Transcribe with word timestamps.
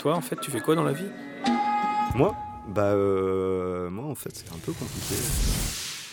toi, 0.00 0.14
en 0.16 0.22
fait, 0.22 0.36
tu 0.40 0.50
fais 0.50 0.60
quoi 0.60 0.74
dans 0.74 0.82
la 0.82 0.92
vie? 0.92 1.10
Moi? 2.14 2.34
Bah, 2.68 2.84
euh, 2.84 3.90
moi, 3.90 4.06
en 4.06 4.14
fait, 4.14 4.30
c'est 4.32 4.50
un 4.50 4.58
peu 4.64 4.72
compliqué. 4.72 5.14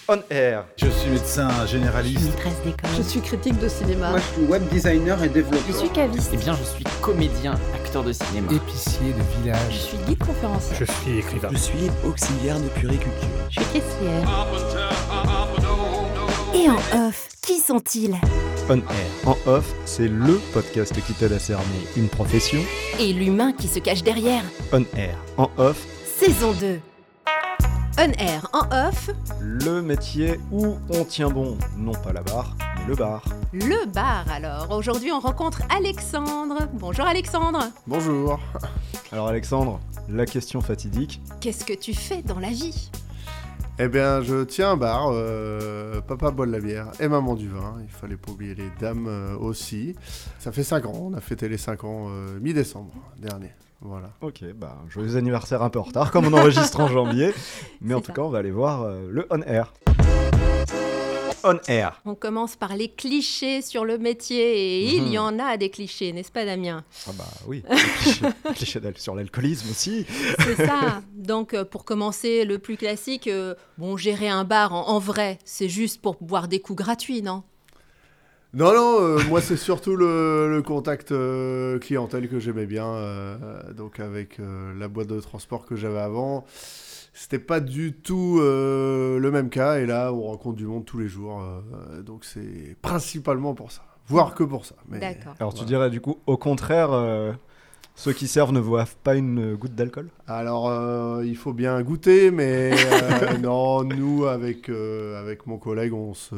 On 0.09 0.19
air. 0.29 0.65
Je 0.77 0.87
suis 0.89 1.09
médecin 1.09 1.49
généraliste. 1.65 2.25
Maîtresse 2.25 2.61
d'école. 2.65 2.89
Je 2.97 3.01
suis 3.01 3.21
critique 3.21 3.57
de 3.59 3.67
cinéma. 3.69 4.09
Moi, 4.11 4.19
je 4.19 4.33
suis 4.41 4.43
web 4.51 4.67
designer 4.69 5.21
et 5.23 5.29
développeur. 5.29 5.61
Je 5.67 5.73
suis 5.73 5.89
caviste. 5.89 6.29
Eh 6.33 6.37
bien, 6.37 6.53
je 6.55 6.63
suis 6.63 6.83
comédien, 7.01 7.55
acteur 7.75 8.03
de 8.03 8.11
cinéma. 8.11 8.51
Épicier 8.51 9.13
de 9.13 9.19
Je 9.19 9.41
village. 9.41 9.79
suis 9.79 9.97
guide 10.05 10.19
conférencier. 10.23 10.75
Je 10.79 10.85
suis 10.85 11.19
écrivain. 11.19 11.49
Je 11.51 11.57
suis 11.57 11.91
auxiliaire 12.05 12.59
de 12.59 12.67
puriculture. 12.69 13.27
Je 13.49 13.59
suis 13.61 13.71
caissière. 13.73 14.47
Et 16.55 16.69
en 16.69 17.07
off, 17.07 17.27
qui 17.41 17.59
sont-ils? 17.59 18.15
On 18.69 18.79
air. 18.79 19.07
En 19.25 19.37
off, 19.45 19.73
c'est 19.85 20.09
LE 20.09 20.41
podcast 20.53 20.93
qui 21.05 21.13
t'aide 21.13 21.31
à 21.31 21.39
cerner 21.39 21.63
une 21.95 22.09
profession. 22.09 22.59
Et 22.99 23.13
l'humain 23.13 23.53
qui 23.53 23.67
se 23.67 23.79
cache 23.79 24.03
derrière. 24.03 24.43
On 24.73 24.81
air. 24.97 25.17
En 25.37 25.49
off, 25.57 25.85
Saison 26.05 26.51
2. 26.51 26.79
On 27.99 28.11
air 28.19 28.47
en 28.53 28.87
off, 28.87 29.09
le 29.39 29.81
métier 29.81 30.39
où 30.51 30.75
on 30.89 31.03
tient 31.05 31.29
bon. 31.29 31.57
Non 31.77 31.93
pas 31.93 32.11
la 32.11 32.21
barre, 32.21 32.55
mais 32.77 32.85
le 32.87 32.95
bar. 32.95 33.23
le 33.53 33.85
bar 33.89 34.25
alors. 34.29 34.69
Aujourd'hui 34.71 35.11
on 35.11 35.19
rencontre 35.19 35.61
Alexandre. 35.75 36.67
Bonjour 36.73 37.05
Alexandre. 37.05 37.69
Bonjour. 37.87 38.39
Alors 39.11 39.29
Alexandre, 39.29 39.79
la 40.09 40.25
question 40.25 40.59
fatidique. 40.61 41.21
Qu'est-ce 41.39 41.63
que 41.65 41.73
tu 41.73 41.93
fais 41.93 42.21
dans 42.21 42.39
la 42.39 42.49
vie? 42.49 42.91
Eh 43.79 43.89
bien, 43.89 44.21
je 44.23 44.43
tiens 44.43 44.71
un 44.71 44.77
bar, 44.77 45.09
euh, 45.11 46.01
papa 46.01 46.31
boit 46.31 46.47
de 46.47 46.51
la 46.51 46.59
bière 46.59 46.87
et 46.99 47.07
maman 47.07 47.35
du 47.35 47.47
vin. 47.47 47.77
Il 47.83 47.89
fallait 47.89 48.17
pas 48.17 48.31
oublier 48.31 48.55
les 48.55 48.69
dames 48.79 49.05
euh, 49.07 49.37
aussi. 49.37 49.95
Ça 50.39 50.51
fait 50.51 50.63
5 50.63 50.85
ans, 50.87 50.93
on 51.11 51.13
a 51.13 51.21
fêté 51.21 51.47
les 51.47 51.57
5 51.57 51.83
ans 51.83 52.07
euh, 52.09 52.39
mi-décembre 52.39 52.91
dernier. 53.19 53.51
Voilà. 53.81 54.09
Ok, 54.21 54.43
bah 54.55 54.77
joyeux 54.89 55.15
anniversaire 55.17 55.61
un 55.61 55.69
peu 55.69 55.77
en 55.77 55.83
retard, 55.83 56.09
comme 56.11 56.25
on 56.25 56.33
enregistre 56.33 56.79
en 56.79 56.87
janvier. 56.87 57.33
Mais 57.81 57.93
en 57.93 58.01
tout 58.01 58.07
ça. 58.07 58.13
cas, 58.13 58.21
on 58.23 58.29
va 58.29 58.39
aller 58.39 58.49
voir 58.49 58.81
euh, 58.81 59.07
le 59.11 59.27
on 59.29 59.41
air. 59.43 59.71
On 61.43 61.57
air. 61.67 62.01
On 62.05 62.15
commence 62.15 62.55
par 62.55 62.75
les 62.75 62.89
clichés 62.89 63.61
sur 63.61 63.85
le 63.85 63.97
métier 63.97 64.83
et 64.85 64.95
il 64.95 65.03
Mhm. 65.03 65.11
y 65.13 65.17
en 65.19 65.39
a 65.39 65.55
des 65.57 65.69
clichés, 65.69 66.11
n'est-ce 66.11 66.31
pas 66.31 66.45
Damien? 66.45 66.83
Ah 67.07 67.11
bah 67.17 67.25
oui, 67.47 67.63
clichés, 68.01 68.25
clichés 68.55 68.81
sur 68.97 69.15
l'alcoolisme 69.15 69.69
aussi. 69.69 70.05
C'est 70.39 70.55
ça. 70.65 71.01
Donc, 71.15 71.53
euh, 71.53 71.63
pour 71.63 71.85
commencer, 71.85 72.43
le 72.43 72.57
plus 72.59 72.75
classique, 72.77 73.27
euh, 73.27 73.53
bon, 73.77 73.97
gérer 73.97 74.29
un 74.29 74.43
bar 74.45 74.73
en, 74.73 74.87
en 74.89 74.99
vrai, 74.99 75.37
c'est 75.45 75.69
juste 75.69 76.01
pour 76.01 76.17
boire 76.21 76.47
des 76.47 76.59
coups 76.59 76.77
gratuits, 76.83 77.21
non? 77.21 77.43
Non, 78.53 78.73
non, 78.73 79.01
euh, 79.01 79.19
moi 79.27 79.41
c'est 79.41 79.57
surtout 79.57 79.95
le, 79.97 80.49
le 80.49 80.61
contact 80.63 81.11
euh, 81.11 81.77
clientèle 81.79 82.29
que 82.29 82.39
j'aimais 82.39 82.65
bien. 82.65 82.87
euh, 82.87 83.73
donc 83.73 83.99
avec 83.99 84.39
euh, 84.39 84.73
la 84.79 84.87
boîte 84.87 85.07
de 85.07 85.19
transport 85.19 85.65
que 85.65 85.75
j'avais 85.75 85.99
avant, 85.99 86.45
c'était 87.19 87.39
pas 87.39 87.59
du 87.59 87.93
tout 87.93 88.37
euh, 88.41 89.17
le 89.19 89.31
même 89.31 89.49
cas. 89.49 89.79
Et 89.79 89.85
là, 89.85 90.13
on 90.13 90.21
rencontre 90.21 90.55
du 90.57 90.65
monde 90.67 90.85
tous 90.85 90.99
les 90.99 91.07
jours. 91.07 91.41
euh, 91.41 92.01
donc 92.03 92.23
c'est 92.25 92.75
principalement 92.81 93.53
pour 93.55 93.71
ça. 93.71 93.81
Voire 94.07 94.35
que 94.35 94.43
pour 94.43 94.65
ça. 94.65 94.75
mais- 94.87 94.99
D'accord. 94.99 95.33
Alors 95.39 95.53
tu 95.53 95.65
dirais 95.65 95.89
du 95.89 95.99
coup, 95.99 96.17
au 96.27 96.37
contraire, 96.37 96.91
euh, 96.93 97.33
ceux 97.95 98.13
qui 98.13 98.27
servent 98.27 98.53
ne 98.53 98.61
boivent 98.61 98.95
pas 99.03 99.15
une 99.15 99.55
goutte 99.55 99.73
d'alcool? 99.75 100.09
Alors, 100.27 100.69
euh, 100.69 101.23
il 101.25 101.35
faut 101.35 101.51
bien 101.53 101.81
goûter, 101.81 102.29
mais 102.31 102.71
euh, 102.73 103.37
non, 103.41 103.83
nous, 103.83 104.25
avec, 104.25 104.69
euh, 104.69 105.19
avec 105.19 105.47
mon 105.47 105.57
collègue, 105.57 105.93
on 105.93 106.13
se, 106.13 106.35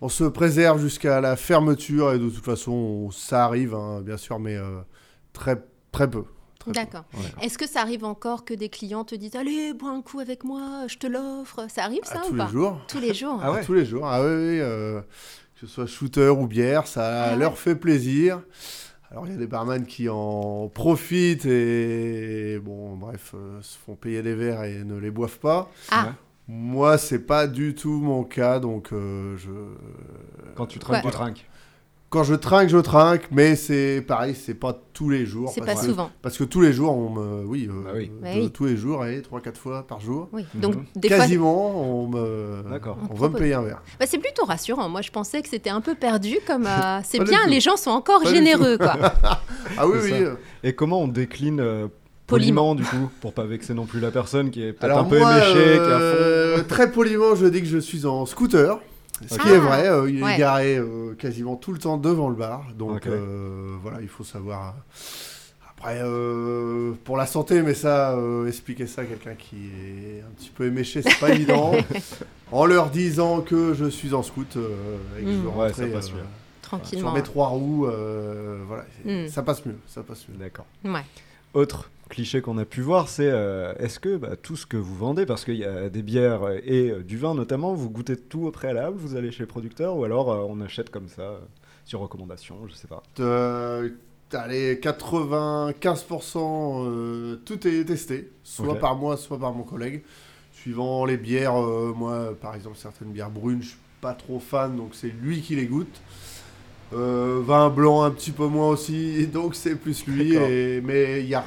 on 0.00 0.08
se 0.08 0.24
préserve 0.24 0.80
jusqu'à 0.80 1.20
la 1.20 1.36
fermeture, 1.36 2.12
et 2.12 2.18
de 2.18 2.28
toute 2.30 2.44
façon, 2.44 2.70
on- 2.72 3.10
ça 3.10 3.44
arrive, 3.44 3.74
hein, 3.74 4.00
bien 4.02 4.16
sûr, 4.16 4.38
mais 4.38 4.56
euh, 4.56 4.78
très, 5.32 5.62
très 5.92 6.08
peu. 6.08 6.24
D'accord. 6.66 7.04
Ouais. 7.14 7.44
Est-ce 7.46 7.58
que 7.58 7.66
ça 7.66 7.80
arrive 7.80 8.04
encore 8.04 8.44
que 8.44 8.54
des 8.54 8.68
clients 8.68 9.04
te 9.04 9.14
disent 9.14 9.36
Allez, 9.36 9.72
bois 9.74 9.90
un 9.90 10.02
coup 10.02 10.18
avec 10.20 10.44
moi, 10.44 10.86
je 10.88 10.96
te 10.96 11.06
l'offre? 11.06 11.66
Ça 11.68 11.84
arrive 11.84 12.04
ça 12.04 12.20
À 12.20 12.26
ou 12.26 12.30
tous 12.30 12.36
pas? 12.36 12.46
les 12.46 12.52
jours. 12.52 12.80
Tous 12.88 13.00
les 13.00 13.14
jours. 13.14 13.38
Ah 13.42 13.52
ouais? 13.52 13.64
Tous 13.64 13.74
les 13.74 13.84
jours. 13.84 14.06
Ah 14.06 14.20
oui, 14.20 14.26
oui, 14.28 14.60
euh, 14.60 15.00
que 15.00 15.60
ce 15.60 15.66
soit 15.66 15.86
shooter 15.86 16.28
ou 16.28 16.46
bière, 16.46 16.86
ça 16.86 17.24
Ah 17.26 17.30
ouais? 17.32 17.36
leur 17.36 17.56
fait 17.58 17.76
plaisir. 17.76 18.40
Alors, 19.10 19.26
il 19.26 19.32
y 19.32 19.36
a 19.36 19.38
des 19.38 19.46
barman 19.46 19.86
qui 19.86 20.08
en 20.08 20.68
profitent 20.68 21.46
et, 21.46 22.58
bon, 22.58 22.96
bref, 22.96 23.32
euh, 23.36 23.62
se 23.62 23.78
font 23.78 23.94
payer 23.94 24.20
des 24.22 24.34
verres 24.34 24.64
et 24.64 24.82
ne 24.82 24.96
les 24.98 25.12
boivent 25.12 25.38
pas. 25.38 25.70
Ah, 25.92 26.14
Moi, 26.48 26.98
c'est 26.98 27.20
pas 27.20 27.46
du 27.46 27.74
tout 27.76 28.00
mon 28.00 28.24
cas, 28.24 28.58
donc 28.58 28.92
euh, 28.92 29.36
je. 29.36 29.50
Quand 30.56 30.66
tu 30.66 30.78
trinques, 30.80 31.04
Ouais. 31.04 31.10
tu 31.10 31.16
trinques. 31.16 31.46
Quand 32.16 32.24
je 32.24 32.34
trinque, 32.34 32.70
je 32.70 32.78
trinque, 32.78 33.28
mais 33.30 33.56
c'est 33.56 34.00
pareil, 34.00 34.34
c'est 34.34 34.54
pas 34.54 34.74
tous 34.94 35.10
les 35.10 35.26
jours. 35.26 35.50
c'est 35.54 35.60
pas 35.60 35.74
que- 35.74 35.84
souvent. 35.84 36.08
Parce 36.22 36.38
que 36.38 36.44
tous 36.44 36.62
les 36.62 36.72
jours, 36.72 36.96
on 36.96 37.10
me. 37.10 37.44
Oui, 37.44 37.68
euh, 37.70 37.82
Bah 37.84 37.90
oui. 37.94 38.06
de- 38.08 38.22
Bah 38.22 38.28
oui. 38.36 38.50
tous 38.50 38.64
les 38.64 38.78
jours, 38.78 39.04
et 39.04 39.20
3-4 39.20 39.58
fois 39.58 39.86
par 39.86 40.00
jour. 40.00 40.30
Oui. 40.32 40.46
Mhm. 40.54 40.60
Donc, 40.62 40.74
des 40.96 41.08
fois, 41.08 41.18
Quasiment, 41.18 42.02
on 42.02 42.08
me. 42.08 42.62
D'accord. 42.70 42.96
On, 43.10 43.12
On 43.12 43.16
va 43.18 43.28
me 43.28 43.36
payer 43.36 43.52
un 43.52 43.60
verre. 43.60 43.82
bah, 44.00 44.06
c'est 44.08 44.16
plutôt 44.16 44.46
rassurant. 44.46 44.88
Moi, 44.88 45.02
je 45.02 45.10
pensais 45.10 45.42
que 45.42 45.48
c'était 45.50 45.68
un 45.68 45.82
peu 45.82 45.94
perdu. 45.94 46.38
Comme 46.46 46.66
euh, 46.66 47.00
c'est 47.04 47.22
bien, 47.22 47.46
les 47.46 47.60
gens 47.60 47.76
sont 47.76 47.90
encore 47.90 48.22
Pas 48.22 48.30
généreux, 48.32 48.78
quoi. 48.78 48.94
Ah 49.76 49.86
oui, 49.86 49.98
oui. 50.02 50.10
ça. 50.10 50.16
Et 50.64 50.72
comment 50.74 51.02
on 51.02 51.08
décline 51.08 51.60
euh, 51.60 51.88
poliment, 52.26 52.74
du 52.74 52.82
coup, 52.84 53.10
pour 53.20 53.34
pas 53.34 53.44
vexer 53.44 53.74
non 53.74 53.84
plus 53.84 54.00
la 54.00 54.10
personne 54.10 54.50
qui 54.50 54.62
est 54.62 54.72
peut-être 54.72 54.96
un 54.96 55.04
peu 55.04 55.16
éméchée, 55.20 55.74
qui 55.74 55.80
euh, 55.80 56.62
très 56.62 56.90
poliment, 56.90 57.34
je 57.34 57.44
dis 57.46 57.60
que 57.60 57.66
je 57.68 57.76
suis 57.78 58.06
en 58.06 58.24
scooter. 58.24 58.78
Ce 59.28 59.38
qui 59.38 59.48
est 59.48 59.58
vrai, 59.58 59.88
euh, 59.88 60.10
il 60.10 60.18
est 60.22 60.38
garé 60.38 60.76
euh, 60.76 61.14
quasiment 61.14 61.56
tout 61.56 61.72
le 61.72 61.78
temps 61.78 61.96
devant 61.96 62.28
le 62.28 62.34
bar. 62.36 62.64
Donc 62.76 63.06
euh, 63.06 63.74
voilà, 63.82 64.00
il 64.02 64.08
faut 64.08 64.24
savoir. 64.24 64.74
Après, 65.78 66.00
euh, 66.02 66.92
pour 67.04 67.16
la 67.16 67.26
santé, 67.26 67.60
mais 67.62 67.74
ça, 67.74 68.12
euh, 68.12 68.46
expliquer 68.48 68.86
ça 68.86 69.02
à 69.02 69.04
quelqu'un 69.04 69.34
qui 69.34 69.56
est 69.66 70.20
un 70.22 70.30
petit 70.36 70.50
peu 70.50 70.66
éméché, 70.66 71.02
c'est 71.02 71.18
pas 71.20 71.30
évident. 71.30 71.72
En 72.52 72.64
leur 72.64 72.90
disant 72.90 73.40
que 73.40 73.74
je 73.74 73.86
suis 73.86 74.14
en 74.14 74.22
scoot 74.22 74.56
euh, 74.56 74.68
et 75.18 75.24
que 75.24 75.32
je 75.32 75.36
Mm. 75.36 75.42
veux 75.42 75.48
Ouais, 75.48 75.66
rentrer 75.66 75.88
ça 75.88 75.92
passe 75.96 76.10
euh, 76.10 76.14
mieux. 76.18 76.22
Tranquillement. 76.62 77.08
sur 77.08 77.12
mes 77.16 77.22
trois 77.24 77.48
roues, 77.48 77.86
euh, 77.88 78.60
voilà, 78.68 78.84
Mm. 79.04 79.26
ça 79.28 79.42
passe 79.42 79.66
mieux, 79.66 79.74
ça 79.88 80.02
passe 80.04 80.24
mieux. 80.28 80.36
D'accord. 80.38 80.64
Ouais. 80.84 81.02
Autre 81.54 81.90
cliché 82.08 82.40
qu'on 82.40 82.58
a 82.58 82.64
pu 82.64 82.80
voir, 82.80 83.08
c'est 83.08 83.30
euh, 83.30 83.74
est-ce 83.78 83.98
que 83.98 84.16
bah, 84.16 84.36
tout 84.36 84.56
ce 84.56 84.66
que 84.66 84.76
vous 84.76 84.94
vendez, 84.94 85.26
parce 85.26 85.44
qu'il 85.44 85.56
y 85.56 85.64
a 85.64 85.88
des 85.88 86.02
bières 86.02 86.48
et 86.64 86.90
euh, 86.90 87.02
du 87.02 87.18
vin 87.18 87.34
notamment, 87.34 87.74
vous 87.74 87.90
goûtez 87.90 88.16
tout 88.16 88.46
au 88.46 88.50
préalable, 88.50 88.96
vous 88.96 89.16
allez 89.16 89.32
chez 89.32 89.42
le 89.42 89.48
producteur, 89.48 89.96
ou 89.96 90.04
alors 90.04 90.32
euh, 90.32 90.46
on 90.48 90.60
achète 90.60 90.90
comme 90.90 91.08
ça, 91.08 91.40
sur 91.84 92.00
recommandation, 92.00 92.56
je 92.68 92.74
sais 92.74 92.88
pas. 92.88 93.02
Allez, 94.32 94.76
95%, 94.76 96.84
euh, 96.84 97.36
tout 97.44 97.68
est 97.68 97.84
testé, 97.84 98.32
soit 98.42 98.76
par 98.76 98.96
moi, 98.96 99.16
soit 99.16 99.38
par 99.38 99.52
mon 99.52 99.62
collègue. 99.62 100.02
Suivant 100.52 101.04
les 101.04 101.16
bières, 101.16 101.62
euh, 101.62 101.94
moi, 101.96 102.34
par 102.40 102.56
exemple, 102.56 102.76
certaines 102.76 103.12
bières 103.12 103.30
brunes, 103.30 103.62
je 103.62 103.68
suis 103.68 103.78
pas 104.00 104.14
trop 104.14 104.40
fan, 104.40 104.76
donc 104.76 104.94
c'est 104.94 105.12
lui 105.22 105.42
qui 105.42 105.54
les 105.54 105.66
goûte. 105.66 106.00
Euh, 106.92 107.40
vin 107.44 107.70
blanc 107.70 108.02
un 108.02 108.10
petit 108.10 108.32
peu 108.32 108.48
moins 108.48 108.70
aussi, 108.70 109.26
donc 109.28 109.54
c'est 109.54 109.76
plus 109.76 110.04
lui. 110.08 110.34
Et, 110.34 110.80
mais 110.80 111.20
il 111.20 111.28
y 111.28 111.36
a, 111.36 111.44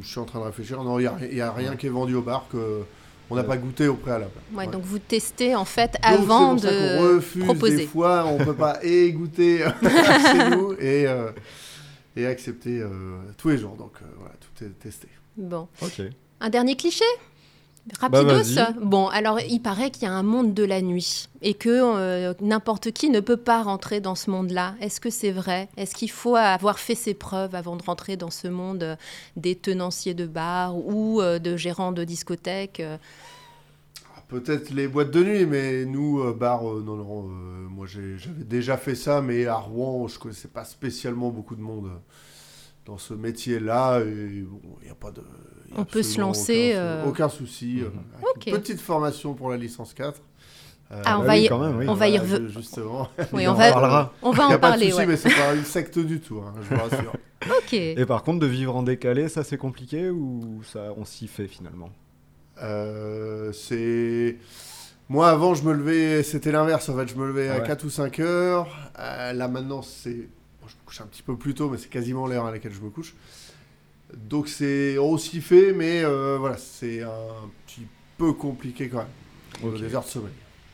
je 0.00 0.06
suis 0.06 0.18
en 0.20 0.24
train 0.24 0.40
de 0.40 0.44
réfléchir. 0.44 0.82
Non, 0.82 0.98
il 0.98 1.04
y 1.34 1.40
a, 1.40 1.52
rien 1.52 1.76
qui 1.76 1.86
est 1.86 1.90
vendu 1.90 2.14
au 2.14 2.22
bar 2.22 2.46
que 2.50 2.82
on 3.30 3.34
n'a 3.34 3.42
Ouais. 3.42 3.46
pas 3.48 3.56
goûté 3.56 3.88
au 3.88 3.94
préalable. 3.94 4.32
Ouais, 4.52 4.66
Ouais. 4.66 4.70
donc 4.72 4.82
vous 4.82 4.98
testez 4.98 5.54
en 5.54 5.64
fait 5.64 5.92
Donc, 5.92 6.00
avant 6.04 6.54
de 6.54 7.14
refuse 7.14 7.44
proposer. 7.44 7.76
Des 7.78 7.86
fois, 7.86 8.26
on 8.26 8.36
peut 8.44 8.54
pas 8.54 8.78
et 8.84 9.10
goûter 9.12 9.64
chez 9.80 10.50
nous 10.50 10.72
et, 10.74 11.06
euh, 11.06 11.30
et 12.16 12.26
accepter 12.26 12.80
euh, 12.80 13.16
tous 13.38 13.48
les 13.50 13.58
jours. 13.58 13.76
Donc 13.76 13.92
euh, 14.02 14.06
voilà, 14.18 14.34
tout 14.40 14.64
est 14.64 14.78
testé. 14.78 15.08
Bon. 15.36 15.66
Ok. 15.80 16.02
Un 16.40 16.50
dernier 16.50 16.76
cliché? 16.76 17.04
Rapidos 17.98 18.24
vas-y. 18.26 18.74
Bon, 18.80 19.08
alors 19.08 19.40
il 19.40 19.60
paraît 19.60 19.90
qu'il 19.90 20.04
y 20.04 20.06
a 20.06 20.12
un 20.12 20.22
monde 20.22 20.54
de 20.54 20.62
la 20.64 20.80
nuit 20.82 21.28
et 21.42 21.54
que 21.54 21.68
euh, 21.68 22.32
n'importe 22.40 22.92
qui 22.92 23.10
ne 23.10 23.18
peut 23.20 23.36
pas 23.36 23.62
rentrer 23.62 24.00
dans 24.00 24.14
ce 24.14 24.30
monde-là. 24.30 24.76
Est-ce 24.80 25.00
que 25.00 25.10
c'est 25.10 25.32
vrai? 25.32 25.68
Est-ce 25.76 25.94
qu'il 25.96 26.10
faut 26.10 26.36
avoir 26.36 26.78
fait 26.78 26.94
ses 26.94 27.14
preuves 27.14 27.54
avant 27.56 27.74
de 27.76 27.82
rentrer 27.82 28.16
dans 28.16 28.30
ce 28.30 28.46
monde 28.46 28.82
euh, 28.84 28.96
des 29.36 29.56
tenanciers 29.56 30.14
de 30.14 30.26
bar 30.26 30.76
ou 30.76 31.20
euh, 31.20 31.40
de 31.40 31.56
gérants 31.56 31.90
de 31.92 32.04
discothèques 32.04 32.80
Ah, 32.80 34.22
Peut-être 34.28 34.70
les 34.70 34.86
boîtes 34.86 35.10
de 35.10 35.24
nuit, 35.24 35.44
mais 35.46 35.84
nous, 35.84 36.20
euh, 36.20 36.32
bar, 36.32 36.66
euh, 36.70 36.82
non, 36.86 36.96
non. 36.96 37.26
euh, 37.28 37.68
moi, 37.68 37.86
j'avais 37.86 38.16
déjà 38.44 38.76
fait 38.76 38.94
ça, 38.94 39.20
mais 39.20 39.46
à 39.46 39.56
Rouen, 39.56 40.06
je 40.06 40.18
connaissais 40.20 40.48
pas 40.48 40.64
spécialement 40.64 41.30
beaucoup 41.30 41.56
de 41.56 41.60
monde 41.62 41.86
euh, 41.86 41.98
dans 42.86 42.98
ce 42.98 43.14
métier-là. 43.14 44.00
Et 44.00 44.42
bon, 44.42 44.60
il 44.80 44.86
n'y 44.86 44.90
a 44.90 44.94
pas 44.94 45.10
de. 45.10 45.22
il 45.68 45.74
y 45.74 45.76
a 45.76 45.80
On 45.80 45.84
peut 45.84 46.02
se 46.02 46.20
lancer, 46.20 46.70
Aucun, 46.72 46.80
euh, 46.80 47.04
aucun 47.06 47.28
souci. 47.28 47.80
euh, 47.82 47.86
Mhm. 47.90 48.54
Une 48.54 48.58
petite 48.60 48.80
formation 48.80 49.34
pour 49.34 49.50
la 49.50 49.56
licence 49.56 49.94
4. 49.94 50.20
Euh, 50.90 51.00
Ah, 51.06 51.16
on 51.16 51.20
Bah 51.20 51.28
va 51.28 51.32
oui, 51.34 51.44
y- 51.44 51.48
quand 51.48 51.58
même, 51.58 51.78
oui. 51.78 51.86
on 51.88 51.94
va 51.94 52.08
y 52.08 52.18
voilà, 52.18 52.34
reven- 52.38 52.46
ju- 52.48 52.52
Justement. 52.58 53.08
Oui, 53.32 53.46
on 53.46 53.50
on 53.50 53.54
en 53.54 53.56
va, 53.56 53.72
parlera. 53.72 54.12
on 54.22 54.30
va 54.32 54.42
Il 54.44 54.46
n'y 54.48 54.52
en 54.52 54.56
a 54.56 54.58
pas 54.58 54.66
de 54.68 54.72
parler. 54.72 54.86
souci, 54.90 54.98
ouais. 54.98 55.06
mais 55.06 55.16
c'est 55.16 55.30
pas 55.34 55.54
une 55.54 55.64
secte 55.64 55.98
du 55.98 56.20
tout, 56.20 56.40
hein, 56.40 56.52
je 56.62 56.74
vous 56.74 56.82
rassure. 56.82 57.12
Ok. 57.58 57.72
Et 57.72 58.06
par 58.06 58.22
contre, 58.22 58.38
de 58.40 58.46
vivre 58.46 58.76
en 58.76 58.82
décalé, 58.84 59.28
ça 59.28 59.42
c'est 59.42 59.56
compliqué 59.56 60.10
ou 60.10 60.60
ça 60.64 60.92
on 60.96 61.04
s'y 61.04 61.26
fait 61.26 61.48
finalement? 61.48 61.88
Euh, 62.62 63.52
c'est. 63.52 64.36
Moi, 65.08 65.28
avant, 65.28 65.54
je 65.54 65.64
me 65.64 65.72
levais, 65.72 66.22
c'était 66.22 66.52
l'inverse 66.52 66.88
en 66.88 66.96
fait. 66.96 67.08
Je 67.08 67.16
me 67.16 67.26
levais 67.26 67.48
à 67.48 67.58
Ouais. 67.58 67.66
4 67.66 67.84
ou 67.84 67.90
5 67.90 68.20
heures. 68.20 68.68
Euh, 68.98 69.32
là, 69.32 69.48
maintenant, 69.48 69.82
c'est 69.82 70.28
bon, 70.62 70.68
je 70.68 70.76
me 70.76 70.80
couche 70.86 71.00
un 71.00 71.06
petit 71.06 71.22
peu 71.22 71.36
plus 71.36 71.54
tôt, 71.54 71.68
mais 71.68 71.78
c'est 71.78 71.90
quasiment 71.90 72.26
l'heure 72.26 72.46
à 72.46 72.52
laquelle 72.52 72.72
je 72.72 72.80
me 72.80 72.90
couche. 72.90 73.14
Donc 74.14 74.48
c'est 74.48 74.96
aussi 74.98 75.40
fait, 75.40 75.72
mais 75.72 76.04
euh, 76.04 76.36
voilà, 76.38 76.56
c'est 76.56 77.02
un 77.02 77.50
petit 77.66 77.86
peu 78.16 78.32
compliqué 78.32 78.88
quand 78.88 78.98
même. 78.98 79.72
Ok. 79.74 79.80
Les 79.80 79.94
heures 79.94 80.04
de 80.04 80.08
sommeil. 80.08 80.32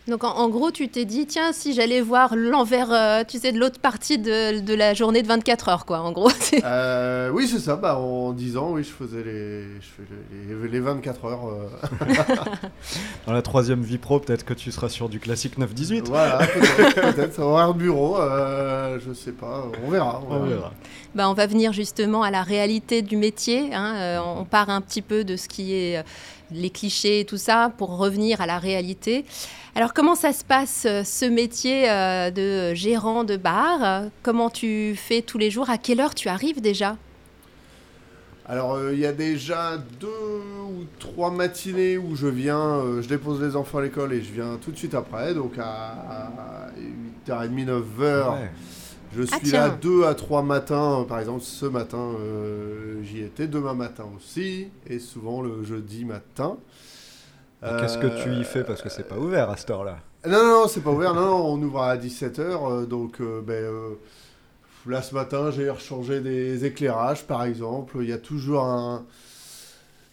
Donc 0.09 0.25
en, 0.25 0.31
en 0.37 0.49
gros, 0.49 0.71
tu 0.71 0.89
t'es 0.89 1.05
dit, 1.05 1.27
tiens, 1.27 1.53
si 1.53 1.75
j'allais 1.75 2.01
voir 2.01 2.35
l'envers, 2.35 2.91
euh, 2.93 3.23
tu 3.29 3.39
sais, 3.39 3.53
de 3.53 3.59
l'autre 3.59 3.79
partie 3.79 4.19
de, 4.19 4.61
de 4.61 4.75
la 4.75 4.95
journée 4.95 5.23
de 5.23 5.27
24 5.29 5.69
heures, 5.69 5.85
quoi, 5.87 6.01
en 6.01 6.13
gros. 6.13 6.31
Euh, 6.65 7.31
oui, 7.33 7.47
c'est 7.47 7.59
ça. 7.61 7.77
Bah, 7.77 7.99
en 7.99 8.33
10 8.33 8.57
ans, 8.57 8.71
oui, 8.73 8.83
je 8.83 8.89
faisais 8.91 9.23
les, 9.23 9.63
je 9.81 9.87
fais 9.97 10.03
les, 10.51 10.55
les- 10.63 10.69
les 10.69 10.81
24 10.81 11.25
heures. 11.27 11.47
euh, 11.49 12.05
Dans 13.27 13.33
la 13.33 13.43
troisième 13.43 13.83
vie 13.83 13.99
pro, 13.99 14.19
peut-être 14.21 14.45
que 14.45 14.55
tu 14.55 14.73
seras 14.73 14.89
sur 14.89 15.09
du 15.09 15.21
classique 15.21 15.59
9-18. 15.59 16.05
voilà, 16.07 16.39
peut-être, 16.47 17.01
peut-être. 17.15 17.39
Horaire 17.39 17.75
de 17.75 17.79
bureau, 17.79 18.19
euh, 18.19 18.99
je 19.07 19.13
sais 19.13 19.33
pas. 19.33 19.67
On 19.87 19.91
verra. 19.91 20.23
on 20.29 20.35
On 20.37 20.45
verra. 20.47 20.73
Bah, 21.15 21.29
on 21.31 21.33
va 21.35 21.47
venir 21.47 21.73
justement 21.73 22.23
à 22.23 22.31
la 22.31 22.43
réalité 22.43 23.03
du 23.03 23.17
métier. 23.17 23.75
hein, 23.75 23.95
euh, 23.97 24.19
on 24.21 24.45
part 24.45 24.69
un 24.71 24.81
petit 24.81 25.03
peu 25.03 25.25
de 25.25 25.37
ce 25.37 25.49
qui 25.49 25.75
est 25.75 25.99
euh, 25.99 26.03
les 26.53 26.71
clichés 26.71 27.21
et 27.21 27.25
tout 27.25 27.39
ça 27.39 27.73
pour 27.77 27.97
revenir 27.97 28.41
à 28.41 28.47
la 28.47 28.59
réalité. 28.59 29.25
Alors 29.75 29.95
comment 29.95 30.15
ça 30.15 30.33
se 30.33 30.45
passe 30.45 30.85
euh, 30.87 31.05
ce 31.05 31.25
métier 31.25 31.89
de 31.89 32.75
gérant 32.75 33.25
de 33.25 33.37
bar? 33.37 34.05
Comment 34.23 34.51
tu 34.51 34.95
fais 34.97 35.23
tous 35.23 35.39
les 35.39 35.51
jours? 35.51 35.71
À 35.71 35.79
quelle 35.79 36.01
heure 36.01 36.15
tu 36.15 36.29
arrives 36.29 36.61
déjà? 36.61 36.97
Alors, 38.51 38.77
euh, 38.77 38.95
il 38.95 38.99
y 39.01 39.05
a 39.05 39.13
déjà 39.13 39.77
deux 40.01 40.07
ou 40.09 40.85
trois 40.99 41.31
matinées 41.31 41.99
où 41.99 42.17
je 42.17 42.27
viens, 42.29 42.79
euh, 42.79 43.03
je 43.03 43.09
dépose 43.09 43.43
les 43.43 43.57
enfants 43.57 43.77
à 43.77 43.83
l'école 43.83 44.15
et 44.15 44.23
je 44.23 44.33
viens 44.33 44.57
tout 44.65 44.71
de 44.71 44.77
suite 44.79 44.95
après. 44.95 45.35
Donc, 45.35 45.53
à 45.59 46.71
8h30, 47.29 47.67
9h, 47.67 47.81
Ouais. 48.01 48.51
Je 49.17 49.23
suis 49.23 49.35
Ah, 49.35 49.41
tiens. 49.43 49.69
là 49.69 49.79
deux 49.81 50.05
à 50.05 50.15
trois 50.15 50.43
matins. 50.43 51.05
Par 51.09 51.19
exemple, 51.21 51.43
ce 51.43 51.67
matin, 51.67 52.15
euh, 52.21 53.03
j'y 53.03 53.23
étais. 53.23 53.47
Demain 53.47 53.75
matin 53.75 54.05
aussi. 54.17 54.69
Et 54.87 54.99
souvent 54.99 55.43
le 55.43 55.65
jeudi 55.65 56.05
matin. 56.05 56.57
Qu'est-ce 57.63 57.99
que 57.99 58.23
tu 58.23 58.31
y 58.33 58.45
fais 58.45 58.63
Parce 58.65 58.83
que 58.83 58.89
c'est 58.89 59.09
pas 59.09 59.17
ouvert 59.19 59.51
à 59.51 59.57
cette 59.57 59.71
heure-là. 59.71 59.99
Non, 60.27 60.33
non, 60.45 60.61
non, 60.63 60.69
c'est 60.69 60.81
pas 60.81 60.91
ouvert. 60.91 61.15
Non, 61.15 61.27
non, 61.27 61.47
on 61.47 61.63
ouvre 61.63 61.83
à 61.83 61.97
17h. 61.97 62.87
donc, 62.87 63.21
euh, 63.21 63.41
ben, 63.41 63.53
euh, 63.55 63.91
là, 64.87 65.03
ce 65.03 65.15
matin, 65.15 65.51
j'ai 65.51 65.69
rechangé 65.71 66.21
des 66.21 66.65
éclairages, 66.65 67.25
par 67.27 67.45
exemple. 67.45 67.97
Il 68.01 68.09
y 68.09 68.13
a 68.13 68.19
toujours 68.19 68.63
un. 68.65 69.05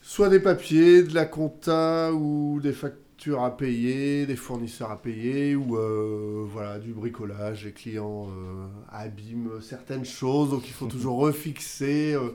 Soit 0.01 0.29
des 0.29 0.39
papiers, 0.39 1.03
de 1.03 1.13
la 1.15 1.25
compta 1.25 2.11
ou 2.13 2.59
des 2.61 2.73
factures 2.73 2.99
à 3.33 3.49
payer, 3.49 4.25
des 4.25 4.35
fournisseurs 4.35 4.91
à 4.91 4.97
payer, 5.01 5.55
ou 5.55 5.77
euh, 5.77 6.45
voilà, 6.51 6.77
du 6.79 6.93
bricolage. 6.93 7.65
Les 7.65 7.71
clients 7.71 8.27
euh, 8.29 8.65
abîment 8.91 9.61
certaines 9.61 10.05
choses, 10.05 10.49
donc 10.51 10.67
il 10.67 10.73
faut 10.73 10.85
toujours 10.87 11.17
refixer. 11.17 12.13
euh, 12.13 12.29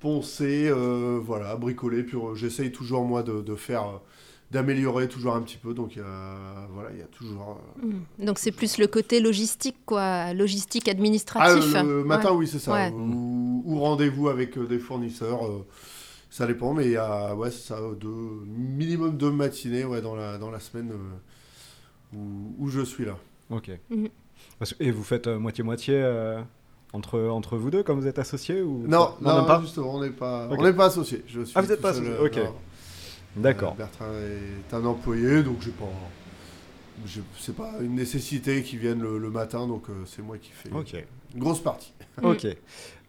poncer, 0.00 0.68
euh, 0.68 1.20
voilà, 1.22 1.54
bricoler, 1.54 2.02
puis 2.02 2.16
euh, 2.16 2.34
j'essaye 2.34 2.72
toujours 2.72 3.04
moi 3.04 3.22
de, 3.22 3.40
de 3.40 3.54
faire, 3.54 3.82
euh, 3.86 3.98
d'améliorer 4.50 5.08
toujours 5.08 5.36
un 5.36 5.40
petit 5.42 5.56
peu, 5.58 5.74
donc 5.74 5.96
a- 5.96 6.66
voilà, 6.74 6.90
il 6.92 6.98
y 6.98 7.02
a 7.02 7.06
toujours... 7.06 7.60
euh, 7.80 7.86
Hmm. 7.86 8.24
Donc 8.26 8.40
c'est 8.40 8.50
plus 8.50 8.78
le 8.78 8.88
côté 8.88 9.20
logistique, 9.20 9.76
quoi, 9.86 10.34
logistique 10.34 10.88
Ah, 10.88 10.90
administratif. 10.90 11.72
le 11.84 12.02
matin, 12.02 12.30
Ouais. 12.32 12.36
oui, 12.38 12.48
c'est 12.48 12.58
ça. 12.58 12.72
Ouais. 12.72 12.90
Ou, 12.90 13.62
ou 13.64 13.78
rendez-vous 13.78 14.28
avec 14.28 14.58
euh, 14.58 14.66
des 14.66 14.80
fournisseurs. 14.80 15.46
euh, 15.46 15.64
ça 16.32 16.46
dépend, 16.46 16.72
mais 16.72 16.86
il 16.86 16.92
y 16.92 16.96
a 16.96 17.34
ouais, 17.34 17.50
ça, 17.50 17.78
deux, 18.00 18.08
minimum 18.46 19.18
deux 19.18 19.30
matinées 19.30 19.84
ouais, 19.84 20.00
dans, 20.00 20.14
la, 20.16 20.38
dans 20.38 20.50
la 20.50 20.60
semaine 20.60 20.90
euh, 20.92 22.16
où, 22.16 22.54
où 22.58 22.68
je 22.68 22.80
suis 22.80 23.04
là. 23.04 23.18
Ok. 23.50 23.70
Mhm. 23.90 24.08
Parce 24.58 24.74
et 24.80 24.90
vous 24.90 25.04
faites 25.04 25.26
euh, 25.26 25.38
moitié-moitié 25.38 25.94
euh, 25.96 26.40
entre, 26.94 27.20
entre 27.20 27.58
vous 27.58 27.70
deux 27.70 27.82
quand 27.82 27.94
vous 27.94 28.06
êtes 28.06 28.18
associés 28.18 28.62
ou 28.62 28.84
Non, 28.88 29.14
non, 29.20 29.36
même 29.36 29.46
pas? 29.46 29.60
justement, 29.60 29.94
on 29.96 30.00
n'est 30.00 30.08
pas, 30.10 30.48
Ok. 30.50 30.56
on 30.58 30.62
n'est 30.64 30.72
pas 30.72 30.86
associés. 30.86 31.22
Je 31.26 31.42
suis 31.42 31.52
Ah, 31.54 31.60
vous 31.60 31.70
êtes 31.70 31.76
tout 31.76 31.82
pas 31.82 31.92
seul, 31.92 32.06
associés, 32.06 32.24
ok. 32.24 32.36
non. 32.46 32.54
D'accord. 33.42 33.72
Euh, 33.74 33.76
Bertrand 33.78 34.12
est 34.12 34.74
un 34.74 34.84
employé, 34.86 35.42
donc 35.42 35.56
j'ai 35.60 35.70
pas. 35.70 35.84
je- 37.06 37.20
C'est 37.38 37.54
pas 37.56 37.72
une 37.82 37.94
nécessité 37.94 38.62
qu'il 38.62 38.78
vienne 38.78 39.02
le, 39.02 39.18
le 39.18 39.30
matin, 39.30 39.66
donc 39.66 39.90
euh, 39.90 40.04
c'est 40.06 40.22
moi 40.22 40.38
qui 40.38 40.50
fais 40.50 40.70
Ok. 40.72 40.94
une 41.34 41.40
grosse 41.40 41.60
partie. 41.60 41.92
Ok. 42.22 42.46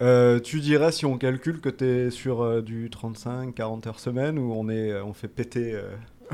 Euh, 0.04 0.40
tu 0.40 0.60
dirais 0.60 0.92
si 0.92 1.06
on 1.06 1.18
calcule 1.18 1.62
que 1.62 1.70
tu 1.70 1.86
es 1.86 2.10
sur 2.12 2.42
euh, 2.44 2.62
du 2.62 2.90
35-40 2.90 3.88
heures 3.88 4.00
semaine 4.00 4.38
ou 4.38 4.52
on, 4.54 4.68
est, 4.70 4.92
euh, 4.92 5.04
on 5.06 5.14
fait 5.14 5.28
péter 5.30 5.74
euh, 5.74 5.84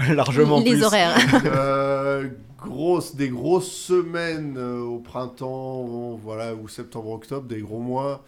largement 0.16 0.60
Les 0.60 0.72
plus 0.72 0.84
horaires. 0.84 1.16
Euh, 1.46 2.28
grosse, 2.58 3.16
des 3.16 3.30
grosses 3.30 3.72
semaines 3.72 4.56
euh, 4.58 4.80
au 4.82 4.98
printemps, 4.98 6.18
voilà, 6.22 6.56
ou 6.56 6.68
septembre-octobre, 6.68 7.48
des 7.48 7.62
gros 7.62 7.80
mois. 7.80 8.24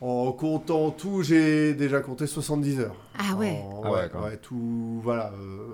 En 0.00 0.30
comptant 0.30 0.90
tout, 0.92 1.24
j'ai 1.24 1.74
déjà 1.74 1.98
compté 2.00 2.28
70 2.28 2.78
heures. 2.80 2.94
Ah 3.18 3.34
ouais. 3.34 3.60
En- 3.68 3.82
Ah 3.84 3.90
ouais, 4.22 4.36
tout, 4.40 5.00
voilà, 5.02 5.32
euh, 5.32 5.66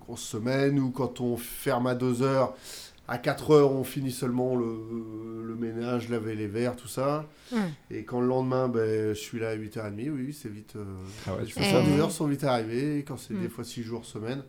grosse 0.00 0.22
semaine, 0.24 0.80
ou 0.80 0.90
quand 0.90 1.20
on 1.20 1.36
ferme 1.36 1.86
à 1.86 1.94
2 1.94 2.22
heures, 2.22 2.54
à 3.08 3.18
4 3.18 3.50
heures, 3.50 3.72
on 3.72 3.84
finit 3.84 4.10
seulement 4.12 4.56
le, 4.56 4.66
le 5.46 5.54
ménage, 5.56 6.08
laver 6.08 6.34
les 6.34 6.46
verres, 6.46 6.76
tout 6.76 6.88
ça. 6.88 7.26
Hum. 7.52 7.60
Et 7.90 8.04
quand 8.04 8.20
le 8.20 8.26
lendemain, 8.26 8.68
ben, 8.68 9.10
je 9.14 9.18
suis 9.20 9.38
là 9.38 9.50
à 9.50 9.56
8h30, 9.56 9.94
oui, 9.96 10.08
oui, 10.10 10.32
c'est 10.32 10.48
vite. 10.50 10.74
euh, 10.76 10.84
Ah 11.26 11.34
ouais, 11.34 11.40
les 11.42 11.46
tu 11.46 11.52
fais 11.54 11.64
ça. 11.64 11.70
70 11.82 12.00
heures 12.00 12.10
sont 12.10 12.26
vite 12.26 12.44
arrivées, 12.44 13.04
quand 13.06 13.18
c'est 13.18 13.34
des 13.38 13.48
fois 13.48 13.64
6 13.64 13.82
jours 13.82 14.04
semaine. 14.06 14.42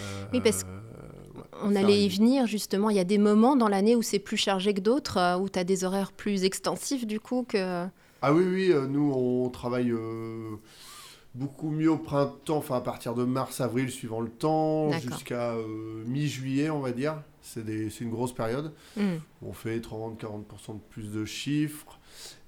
euh, 0.00 0.24
Oui, 0.32 0.40
parce 0.42 0.62
ouais, 0.62 1.42
On 1.62 1.72
ça 1.74 1.80
allait 1.80 2.00
y 2.04 2.08
venir 2.08 2.46
justement. 2.46 2.90
Il 2.90 2.96
y 2.96 3.00
a 3.00 3.04
des 3.04 3.18
moments 3.18 3.54
dans 3.56 3.68
l'année 3.68 3.94
où 3.96 4.02
c'est 4.02 4.18
plus 4.18 4.36
chargé 4.38 4.72
que 4.74 4.80
d'autres, 4.80 5.18
euh, 5.18 5.36
où 5.36 5.48
tu 5.48 5.58
as 5.58 5.64
des 5.64 5.84
horaires 5.84 6.12
plus 6.12 6.44
extensifs 6.44 7.06
du 7.06 7.20
coup 7.20 7.44
que. 7.48 7.86
Ah 8.26 8.32
oui, 8.32 8.44
oui, 8.50 8.72
euh, 8.72 8.86
nous 8.86 9.12
on 9.14 9.50
travaille 9.50 9.90
euh, 9.92 10.56
beaucoup 11.34 11.70
mieux 11.70 11.90
au 11.90 11.98
printemps, 11.98 12.58
enfin 12.58 12.76
à 12.76 12.80
partir 12.80 13.14
de 13.14 13.24
mars-avril 13.24 13.90
suivant 13.90 14.20
le 14.20 14.30
temps, 14.30 14.92
jusqu'à 14.92 15.52
euh, 15.52 16.04
mi-juillet 16.06 16.70
on 16.70 16.80
va 16.80 16.92
dire. 16.92 17.22
C'est 17.42 18.00
une 18.00 18.10
grosse 18.10 18.34
période. 18.34 18.72
Hmm. 18.96 19.16
On 19.42 19.52
fait 19.52 19.78
30-40% 19.78 20.74
de 20.74 20.80
plus 20.88 21.12
de 21.12 21.24
chiffres. 21.26 21.98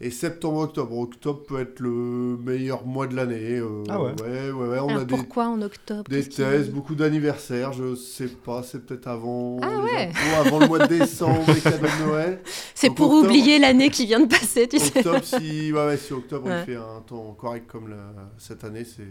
Et 0.00 0.10
septembre-octobre. 0.10 0.94
Octobre 0.98 1.42
peut 1.48 1.58
être 1.60 1.80
le 1.80 2.36
meilleur 2.44 2.84
mois 2.84 3.06
de 3.06 3.16
l'année. 3.16 3.56
euh, 3.58 3.82
Ah 3.88 4.02
ouais. 4.02 4.12
Ouais, 4.20 4.50
ouais, 4.50 4.68
ouais, 4.68 4.78
on 4.78 4.88
Alors 4.88 5.00
a 5.00 5.04
des, 5.04 5.16
pourquoi 5.16 5.46
en 5.48 5.62
octobre 5.62 6.04
des 6.10 6.28
thèses, 6.28 6.68
beaucoup 6.70 6.94
d'anniversaires, 6.94 7.72
je 7.72 7.94
sais 7.94 8.28
pas, 8.28 8.62
c'est 8.62 8.84
peut-être 8.84 9.06
avant 9.08 9.56
Ah 9.62 9.78
ouais. 9.80 10.10
impôts, 10.10 10.46
avant 10.48 10.58
le 10.58 10.66
mois 10.66 10.78
de 10.80 10.98
décembre, 10.98 11.40
les 11.54 11.60
cadeaux 11.62 11.86
de 11.86 12.06
Noël. 12.06 12.40
C'est 12.74 12.90
pour 12.90 13.06
octobre- 13.10 13.24
oublier 13.30 13.58
l'année 13.58 13.88
qui 13.88 14.04
vient 14.04 14.20
de 14.20 14.26
passer, 14.26 14.68
tu 14.68 14.78
sais. 14.78 14.98
Octobre, 14.98 15.24
si, 15.24 15.72
ouais, 15.72 15.86
ouais, 15.86 15.96
si 15.96 16.12
octobre 16.12 16.46
Ouais. 16.46 16.60
il 16.60 16.64
fait 16.67 16.76
un 16.76 17.00
temps 17.06 17.34
correct 17.41 17.67
comme 17.67 17.88
la- 17.88 18.12
cette 18.36 18.64
année, 18.64 18.84
c'est 18.84 19.02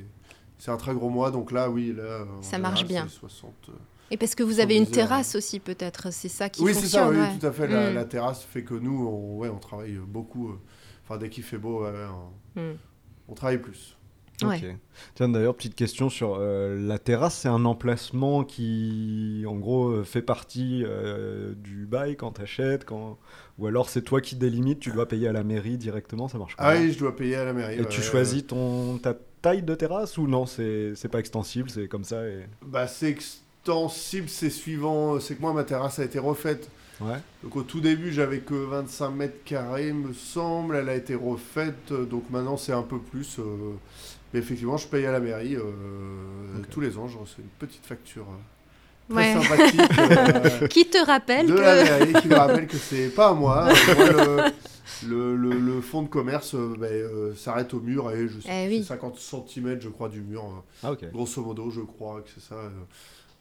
c'est 0.57 0.71
un 0.71 0.77
très 0.77 0.93
gros 0.93 1.09
mois. 1.09 1.31
Donc 1.31 1.51
là, 1.51 1.69
oui, 1.69 1.93
là, 1.97 2.25
en 2.39 2.41
Ça 2.43 2.57
marche 2.59 2.85
bien. 2.85 3.07
c'est 3.09 3.19
60. 3.19 3.51
Et 4.11 4.17
parce 4.17 4.35
que 4.35 4.43
vous 4.43 4.59
avez 4.59 4.75
une 4.75 4.85
70 4.85 4.99
heures, 4.99 5.07
terrasse 5.07 5.35
aussi 5.35 5.59
peut-être, 5.59 6.11
c'est 6.13 6.29
ça 6.29 6.49
qui 6.49 6.61
Oui, 6.61 6.73
c'est 6.73 6.85
ça, 6.87 7.03
fonctionne. 7.05 7.09
oui, 7.23 7.29
ouais. 7.33 7.39
tout 7.39 7.47
à 7.47 7.51
fait. 7.51 7.67
La, 7.67 7.91
Mm. 7.91 7.95
la 7.95 8.05
terrasse 8.05 8.43
fait 8.43 8.63
que 8.63 8.75
nous, 8.75 9.07
on, 9.07 9.37
ouais, 9.37 9.49
on 9.49 9.57
travaille 9.59 9.97
beaucoup. 10.07 10.49
euh, 10.49 10.59
Enfin, 11.03 11.17
dès 11.19 11.29
qu'il 11.29 11.43
fait 11.43 11.57
beau, 11.59 11.83
ouais, 11.83 11.91
ouais, 11.91 12.05
on, 12.55 12.59
Mm. 12.59 12.75
on 13.29 13.33
travaille 13.35 13.59
plus. 13.59 13.95
Ouais. 14.43 14.57
Ok. 14.57 14.75
Tiens, 15.15 15.29
d'ailleurs, 15.29 15.55
petite 15.55 15.75
question 15.75 16.09
sur 16.09 16.35
euh, 16.39 16.77
la 16.77 16.99
terrasse. 16.99 17.35
C'est 17.39 17.47
un 17.47 17.63
emplacement 17.63 18.43
qui, 18.43 19.45
en 19.47 19.55
gros, 19.55 19.87
euh, 19.89 20.03
fait 20.03 20.21
partie 20.21 20.83
euh, 20.83 21.53
du 21.55 21.85
bail 21.85 22.15
quand 22.17 22.31
t'achètes, 22.31 22.83
quand... 22.85 23.17
ou 23.59 23.67
alors 23.67 23.87
c'est 23.87 24.01
toi 24.01 24.19
qui 24.21 24.35
délimites, 24.35 24.79
tu 24.79 24.91
dois 24.91 25.07
payer 25.07 25.27
à 25.29 25.31
la 25.31 25.43
mairie 25.43 25.77
directement, 25.77 26.27
ça 26.27 26.37
marche 26.37 26.55
Ah 26.57 26.73
comment 26.73 26.85
oui, 26.85 26.91
je 26.91 26.99
dois 26.99 27.15
payer 27.15 27.35
à 27.37 27.45
la 27.45 27.53
mairie. 27.53 27.75
Et 27.75 27.81
ouais, 27.81 27.87
tu 27.87 28.01
choisis 28.01 28.45
ton, 28.45 28.97
ta 28.97 29.13
taille 29.41 29.61
de 29.63 29.73
terrasse 29.75 30.17
ou 30.17 30.27
non 30.27 30.45
C'est 30.45 30.93
c'est 30.95 31.07
pas 31.09 31.19
extensible, 31.19 31.69
c'est 31.69 31.87
comme 31.87 32.03
ça 32.03 32.27
et... 32.27 32.45
Bah, 32.65 32.87
c'est 32.87 33.15
extensible, 33.69 34.29
c'est 34.29 34.49
suivant. 34.51 35.19
C'est 35.19 35.35
que 35.35 35.41
moi, 35.41 35.53
ma 35.53 35.63
terrasse 35.63 35.97
a 35.99 36.03
été 36.03 36.19
refaite. 36.19 36.69
Ouais. 37.01 37.17
Donc 37.43 37.55
au 37.57 37.63
tout 37.63 37.81
début, 37.81 38.13
j'avais 38.13 38.39
que 38.39 38.53
25 38.53 39.09
mètres 39.09 39.43
carrés, 39.43 39.91
me 39.91 40.13
semble. 40.13 40.75
Elle 40.75 40.87
a 40.89 40.95
été 40.95 41.13
refaite, 41.15 41.91
euh, 41.91 42.05
donc 42.05 42.29
maintenant 42.29 42.55
c'est 42.57 42.71
un 42.71 42.83
peu 42.83 42.99
plus. 42.99 43.37
euh, 43.39 43.73
Mais 44.33 44.39
effectivement, 44.39 44.77
je 44.77 44.87
paye 44.87 45.05
à 45.05 45.11
la 45.11 45.19
mairie. 45.19 45.55
euh. 45.57 45.61
Tous 46.71 46.79
les 46.79 46.97
ans, 46.97 47.07
je 47.07 47.17
reçois 47.17 47.43
une 47.43 47.67
petite 47.67 47.85
facture 47.85 48.25
euh, 48.29 49.13
très 49.13 49.35
Ouais. 49.35 49.43
sympathique 49.43 49.81
euh, 50.61 50.67
Qui 50.69 50.85
te 50.89 51.03
rappelle 51.05 51.47
de 51.47 51.53
que. 51.55 51.59
la 51.61 51.75
mairie 51.83 52.13
qui 52.21 52.27
me 52.29 52.35
rappelle 52.35 52.67
que 52.67 52.77
c'est 52.77 53.09
pas 53.09 53.29
à 53.29 53.33
moi. 53.33 53.67
Moi, 53.97 54.51
le, 55.07 55.35
le, 55.35 55.35
le- 55.35 55.59
le 55.59 55.81
fonds 55.81 56.03
de 56.03 56.07
commerce 56.07 56.53
euh, 56.55 56.73
ben, 56.79 56.85
euh, 56.91 57.35
s'arrête 57.35 57.73
au 57.73 57.81
mur 57.81 58.09
et 58.11 58.27
je 58.29 58.37
Eh 58.47 58.67
oui. 58.69 58.77
c'est 58.83 58.89
50 58.89 59.17
cm, 59.19 59.81
je 59.81 59.89
crois, 59.89 60.07
du 60.09 60.21
mur. 60.21 60.43
euh, 60.85 60.93
Ah. 61.01 61.07
Grosso 61.11 61.41
modo, 61.43 61.69
je 61.71 61.81
crois 61.81 62.21
que 62.21 62.29
c'est 62.33 62.47
ça. 62.47 62.55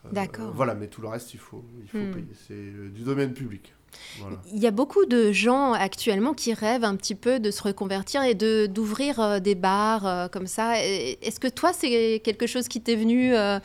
Euh, 0.05 0.09
euh, 0.09 0.13
D'accord. 0.13 0.53
voilà, 0.55 0.75
mais 0.75 0.87
tout 0.89 1.01
le 1.01 1.09
reste, 1.09 1.35
il 1.35 1.41
faut, 1.41 1.65
il 1.83 1.89
faut 1.89 1.99
Hmm. 1.99 2.13
payer. 2.13 2.27
C'est 2.47 2.55
euh, 2.55 2.89
du 2.91 3.03
domaine 3.03 3.33
public. 3.33 3.73
Voilà. 4.19 4.39
Il 4.53 4.59
y 4.61 4.67
a 4.67 4.73
beaucoup 4.73 5.07
de 5.07 5.31
gens 5.31 5.73
actuellement 5.73 6.35
qui 6.35 6.53
rêvent 6.53 6.83
un 6.85 6.97
petit 6.97 7.15
peu 7.15 7.39
de 7.39 7.51
se 7.53 7.63
reconvertir 7.63 8.25
et 8.25 8.35
de 8.35 8.67
d'ouvrir 8.67 9.21
euh, 9.21 9.39
des 9.39 9.55
bars 9.55 10.05
euh, 10.07 10.27
comme 10.29 10.49
ça. 10.49 10.75
Est-ce 10.83 11.39
que 11.39 11.47
toi, 11.49 11.73
c'est 11.73 12.21
quelque 12.25 12.47
chose 12.49 12.67
qui 12.67 12.81
t'est 12.81 12.97
venu 12.97 13.35
euh, 13.37 13.61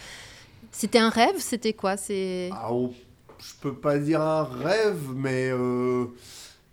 C'était 0.72 1.00
un 1.00 1.10
rêve 1.10 1.40
C'était 1.40 1.74
quoi? 1.74 1.98
C'est 1.98 2.50
Ah, 2.54 2.72
on- 2.72 2.94
je 3.40 3.54
peux 3.62 3.74
pas 3.74 3.98
dire 3.98 4.22
un 4.22 4.44
rêve, 4.44 5.00
mais 5.16 5.50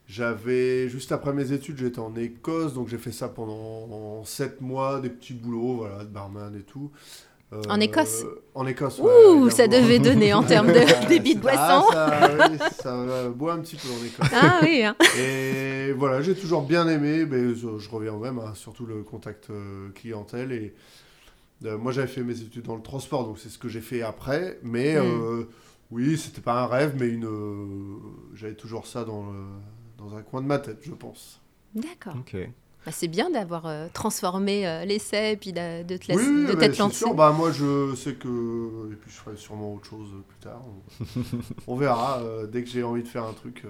J'avais, 0.08 0.88
juste 0.88 1.11
après 1.11 1.32
mes 1.32 1.50
études, 1.50 1.78
j'étais 1.78 1.99
en 1.99 2.14
Écosse, 2.14 2.75
donc 2.75 2.87
j'ai 2.88 2.99
fait 2.99 3.11
ça 3.11 3.28
pendant 3.28 4.25
7 4.25 4.61
mois, 4.61 5.00
des 5.00 5.11
petits 5.11 5.32
boulots, 5.35 5.78
voilà, 5.78 6.04
de 6.04 6.08
barman 6.11 6.54
et 6.56 6.62
tout. 6.62 6.92
Euh, 7.52 7.62
En 7.68 7.78
Écosse 7.80 8.24
En 8.54 8.66
Écosse, 8.66 8.98
Ouh, 8.98 9.44
ouais, 9.44 9.50
ça 9.52 9.68
devait 9.68 10.00
donner 10.00 10.34
en 10.34 10.42
termes 10.42 10.68
de 10.72 10.80
débit 11.08 11.36
de 11.36 11.40
Ah, 11.46 11.78
boisson. 11.80 11.92
ça, 11.92 12.48
oui, 12.50 12.58
ça 12.82 12.94
euh, 12.96 13.30
boit 13.30 13.52
un 13.52 13.60
petit 13.60 13.76
peu 13.76 13.88
en 13.88 14.04
Écosse. 14.04 14.28
Ah 14.34 14.58
oui, 14.62 14.82
hein. 14.84 14.96
Et 15.16 15.92
voilà, 15.92 16.22
j'ai 16.22 16.34
toujours 16.34 16.62
bien 16.62 16.88
aimé, 16.88 17.24
mais 17.24 17.54
je, 17.54 17.68
reviens 17.88 18.16
même, 18.16 18.38
hein, 18.40 18.52
surtout 18.54 18.84
le 18.84 19.02
contact 19.04 19.50
euh, 19.50 19.90
clientèle. 19.94 20.50
Et 20.50 20.74
euh, 21.64 21.78
moi, 21.78 21.92
j'avais 21.92 22.08
fait 22.08 22.22
mes 22.24 22.40
études 22.40 22.64
dans 22.64 22.74
le 22.76 22.82
transport, 22.82 23.24
donc 23.24 23.38
c'est 23.38 23.48
ce 23.48 23.58
que 23.58 23.68
j'ai 23.68 23.80
fait 23.80 24.02
après. 24.02 24.58
Mais 24.64 24.94
Mm. 24.96 25.04
euh, 25.04 25.44
oui, 25.92 26.18
c'était 26.18 26.40
pas 26.40 26.62
un 26.62 26.66
rêve, 26.66 26.94
mais 26.98 27.06
une, 27.08 27.26
euh, 27.26 27.98
j'avais 28.34 28.54
toujours 28.54 28.88
ça 28.88 29.04
dans, 29.04 29.22
le- 29.30 29.46
dans 29.98 30.16
un 30.16 30.22
coin 30.22 30.42
de 30.42 30.46
ma 30.48 30.58
tête, 30.58 30.78
je 30.82 30.90
pense. 30.92 31.40
D'accord. 31.76 32.14
Ok. 32.18 32.36
Bah, 32.86 32.92
c'est 32.92 33.08
bien 33.08 33.28
d'avoir 33.30 33.66
euh, 33.66 33.88
transformé 33.92 34.66
euh, 34.66 34.84
l'essai 34.84 35.32
et 35.32 35.36
puis 35.36 35.52
de, 35.52 35.82
de 35.82 35.96
te, 35.96 36.06
laisser- 36.08 36.20
oui, 36.24 36.46
de 36.46 36.52
t'être 36.54 36.74
c'est 36.76 36.82
lancé. 36.82 36.98
sûr. 36.98 37.14
Bah, 37.14 37.32
moi, 37.36 37.50
je 37.50 37.94
sais 37.96 38.14
que. 38.14 38.28
Et 38.92 38.94
puis, 38.94 39.10
je 39.10 39.16
ferai 39.16 39.36
sûrement 39.36 39.74
autre 39.74 39.86
chose 39.86 40.08
euh, 40.14 40.22
plus 40.28 40.38
tard. 40.38 40.62
On, 41.16 41.20
on 41.72 41.76
verra. 41.76 42.20
euh, 42.20 42.46
dès 42.46 42.62
que 42.62 42.70
j'ai 42.70 42.82
envie 42.84 43.02
de 43.02 43.08
faire 43.08 43.24
un 43.24 43.32
truc, 43.32 43.62
euh, 43.64 43.68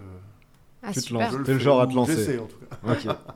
Ah, 0.82 0.92
Tu 0.92 1.00
te 1.00 1.14
lances. 1.14 1.32
T'es 1.44 1.54
le 1.54 1.58
genre 1.58 1.80
à 1.80 1.86
te 1.86 1.94
lancer. 1.94 2.14
J'essaie, 2.14 2.38
en 2.38 2.46
tout 2.46 2.56
cas. 2.58 2.76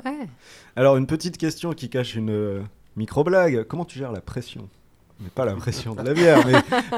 Ouais. 0.04 0.28
Alors, 0.76 0.98
une 0.98 1.06
petite 1.06 1.38
question 1.38 1.72
qui 1.72 1.88
cache 1.88 2.14
une 2.14 2.64
micro-blague. 2.96 3.64
Comment 3.64 3.86
tu 3.86 3.98
gères 3.98 4.12
la 4.12 4.20
pression? 4.20 4.68
Mais 5.22 5.28
pas 5.34 5.44
la 5.44 5.54
pression 5.54 5.94
de 5.94 6.02
la 6.02 6.14
bière, 6.14 6.46
mais 6.46 6.54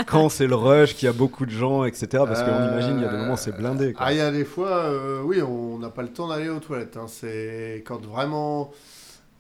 quand 0.07 0.29
c'est 0.29 0.47
le 0.47 0.55
rush, 0.55 0.95
qu'il 0.95 1.07
y 1.07 1.09
a 1.09 1.13
beaucoup 1.13 1.45
de 1.45 1.51
gens, 1.51 1.85
etc. 1.85 2.07
Parce 2.27 2.43
qu'on 2.43 2.51
Euh, 2.53 2.71
imagine, 2.71 2.99
il 2.99 3.03
y 3.03 3.05
a 3.05 3.09
des 3.11 3.17
moments, 3.17 3.37
c'est 3.37 3.51
blindé. 3.57 3.93
quoi. 3.93 4.07
Ah, 4.07 4.13
il 4.13 4.19
y 4.19 4.21
a 4.21 4.31
des 4.31 4.45
fois, 4.45 4.71
euh, 4.85 5.23
oui, 5.25 5.43
on 5.43 5.79
n'a 5.79 5.89
pas 5.91 6.03
le 6.03 6.09
temps 6.09 6.29
d'aller 6.29 6.49
aux 6.49 6.61
toilettes. 6.61 6.97
hein. 6.97 7.07
C'est 7.09 7.83
quand 7.85 8.01
vraiment, 8.07 8.71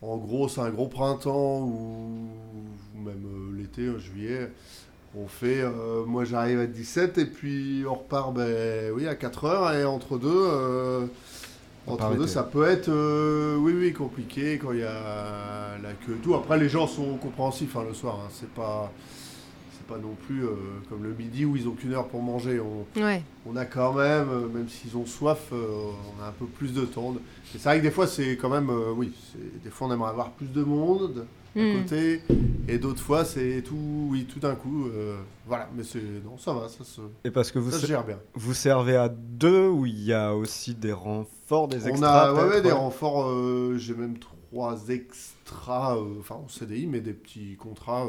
en 0.01 0.17
gros, 0.17 0.49
c'est 0.49 0.61
un 0.63 0.71
gros 0.71 0.89
printemps 0.89 1.61
ou, 1.61 2.29
même 2.97 3.25
euh, 3.25 3.57
l'été, 3.57 3.89
en 3.89 3.99
juillet. 3.99 4.51
On 5.17 5.29
fait, 5.29 5.63
moi 6.07 6.25
j'arrive 6.25 6.59
à 6.61 6.67
17 6.67 7.19
et 7.19 7.27
puis 7.27 7.85
on 7.87 7.93
repart, 7.95 8.33
ben 8.33 8.91
oui, 8.95 9.07
à 9.07 9.15
4 9.15 9.45
heures 9.45 9.73
et 9.75 9.85
entre 9.85 10.17
deux, 10.17 10.49
entre 11.87 12.15
deux, 12.17 12.27
ça 12.27 12.43
peut 12.45 12.65
être, 12.65 12.89
euh, 12.89 13.57
oui, 13.57 13.73
oui, 13.77 13.93
compliqué 13.93 14.59
quand 14.59 14.73
il 14.73 14.81
y 14.81 14.85
a 14.85 15.77
la 15.83 15.93
queue 15.95 16.15
et 16.15 16.23
tout. 16.23 16.35
Après, 16.35 16.59
les 16.59 16.69
gens 16.69 16.87
sont 16.87 17.17
compréhensifs 17.17 17.77
hein, 17.77 17.85
le 17.89 17.95
soir. 17.95 18.21
hein. 18.25 18.29
C'est 18.31 18.49
pas, 18.51 18.93
c'est 19.73 19.87
pas 19.87 19.99
non 19.99 20.15
plus 20.27 20.45
euh, 20.45 20.51
comme 20.89 21.03
le 21.03 21.13
midi 21.13 21.45
où 21.45 21.57
ils 21.57 21.67
ont 21.69 21.73
qu'une 21.73 21.93
heure 21.95 22.07
pour 22.09 22.23
manger. 22.23 22.61
On, 22.61 22.87
Ouais. 23.03 23.23
on 23.47 23.57
a 23.57 23.65
quand 23.65 23.93
même, 23.95 24.29
euh, 24.31 24.49
même 24.49 24.69
s'ils 24.69 24.97
ont 24.97 25.07
soif, 25.07 25.49
euh, 25.53 25.91
on 26.19 26.23
a 26.23 26.29
un 26.29 26.33
peu 26.33 26.47
plus 26.47 26.73
de 26.73 26.83
temps. 26.85 27.15
Et 27.55 27.59
c'est 27.59 27.65
vrai 27.69 27.79
que 27.79 27.83
des 27.83 27.91
fois, 27.91 28.07
c'est 28.07 28.37
quand 28.37 28.49
même, 28.49 28.71
euh, 28.71 28.93
oui, 28.95 29.13
c'est- 29.33 29.63
des 29.65 29.71
fois 29.71 29.89
on 29.89 29.93
aimerait 29.93 30.11
avoir 30.11 30.31
plus 30.31 30.47
de 30.53 30.63
monde 30.63 31.27
à 31.55 31.59
Hmm. 31.59 31.83
côté, 31.83 32.23
et 32.69 32.79
d'autres 32.79 33.03
fois 33.03 33.25
c'est 33.25 33.61
tout, 33.63 34.09
oui, 34.11 34.25
tout 34.25 34.39
d'un 34.41 34.55
coup, 34.55 34.87
euh, 34.87 35.17
voilà. 35.47 35.69
Mais 35.77 35.83
c'est, 35.85 36.01
non, 36.25 36.39
ça 36.39 36.53
va, 36.55 36.69
ça 36.69 36.83
se, 36.85 37.01
Et 37.25 37.31
parce 37.31 37.51
que 37.53 37.59
vous, 37.59 37.71
ça 37.71 37.77
se 37.77 37.83
ser- 37.83 37.87
gère 37.89 38.05
bien. 38.05 38.19
vous 38.35 38.55
servez 38.55 38.97
à 38.97 39.09
deux, 39.11 39.69
ou 39.69 39.85
il 39.87 40.03
y 40.03 40.13
a 40.15 40.35
aussi 40.35 40.75
des 40.75 40.93
renforts, 40.93 41.69
des 41.69 41.85
on 41.85 41.89
extras 41.89 42.29
a, 42.31 42.33
ouais, 42.33 42.41
ouais, 42.43 42.49
peut-être, 42.49 42.63
des 42.65 42.73
renforts. 42.73 43.29
euh, 43.29 43.75
j'ai 43.77 43.95
même 43.95 44.17
trois 44.19 44.89
extras, 44.89 45.97
euh, 45.97 46.21
enfin 46.21 46.37
en 46.37 46.49
CDI, 46.49 46.87
mais 46.87 47.01
des 47.01 47.13
petits 47.13 47.57
contrats. 47.57 48.07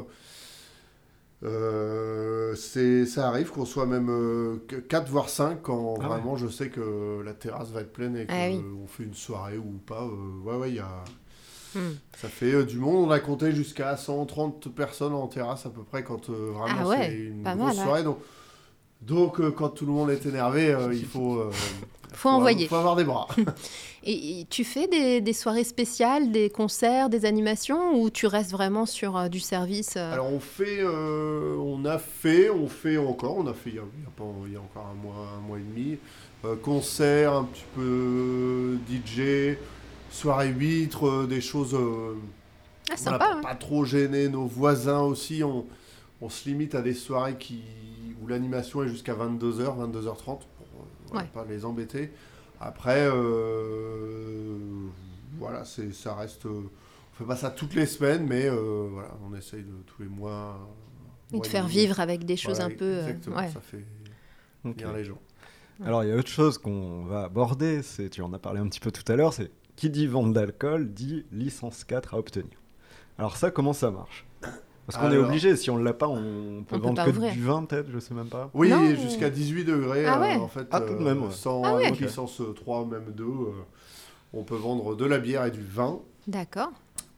Euh, 1.44 2.56
c'est, 2.56 3.06
ça 3.06 3.28
arrive 3.28 3.50
qu'on 3.52 3.66
soit 3.66 3.86
même 3.86 4.60
4 4.88 5.10
voire 5.10 5.28
5 5.28 5.62
quand 5.62 5.96
Ah 5.98 6.04
ouais. 6.04 6.08
vraiment 6.08 6.38
je 6.38 6.48
sais 6.48 6.70
que 6.70 7.22
la 7.26 7.34
terrasse 7.34 7.70
va 7.72 7.82
être 7.82 7.92
pleine 7.92 8.16
et 8.16 8.26
qu'on 8.26 8.34
Ah 8.34 8.48
oui. 8.50 8.62
fait 8.88 9.04
une 9.04 9.14
soirée 9.14 9.58
ou 9.58 9.78
pas. 9.86 10.04
euh, 10.04 10.40
ouais, 10.46 10.56
ouais, 10.56 10.70
il 10.70 10.76
y 10.76 10.80
a. 10.80 11.04
Hmm. 11.76 11.94
Ça 12.18 12.28
fait 12.30 12.54
euh, 12.54 12.64
du 12.66 12.78
monde. 12.78 13.08
On 13.08 13.12
a 13.12 13.20
compté 13.20 13.52
jusqu'à 13.52 13.96
130 13.98 14.70
personnes 14.74 15.14
en 15.14 15.28
terrasse 15.28 15.66
à 15.66 15.70
peu 15.70 15.84
près 15.84 16.04
quand 16.04 16.30
euh, 16.30 16.52
vraiment 16.54 16.80
Ah 16.82 16.88
ouais, 16.88 17.08
c'est 17.10 17.16
une 17.18 17.44
grosse 17.44 17.56
mal, 17.58 17.80
hein. 17.80 17.84
soirée. 17.84 18.04
Donc, 18.04 18.20
donc 19.02 19.40
euh, 19.40 19.52
quand 19.52 19.70
tout 19.70 19.86
le 19.86 19.92
monde 19.92 20.10
est 20.12 20.26
énervé, 20.26 20.72
euh, 20.72 20.94
il 20.94 21.06
faut, 21.06 21.36
euh, 21.38 21.52
Faut 22.16 22.30
envoyer. 22.30 22.68
faut 22.68 22.76
avoir 22.76 22.96
des 22.96 23.04
bras. 23.06 23.28
Et, 24.06 24.42
et 24.42 24.46
tu 24.50 24.66
fais 24.66 24.86
des, 24.90 25.22
des 25.22 25.32
soirées 25.32 25.64
spéciales, 25.64 26.30
des 26.30 26.50
concerts, 26.50 27.08
des 27.10 27.24
animations 27.24 27.94
ou 28.02 28.10
tu 28.10 28.28
restes 28.28 28.52
vraiment 28.52 28.86
sur 28.86 29.16
euh, 29.16 29.30
du 29.30 29.40
service 29.40 29.94
euh, 29.96 30.12
Alors 30.12 30.30
on 30.32 30.42
fait, 30.42 30.80
euh, 30.82 31.56
on 31.58 31.86
a 31.86 31.98
fait, 31.98 32.50
on 32.50 32.68
fait 32.68 32.98
encore, 32.98 33.38
on 33.38 33.48
a 33.48 33.54
fait 33.54 33.70
il 33.70 33.76
y 33.76 33.80
a, 33.80 33.84
il 33.98 34.04
y 34.04 34.06
a 34.06 34.10
pas- 34.16 34.26
il 34.46 34.52
y 34.52 34.56
a 34.58 34.60
encore 34.60 34.88
un 34.92 35.02
mois, 35.02 35.16
un 35.38 35.40
mois 35.48 35.58
et 35.58 35.62
demi, 35.62 35.98
euh, 36.44 36.58
concert, 36.58 37.32
un 37.34 37.46
petit 37.46 37.64
peu 37.76 38.78
DJ, 38.90 39.56
soirée 40.14 40.50
huître, 40.50 41.08
euh, 41.08 41.28
des 41.28 41.42
choses. 41.42 41.74
euh, 41.76 42.16
Ah, 42.92 42.98
sympa. 42.98 43.18
pour 43.30 43.38
hein. 43.38 43.42
pas 43.42 43.56
trop 43.56 43.86
gêner 43.86 44.30
nos 44.30 44.46
voisins 44.46 45.02
aussi. 45.02 45.44
On, 45.44 45.66
on 46.22 46.30
se 46.30 46.48
limite 46.48 46.76
à 46.76 46.82
des 46.82 46.94
soirées 46.94 47.36
qui, 47.38 47.62
où 48.22 48.28
l'animation 48.28 48.84
est 48.84 48.88
jusqu'à 48.90 49.14
22h, 49.14 49.78
22h30 49.78 50.24
pour 50.26 50.38
euh, 50.38 50.84
voilà, 51.10 51.24
Ouais. 51.26 51.30
pas 51.34 51.46
les 51.50 51.66
embêter. 51.66 52.12
Après, 52.62 53.08
euh, 53.08 54.58
voilà, 55.38 55.66
c'est, 55.66 55.94
ça 55.94 56.16
reste. 56.16 56.46
euh, 56.46 56.62
on 57.14 57.16
fait 57.18 57.26
pas 57.26 57.36
ça 57.36 57.52
toutes 57.52 57.76
les 57.76 57.86
semaines, 57.86 58.26
mais 58.28 58.48
euh, 58.50 58.88
voilà, 58.92 59.10
on 59.30 59.36
essaye 59.36 59.62
de 59.64 59.74
tous 59.86 60.02
les 60.02 60.08
mois. 60.10 60.58
Et 61.34 61.40
de 61.40 61.46
faire 61.48 61.68
vivre 61.68 62.00
avec 62.00 62.26
des 62.26 62.38
choses 62.38 62.58
Voilà, 62.58 62.74
un 62.74 62.78
peu. 62.78 63.00
Exactement, 63.00 63.36
ouais. 63.38 63.50
ça 63.52 63.60
fait 63.62 63.84
Ok. 64.66 64.78
bien 64.78 64.94
les 64.94 65.04
gens. 65.04 65.20
Alors, 65.84 66.04
il 66.04 66.10
y 66.10 66.14
a 66.14 66.16
autre 66.16 66.30
chose 66.30 66.58
qu'on 66.60 67.04
va 67.06 67.24
aborder, 67.24 67.82
c'est, 67.82 68.10
tu 68.10 68.22
en 68.22 68.32
as 68.34 68.40
parlé 68.40 68.60
un 68.60 68.68
petit 68.68 68.80
peu 68.80 68.92
tout 68.92 69.10
à 69.12 69.16
l'heure, 69.16 69.34
c'est 69.34 69.52
qui 69.76 69.90
dit 69.90 70.08
vente 70.08 70.34
d'alcool 70.34 70.92
dit 70.94 71.26
licence 71.32 71.84
4 71.84 72.14
à 72.14 72.18
obtenir. 72.18 72.58
Alors 73.18 73.38
ça, 73.38 73.52
comment 73.52 73.74
ça 73.74 73.92
marche? 73.92 74.26
Parce 74.86 74.98
qu'on 75.00 75.12
est 75.12 75.18
obligé, 75.18 75.56
si 75.56 75.70
on 75.70 75.78
ne 75.78 75.84
l'a 75.84 75.94
pas, 75.94 76.08
on 76.10 76.64
peut 76.68 76.76
vendre 76.78 77.04
que 77.06 77.10
ouvrir. 77.10 77.32
du 77.32 77.42
vin 77.44 77.64
peut-être, 77.64 77.90
je 77.90 78.00
sais 78.00 78.14
même 78.14 78.28
pas. 78.28 78.50
Oui, 78.54 78.70
Non. 78.70 78.84
jusqu'à 78.96 79.30
18 79.30 79.64
degrés, 79.64 80.06
Ah 80.06 80.18
euh, 80.18 80.22
ouais. 80.22 80.36
en 80.36 80.50
fait. 80.50 80.68
Ah, 80.72 80.82
tout 80.82 80.94
de 80.96 81.00
même, 81.00 81.24
ouais. 81.24 81.32
Sans 81.32 81.64
Ah 81.64 81.76
ouais. 81.76 81.92
licence 81.92 82.42
3, 82.56 82.86
même 82.86 83.06
2, 83.16 83.26
on 84.34 84.44
peut 84.44 84.56
vendre 84.58 84.96
de 84.96 85.06
la 85.06 85.20
bière 85.20 85.46
et 85.46 85.52
du 85.52 85.64
vin. 85.64 86.00
D'accord. 86.28 86.72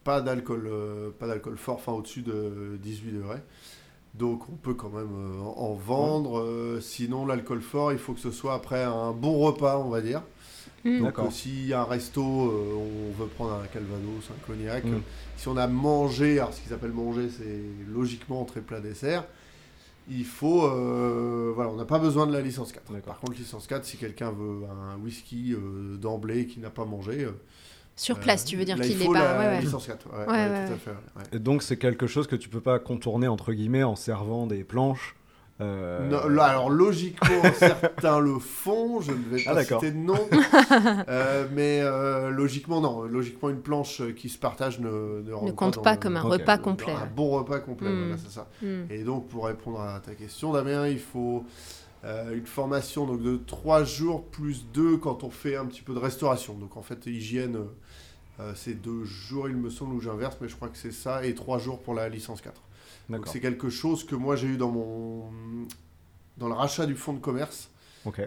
pas 0.04 0.20
d'alcool 0.20 0.68
euh, 0.70 1.10
pas 1.18 1.26
d'alcool 1.26 1.56
fort 1.56 1.76
enfin 1.76 1.92
au-dessus 1.92 2.22
de 2.22 2.76
18 2.80 3.10
degrés 3.12 3.42
donc 4.14 4.48
on 4.48 4.56
peut 4.56 4.74
quand 4.74 4.88
même 4.90 5.10
euh, 5.14 5.40
en 5.42 5.70
en 5.70 5.74
vendre 5.74 6.40
Euh, 6.40 6.80
sinon 6.80 7.26
l'alcool 7.26 7.60
fort 7.60 7.92
il 7.92 7.98
faut 7.98 8.12
que 8.14 8.20
ce 8.20 8.30
soit 8.32 8.54
après 8.54 8.82
un 8.84 9.10
bon 9.12 9.38
repas 9.38 9.78
on 9.78 9.88
va 9.90 10.00
dire 10.00 10.22
Hmm. 10.88 11.00
donc 11.02 11.18
euh, 11.18 11.30
si 11.30 11.72
un 11.74 11.84
resto 11.84 12.22
euh, 12.22 12.74
on 12.76 13.20
veut 13.20 13.28
prendre 13.28 13.54
un 13.54 13.66
calvados 13.66 14.30
un 14.30 14.46
cognac 14.46 14.84
Mm. 14.84 15.00
si 15.36 15.48
on 15.48 15.56
a 15.56 15.66
mangé 15.66 16.38
alors 16.38 16.52
ce 16.54 16.60
qu'ils 16.60 16.72
appellent 16.72 16.92
manger 16.92 17.28
c'est 17.28 17.60
logiquement 17.92 18.40
entrée 18.40 18.60
plat 18.60 18.80
dessert 18.80 19.24
il 20.08 20.24
faut 20.24 20.64
euh, 20.66 21.50
voilà 21.54 21.70
on 21.70 21.76
n'a 21.76 21.84
pas 21.84 21.98
besoin 21.98 22.26
de 22.28 22.32
la 22.32 22.40
licence 22.40 22.70
4 22.72 22.92
D'accord. 22.92 23.14
par 23.14 23.20
contre 23.20 23.36
licence 23.38 23.66
4 23.66 23.84
si 23.84 23.96
quelqu'un 23.96 24.30
veut 24.30 24.60
un 24.70 24.96
whisky 25.02 25.54
euh, 25.54 25.96
d'emblée 25.96 26.46
qui 26.46 26.60
n'a 26.60 26.70
pas 26.70 26.84
mangé 26.84 27.24
euh, 27.24 27.32
Sur 27.96 28.20
place, 28.20 28.44
euh, 28.44 28.48
tu 28.50 28.56
veux 28.56 28.64
dire 28.64 28.76
là, 28.76 28.84
qu'il 28.84 28.92
il 28.92 28.98
n'est 28.98 29.04
faut 29.06 29.12
pas. 29.12 29.34
la 29.34 29.38
ouais, 29.40 29.46
ouais. 29.56 29.60
licence 29.62 29.86
4 29.86 30.06
ouais, 30.06 30.12
Ouais, 30.18 30.26
ouais, 30.26 30.32
ouais, 30.32 30.66
tout 30.66 30.72
à 30.72 30.74
ouais. 30.74 30.78
fait 30.78 30.90
ouais. 30.90 31.24
Et 31.32 31.38
donc 31.40 31.62
c'est 31.62 31.76
quelque 31.78 32.06
chose 32.06 32.28
que 32.28 32.36
tu 32.36 32.48
peux 32.48 32.60
pas 32.60 32.78
contourner 32.78 33.26
entre 33.26 33.52
guillemets 33.52 33.82
en 33.82 33.96
servant 33.96 34.46
des 34.46 34.62
planches. 34.62 35.16
Euh, 35.60 36.06
Non, 36.08 36.28
là, 36.28 36.44
alors 36.44 36.68
logiquement, 36.70 37.42
certains 37.58 38.20
le 38.20 38.38
font, 38.38 39.00
je 39.00 39.12
ne 39.12 39.16
vais 39.36 39.42
Ah, 39.46 39.54
pas 39.54 39.64
citer 39.64 39.90
de 39.90 39.96
nom, 39.96 40.18
Euh, 41.08 41.46
mais 41.52 41.80
euh, 41.82 42.30
logiquement 42.30 42.80
non, 42.80 43.02
logiquement 43.02 43.48
une 43.48 43.60
planche 43.60 44.02
qui 44.16 44.28
se 44.28 44.38
partage 44.38 44.80
ne, 44.80 45.22
ne, 45.22 45.32
rentre 45.32 45.54
compte 45.54 45.82
pas 45.82 45.94
le- 45.94 45.98
comme 46.00 46.16
un 46.16 46.22
repas 46.22 46.58
complet. 46.58 46.92
Un 46.92 47.06
bon 47.06 47.30
repas 47.30 47.60
complet, 47.60 47.88
Mm. 47.88 47.98
voilà, 48.06 48.16
c'est 48.18 48.30
ça. 48.32 48.48
Hmm. 48.62 48.82
Et 48.90 49.02
donc 49.04 49.28
pour 49.28 49.46
répondre 49.46 49.80
à 49.80 50.00
ta 50.00 50.14
question, 50.14 50.52
Damien, 50.52 50.86
il 50.88 50.98
faut 51.00 51.44
euh, 52.04 52.36
une 52.36 52.46
formation 52.46 53.06
donc, 53.06 53.22
de 53.22 53.36
3 53.36 53.84
jours 53.84 54.24
plus 54.26 54.66
2 54.74 54.98
quand 54.98 55.24
on 55.24 55.30
fait 55.30 55.56
un 55.56 55.64
petit 55.66 55.82
peu 55.82 55.94
de 55.94 55.98
restauration. 55.98 56.54
Donc 56.54 56.76
en 56.76 56.82
fait, 56.82 57.06
hygiène, 57.06 57.58
euh, 58.38 58.52
c'est 58.54 58.74
2 58.80 59.04
jours 59.04 59.48
il 59.48 59.56
me 59.56 59.70
semble, 59.70 59.94
ou 59.94 60.00
j'inverse, 60.00 60.36
mais 60.40 60.48
je 60.48 60.54
crois 60.56 60.68
que 60.68 60.76
c'est 60.78 60.92
ça, 60.92 61.24
et 61.24 61.34
3 61.34 61.58
jours 61.58 61.80
pour 61.80 61.94
la 61.94 62.08
licence 62.08 62.40
4. 62.42 62.60
Donc 63.08 63.20
D'accord. 63.20 63.32
c'est 63.32 63.40
quelque 63.40 63.68
chose 63.70 64.04
que 64.04 64.14
moi 64.16 64.34
j'ai 64.36 64.48
eu 64.48 64.56
dans 64.56 64.70
mon 64.70 65.30
dans 66.38 66.48
le 66.48 66.54
rachat 66.54 66.86
du 66.86 66.94
fonds 66.96 67.12
de 67.14 67.20
commerce. 67.20 67.70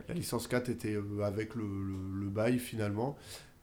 La 0.08 0.14
licence 0.14 0.48
4 0.48 0.68
était 0.70 0.96
euh, 0.96 1.22
avec 1.24 1.56
le, 1.56 1.64
le- 1.64 2.20
le 2.26 2.30
bail 2.30 2.60
finalement. 2.60 3.16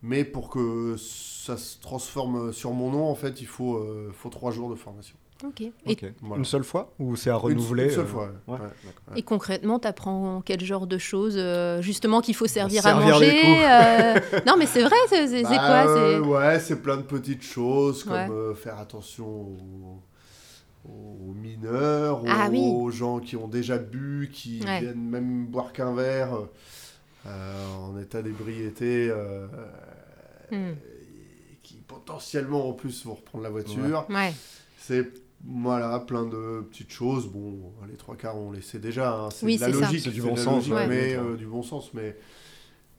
Mais 0.03 0.25
pour 0.25 0.49
que 0.51 0.95
ça 0.99 1.57
se 1.59 1.79
transforme 1.81 2.53
sur 2.53 2.73
mon 2.73 2.91
nom, 2.91 3.05
en 3.11 3.15
fait, 3.15 3.41
il 3.41 3.47
faut, 3.47 3.77
euh, 3.77 4.11
faut 4.15 4.29
trois 4.31 4.51
jours 4.51 4.71
de 4.71 4.75
formation. 4.77 5.17
Ok. 5.45 5.61
Et, 5.63 5.73
Ok. 5.87 6.05
Voilà. 6.23 6.39
Une 6.39 6.45
seule 6.47 6.65
fois 6.65 6.93
ou 6.99 7.17
c'est 7.17 7.29
à 7.29 7.37
renouveler 7.37 7.85
Une, 7.85 7.91
seule 7.91 8.01
euh, 8.05 8.07
fois. 8.07 8.31
ouais. 8.47 8.55
ouais. 8.55 8.61
Ouais. 8.61 8.67
d'accord. 8.85 9.17
et 9.17 9.23
concrètement, 9.23 9.79
tu 9.79 9.89
apprends 9.89 10.41
quel 10.43 10.63
genre 10.65 10.87
de 10.87 10.97
choses 10.97 11.35
euh, 11.37 11.83
Justement, 11.83 12.21
qu'il 12.23 12.35
faut 12.35 12.47
servir, 12.47 12.83
servir 12.83 13.07
à 13.09 13.11
manger 13.19 13.43
euh, 13.67 14.41
Non, 14.47 14.57
mais 14.59 14.67
c'est 14.67 14.83
vrai, 14.83 14.97
c'est 15.09 15.43
Bah, 15.43 15.85
quoi 15.85 15.95
c'est- 15.95 16.19
Ouais, 16.21 16.61
c'est 16.61 16.81
plein 16.81 16.97
de 16.97 17.03
petites 17.03 17.43
choses 17.43 18.05
comme 18.05 18.13
Ouais. 18.15 18.31
euh, 18.31 18.55
faire 18.55 18.79
attention 18.79 19.27
aux, 19.29 20.03
aux 20.89 21.33
mineurs, 21.35 22.23
aux, 22.23 22.27
Ah 22.29 22.49
oui. 22.51 22.61
aux 22.61 22.91
gens 22.91 23.19
qui 23.21 23.37
ont 23.37 23.49
déjà 23.49 23.79
bu, 23.79 24.31
qui 24.33 24.61
Ouais. 24.65 24.81
viennent 24.81 25.09
même 25.09 25.47
boire 25.47 25.73
qu'un 25.73 25.95
verre. 25.95 26.39
euh, 27.27 27.75
en 27.79 27.99
état 27.99 28.23
d'ébriété, 28.23 29.09
euh, 29.11 29.49
Hmm. 30.53 30.75
qui 31.65 31.75
potentiellement 31.89 32.69
en 32.69 32.73
plus 32.73 33.05
vont 33.05 33.15
reprendre 33.15 33.43
la 33.43 33.51
voiture. 33.51 34.07
Ouais. 34.09 34.33
C'est 34.79 35.09
voilà, 35.45 35.99
plein 35.99 36.25
de 36.25 36.65
petites 36.71 36.93
choses. 36.93 37.27
Bon, 37.27 37.73
les 37.89 37.97
trois 37.97 38.15
quarts, 38.17 38.37
on 38.39 38.53
les 38.53 38.63
sait 38.63 38.79
déjà. 38.79 39.13
hein. 39.13 39.29
C'est 39.31 39.45
Oui, 39.45 39.57
de 39.57 39.63
la 39.63 39.69
logique, 39.71 40.01
C'est 40.05 40.11
du 40.11 40.23
bon 40.23 40.37
sens, 40.37 40.69
logique, 40.69 40.75
ouais. 40.75 40.87
mais 40.87 41.17
euh, 41.17 41.35
du 41.37 41.47
bon 41.47 41.63
sens. 41.65 41.91
Mais, 41.95 42.17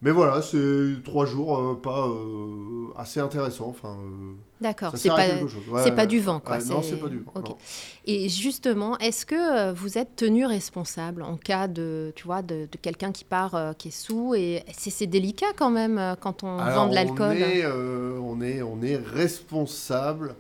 mais 0.02 0.12
voilà, 0.12 0.42
c'est 0.42 1.04
trois 1.04 1.26
jours 1.26 1.58
euh, 1.58 1.74
pas 1.74 2.08
euh, 2.08 2.94
assez 2.96 3.20
intéressants. 3.20 3.70
Enfin, 3.70 3.98
euh, 4.00 4.34
D'accord. 4.62 4.94
C'est 4.96 5.10
pas. 5.10 5.18
Ouais, 5.18 6.06
du 6.08 6.20
vent, 6.20 6.40
quoi. 6.40 6.58
Ouais, 6.58 6.64
non, 6.66 6.82
c'est- 6.82 6.98
pas 6.98 7.10
du 7.10 7.20
vent. 7.20 7.58
Et 8.06 8.30
justement, 8.30 8.98
est-ce 9.00 9.26
que 9.26 9.72
vous 9.74 9.98
êtes 9.98 10.16
tenu 10.16 10.46
responsable 10.46 11.24
en 11.24 11.38
cas 11.38 11.68
de, 11.68 12.12
tu 12.16 12.26
vois, 12.26 12.42
de, 12.42 12.68
de 12.72 12.78
quelqu'un 12.82 13.12
qui 13.12 13.24
part, 13.24 13.76
qui 13.78 13.88
est 13.90 13.92
sous 13.92 14.34
et 14.36 14.64
c'est 14.78 15.08
délicat 15.08 15.48
quand 15.58 15.72
même 15.72 16.16
quand 16.22 16.44
on 16.44 16.60
Alors, 16.60 16.86
vend 16.86 16.90
de 16.90 16.96
l'alcool? 16.96 17.38
On 17.38 17.42
est, 17.42 17.66
on 17.68 18.42
est, 18.42 18.62
on 18.62 18.82
est 18.82 18.98
responsable. 18.98 20.36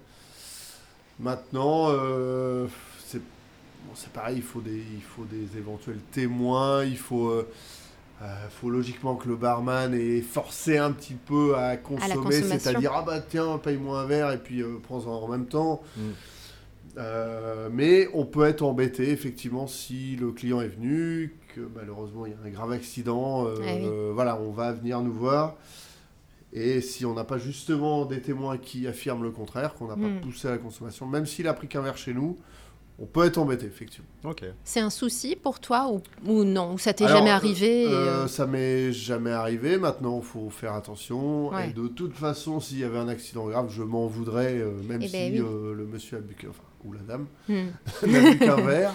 Maintenant, 1.19 1.89
c'est 3.05 3.19
bon, 3.19 3.93
c'est 3.95 4.11
pareil, 4.11 4.37
il 4.37 4.43
faut, 4.43 4.61
des, 4.61 4.83
il 4.95 5.01
faut 5.01 5.25
des 5.25 5.57
éventuels 5.57 5.99
témoins, 6.11 6.83
il 6.83 6.97
faut, 6.97 7.33
euh, 8.21 8.25
faut 8.49 8.69
logiquement 8.69 9.15
que 9.15 9.27
le 9.27 9.35
barman 9.35 9.93
est 9.93 10.21
forcé 10.21 10.77
un 10.77 10.91
petit 10.91 11.13
peu 11.13 11.55
à 11.55 11.77
consommer, 11.77 12.07
c'est-à-dire 12.59 12.91
ah 12.95 13.03
bah 13.05 13.19
tiens, 13.21 13.59
paye-moi 13.59 14.01
un 14.01 14.05
verre 14.05 14.31
et 14.31 14.37
puis 14.39 14.61
euh, 14.61 14.79
prends-en 14.81 15.11
en 15.21 15.27
même 15.27 15.45
temps. 15.45 15.81
Mm. 15.95 16.01
Euh, 16.97 17.69
mais 17.71 18.07
on 18.13 18.25
peut 18.25 18.45
être 18.45 18.63
embêté 18.63 19.11
effectivement 19.11 19.67
si 19.67 20.15
le 20.15 20.31
client 20.31 20.61
est 20.61 20.67
venu, 20.67 21.35
que 21.53 21.61
malheureusement 21.75 22.25
il 22.25 22.31
y 22.31 22.35
a 22.35 22.37
un 22.43 22.49
grave 22.49 22.71
accident, 22.71 23.45
euh, 23.45 23.55
Ah 23.59 23.61
oui. 23.75 23.81
euh, 23.85 24.11
voilà, 24.13 24.39
on 24.39 24.51
va 24.51 24.71
venir 24.71 24.99
nous 25.01 25.13
voir. 25.13 25.55
Et 26.53 26.81
si 26.81 27.05
on 27.05 27.13
n'a 27.13 27.23
pas 27.25 27.37
justement 27.37 28.05
des 28.05 28.19
témoins 28.21 28.57
qui 28.57 28.87
affirment 28.87 29.21
le 29.23 29.31
contraire, 29.31 29.75
qu'on 29.75 29.87
n'a 29.89 29.95
Mm. 29.95 30.01
pas 30.15 30.21
poussé 30.25 30.47
à 30.47 30.51
la 30.51 30.57
consommation, 30.57 31.05
même 31.05 31.27
s'il 31.27 31.47
a 31.47 31.53
pris 31.53 31.67
qu'un 31.67 31.81
verre 31.81 31.97
chez 31.97 32.15
nous, 32.15 32.37
on 32.99 33.05
peut 33.05 33.25
être 33.25 33.37
embêté 33.37 33.65
effectivement. 33.67 34.07
C'est 34.63 34.79
un 34.79 34.89
souci 34.89 35.35
pour 35.35 35.59
toi 35.59 35.89
ou, 35.91 36.01
ou 36.25 36.43
non? 36.43 36.73
Ou 36.73 36.77
ça 36.77 36.93
t'est 36.93 37.07
jamais 37.07 37.29
arrivé 37.29 37.83
et, 37.83 37.87
Euh, 37.87 38.23
euh, 38.23 38.27
Ça 38.27 38.45
m'est 38.47 38.91
jamais 38.91 39.31
arrivé. 39.31 39.77
Maintenant, 39.77 40.17
il 40.19 40.25
faut 40.25 40.49
faire 40.49 40.73
attention. 40.73 41.49
Ouais. 41.49 41.69
Et 41.69 41.73
de 41.73 41.87
toute 41.87 42.13
façon, 42.15 42.59
s'il 42.59 42.79
y 42.79 42.83
avait 42.83 42.97
un 42.97 43.07
accident 43.07 43.45
grave, 43.47 43.67
je 43.69 43.83
m'en 43.83 44.07
voudrais, 44.07 44.55
euh, 44.55 44.71
même 44.87 45.01
Eh 45.01 45.07
si 45.07 45.13
ben 45.13 45.33
oui. 45.33 45.39
euh, 45.39 45.73
le 45.75 45.85
monsieur 45.85 46.17
a 46.17 46.21
bu, 46.21 46.35
enfin, 46.49 46.63
ou 46.85 46.93
la 46.93 46.99
dame 47.01 47.27
hmm. 47.47 47.67
n'a 48.11 48.31
bu 48.31 48.37
qu'un 48.39 48.55
verre. 48.61 48.93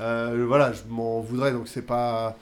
Euh, 0.00 0.44
voilà, 0.46 0.72
je 0.72 0.82
m'en 0.88 1.20
voudrais. 1.20 1.50
Donc 1.52 1.66
c'est 1.68 1.82
pas, 1.82 2.36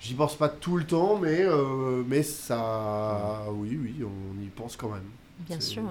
j'y 0.00 0.14
pense 0.14 0.36
pas 0.36 0.48
tout 0.48 0.76
le 0.78 0.84
temps, 0.84 1.18
mais 1.18 1.40
euh, 1.42 2.02
mais 2.06 2.22
ça, 2.22 3.42
oui, 3.52 3.78
oui, 3.82 3.96
on 4.04 4.40
y 4.42 4.46
pense 4.46 4.76
quand 4.76 4.88
même. 4.90 5.02
Bien 5.40 5.60
sûr. 5.60 5.82
ouais. 5.82 5.88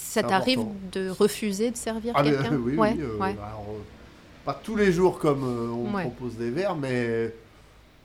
Ça 0.00 0.22
t'arrive 0.22 0.60
de 0.92 1.10
refuser 1.10 1.70
de 1.70 1.76
servir 1.76 2.12
Ah, 2.16 2.22
quelqu'un 2.22 2.56
oui, 2.64 2.76
Ouais, 2.76 2.94
oui. 2.96 3.02
euh, 3.02 3.16
ouais. 3.18 3.30
alors, 3.32 3.66
euh, 3.70 3.82
pas 4.44 4.54
tous 4.54 4.76
les 4.76 4.92
jours 4.92 5.18
comme 5.18 5.42
euh, 5.44 5.68
on 5.70 5.92
Ouais. 5.94 6.02
propose 6.02 6.36
des 6.36 6.50
verres, 6.50 6.76
mais 6.76 7.34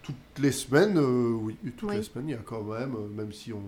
toutes 0.02 0.16
les 0.40 0.52
semaines, 0.52 0.98
euh, 0.98 1.32
oui, 1.34 1.56
toutes 1.78 1.92
les 1.94 2.04
semaines, 2.04 2.30
il 2.30 2.32
y 2.32 2.36
a 2.36 2.42
quand 2.44 2.62
même, 2.64 2.96
euh, 2.96 3.08
même 3.08 3.32
si 3.32 3.54
on, 3.54 3.62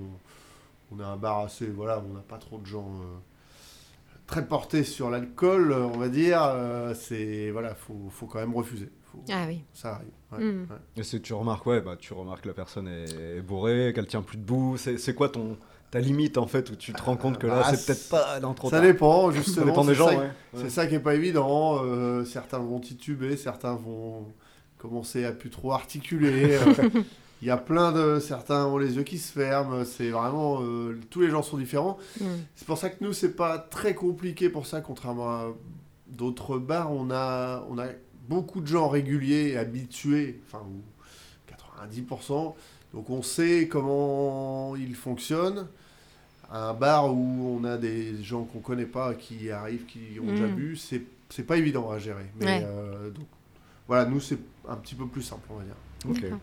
on 0.91 0.99
a 0.99 1.05
un 1.05 1.15
bar 1.17 1.41
assez, 1.41 1.67
voilà, 1.67 2.03
on 2.09 2.13
n'a 2.13 2.19
pas 2.21 2.37
trop 2.37 2.57
de 2.57 2.65
gens 2.65 2.89
euh, 3.01 3.15
très 4.27 4.45
portés 4.45 4.83
sur 4.83 5.09
l'alcool, 5.09 5.71
on 5.71 5.97
va 5.97 6.09
dire, 6.09 6.41
euh, 6.43 6.93
c'est, 6.93 7.51
voilà, 7.51 7.75
faut, 7.75 8.09
faut 8.09 8.25
quand 8.25 8.39
même 8.39 8.53
refuser. 8.55 8.89
Faut- 9.11 9.23
Ah 9.31 9.45
oui. 9.47 9.61
Ça 9.73 9.93
arrive. 9.95 10.09
ouais, 10.33 10.43
Mm. 10.43 10.61
ouais. 10.69 10.77
Et 10.97 11.03
si 11.03 11.21
tu 11.21 11.33
remarques, 11.33 11.65
ouais, 11.67 11.79
bah, 11.79 11.95
tu 11.97 12.13
remarques 12.13 12.41
que 12.41 12.49
la 12.49 12.53
personne 12.55 12.87
est 12.87 13.39
bourrée, 13.41 13.93
qu'elle 13.95 14.07
tient 14.07 14.23
plus 14.23 14.37
debout. 14.37 14.75
C'est 14.77 15.13
quoi 15.15 15.29
ton 15.29 15.57
ta 15.91 15.99
limite 15.99 16.37
en 16.37 16.47
fait 16.47 16.69
où 16.71 16.75
tu 16.75 16.91
te 16.93 17.01
rends 17.01 17.15
compte 17.15 17.37
que 17.37 17.47
là 17.47 17.61
bah, 17.61 17.73
c'est 17.75 17.85
peut-être 17.85 18.09
pas 18.09 18.39
dans 18.39 18.53
trop 18.53 18.69
Ça 18.69 18.77
tard. 18.77 18.85
dépend, 18.85 19.31
Ça 19.31 19.37
justement. 19.37 19.65
dépend 19.67 19.83
des 19.85 19.89
c'est 19.93 19.95
gens, 19.95 20.07
ça- 20.09 20.17
ouais. 20.17 20.29
C'est 20.57 20.69
ça 20.69 20.87
qui 20.87 20.95
est 20.95 20.99
pas 20.99 21.15
évident. 21.15 21.79
euh, 21.83 22.25
certains 22.25 22.59
vont 22.59 22.79
tituber, 22.79 23.37
certains 23.37 23.75
vont 23.75 24.25
commencer 24.77 25.23
à 25.25 25.31
plus 25.31 25.49
trop 25.49 25.71
articuler. 25.71 26.55
euh, 26.67 26.89
Il 27.41 27.47
y 27.47 27.51
a 27.51 27.57
plein 27.57 27.91
de... 27.91 28.19
Certains 28.19 28.65
ont 28.65 28.77
les 28.77 28.95
yeux 28.95 29.03
qui 29.03 29.17
se 29.17 29.31
ferment. 29.31 29.83
C'est 29.85 30.09
vraiment... 30.09 30.61
euh, 30.61 30.99
tous 31.09 31.21
les 31.21 31.29
gens 31.29 31.43
sont 31.43 31.57
différents. 31.57 31.97
Hmm. 32.19 32.25
C'est 32.55 32.65
pour 32.65 32.77
ça 32.77 32.89
que 32.89 33.03
nous, 33.03 33.13
c'est 33.13 33.35
pas 33.35 33.57
très 33.59 33.93
compliqué 33.93 34.49
pour 34.49 34.65
ça, 34.65 34.81
contrairement 34.81 35.29
à 35.29 35.45
d'autres 36.07 36.57
bars. 36.57 36.91
On 36.91 37.11
a, 37.11 37.63
on 37.69 37.77
a 37.77 37.87
beaucoup 38.27 38.61
de 38.61 38.67
gens 38.67 38.87
réguliers 38.89 39.49
et 39.49 39.57
habitués, 39.57 40.41
enfin, 40.47 40.63
ou 40.65 40.81
90%. 41.51 42.53
Donc 42.95 43.09
on 43.09 43.21
sait 43.21 43.67
comment 43.69 44.75
ils 44.75 44.95
fonctionnent. 44.95 45.67
Un 46.51 46.73
bar 46.73 47.13
où 47.13 47.59
on 47.59 47.63
a 47.65 47.77
des 47.77 48.23
gens 48.23 48.43
qu'on 48.43 48.59
connaît 48.59 48.85
pas 48.85 49.13
qui 49.13 49.51
arrivent, 49.51 49.85
qui 49.85 50.19
ont 50.21 50.31
déjà 50.31 50.47
Mm. 50.47 50.55
bu, 50.55 50.75
c'est 50.77 51.01
c'est 51.29 51.43
pas 51.43 51.57
évident 51.57 51.89
à 51.91 51.97
gérer. 51.99 52.25
Mais 52.39 52.45
Ouais. 52.45 52.63
euh, 52.65 53.09
donc, 53.09 53.25
voilà, 53.87 54.05
nous, 54.05 54.19
c'est 54.21 54.37
un 54.69 54.75
petit 54.75 54.93
peu 54.95 55.07
plus 55.07 55.23
simple, 55.23 55.41
on 55.49 55.55
va 55.57 55.63
dire. 56.23 56.37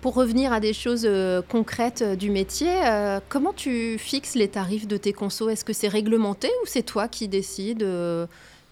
Pour 0.00 0.14
revenir 0.14 0.52
à 0.54 0.58
des 0.60 0.72
choses 0.72 1.04
euh, 1.04 1.42
concrètes 1.46 2.00
euh, 2.02 2.16
du 2.16 2.30
métier, 2.30 2.72
euh, 2.86 3.20
comment 3.28 3.52
tu 3.52 3.98
fixes 3.98 4.34
les 4.34 4.48
tarifs 4.48 4.88
de 4.88 4.96
tes 4.96 5.12
consos? 5.12 5.50
Est-ce 5.50 5.64
que 5.66 5.74
c'est 5.74 5.88
réglementé 5.88 6.48
ou 6.62 6.66
c'est 6.66 6.82
toi 6.82 7.06
qui 7.08 7.28
décides 7.28 7.82
euh, 7.82 8.26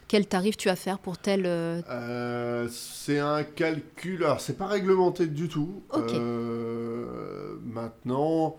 quel 0.09 0.27
tarif 0.27 0.57
tu 0.57 0.69
vas 0.69 0.77
faire 0.77 0.99
pour 0.99 1.19
tel 1.19 1.43
euh, 1.47 1.83
Euh, 1.91 2.67
c'est 2.71 3.19
un 3.19 3.45
calcul. 3.45 4.25
Alors, 4.25 4.41
c'est 4.41 4.57
pas 4.57 4.67
réglementé 4.67 5.27
du 5.27 5.49
tout. 5.49 5.83
Ok. 5.93 6.13
Euh, 6.15 7.57
maintenant, 7.63 8.57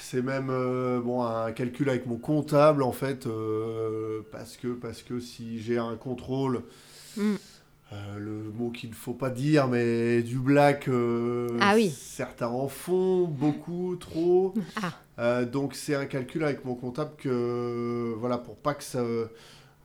c'est 0.00 0.22
même 0.22 0.50
euh, 0.50 1.00
bon 1.00 1.22
un 1.22 1.52
calcul 1.52 1.88
avec 1.88 2.06
mon 2.06 2.16
comptable 2.16 2.82
en 2.82 2.92
fait, 2.92 3.28
parce 4.32 4.56
que 4.56 4.68
parce 4.68 5.02
que 5.02 5.20
si 5.20 5.60
j'ai 5.62 5.78
un 5.78 5.96
contrôle. 5.96 6.62
Hmm. 7.16 7.36
le 8.16 8.42
mot 8.54 8.70
qu'il 8.70 8.90
ne 8.90 8.94
faut 8.94 9.14
pas 9.14 9.30
dire, 9.30 9.66
mais 9.66 10.22
du 10.22 10.38
black, 10.38 10.88
Ah 11.60 11.72
oui. 11.74 11.90
certains 11.90 12.48
en 12.48 12.68
font, 12.68 13.24
beaucoup, 13.24 13.96
trop. 13.96 14.54
Ah, 15.16 15.44
donc 15.44 15.74
c'est 15.74 15.94
un 15.96 16.06
calcul 16.06 16.44
avec 16.44 16.64
mon 16.64 16.74
comptable 16.74 17.12
que 17.18 18.14
voilà 18.18 18.38
pour 18.38 18.56
pas 18.56 18.74
que 18.74 18.84
ça 18.84 19.02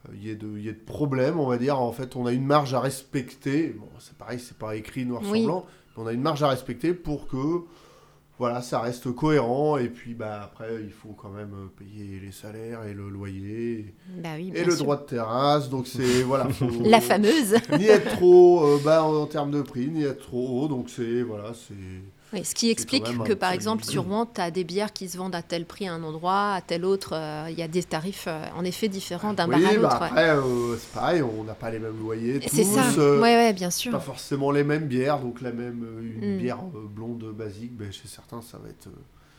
euh, 0.10 0.16
y 0.16 0.30
ait 0.30 0.36
de 0.36 0.58
y 0.60 0.68
ait 0.70 0.74
de 0.74 0.78
problème 0.86 1.40
on 1.40 1.48
va 1.48 1.58
dire 1.58 1.80
en 1.80 1.92
fait 1.92 2.16
on 2.16 2.26
a 2.26 2.32
une 2.32 2.46
marge 2.46 2.74
à 2.74 2.80
respecter 2.80 3.70
bon 3.78 3.88
c'est 4.00 4.18
pareil 4.18 4.40
c'est 4.40 4.58
pas 4.58 4.76
écrit 4.76 5.06
noir 5.06 5.22
Oui. 5.26 5.40
sur 5.40 5.48
blanc 5.48 5.66
mais 5.98 6.04
on 6.04 6.08
a 6.08 6.14
une 6.14 6.22
marge 6.22 6.42
à 6.44 6.50
respecter 6.50 6.94
pour 6.94 7.28
que 7.28 7.38
voilà 8.40 8.62
ça 8.64 8.80
reste 8.80 9.12
cohérent 9.14 9.78
et 9.78 9.88
puis 9.90 10.16
bah 10.16 10.42
après 10.44 10.80
il 10.84 10.92
faut 10.92 11.14
quand 11.14 11.30
même 11.30 11.54
euh, 11.54 11.68
payer 11.78 12.20
les 12.20 12.32
salaires 12.32 12.84
et 12.86 12.94
le 12.94 13.08
loyer 13.08 13.94
bah 14.24 14.30
oui, 14.36 14.48
et 14.50 14.52
bien 14.52 14.66
le 14.66 14.72
sûr. 14.72 14.84
droit 14.84 14.98
de 14.98 15.04
terrasse 15.06 15.70
donc 15.70 15.86
c'est 15.88 16.24
voilà 16.24 16.50
faut 16.50 16.68
La 16.84 17.00
fameuse. 17.00 17.56
ni 17.78 17.86
être 17.86 18.16
trop 18.18 18.66
euh, 18.66 18.80
bas 18.84 19.04
en, 19.04 19.14
en 19.16 19.26
termes 19.28 19.52
de 19.52 19.62
prix 19.62 19.88
ni 19.88 20.04
être 20.04 20.24
trop 20.26 20.64
haut 20.64 20.68
donc 20.68 20.90
c'est 20.90 21.22
voilà 21.22 21.54
c'est 21.54 21.76
Oui, 22.34 22.44
ce 22.44 22.56
qui 22.56 22.70
explique 22.72 23.04
que 23.26 23.34
par 23.34 23.52
exemple 23.52 23.84
sur 23.84 24.04
Rouen, 24.06 24.26
tu 24.26 24.42
as 24.42 24.50
des 24.50 24.64
bières 24.64 24.92
qui 24.92 25.08
se 25.08 25.18
vendent 25.18 25.36
à 25.36 25.44
tel 25.44 25.66
prix 25.66 25.88
à 25.88 25.94
un 25.94 26.02
endroit, 26.04 26.54
à 26.54 26.62
tel 26.62 26.84
autre. 26.84 27.12
euh, 27.14 27.46
Il 27.52 27.58
y 27.58 27.62
a 27.62 27.68
des 27.68 27.84
tarifs 27.84 28.26
euh, 28.28 28.46
en 28.58 28.64
effet 28.66 28.88
différents 28.88 29.34
d'un 29.34 29.48
oui, 29.48 29.62
bar 29.62 30.00
à 30.00 30.00
bah 30.00 30.00
l'autre. 30.10 30.16
ouais. 30.16 30.22
euh, 30.74 30.78
c'est 30.80 30.92
pareil 30.94 31.22
on 31.22 31.44
n'a 31.44 31.54
pas 31.54 31.70
les 31.70 31.80
mêmes 31.80 32.00
loyers 32.00 32.40
C'est 32.48 32.64
ça. 32.64 32.90
ouais, 32.98 33.20
ouais, 33.22 33.54
bien 33.54 33.70
sûr. 33.70 33.92
pas 33.92 34.00
forcément 34.00 34.50
les 34.52 34.64
mêmes 34.64 34.88
bières, 34.88 35.20
donc 35.20 35.42
la 35.42 35.52
même 35.52 35.86
une 36.02 36.36
Mm. 36.36 36.38
bière 36.40 36.64
blonde 36.64 37.24
basique, 37.36 37.76
ben, 37.78 37.92
chez 37.92 38.08
certains 38.08 38.42
ça 38.42 38.58
va 38.58 38.70
être, 38.70 38.88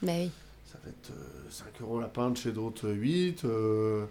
Bah 0.02 0.12
oui. 0.14 0.30
ça 0.70 0.78
va 0.84 0.90
être 0.90 1.10
euh, 1.10 1.50
5 1.50 1.66
euros 1.80 1.98
la 2.00 2.06
pinte, 2.08 2.36
chez 2.38 2.52
d'autres 2.52 2.86
euh, 2.88 2.92
8, 2.94 3.44
euh, 3.44 3.48
euh, 3.48 4.04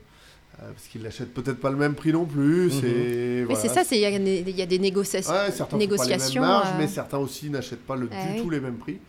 parce 0.58 0.88
qu'ils 0.90 1.04
l'achètent 1.04 1.34
peut-être 1.34 1.60
pas 1.60 1.70
le 1.72 1.78
même 1.78 1.96
prix 1.96 2.12
non 2.14 2.26
plus. 2.26 2.66
Mhm. 2.66 2.80
c'est 2.82 3.46
Mais 3.50 3.56
c'est 3.56 3.68
ça, 3.70 3.84
c'est- 3.84 3.98
il 3.98 4.02
y, 4.02 4.06
a 4.06 4.18
des- 4.20 4.44
il 4.48 4.56
y 4.56 4.62
a 4.62 4.66
des 4.66 4.80
négociations. 4.80 5.32
Ouais, 5.34 5.52
certains 5.52 5.66
font 5.66 5.66
pas 5.66 5.78
les 5.78 5.88
mêmes 5.88 5.90
négociations, 5.90 6.42
marges, 6.42 6.68
euh, 6.70 6.78
mais 6.80 6.88
certains 6.88 7.18
aussi 7.18 7.50
n'achètent 7.50 7.86
pas 7.86 7.96
le, 7.96 8.08
Ah 8.12 8.26
du 8.28 8.32
oui. 8.38 8.42
tout 8.42 8.50
les 8.50 8.60
mêmes 8.60 8.78
prix. 8.78 9.00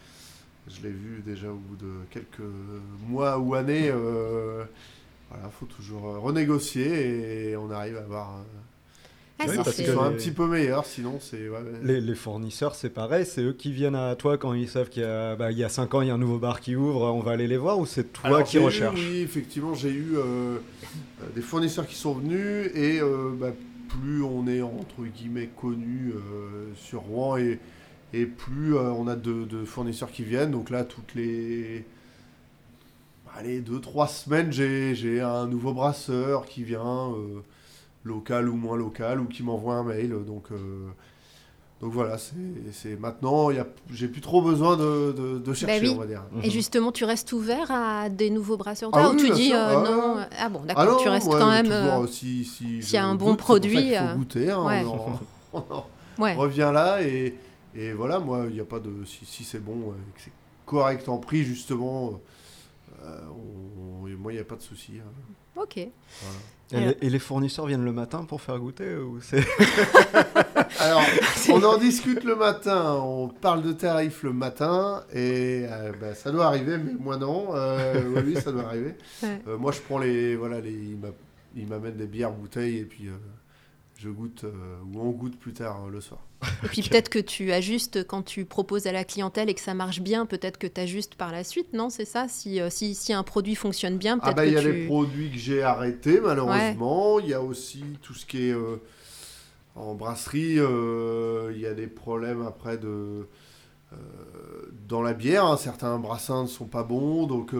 Je 0.66 0.82
l'ai 0.82 0.90
vu 0.90 1.22
déjà 1.24 1.48
au 1.50 1.56
bout 1.56 1.76
de 1.76 1.90
quelques 2.10 2.40
mois 3.08 3.38
ou 3.38 3.54
années. 3.54 3.90
euh, 3.90 4.64
voilà, 5.30 5.48
faut 5.50 5.66
toujours 5.66 6.08
euh, 6.08 6.18
renégocier 6.18 7.50
et 7.50 7.56
on 7.56 7.70
arrive 7.70 7.96
à 7.96 8.00
avoir. 8.00 8.36
euh, 8.36 8.42
Ah, 9.38 9.44
Oui, 9.48 9.56
parce 9.56 9.72
sont 9.82 10.00
un 10.00 10.10
les- 10.10 10.16
petit 10.16 10.30
peu 10.30 10.46
meilleurs, 10.46 10.86
sinon 10.86 11.18
c'est. 11.20 11.48
ouais. 11.48 11.58
Les, 11.82 12.00
les 12.00 12.14
fournisseurs, 12.14 12.74
c'est 12.74 12.90
pareil, 12.90 13.26
c'est 13.26 13.42
eux 13.42 13.52
qui 13.52 13.72
viennent 13.72 13.96
à 13.96 14.14
toi 14.14 14.38
quand 14.38 14.54
ils 14.54 14.68
savent 14.68 14.88
qu'il 14.88 15.02
y 15.02 15.06
a, 15.06 15.34
bah, 15.34 15.50
il 15.50 15.58
y 15.58 15.64
a 15.64 15.68
5 15.68 15.92
ans, 15.94 16.02
il 16.02 16.08
y 16.08 16.10
a 16.10 16.14
un 16.14 16.18
nouveau 16.18 16.38
bar 16.38 16.60
qui 16.60 16.76
ouvre, 16.76 17.02
on 17.12 17.20
va 17.20 17.32
aller 17.32 17.48
les 17.48 17.56
voir 17.56 17.78
ou 17.78 17.84
c'est 17.86 18.12
toi 18.12 18.26
Alors, 18.28 18.44
qui 18.44 18.56
eu, 18.58 18.60
recherches? 18.60 19.10
Oui, 19.10 19.18
effectivement, 19.22 19.74
j'ai 19.74 19.90
eu 19.90 20.12
euh, 20.16 20.58
des 21.34 21.42
fournisseurs 21.42 21.86
qui 21.86 21.96
sont 21.96 22.14
venus 22.14 22.70
et 22.74 23.00
euh, 23.00 23.30
bah, 23.38 23.50
plus 23.88 24.22
on 24.22 24.46
est 24.46 24.62
entre 24.62 25.02
guillemets 25.04 25.50
connu 25.60 26.12
euh, 26.14 26.72
sur 26.76 27.00
Rouen 27.02 27.36
et, 27.36 27.58
et 28.12 28.26
plus 28.26 28.76
euh, 28.76 28.90
on 28.92 29.08
a 29.08 29.16
de, 29.16 29.44
de 29.44 29.64
fournisseurs 29.64 30.12
qui 30.12 30.22
viennent. 30.22 30.52
Donc 30.52 30.70
là, 30.70 30.84
toutes 30.84 31.14
les 31.16 31.84
allez 33.36 33.60
deux 33.60 33.80
trois 33.80 34.06
semaines, 34.08 34.52
j'ai 34.52 34.94
j'ai 34.94 35.20
un 35.20 35.46
nouveau 35.46 35.72
brasseur 35.72 36.46
qui 36.46 36.62
vient, 36.62 37.10
euh, 37.12 37.40
local 38.04 38.48
ou 38.48 38.54
moins 38.56 38.76
local, 38.76 39.20
ou 39.20 39.24
qui 39.26 39.42
m'envoie 39.42 39.74
un 39.74 39.84
mail. 39.84 40.10
Donc 40.26 40.52
euh, 40.52 40.88
Donc 41.80 41.92
voilà, 41.92 42.16
c'est 42.18 42.96
maintenant, 42.98 43.50
il 43.50 43.62
j'ai 43.92 44.08
plus 44.08 44.20
trop 44.20 44.40
besoin 44.42 44.76
de, 44.76 45.12
de, 45.12 45.38
de 45.38 45.52
chercher, 45.54 45.80
Bah 45.80 45.86
oui. 45.88 45.92
on 45.94 45.98
va 46.00 46.06
dire. 46.06 46.22
Et 46.42 46.50
justement, 46.50 46.92
tu 46.92 47.04
restes 47.04 47.32
ouvert 47.32 47.70
à 47.70 48.08
des 48.08 48.30
nouveaux 48.30 48.56
brasseurs 48.56 48.90
Ah 48.92 49.08
oui, 49.10 49.16
ou 49.16 49.18
tu 49.26 49.30
dis 49.32 49.52
euh, 49.52 49.78
ah 49.78 49.90
non 49.90 50.16
Ah 50.38 50.48
bon, 50.48 50.60
Ah 50.62 50.66
d'accord, 50.74 50.96
non, 50.96 51.02
tu 51.02 51.08
restes 51.08 51.26
ouais, 51.26 51.38
quand 51.38 51.50
même. 51.50 51.66
toujours, 51.66 52.02
euh, 52.02 52.06
si, 52.06 52.44
si 52.44 52.82
s'il 52.82 52.94
y 52.94 52.96
a 52.96 53.04
un 53.06 53.14
bon 53.16 53.30
goûte, 53.30 53.38
produit, 53.38 53.90
faut 53.94 54.04
euh, 54.04 54.14
goûter, 54.14 54.50
hein, 54.50 54.64
ouais. 54.64 54.84
on 54.84 54.94
en- 54.94 55.20
on 55.52 55.74
en 55.74 55.86
Ouais. 56.18 56.34
revient 56.36 56.70
là 56.72 57.02
et, 57.02 57.34
et 57.74 57.92
voilà, 57.92 58.20
moi, 58.20 58.44
il 58.48 58.54
n'y 58.54 58.60
a 58.60 58.64
pas 58.64 58.78
de. 58.78 59.04
Si, 59.04 59.24
si 59.26 59.42
c'est 59.44 59.58
bon, 59.58 59.92
que 60.14 60.20
c'est 60.22 60.30
correct 60.64 61.08
en 61.08 61.18
prix, 61.18 61.42
justement, 61.42 62.20
on- 63.02 64.06
moi, 64.18 64.32
il 64.32 64.36
n'y 64.36 64.40
a 64.40 64.44
pas 64.44 64.56
de 64.56 64.62
souci. 64.62 64.92
hein. 65.00 65.10
Ok. 65.60 65.74
Voilà. 66.22 66.38
Et, 66.72 66.80
les, 66.80 66.96
et 67.02 67.10
les 67.10 67.18
fournisseurs 67.18 67.66
viennent 67.66 67.84
le 67.84 67.92
matin 67.92 68.24
pour 68.24 68.40
faire 68.40 68.58
goûter 68.58 68.96
ou 68.96 69.20
c'est 69.20 69.44
Alors, 70.80 71.02
on 71.50 71.62
en 71.62 71.76
discute 71.78 72.24
le 72.24 72.36
matin, 72.36 72.94
on 73.02 73.28
parle 73.28 73.62
de 73.62 73.72
tarifs 73.72 74.22
le 74.22 74.32
matin, 74.32 75.04
et 75.12 75.66
euh, 75.70 75.92
bah, 76.00 76.14
ça 76.14 76.32
doit 76.32 76.46
arriver, 76.46 76.78
mais 76.78 76.92
moi 76.98 77.16
non. 77.16 77.48
Euh, 77.54 78.02
oui, 78.16 78.22
oui, 78.34 78.40
ça 78.40 78.50
doit 78.50 78.64
arriver. 78.64 78.94
Ouais. 79.22 79.40
Euh, 79.48 79.58
moi, 79.58 79.72
je 79.72 79.80
prends 79.80 79.98
les. 79.98 80.36
Voilà, 80.36 80.60
les, 80.60 80.72
il 80.72 80.96
m'a- 80.98 81.08
il 81.56 81.68
m'amène 81.68 81.96
des 81.96 82.06
bières 82.06 82.32
bouteilles, 82.32 82.78
et 82.78 82.84
puis 82.84 83.06
euh, 83.08 83.12
je 83.98 84.08
goûte, 84.08 84.42
euh, 84.44 84.50
ou 84.92 85.00
on 85.00 85.10
goûte 85.10 85.38
plus 85.38 85.52
tard 85.52 85.84
euh, 85.86 85.90
le 85.90 86.00
soir. 86.00 86.20
Et 86.62 86.68
puis 86.68 86.82
peut-être 86.82 87.08
que 87.08 87.18
tu 87.18 87.52
ajustes 87.52 88.06
quand 88.06 88.22
tu 88.22 88.44
proposes 88.44 88.86
à 88.86 88.92
la 88.92 89.04
clientèle 89.04 89.48
et 89.50 89.54
que 89.54 89.60
ça 89.60 89.74
marche 89.74 90.00
bien, 90.00 90.26
peut-être 90.26 90.58
que 90.58 90.66
tu 90.66 90.80
ajustes 90.80 91.14
par 91.16 91.32
la 91.32 91.44
suite, 91.44 91.72
non 91.72 91.90
C'est 91.90 92.04
ça? 92.04 92.26
Si, 92.28 92.60
euh, 92.60 92.70
si, 92.70 92.94
si 92.94 93.12
un 93.12 93.22
produit 93.22 93.54
fonctionne 93.54 93.98
bien, 93.98 94.18
Ah 94.22 94.32
peut-être 94.32 94.36
bah, 94.36 94.46
il 94.46 94.52
y 94.52 94.56
a 94.56 94.60
tu... 94.62 94.72
les 94.72 94.86
produits 94.86 95.30
que 95.30 95.38
j'ai 95.38 95.62
arrêtés, 95.62 96.20
malheureusement. 96.20 97.18
Il 97.20 97.28
y 97.28 97.34
a 97.34 97.42
aussi 97.42 97.84
tout 98.02 98.14
ce 98.14 98.26
qui 98.26 98.48
est. 98.48 98.52
euh, 98.52 98.76
en 99.76 99.94
brasserie, 99.94 100.58
euh, 100.58 101.52
il 101.54 101.60
y 101.60 101.66
a 101.66 101.74
des 101.74 101.88
problèmes 101.88 102.42
après 102.46 102.78
de. 102.78 103.26
euh, 103.92 103.96
dans 104.88 105.02
la 105.02 105.14
bière, 105.14 105.44
hein. 105.46 105.56
certains 105.56 105.98
brassins 105.98 106.42
ne 106.44 106.48
sont 106.48 106.66
pas 106.66 106.82
bons, 106.84 107.26
donc 107.26 107.52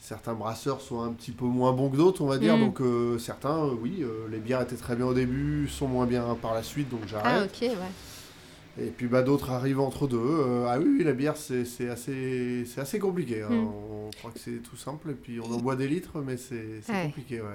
certains 0.00 0.34
brasseurs 0.34 0.80
sont 0.80 1.00
un 1.02 1.12
petit 1.12 1.32
peu 1.32 1.44
moins 1.44 1.72
bons 1.72 1.90
que 1.90 1.96
d'autres, 1.96 2.22
on 2.22 2.26
va 2.26 2.38
dire. 2.38 2.56
Mm. 2.56 2.60
Donc 2.60 2.80
euh, 2.80 3.18
certains, 3.18 3.64
euh, 3.64 3.72
oui, 3.80 3.98
euh, 4.02 4.28
les 4.30 4.38
bières 4.38 4.62
étaient 4.62 4.76
très 4.76 4.96
bien 4.96 5.06
au 5.06 5.14
début, 5.14 5.68
sont 5.68 5.88
moins 5.88 6.06
bien 6.06 6.36
par 6.40 6.54
la 6.54 6.62
suite, 6.62 6.88
donc 6.88 7.00
Ah 7.04 7.08
j'arrête. 7.08 7.50
ok, 7.54 7.68
ouais. 7.68 8.84
Et 8.86 8.90
puis 8.90 9.08
bah, 9.08 9.22
d'autres 9.22 9.50
arrivent 9.50 9.80
entre 9.80 10.06
deux. 10.06 10.16
Euh, 10.20 10.66
ah 10.68 10.78
oui, 10.78 10.86
oui, 10.98 11.04
la 11.04 11.12
bière, 11.12 11.36
c'est 11.36 11.88
assez, 11.88 12.64
assez 12.76 12.98
compliqué. 13.00 13.42
hein. 13.42 13.48
Mm. 13.50 13.66
On 14.06 14.10
croit 14.18 14.30
que 14.30 14.38
c'est 14.38 14.62
tout 14.62 14.76
simple, 14.76 15.10
et 15.10 15.14
puis 15.14 15.40
on 15.40 15.52
en 15.52 15.58
boit 15.58 15.74
des 15.76 15.88
litres, 15.88 16.20
mais 16.24 16.36
c'est 16.36 16.80
Ouais. 16.88 17.06
compliqué. 17.06 17.40
Ouais. 17.40 17.46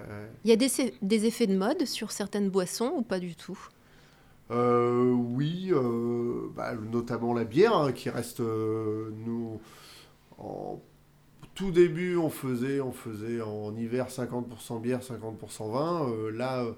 Il 0.44 0.50
y 0.50 0.54
a 0.54 0.58
des, 0.58 0.68
des 1.02 1.26
effets 1.26 1.48
de 1.48 1.56
mode 1.58 1.86
sur 1.86 2.12
certaines 2.12 2.50
boissons 2.50 2.92
ou 2.98 3.02
pas 3.04 3.20
du 3.20 3.36
tout? 3.36 3.58
Oui, 4.52 5.72
bah, 6.56 6.74
notamment 6.92 7.34
la 7.34 7.44
bière, 7.44 7.76
hein, 7.76 7.92
qui 7.92 8.10
reste, 8.10 8.40
nous, 8.40 9.60
en 10.38 10.80
tout 11.56 11.72
début, 11.72 12.18
on 12.18 12.30
faisait, 12.30 12.80
on 12.82 12.92
faisait 12.92 13.42
en 13.42 13.76
hiver 13.76 14.08
50% 14.10 14.82
bière, 14.82 15.02
50% 15.02 15.72
vin. 15.72 16.08
Euh, 16.10 16.32
là, 16.32 16.64
euh, 16.64 16.72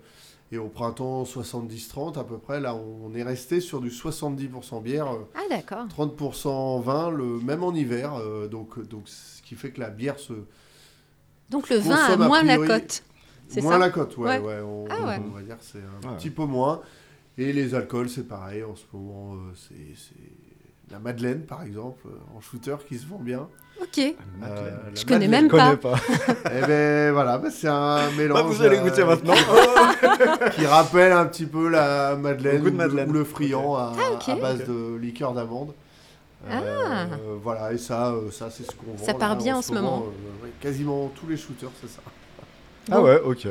et 0.52 0.58
au 0.58 0.68
printemps 0.68 1.24
70-30 1.24 2.20
à 2.20 2.24
peu 2.24 2.38
près, 2.38 2.60
là, 2.60 2.76
on 2.76 3.14
est 3.16 3.24
resté 3.24 3.60
sur 3.62 3.82
du 3.82 3.90
70% 3.90 4.82
bière. 4.82 5.12
euh, 5.12 5.20
Ah 5.36 5.42
d'accord. 5.50 5.86
30% 5.88 6.82
vin, 6.82 7.10
le, 7.10 7.26
même 7.40 7.64
en 7.64 7.74
hiver. 7.74 8.14
euh, 8.16 8.48
donc, 8.48 8.80
donc, 8.88 9.08
ce 9.08 9.42
qui 9.42 9.56
fait 9.56 9.72
que 9.72 9.80
la 9.80 9.90
bière 9.90 10.20
se. 10.20 10.34
Donc 11.50 11.70
le 11.70 11.78
vin 11.78 11.96
a 11.96 12.18
moins 12.18 12.44
la 12.44 12.58
cote. 12.58 13.04
C'est 13.48 13.62
moins 13.62 13.74
ça 13.74 13.78
la 13.78 13.90
cote, 13.92 14.18
ouais. 14.18 14.40
Ouais. 14.40 14.40
ouais, 14.40 14.62
on, 14.62 14.86
Ah 14.90 15.06
ouais. 15.06 15.20
on 15.24 15.30
va 15.36 15.42
dire 15.42 15.58
que 15.58 15.64
c'est 15.64 15.78
un 15.80 16.10
Ouais. 16.10 16.18
petit 16.18 16.32
peu 16.32 16.46
moins. 16.46 16.82
Et 17.38 17.54
les 17.54 17.76
alcools, 17.76 18.10
c'est 18.10 18.28
pareil. 18.28 18.64
En 18.64 18.76
ce 18.76 18.86
moment, 18.94 19.36
euh, 19.36 19.38
c'est 19.56 19.96
c'est 19.96 20.92
la 20.92 21.00
Madeleine, 21.00 21.44
par 21.46 21.64
exemple, 21.64 22.08
euh, 22.08 22.38
en 22.38 22.42
shooter 22.42 22.76
qui 22.88 22.98
se 22.98 23.06
vend 23.06 23.20
bien. 23.20 23.48
Ok. 23.82 23.98
Euh, 24.00 24.14
la 24.44 24.96
Je 24.96 25.06
connais 25.06 25.28
Madeleine. 25.28 25.32
même 25.32 25.46
Je 25.46 25.50
connais 25.50 25.76
pas. 25.78 25.92
pas. 25.92 26.34
Eh 26.58 26.66
ben 26.66 27.12
voilà, 27.14 27.38
bah, 27.38 27.50
c'est 27.52 27.68
un 27.68 28.10
mélange. 28.12 28.38
Bah, 28.42 28.46
vous 28.48 28.62
allez 28.62 28.78
euh, 28.78 28.82
goûter 28.84 29.04
maintenant. 29.04 29.34
qui 30.56 30.66
rappelle 30.66 31.12
un 31.12 31.26
petit 31.26 31.46
peu 31.46 31.68
la 31.70 32.16
Madeleine, 32.16 32.64
le- 32.64 32.72
Madeleine. 32.72 33.10
ou 33.10 33.14
le 33.14 33.24
friand 33.24 33.76
à, 33.76 33.94
Ah, 33.98 34.32
à 34.32 34.36
base 34.36 34.60
de 34.66 34.96
liqueur 34.98 35.34
d'amande. 35.34 35.74
Ah. 36.50 36.56
Euh, 36.62 37.06
voilà, 37.44 37.74
et 37.74 37.78
ça, 37.78 38.10
euh, 38.10 38.30
ça 38.32 38.50
c'est 38.52 38.64
ce 38.64 38.72
qu'on 38.72 38.96
vend. 38.96 39.04
Ça 39.06 39.14
part 39.14 39.30
là, 39.30 39.36
bien 39.36 39.58
en 39.58 39.62
ce 39.62 39.72
moment. 39.74 40.06
euh, 40.08 40.48
quasiment 40.62 41.12
tous 41.20 41.28
les 41.28 41.38
shooters, 41.38 41.70
c'est 41.82 41.90
ça. 41.90 42.02
Ah 42.92 43.02
ouais, 43.02 43.20
ok. 43.26 43.48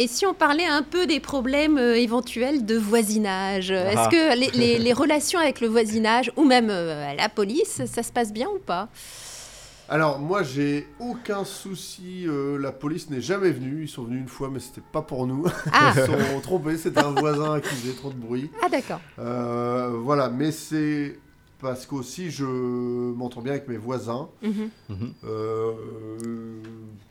Et 0.00 0.06
si 0.06 0.24
on 0.24 0.32
parlait 0.34 0.64
un 0.66 0.82
peu 0.84 1.06
des 1.08 1.18
problèmes 1.18 1.76
euh, 1.78 1.96
éventuels 1.96 2.64
de 2.64 2.76
voisinage 2.76 3.72
euh, 3.72 3.88
Est-ce 3.90 3.98
Ah. 3.98 4.08
que 4.08 4.38
les, 4.38 4.50
les- 4.52 4.78
les 4.84 4.92
relations 4.92 5.40
avec 5.40 5.60
le 5.60 5.66
voisinage 5.66 6.30
ou 6.36 6.44
même 6.44 6.68
euh, 6.70 7.12
la 7.16 7.28
police, 7.28 7.82
ça 7.86 8.02
se 8.04 8.12
passe 8.12 8.32
bien 8.32 8.46
ou 8.48 8.60
pas? 8.60 8.88
Alors 9.90 10.18
moi 10.18 10.42
j'ai 10.42 10.86
aucun 11.00 11.44
souci, 11.44 12.24
euh, 12.26 12.58
la 12.58 12.72
police 12.72 13.08
n'est 13.08 13.22
jamais 13.22 13.50
venue, 13.50 13.84
ils 13.84 13.88
sont 13.88 14.02
venus 14.04 14.20
une 14.20 14.28
fois 14.28 14.50
mais 14.52 14.60
c'était 14.60 14.82
pas 14.92 15.00
pour 15.02 15.26
nous, 15.26 15.46
Ah, 15.72 15.92
ils 15.96 16.00
se 16.00 16.06
sont 16.06 16.40
trompés, 16.42 16.76
c'était 16.76 17.00
un 17.00 17.12
voisin 17.12 17.58
qui 17.60 17.68
faisait 17.70 17.94
trop 17.94 18.10
de 18.10 18.16
bruit. 18.16 18.50
ah 18.62 18.68
d'accord. 18.68 19.00
Euh, 19.18 19.90
voilà, 20.02 20.28
mais 20.28 20.52
c'est 20.52 21.18
parce 21.58 21.86
qu'aussi 21.86 22.30
je 22.30 22.44
m'entends 22.44 23.40
bien 23.40 23.52
avec 23.52 23.66
mes 23.66 23.78
voisins. 23.78 24.28
Mhm. 24.42 24.70
Euh, 25.24 25.72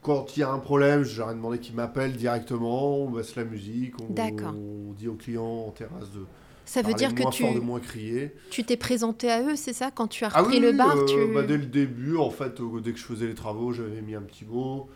quand 0.03 0.37
il 0.37 0.41
y 0.41 0.43
a 0.43 0.51
un 0.51 0.59
problème, 0.59 1.03
je 1.03 1.17
leur 1.17 1.31
ai 1.31 1.33
demandé 1.33 1.57
qu'ils 1.59 1.75
m'appellent 1.75 2.15
directement, 2.15 2.99
on 2.99 3.09
baisse 3.09 3.35
la 3.35 3.43
musique, 3.43 3.95
on, 4.01 4.13
on 4.55 4.93
dit 4.93 5.07
aux 5.07 5.15
clients 5.15 5.65
en 5.67 5.71
terrasse 5.71 6.11
de 6.11 6.23
Ça 6.67 6.81
veut 6.81 6.93
dire 6.93 7.15
que 7.15 7.21
moins 7.23 7.31
tu 7.31 7.43
fort, 7.43 7.55
de 7.55 7.59
moins 7.59 7.79
crier. 7.79 8.33
tu 8.51 8.63
t'es 8.63 8.77
présenté 8.77 9.31
à 9.31 9.41
eux, 9.41 9.55
c'est 9.55 9.73
ça 9.73 9.89
Quand 9.89 10.07
tu 10.07 10.23
as 10.25 10.29
Ah 10.33 10.41
repris 10.41 10.57
oui, 10.57 10.61
le 10.61 10.73
bar, 10.73 10.95
euh, 10.97 11.05
tu... 11.05 11.33
bah, 11.33 11.41
dès 11.43 11.57
le 11.57 11.65
début, 11.65 12.17
en 12.17 12.29
fait, 12.29 12.59
euh, 12.59 12.81
dès 12.81 12.91
que 12.91 12.99
je 12.99 13.05
faisais 13.05 13.25
les 13.27 13.33
travaux, 13.35 13.71
j'avais 13.71 14.01
mis 14.01 14.13
un 14.15 14.21
petit 14.21 14.45
mot. 14.45 14.89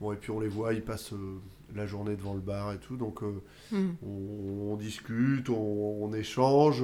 Bon, 0.00 0.12
et 0.12 0.16
puis 0.16 0.30
on 0.30 0.40
les 0.40 0.48
voit, 0.48 0.72
ils 0.72 0.82
passent 0.82 1.12
euh, 1.12 1.38
la 1.76 1.86
journée 1.86 2.16
devant 2.16 2.32
le 2.34 2.40
bar 2.40 2.72
et 2.72 2.78
tout, 2.78 2.96
donc 2.96 3.22
euh, 3.22 3.40
Hmm. 3.70 3.90
on, 4.04 4.72
on 4.72 4.76
discute, 4.76 5.48
on, 5.50 5.98
on 6.02 6.12
échange. 6.12 6.82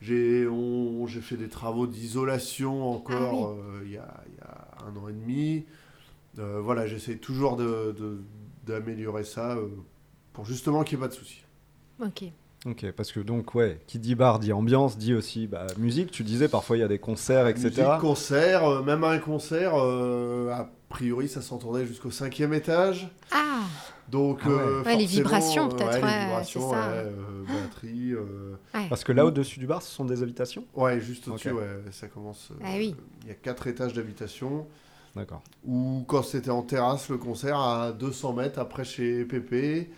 J'ai 0.00 0.44
fait 1.22 1.36
des 1.36 1.48
travaux 1.48 1.86
d'isolation 1.86 2.90
encore 2.92 3.56
Ah 3.56 3.80
il 3.84 3.92
y, 3.92 3.96
a, 3.96 4.24
il 4.28 4.34
y 4.34 4.40
a 4.40 4.68
un 4.86 4.96
an 4.96 5.08
et 5.08 5.12
demi. 5.12 5.64
Euh, 6.38 6.60
voilà, 6.60 6.86
j'essaie 6.86 7.16
toujours 7.16 7.56
de- 7.56 7.94
de- 7.98 8.20
d'améliorer 8.66 9.24
ça 9.24 9.52
euh, 9.56 9.68
pour 10.32 10.44
justement 10.44 10.82
qu'il 10.82 10.98
n'y 10.98 11.04
ait 11.04 11.06
pas 11.06 11.14
de 11.14 11.18
soucis. 11.18 11.44
Ok. 12.00 12.24
Ok, 12.64 12.90
parce 12.92 13.10
que 13.10 13.18
donc, 13.18 13.54
ouais, 13.56 13.80
qui 13.88 13.98
dit 13.98 14.14
bar 14.14 14.38
dit 14.38 14.52
ambiance, 14.52 14.96
dit 14.96 15.14
aussi 15.14 15.48
bah, 15.48 15.66
musique. 15.78 16.12
Tu 16.12 16.22
disais 16.22 16.46
parfois 16.48 16.76
il 16.76 16.80
y 16.80 16.84
a 16.84 16.88
des 16.88 16.98
concerts, 17.00 17.48
etc. 17.48 17.64
Musique, 17.68 18.00
concert, 18.00 18.64
euh, 18.64 18.82
même 18.82 19.02
un 19.02 19.18
concert, 19.18 19.72
euh, 19.74 20.50
a 20.52 20.70
priori 20.88 21.28
ça 21.28 21.42
s'entendait 21.42 21.86
jusqu'au 21.86 22.12
cinquième 22.12 22.54
étage. 22.54 23.10
Ah, 23.32 23.62
Donc, 24.08 24.40
Ah 24.44 24.48
ouais. 24.48 24.54
euh, 24.54 24.82
Ouais, 24.84 24.96
les 24.96 25.06
vibrations, 25.06 25.68
peut-être, 25.70 25.94
ouais, 25.94 26.02
ouais, 26.02 26.18
les 26.18 26.24
vibrations, 26.26 26.70
ça. 26.70 26.76
ouais, 26.76 26.82
euh, 27.06 27.44
batterie. 27.48 28.12
euh, 28.12 28.54
Parce 28.88 29.02
que 29.02 29.10
là, 29.12 29.26
au-dessus 29.26 29.58
du 29.58 29.66
bar, 29.66 29.82
ce 29.82 29.90
sont 29.90 30.04
des 30.04 30.22
habitations? 30.22 30.64
Ouais, 30.74 31.00
juste 31.00 31.26
au-dessus, 31.26 31.50
Ok. 31.50 31.56
ouais, 31.58 31.80
ça 31.90 32.06
commence. 32.06 32.50
euh, 32.52 32.62
Ah 32.64 32.74
oui. 32.76 32.94
Il 33.22 33.28
y 33.28 33.30
a 33.32 33.34
quatre 33.34 33.66
étages 33.66 33.92
d'habitation. 33.92 34.66
D'accord. 35.16 35.42
Ou 35.66 36.04
quand 36.06 36.22
c'était 36.22 36.50
en 36.50 36.62
terrasse, 36.62 37.08
le 37.08 37.18
concert 37.18 37.58
à 37.58 37.90
200 37.92 38.34
mètres 38.34 38.58
après 38.60 38.84
chez 38.84 39.24
Pépé. 39.24 39.90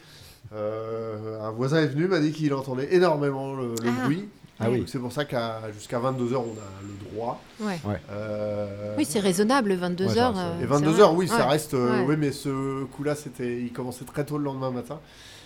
Euh, 0.52 1.40
un 1.40 1.50
voisin 1.50 1.78
est 1.78 1.86
venu, 1.86 2.06
m'a 2.06 2.20
dit 2.20 2.32
qu'il 2.32 2.52
entendait 2.54 2.94
énormément 2.94 3.54
le, 3.54 3.68
le 3.82 3.88
Ah. 4.00 4.04
bruit. 4.04 4.28
Ah 4.60 4.70
oui. 4.70 4.78
Donc 4.78 4.88
c'est 4.88 5.00
pour 5.00 5.10
ça 5.10 5.24
qu'à 5.24 5.60
jusqu'à 5.72 5.98
22h, 5.98 6.36
on 6.36 6.52
a 6.52 6.82
le 6.82 7.10
droit. 7.10 7.42
ouais. 7.60 7.80
Euh, 8.10 8.94
Oui, 8.96 9.04
c'est 9.04 9.18
raisonnable, 9.18 9.72
22 9.74 10.04
Ouais, 10.06 10.18
heures. 10.18 10.34
ça, 10.34 10.40
ça- 10.40 10.46
euh, 10.50 10.56
Et 10.58 10.60
c'est 10.60 10.66
22 10.66 10.90
vrai. 10.90 11.00
heures, 11.00 11.14
oui, 11.14 11.26
ça 11.26 11.38
Ouais. 11.38 11.42
reste. 11.50 11.74
euh, 11.74 12.00
Ouais. 12.02 12.06
Oui, 12.06 12.16
mais 12.16 12.30
ce 12.30 12.84
coup-là, 12.84 13.16
c'était, 13.16 13.60
il 13.60 13.72
commençait 13.72 14.04
très 14.04 14.24
tôt 14.24 14.38
le 14.38 14.44
lendemain 14.44 14.70
matin. 14.70 15.00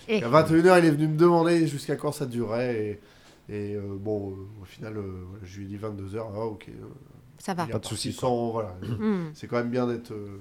Et- 0.07 0.23
À 0.23 0.29
21 0.29 0.61
h 0.63 0.79
il 0.79 0.85
est 0.85 0.91
venu 0.91 1.07
me 1.07 1.17
demander 1.17 1.65
jusqu'à 1.67 1.95
quand 1.95 2.11
ça 2.11 2.27
durait. 2.27 2.99
Et, 3.49 3.53
et, 3.71 3.75
euh, 3.75 3.81
bon, 3.99 4.29
euh, 4.31 4.33
au 4.61 4.65
final, 4.65 4.95
euh, 4.97 5.01
voilà, 5.29 5.43
je 5.43 5.57
lui 5.57 5.65
ai 5.65 5.69
dit 5.69 5.77
22 5.77 6.15
heures. 6.15 6.29
Ah, 6.35 6.45
ok. 6.45 6.67
euh, 6.69 6.71
Ça 7.39 7.55
va. 7.55 7.63
il 7.63 7.69
est 7.69 7.71
Pas 7.71 7.79
de 7.79 7.83
reparti 7.85 7.95
souci, 7.95 8.13
Sans, 8.13 8.51
voilà. 8.51 8.75
Hmm. 8.99 9.31
C'est 9.33 9.47
quand 9.47 9.57
même 9.57 9.69
bien 9.71 9.87
d'être 9.87 10.11
euh, 10.11 10.37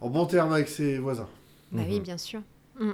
en 0.00 0.08
bon 0.08 0.24
terme 0.24 0.52
avec 0.54 0.68
ses 0.68 0.96
voisins. 0.98 1.28
Bah 1.70 1.82
oui, 1.86 1.96
Mhm. 1.98 2.02
bien 2.02 2.18
sûr. 2.18 2.40
Mm. 2.80 2.92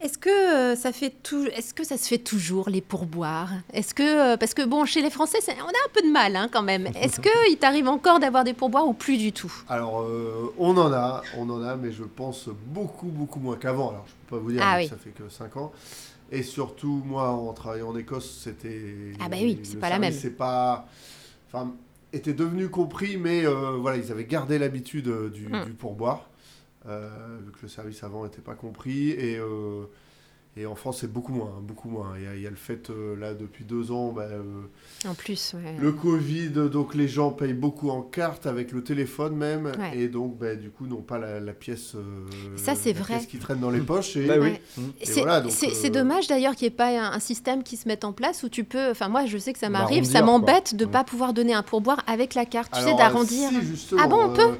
Est-ce 0.00 0.16
que 0.16 0.30
euh, 0.30 0.76
ça 0.76 0.92
fait 0.92 1.10
tout 1.22 1.44
Est-ce 1.54 1.74
que 1.74 1.84
ça 1.84 1.98
se 1.98 2.08
fait 2.08 2.18
toujours 2.18 2.70
les 2.70 2.80
pourboires? 2.80 3.50
Est-ce 3.72 3.92
que 3.94 4.32
euh, 4.32 4.36
parce 4.38 4.54
que 4.54 4.64
bon 4.64 4.84
chez 4.86 5.02
les 5.02 5.10
Français 5.10 5.38
on 5.46 5.66
a 5.66 5.68
un 5.68 5.90
peu 5.92 6.00
de 6.06 6.10
mal 6.10 6.36
hein, 6.36 6.48
quand 6.50 6.62
même. 6.62 6.86
Est-ce 6.94 7.20
que 7.20 7.50
il 7.50 7.58
t'arrive 7.58 7.86
encore 7.88 8.18
d'avoir 8.18 8.44
des 8.44 8.54
pourboires 8.54 8.86
ou 8.88 8.94
plus 8.94 9.18
du 9.18 9.32
tout? 9.32 9.52
Alors, 9.68 10.00
euh, 10.02 10.52
on 10.58 10.76
en 10.78 10.90
a, 10.92 11.22
on 11.36 11.50
en 11.50 11.62
a, 11.62 11.76
mais 11.76 11.92
je 11.92 12.04
pense 12.04 12.48
beaucoup, 12.68 13.08
beaucoup 13.08 13.40
moins 13.40 13.56
qu'avant. 13.56 13.90
Alors, 13.90 14.06
je 14.06 14.12
peux 14.28 14.36
pas 14.36 14.42
vous 14.42 14.52
dire, 14.52 14.62
Ah 14.64 14.76
vu 14.78 14.84
oui. 14.84 14.88
que 14.88 14.94
ça 14.96 15.00
fait 15.02 15.10
que 15.10 15.28
5 15.28 15.56
ans. 15.58 15.72
Et 16.32 16.42
surtout, 16.44 17.02
moi, 17.04 17.28
en 17.30 17.52
travaillant 17.52 17.88
en 17.88 17.96
Écosse, 17.96 18.40
c'était. 18.44 19.12
Ah 19.20 19.28
bah 19.28 19.36
oui, 19.40 19.58
c'est 19.64 19.80
pas 19.80 19.90
la 19.90 19.98
même. 19.98 20.12
C'est 20.14 20.30
pas. 20.36 20.86
Enfin, 21.52 21.72
était 22.12 22.32
devenu 22.32 22.68
compris, 22.70 23.16
mais 23.18 23.44
euh, 23.44 23.72
voilà, 23.78 23.96
ils 23.98 24.10
avaient 24.10 24.24
gardé 24.24 24.58
l'habitude 24.58 25.08
euh, 25.08 25.28
du, 25.28 25.46
Hmm. 25.48 25.64
du 25.64 25.72
pourboire, 25.72 26.29
vu 26.86 27.52
que 27.52 27.58
le 27.62 27.68
service 27.68 28.02
avant 28.02 28.24
n'était 28.24 28.40
pas 28.42 28.54
compris. 28.54 29.10
Et, 29.10 29.36
euh, 29.38 29.84
Et 30.56 30.66
en 30.66 30.74
France, 30.74 30.98
c'est 31.02 31.12
beaucoup 31.12 31.32
moins, 31.32 31.60
beaucoup 31.62 31.88
moins. 31.88 32.14
Il 32.18 32.24
y 32.24 32.26
a, 32.26 32.34
il 32.34 32.42
y 32.42 32.46
a 32.46 32.50
le 32.50 32.56
fait, 32.56 32.90
euh, 32.90 33.14
là, 33.14 33.34
depuis 33.34 33.64
deux 33.64 33.92
ans, 33.92 34.10
bah, 34.10 34.22
euh, 34.22 34.42
En 35.08 35.14
plus, 35.14 35.54
ouais. 35.54 35.76
le 35.78 35.92
Covid, 35.92 36.50
donc 36.68 36.96
les 36.96 37.06
gens 37.06 37.30
payent 37.30 37.54
beaucoup 37.54 37.88
en 37.88 38.02
carte, 38.02 38.46
avec 38.48 38.72
le 38.72 38.82
téléphone 38.82 39.36
même, 39.36 39.66
Ouais. 39.66 39.96
et 39.96 40.08
donc, 40.08 40.36
bah, 40.38 40.56
du 40.56 40.70
coup, 40.70 40.88
n'ont 40.88 41.02
pas 41.02 41.18
la, 41.18 41.38
la 41.38 41.52
pièce, 41.52 41.94
euh, 41.94 42.26
Ça, 42.56 42.74
c'est 42.74 42.92
la 42.94 42.98
vrai. 42.98 43.14
pièce 43.14 43.26
qui 43.28 43.38
traîne 43.38 43.60
dans 43.60 43.70
les 43.70 43.78
poches. 43.80 44.16
Et, 44.16 44.26
Bah 44.26 44.34
oui. 44.40 44.48
Ouais. 44.48 44.60
Et 45.00 45.06
C'est 45.06 45.20
voilà, 45.22 45.36
euh, 45.46 45.88
dommage 45.90 46.26
d'ailleurs 46.26 46.56
qu'il 46.56 46.66
n'y 46.66 46.74
ait 46.74 46.76
pas 46.76 46.88
un, 46.88 47.12
un 47.12 47.20
système 47.20 47.62
qui 47.62 47.76
se 47.76 47.86
mette 47.86 48.04
en 48.04 48.12
place 48.12 48.42
où 48.42 48.48
tu 48.48 48.64
peux. 48.64 48.90
Enfin, 48.90 49.08
moi, 49.08 49.26
je 49.26 49.38
sais 49.38 49.52
que 49.52 49.58
ça 49.60 49.68
m'arrive, 49.70 50.02
ça 50.02 50.20
m'embête 50.20 50.74
de 50.74 50.82
ne 50.84 50.86
Ouais. 50.86 50.92
pas 50.92 51.04
pouvoir 51.04 51.32
donner 51.32 51.54
un 51.54 51.62
pourboire 51.62 52.02
avec 52.08 52.34
la 52.34 52.44
carte. 52.44 52.72
Tu 52.74 52.80
sais, 52.82 52.96
d'arrondir. 52.96 53.50
si, 53.50 53.62
justement, 53.62 54.00
Ah 54.04 54.08
bon, 54.08 54.16
on 54.24 54.30
euh, 54.32 54.34
peut 54.34 54.42
euh, 54.42 54.56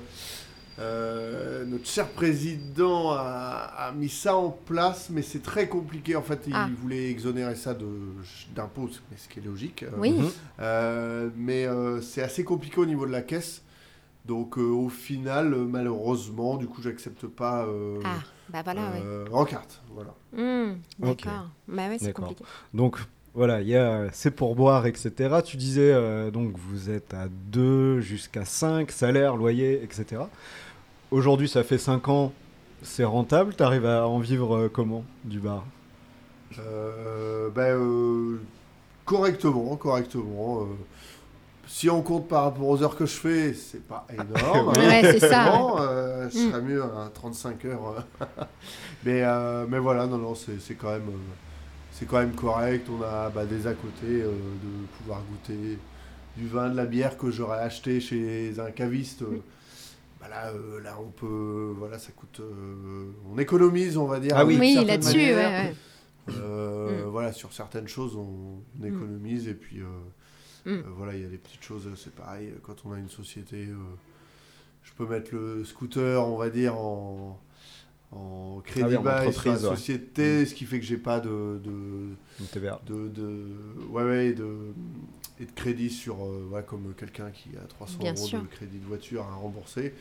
notre 0.80 1.86
cher 1.86 2.08
président 2.08 3.10
a, 3.12 3.70
a 3.76 3.92
mis 3.92 4.08
ça 4.08 4.34
en 4.36 4.50
place, 4.50 5.08
mais 5.10 5.22
c'est 5.22 5.42
très 5.42 5.68
compliqué. 5.68 6.16
En 6.16 6.22
fait, 6.22 6.42
il 6.46 6.54
Ah. 6.54 6.68
voulait 6.82 7.10
exonérer 7.10 7.54
ça 7.54 7.74
d'impôts, 8.54 8.88
ce 9.16 9.28
qui 9.28 9.38
est 9.40 9.42
logique. 9.44 9.82
euh, 9.82 9.90
Oui. 9.98 10.12
Mhm. 10.12 10.28
euh, 10.60 11.30
mais 11.36 11.66
euh, 11.66 12.00
c'est 12.00 12.22
assez 12.22 12.44
compliqué 12.44 12.78
au 12.80 12.86
niveau 12.86 13.06
de 13.06 13.12
la 13.12 13.22
caisse. 13.22 13.62
Donc, 14.26 14.58
euh, 14.58 14.62
au 14.62 14.88
final, 14.88 15.54
euh, 15.54 15.64
malheureusement, 15.64 16.56
du 16.56 16.66
coup, 16.66 16.82
j'accepte 16.82 17.26
pas 17.26 17.64
euh, 17.64 17.98
Ah, 18.04 18.18
bah 18.50 18.60
voilà, 18.62 18.82
euh, 19.02 19.24
en 19.32 19.44
carte. 19.44 19.80
Voilà. 19.94 20.10
Ok. 20.34 21.24
D'accord. 21.24 21.48
Bah 21.68 21.88
ouais, 21.88 21.96
c'est 21.98 22.06
D'accord. 22.06 22.28
compliqué. 22.28 22.44
Donc 22.74 22.98
voilà, 23.34 23.60
il 23.62 23.68
y 23.68 23.76
a 23.76 24.08
c'est 24.12 24.30
pour 24.30 24.54
boire, 24.56 24.86
etc. 24.86 25.36
Tu 25.44 25.56
disais 25.56 25.90
euh, 25.92 26.30
donc 26.30 26.52
vous 26.56 26.90
êtes 26.90 27.14
à 27.14 27.28
2 27.50 28.00
jusqu'à 28.00 28.44
5 28.44 28.90
salaires, 28.90 29.36
loyer, 29.36 29.82
etc. 29.82 30.22
Aujourd'hui, 31.12 31.48
ça 31.48 31.62
fait 31.62 31.78
5 31.78 32.08
ans, 32.08 32.32
c'est 32.82 33.04
rentable? 33.04 33.54
Tu 33.56 33.62
arrives 33.62 33.86
à 33.86 34.08
en 34.08 34.18
vivre 34.18 34.56
euh, 34.56 34.68
comment 34.68 35.04
du 35.24 35.38
bar? 35.40 35.64
Euh, 36.58 37.48
ben, 37.50 37.76
euh, 37.78 38.40
correctement, 39.04 39.76
correctement. 39.76 40.62
euh, 40.62 40.66
si 41.66 41.90
on 41.90 42.02
compte 42.02 42.28
par 42.28 42.44
rapport 42.44 42.68
aux 42.68 42.82
heures 42.82 42.96
que 42.96 43.06
je 43.06 43.14
fais, 43.16 43.54
c'est 43.54 43.86
pas 43.86 44.06
énorme. 44.12 44.70
hein. 44.70 44.78
Ouais, 44.88 45.02
c'est 45.04 45.20
ça, 45.20 45.44
Bon, 45.44 45.78
euh, 45.80 46.28
je 46.30 46.36
Mm. 46.38 46.38
serais 46.38 46.62
mieux 46.62 46.82
à 46.84 47.10
35 47.14 47.64
heures. 47.66 48.06
mais, 49.04 49.22
euh, 49.24 49.66
mais 49.68 49.78
voilà, 49.78 50.06
non, 50.06 50.18
non, 50.18 50.34
c'est 50.34 50.60
c'est 50.60 50.76
quand 50.76 50.90
même, 50.92 51.10
c'est 51.90 52.06
quand 52.06 52.18
même 52.20 52.34
correct. 52.34 52.88
On 52.90 53.02
a 53.02 53.30
bah, 53.30 53.46
des 53.46 53.66
à 53.66 53.74
côté 53.74 54.22
euh, 54.22 54.56
de 54.62 54.86
pouvoir 54.98 55.24
goûter 55.24 55.82
du 56.36 56.48
vin, 56.48 56.70
de 56.70 56.76
la 56.76 56.86
bière 56.86 57.16
que 57.18 57.30
j'aurais 57.30 57.60
acheté 57.60 58.00
chez 58.00 58.54
un 58.60 58.70
caviste. 58.72 59.22
euh, 59.22 59.44
bah 60.20 60.28
là, 60.28 60.48
euh, 60.52 60.80
là, 60.82 60.98
on 61.00 61.10
peut, 61.10 61.72
voilà, 61.78 61.98
ça 61.98 62.12
coûte, 62.12 62.40
euh, 62.40 63.06
on 63.32 63.38
économise, 63.38 63.96
on 63.96 64.06
va 64.06 64.20
dire. 64.20 64.32
Ah 64.36 64.44
oui. 64.44 64.54
d'une 64.54 64.60
Oui, 64.60 64.72
certaine 64.74 64.88
là-dessus, 64.88 65.16
ouais, 65.18 65.34
manière. 65.34 65.64
ouais. 65.70 65.74
Euh, 66.34 67.06
Mm. 67.06 67.08
Voilà, 67.10 67.32
sur 67.32 67.52
certaines 67.52 67.88
choses, 67.88 68.14
on, 68.16 68.60
on 68.80 68.84
économise 68.84 69.48
et 69.48 69.54
puis 69.54 69.80
euh, 69.80 69.84
Mm. 70.66 70.70
euh, 70.70 70.82
voilà, 70.96 71.14
il 71.16 71.22
y 71.22 71.24
a 71.24 71.28
des 71.28 71.38
petites 71.38 71.62
choses, 71.62 71.88
c'est 71.96 72.14
pareil, 72.14 72.52
quand 72.62 72.76
on 72.84 72.92
a 72.92 72.98
une 72.98 73.08
société, 73.08 73.64
euh, 73.66 73.74
je 74.84 74.92
peux 74.92 75.06
mettre 75.06 75.34
le 75.34 75.64
scooter, 75.64 76.22
on 76.26 76.36
va 76.36 76.50
dire, 76.50 76.76
en, 76.76 77.40
en 78.12 78.60
crédit 78.64 78.96
Ah 78.96 79.00
oui, 79.02 79.08
en 79.08 79.26
ouais. 79.26 79.58
société, 79.58 80.44
ce 80.46 80.54
qui 80.54 80.64
fait 80.64 80.80
que 80.80 80.84
j'ai 80.86 80.96
pas 80.96 81.20
de, 81.20 81.60
de, 81.62 82.46
TVA 82.52 82.80
de, 82.86 83.08
de- 83.08 83.46
ouais, 83.90 84.02
ouais, 84.02 84.32
de, 84.32 84.46
et 85.40 85.44
de 85.44 85.50
crédit 85.54 85.90
sur, 85.90 86.16
euh, 86.24 86.48
ouais, 86.52 86.64
comme 86.66 86.92
quelqu'un 86.98 87.30
qui 87.30 87.50
a 87.56 87.66
300 87.68 87.98
Bien 88.00 88.14
euros 88.14 88.26
sûr. 88.26 88.42
de 88.42 88.46
crédit 88.48 88.78
de 88.78 88.86
voiture 88.86 89.22
à 89.22 89.34
rembourser. 89.36 89.94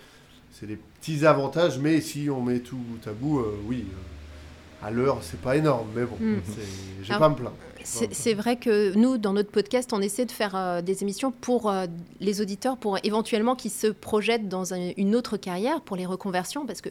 C'est 0.51 0.65
des 0.65 0.77
petits 0.99 1.25
avantages, 1.25 1.77
mais 1.77 2.01
si 2.01 2.29
on 2.29 2.41
met 2.41 2.59
tout 2.59 2.77
bout 2.77 3.07
à 3.07 3.13
bout, 3.13 3.39
euh, 3.39 3.55
oui, 3.67 3.85
euh, 3.87 4.85
à 4.87 4.89
l'heure, 4.91 5.19
c'est 5.21 5.39
pas 5.39 5.55
énorme, 5.57 5.87
mais 5.95 6.05
bon, 6.05 6.15
Mm. 6.19 6.37
c'est- 6.45 7.03
j'ai 7.03 7.13
pas 7.13 7.25
à 7.25 7.29
me 7.29 7.35
plaindre. 7.35 7.55
C'est 7.83 8.13
c'est 8.13 8.33
vrai 8.33 8.57
que 8.57 8.93
nous, 8.97 9.17
dans 9.17 9.31
notre 9.33 9.51
podcast, 9.51 9.93
on 9.93 10.01
essaie 10.01 10.25
de 10.25 10.31
faire 10.31 10.55
euh, 10.55 10.81
des 10.81 11.01
émissions 11.03 11.31
pour 11.31 11.69
euh, 11.69 11.85
les 12.19 12.41
auditeurs, 12.41 12.77
pour 12.77 12.97
éventuellement 13.03 13.55
qu'ils 13.55 13.71
se 13.71 13.87
projettent 13.87 14.49
dans 14.49 14.73
un- 14.73 14.91
une 14.97 15.15
autre 15.15 15.37
carrière, 15.37 15.81
pour 15.81 15.95
les 15.95 16.05
reconversions, 16.05 16.65
parce 16.65 16.81
que 16.81 16.89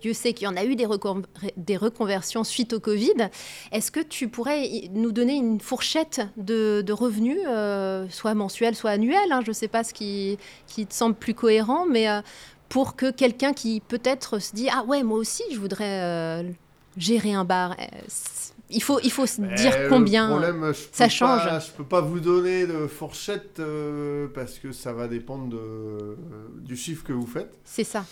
Dieu 0.00 0.12
sait 0.14 0.32
qu'il 0.32 0.46
y 0.46 0.48
en 0.48 0.56
a 0.56 0.64
eu 0.64 0.74
des, 0.76 0.86
recon- 0.86 1.24
des 1.56 1.76
reconversions 1.76 2.44
suite 2.44 2.72
au 2.72 2.80
Covid. 2.80 3.28
Est-ce 3.72 3.90
que 3.90 4.00
tu 4.00 4.28
pourrais 4.28 4.88
nous 4.92 5.12
donner 5.12 5.34
une 5.34 5.60
fourchette 5.60 6.20
de, 6.36 6.82
de 6.84 6.92
revenus, 6.92 7.38
euh, 7.46 8.06
soit 8.10 8.34
mensuels, 8.34 8.74
soit 8.74 8.90
annuels 8.90 9.30
hein, 9.32 9.40
Je 9.44 9.48
ne 9.50 9.54
sais 9.54 9.68
pas 9.68 9.84
ce 9.84 9.92
qui, 9.94 10.38
qui 10.66 10.86
te 10.86 10.94
semble 10.94 11.14
plus 11.14 11.34
cohérent, 11.34 11.86
mais 11.86 12.08
euh, 12.08 12.20
pour 12.68 12.96
que 12.96 13.10
quelqu'un 13.10 13.52
qui 13.52 13.80
peut-être 13.80 14.38
se 14.38 14.54
dit 14.54 14.68
Ah 14.72 14.84
ouais, 14.84 15.02
moi 15.02 15.18
aussi, 15.18 15.42
je 15.52 15.58
voudrais 15.58 16.00
euh, 16.02 16.42
gérer 16.96 17.34
un 17.34 17.44
bar. 17.44 17.76
il 18.70 18.82
faut, 18.82 18.98
il 19.04 19.10
faut 19.10 19.26
se 19.26 19.42
dire 19.42 19.72
Eh, 19.84 19.88
combien. 19.90 20.28
Problème, 20.28 20.72
ça 20.92 21.08
change. 21.10 21.44
Pas, 21.44 21.58
je 21.60 21.70
peux 21.72 21.84
pas 21.84 22.00
vous 22.00 22.20
donner 22.20 22.66
de 22.66 22.86
fourchette 22.86 23.60
euh, 23.60 24.26
parce 24.34 24.58
que 24.58 24.72
ça 24.72 24.94
va 24.94 25.06
dépendre 25.08 25.48
de, 25.48 25.56
euh, 25.58 26.16
du 26.60 26.76
chiffre 26.76 27.04
que 27.04 27.12
vous 27.12 27.26
faites. 27.26 27.52
C'est 27.64 27.84
ça. 27.84 28.06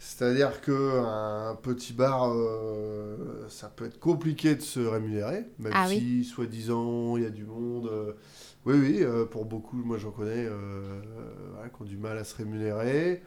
C'est-à-dire 0.00 0.60
que 0.60 1.00
un 1.04 1.56
petit 1.56 1.92
bar, 1.92 2.30
euh, 2.32 3.16
ça 3.48 3.68
peut 3.68 3.84
être 3.86 3.98
compliqué 3.98 4.54
de 4.54 4.60
se 4.62 4.78
rémunérer, 4.78 5.46
même 5.58 5.72
Ah 5.74 5.88
si, 5.88 6.24
soi-disant, 6.24 7.16
il 7.16 7.24
y 7.24 7.26
a 7.26 7.30
du 7.30 7.44
monde. 7.44 7.88
euh, 7.92 8.12
oui, 8.64 8.76
oui, 8.78 8.98
euh, 9.02 9.24
pour 9.24 9.44
beaucoup, 9.44 9.76
moi 9.76 9.98
j'en 9.98 10.10
connais, 10.12 10.46
voilà, 11.52 11.68
qui 11.68 11.82
ont 11.82 11.84
du 11.84 11.96
mal 11.96 12.16
à 12.18 12.24
se 12.24 12.36
rémunérer. 12.36 13.22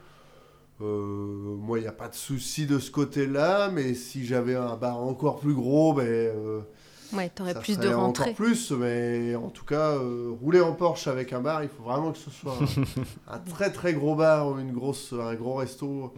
Moi, 0.80 1.78
il 1.78 1.82
n'y 1.84 1.88
a 1.88 1.92
pas 1.92 2.08
de 2.08 2.16
souci 2.16 2.66
de 2.66 2.80
ce 2.80 2.90
côté-là, 2.90 3.70
mais 3.70 3.94
si 3.94 4.26
j'avais 4.26 4.56
un 4.56 4.76
bar 4.78 4.98
encore 4.98 5.40
plus 5.40 5.54
gros, 5.54 5.94
ben, 5.94 6.34
Ouais, 7.14 7.30
tu 7.36 7.42
aurais 7.42 7.54
ça 7.54 7.60
plus 7.60 7.78
de 7.78 7.90
rentrées. 7.90 8.32
Encore 8.32 8.36
plus, 8.36 8.72
mais 8.72 9.36
en 9.36 9.50
tout 9.50 9.66
cas, 9.66 9.98
rouler 10.42 10.62
en 10.62 10.74
Porsche 10.74 11.08
avec 11.08 11.34
un 11.34 11.42
bar, 11.42 11.62
il 11.62 11.70
faut 11.70 11.84
vraiment 11.84 12.14
que 12.14 12.18
ce 12.18 12.30
soit 12.30 12.54
un, 12.54 12.66
un 13.36 13.40
très 13.40 13.70
très 13.72 13.94
gros 13.94 14.16
bar 14.16 14.48
ou 14.50 14.58
une 14.60 14.72
grosse, 14.72 15.14
un 15.14 15.36
gros 15.36 15.56
resto. 15.56 16.14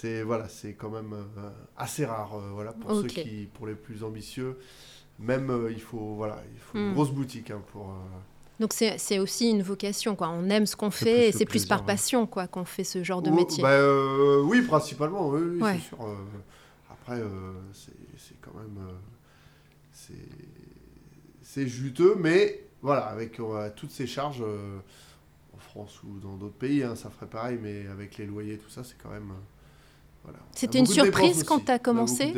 C'est 0.00 0.22
voilà, 0.24 0.48
c'est 0.48 0.72
quand 0.74 0.90
même 0.90 1.12
euh, 1.12 1.50
assez 1.76 2.04
rare. 2.04 2.34
euh, 2.34 2.50
voilà, 2.52 2.72
pour 2.72 2.90
ceux 2.96 3.04
qui, 3.06 3.48
pour 3.54 3.66
les 3.68 3.76
plus 3.76 4.02
ambitieux, 4.02 4.58
même 5.20 5.50
euh, 5.50 5.70
il 5.70 5.80
faut 5.80 6.16
voilà, 6.16 6.42
il 6.52 6.58
faut 6.60 6.78
une 6.78 6.90
Hmm. 6.90 6.94
grosse 6.94 7.12
boutique 7.12 7.50
hein, 7.52 7.62
pour. 7.70 7.94
Donc 8.58 8.72
c'est 8.72 9.18
aussi 9.20 9.50
une 9.50 9.62
vocation, 9.62 10.16
quoi. 10.16 10.30
On 10.30 10.48
aime 10.50 10.66
ce 10.66 10.74
qu'on 10.74 10.90
fait 10.90 11.28
et 11.28 11.32
c'est 11.32 11.44
plus 11.44 11.64
par 11.66 11.84
passion, 11.84 12.26
quoi, 12.26 12.48
qu'on 12.48 12.64
fait 12.64 12.82
ce 12.84 13.04
genre 13.04 13.22
de 13.22 13.30
Oh, 13.30 13.34
métier. 13.34 13.62
bah, 13.62 13.70
euh, 13.70 14.42
oui, 14.42 14.62
principalement, 14.62 15.28
oui, 15.28 15.40
oui, 15.42 15.62
Ouais. 15.62 15.74
c'est 15.74 15.88
sûr. 15.88 15.98
euh, 16.02 16.14
après, 16.90 17.20
euh, 17.20 17.52
c'est 17.72 18.40
quand 18.40 18.54
même. 18.54 18.78
c'est- 21.42 21.66
juteux, 21.68 22.16
mais 22.18 22.64
voilà, 22.82 23.06
avec 23.06 23.40
toutes 23.76 23.92
ces 23.92 24.06
charges, 24.08 24.42
en 24.42 25.58
France 25.58 26.02
ou 26.02 26.18
dans 26.18 26.34
d'autres 26.36 26.58
pays, 26.58 26.82
hein, 26.82 26.96
ça 26.96 27.10
ferait 27.10 27.28
pareil, 27.30 27.58
mais 27.62 27.86
avec 27.86 28.18
les 28.18 28.26
loyers, 28.26 28.58
tout 28.58 28.70
ça, 28.70 28.82
c'est 28.82 28.96
quand 29.00 29.10
même. 29.10 29.32
Voilà. 30.24 30.38
C'était 30.54 30.78
une 30.78 30.84
beaucoup 30.84 30.96
de 30.98 31.02
surprise 31.04 31.44
quand 31.44 31.56
aussi. 31.56 31.64
t'as 31.64 31.72
On 31.72 31.76
a 31.76 31.78
beaucoup 31.78 31.84
commencé. 31.90 32.34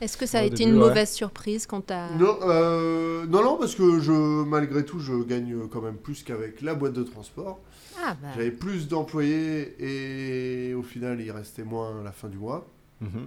Est-ce 0.00 0.16
que 0.16 0.26
ça 0.26 0.38
a 0.38 0.42
Au 0.42 0.46
été 0.46 0.58
début, 0.58 0.70
une 0.70 0.78
ouais. 0.80 0.88
mauvaise 0.88 1.10
surprise 1.10 1.66
quand 1.66 1.80
t'as... 1.86 2.10
Non, 2.14 2.38
euh, 2.42 3.26
non, 3.26 3.42
non, 3.42 3.56
parce 3.56 3.74
que 3.74 3.98
je, 3.98 4.12
malgré 4.12 4.84
tout, 4.84 5.00
je 5.00 5.12
gagne 5.24 5.66
quand 5.68 5.82
même 5.82 5.96
plus 5.96 6.22
qu'avec 6.22 6.62
la 6.62 6.74
boîte 6.74 6.92
de 6.92 7.02
transport. 7.02 7.58
Ah 8.00 8.16
bah, 8.22 8.28
J'avais 8.36 8.52
plus 8.52 8.86
d'employés 8.86 9.74
et 9.80 10.72
au 10.74 10.82
final, 10.84 11.20
il 11.20 11.32
restait 11.32 11.64
moins 11.64 12.00
à 12.00 12.04
la 12.04 12.12
fin 12.12 12.28
du 12.28 12.38
mois. 12.38 12.68
Mhm. 13.00 13.26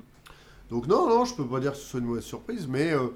Donc 0.69 0.87
non, 0.87 1.09
non, 1.09 1.25
je 1.25 1.35
peux 1.35 1.45
pas 1.45 1.59
dire 1.59 1.73
que 1.73 1.77
ce 1.77 1.83
soit 1.83 1.99
une 1.99 2.05
mauvaise 2.05 2.23
surprise, 2.23 2.67
mais 2.69 2.93
euh, 2.93 3.07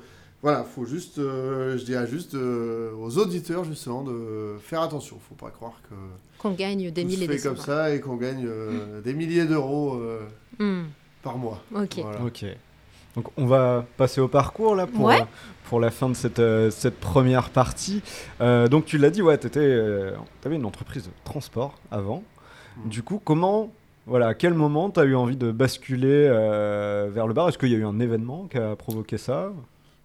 voilà, 0.46 0.64
faut 0.64 0.86
juste, 0.86 1.18
euh, 1.18 1.76
je 1.76 1.84
dirais 1.86 2.06
juste 2.06 2.36
euh, 2.36 2.92
aux 3.02 3.18
auditeurs 3.18 3.64
justement 3.64 4.04
de 4.04 4.58
faire 4.62 4.82
attention. 4.84 5.18
Faut 5.28 5.34
pas 5.34 5.50
croire 5.50 5.74
que 5.90 5.96
qu'on 6.38 6.52
gagne 6.52 6.92
des 6.92 7.04
milliers 7.04 7.18
se 7.18 7.24
et 7.24 7.28
fait 7.30 7.36
des 7.38 7.42
comme 7.42 7.58
ça 7.58 7.90
et 7.96 8.00
qu'on 8.00 8.16
gagne 8.16 8.46
euh, 8.48 9.02
des 9.02 9.16
milliers 9.16 9.46
d'euros 9.46 9.96
euh, 9.96 10.20
Hmm, 10.60 10.84
par 11.24 11.40
mois. 11.40 11.64
ok. 11.76 11.98
Voilà. 12.00 12.22
Ok. 12.24 12.46
Donc 13.16 13.26
on 13.38 13.48
va 13.48 13.88
passer 13.98 14.22
au 14.22 14.28
parcours 14.28 14.76
là 14.76 14.86
pour, 14.86 15.06
Ouais. 15.06 15.20
euh, 15.22 15.26
pour 15.68 15.80
la 15.80 15.90
fin 15.90 16.10
de 16.10 16.14
cette, 16.14 16.38
euh, 16.38 16.70
cette 16.70 17.00
première 17.00 17.50
partie. 17.50 18.04
Euh, 18.40 18.68
donc 18.68 18.86
tu 18.86 19.00
l'as 19.00 19.10
dit, 19.10 19.24
ouais, 19.24 19.40
tu 19.40 19.48
avais 19.58 20.56
une 20.56 20.66
entreprise 20.66 21.06
de 21.06 21.12
transport 21.24 21.80
avant. 21.90 22.22
Mm. 22.78 22.90
Du 22.90 23.02
coup, 23.02 23.20
comment, 23.24 23.72
voilà, 24.06 24.28
à 24.28 24.34
quel 24.36 24.54
moment 24.54 24.92
tu 24.92 25.00
as 25.00 25.06
eu 25.06 25.16
envie 25.16 25.38
de 25.38 25.50
basculer 25.52 26.28
euh, 26.30 27.10
vers 27.12 27.26
le 27.26 27.34
bar? 27.34 27.50
Est-ce 27.50 27.58
qu'il 27.58 27.70
y 27.72 27.76
a 27.76 27.80
eu 27.80 27.86
un 27.86 28.00
événement 28.00 28.46
qui 28.48 28.60
a 28.60 28.76
provoqué 28.76 29.18
ça? 29.18 29.52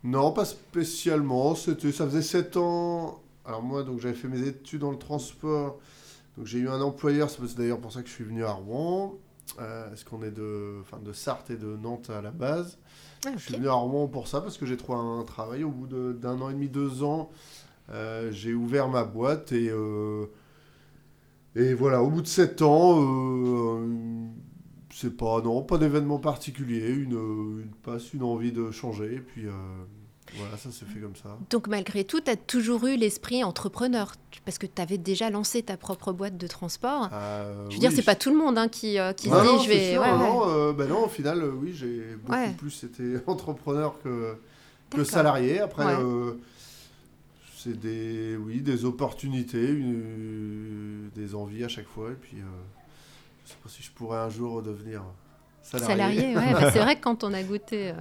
Non, 0.03 0.33
pas 0.33 0.45
spécialement. 0.45 1.55
C'était, 1.55 1.93
ça 1.93 2.07
faisait 2.07 2.23
7 2.23 2.57
ans. 2.57 3.21
Alors 3.45 3.63
moi, 3.63 3.83
donc 3.83 4.01
j'avais 4.01 4.15
fait 4.15 4.29
mes 4.29 4.47
études 4.47 4.81
dans 4.81 4.91
le 4.91 4.99
transport. 4.99 5.79
Donc 6.37 6.47
j'ai 6.47 6.59
eu 6.61 6.69
un 6.69 6.81
employeur. 6.81 7.31
C'est 7.31 7.57
d'ailleurs 7.57 7.81
pour 7.81 7.93
ça 7.93 8.03
que 8.03 8.09
je 8.09 8.15
suis 8.15 8.25
venu 8.25 8.45
à 8.45 8.53
Rouen. 8.53 9.17
Euh, 9.61 9.89
parce 9.89 10.05
qu'on 10.05 10.23
est 10.23 10.31
de, 10.31 10.79
enfin, 10.83 10.99
de 11.05 11.13
Sarthe 11.13 11.51
et 11.51 11.57
de 11.57 11.77
Nantes 11.77 12.11
à 12.11 12.23
la 12.23 12.31
base? 12.31 12.79
Ah, 13.27 13.31
Je 13.37 13.45
suis 13.45 13.55
venu 13.55 13.69
à 13.69 13.75
Rouen 13.75 14.09
pour 14.09 14.29
ça 14.29 14.41
parce 14.41 14.59
que 14.59 14.67
j'ai 14.67 14.77
trouvé 14.77 14.99
un 14.99 15.25
travail 15.25 15.65
au 15.65 15.71
bout 15.71 15.87
de- 15.89 16.13
d'un 16.13 16.41
an 16.41 16.51
et 16.51 16.55
demi, 16.55 16.69
deux 16.69 17.03
ans. 17.05 17.31
euh, 17.91 18.31
j'ai 18.33 18.55
ouvert 18.55 18.89
ma 18.89 19.05
boîte 19.05 19.53
et, 19.53 19.69
euh, 19.71 20.27
et 21.57 21.75
voilà, 21.75 22.03
au 22.03 22.11
bout 22.11 22.23
de 22.23 22.27
sept 22.27 22.63
ans, 22.63 23.01
euh, 23.03 23.87
c'est 24.93 25.17
pas, 25.17 25.41
non, 25.43 25.63
pas 25.63 25.79
d'événement 25.79 26.19
particulier, 26.19 26.89
une, 26.91 27.13
une 27.63 27.71
passe, 27.83 28.13
une 28.13 28.23
envie 28.23 28.53
de 28.53 28.71
changer. 28.71 29.15
Et 29.15 29.21
puis, 29.21 29.47
euh, 29.47 29.51
Voilà, 30.37 30.57
ça 30.57 30.71
s'est 30.71 30.85
fait 30.85 31.01
comme 31.01 31.17
ça. 31.17 31.37
Donc 31.51 31.67
malgré 31.69 32.05
tout, 32.05 32.21
tu 32.21 32.31
as 32.31 32.37
toujours 32.37 32.87
eu 32.87 32.97
l'esprit 32.97 33.43
entrepreneur, 33.45 34.13
parce 34.45 34.59
que 34.59 34.67
tu 34.67 34.81
avais 34.81 34.99
déjà 34.99 35.29
lancé 35.31 35.63
ta 35.63 35.77
propre 35.77 36.13
boîte 36.13 36.37
de 36.37 36.47
transport. 36.47 37.09
Euh, 37.13 37.67
je 37.69 37.75
veux 37.75 37.81
dire, 37.81 37.91
c'est 37.93 38.03
pas 38.05 38.15
tout 38.15 38.31
le 38.31 38.37
monde 38.37 38.57
hein, 38.59 38.69
qui, 38.69 38.99
euh, 38.99 39.13
qui 39.13 39.29
se 39.29 39.35
dit, 39.35 39.47
non, 39.47 39.59
je 39.59 39.69
vais... 39.69 39.93
sûr, 39.93 40.01
ouais, 40.03 40.11
non, 40.13 40.19
ouais. 40.19 40.29
non, 40.29 40.43
euh, 40.49 40.73
bah 40.73 40.87
non, 40.87 41.05
au 41.05 41.09
final, 41.09 41.43
euh, 41.43 41.51
oui, 41.53 41.73
j'ai 41.75 42.17
beaucoup 42.23 42.33
Ouais. 42.39 42.53
plus 42.57 42.85
été 42.85 43.17
entrepreneur 43.27 44.01
que, 44.03 44.35
que 44.91 45.03
salarié. 45.05 45.59
Après, 45.61 45.85
euh, 46.01 46.33
c'est 47.57 47.79
des, 47.79 48.37
oui, 48.37 48.61
des 48.61 48.85
opportunités, 48.85 49.69
une- 49.69 51.11
des 51.15 51.35
envies 51.35 51.65
à 51.65 51.69
chaque 51.69 51.89
fois. 51.89 52.11
Et 52.11 52.15
puis, 52.15 52.39
euh, 52.39 52.45
je 53.51 53.55
sais 53.55 53.63
pas 53.63 53.69
si 53.69 53.83
je 53.83 53.91
pourrais 53.91 54.19
un 54.19 54.31
jour 54.31 54.63
devenir 54.63 55.03
salarié. 55.63 55.89
Salarié, 55.89 56.37
ouais, 56.37 56.53
bah, 56.53 56.71
c'est 56.73 56.79
vrai 56.83 56.97
que 56.97 57.03
quand 57.03 57.25
on 57.25 57.33
a 57.33 57.43
goûté 57.43 57.91
euh, 57.91 57.95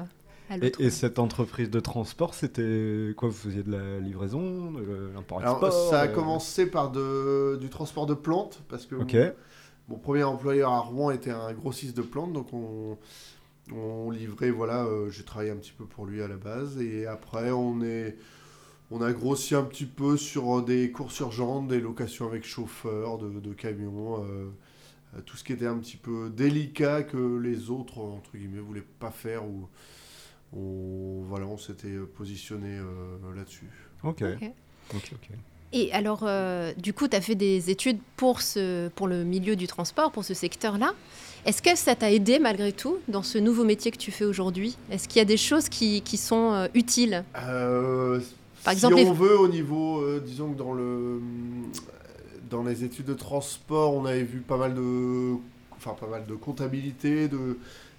à 0.49 0.57
Et, 0.57 0.71
et 0.79 0.89
cette 0.89 1.17
entreprise 1.19 1.69
de 1.69 1.79
transport, 1.79 2.33
c'était 2.33 3.13
quoi 3.17 3.29
Vous 3.29 3.35
faisiez 3.35 3.63
de 3.63 3.71
la 3.71 3.99
livraison, 3.99 4.71
de 4.71 5.11
l'import-export 5.13 5.63
Alors, 5.63 5.89
ça 5.89 6.01
a 6.01 6.07
euh, 6.07 6.13
commencé 6.13 6.65
par 6.67 6.91
de, 6.91 7.57
du 7.59 7.69
transport 7.69 8.05
de 8.05 8.13
plantes, 8.13 8.61
parce 8.69 8.85
que 8.85 8.95
mon, 8.95 9.07
mon 9.87 9.97
premier 9.97 10.23
employeur 10.23 10.71
à 10.71 10.79
Rouen 10.79 11.11
était 11.11 11.31
un 11.31 11.51
grossiste 11.53 11.97
de 11.97 12.03
plantes, 12.03 12.33
donc 12.33 12.53
on, 12.53 12.97
on 13.73 14.11
livrait, 14.11 14.51
voilà, 14.51 14.83
euh, 14.83 15.09
j'ai 15.09 15.23
travaillé 15.23 15.51
un 15.51 15.57
petit 15.57 15.73
peu 15.75 15.85
pour 15.85 16.05
lui 16.05 16.21
à 16.21 16.27
la 16.27 16.37
base, 16.37 16.79
et 16.79 17.05
après 17.07 17.51
on 17.51 17.81
est... 17.81 18.17
On 18.91 19.03
a 19.03 19.11
grossi 19.13 19.53
un 19.53 19.61
petit 19.61 19.85
peu 19.85 20.17
sur 20.17 20.63
des 20.63 20.91
courses 20.91 21.19
urgentes, 21.19 21.67
des 21.67 21.79
locations 21.79 22.25
avec 22.25 22.43
chauffeur, 22.43 23.19
de, 23.19 23.39
de 23.39 23.53
camions, 23.53 24.23
euh, 24.23 24.49
tout 25.25 25.37
ce 25.37 25.43
qui 25.43 25.53
était 25.53 25.65
un 25.67 25.77
petit 25.77 25.97
peu 25.97 26.29
délicat 26.29 27.03
que 27.03 27.37
les 27.39 27.69
autres, 27.69 27.97
entre 27.99 28.37
guillemets, 28.37 28.59
voulaient 28.59 28.85
pas 28.99 29.11
faire, 29.11 29.43
ou 29.45 29.67
on, 30.53 31.23
voilà, 31.27 31.45
on 31.45 31.57
s'était 31.57 31.97
positionné 32.15 32.77
euh, 32.77 33.17
là-dessus. 33.35 33.69
Ok. 34.03 34.23
Ok. 34.23 34.51
Ok, 34.95 35.11
ok. 35.13 35.29
Et 35.71 35.91
alors, 35.93 36.21
euh, 36.23 36.73
du 36.77 36.93
coup, 36.93 37.07
tu 37.07 37.15
as 37.15 37.21
fait 37.21 37.35
des 37.35 37.69
études 37.69 37.99
pour, 38.17 38.41
ce, 38.41 38.87
pour 38.89 39.07
le 39.07 39.23
milieu 39.23 39.55
du 39.55 39.67
transport, 39.67 40.11
pour 40.11 40.23
ce 40.25 40.33
secteur-là. 40.33 40.93
Est-ce 41.45 41.61
que 41.61 41.75
ça 41.77 41.95
t'a 41.95 42.11
aidé 42.11 42.39
malgré 42.39 42.71
tout 42.71 42.97
dans 43.07 43.21
ce 43.21 43.37
nouveau 43.37 43.63
métier 43.63 43.91
que 43.91 43.97
tu 43.97 44.11
fais 44.11 44.25
aujourd'hui? 44.25 44.77
Est-ce 44.89 45.07
qu'il 45.07 45.19
y 45.19 45.21
a 45.21 45.25
des 45.25 45.37
choses 45.37 45.69
qui, 45.69 46.01
qui 46.01 46.17
sont 46.17 46.53
euh, 46.53 46.67
utiles? 46.73 47.23
Euh, 47.37 48.19
Par 48.63 48.73
si 48.73 48.77
exemple, 48.79 48.95
les- 48.95 49.05
on 49.05 49.13
veut 49.13 49.39
au 49.39 49.47
niveau, 49.47 50.01
euh, 50.01 50.19
disons 50.19 50.51
que 50.53 50.57
dans 50.57 50.73
le 50.73 51.21
dans 52.49 52.63
les 52.63 52.83
études 52.83 53.05
de 53.05 53.13
transport, 53.13 53.93
on 53.95 54.05
avait 54.05 54.23
vu 54.23 54.39
pas 54.39 54.57
mal 54.57 54.73
de, 54.75 55.35
enfin 55.75 55.93
pas 55.99 56.07
mal 56.07 56.25
de 56.25 56.35
comptabilité, 56.35 57.27
de, 57.27 57.57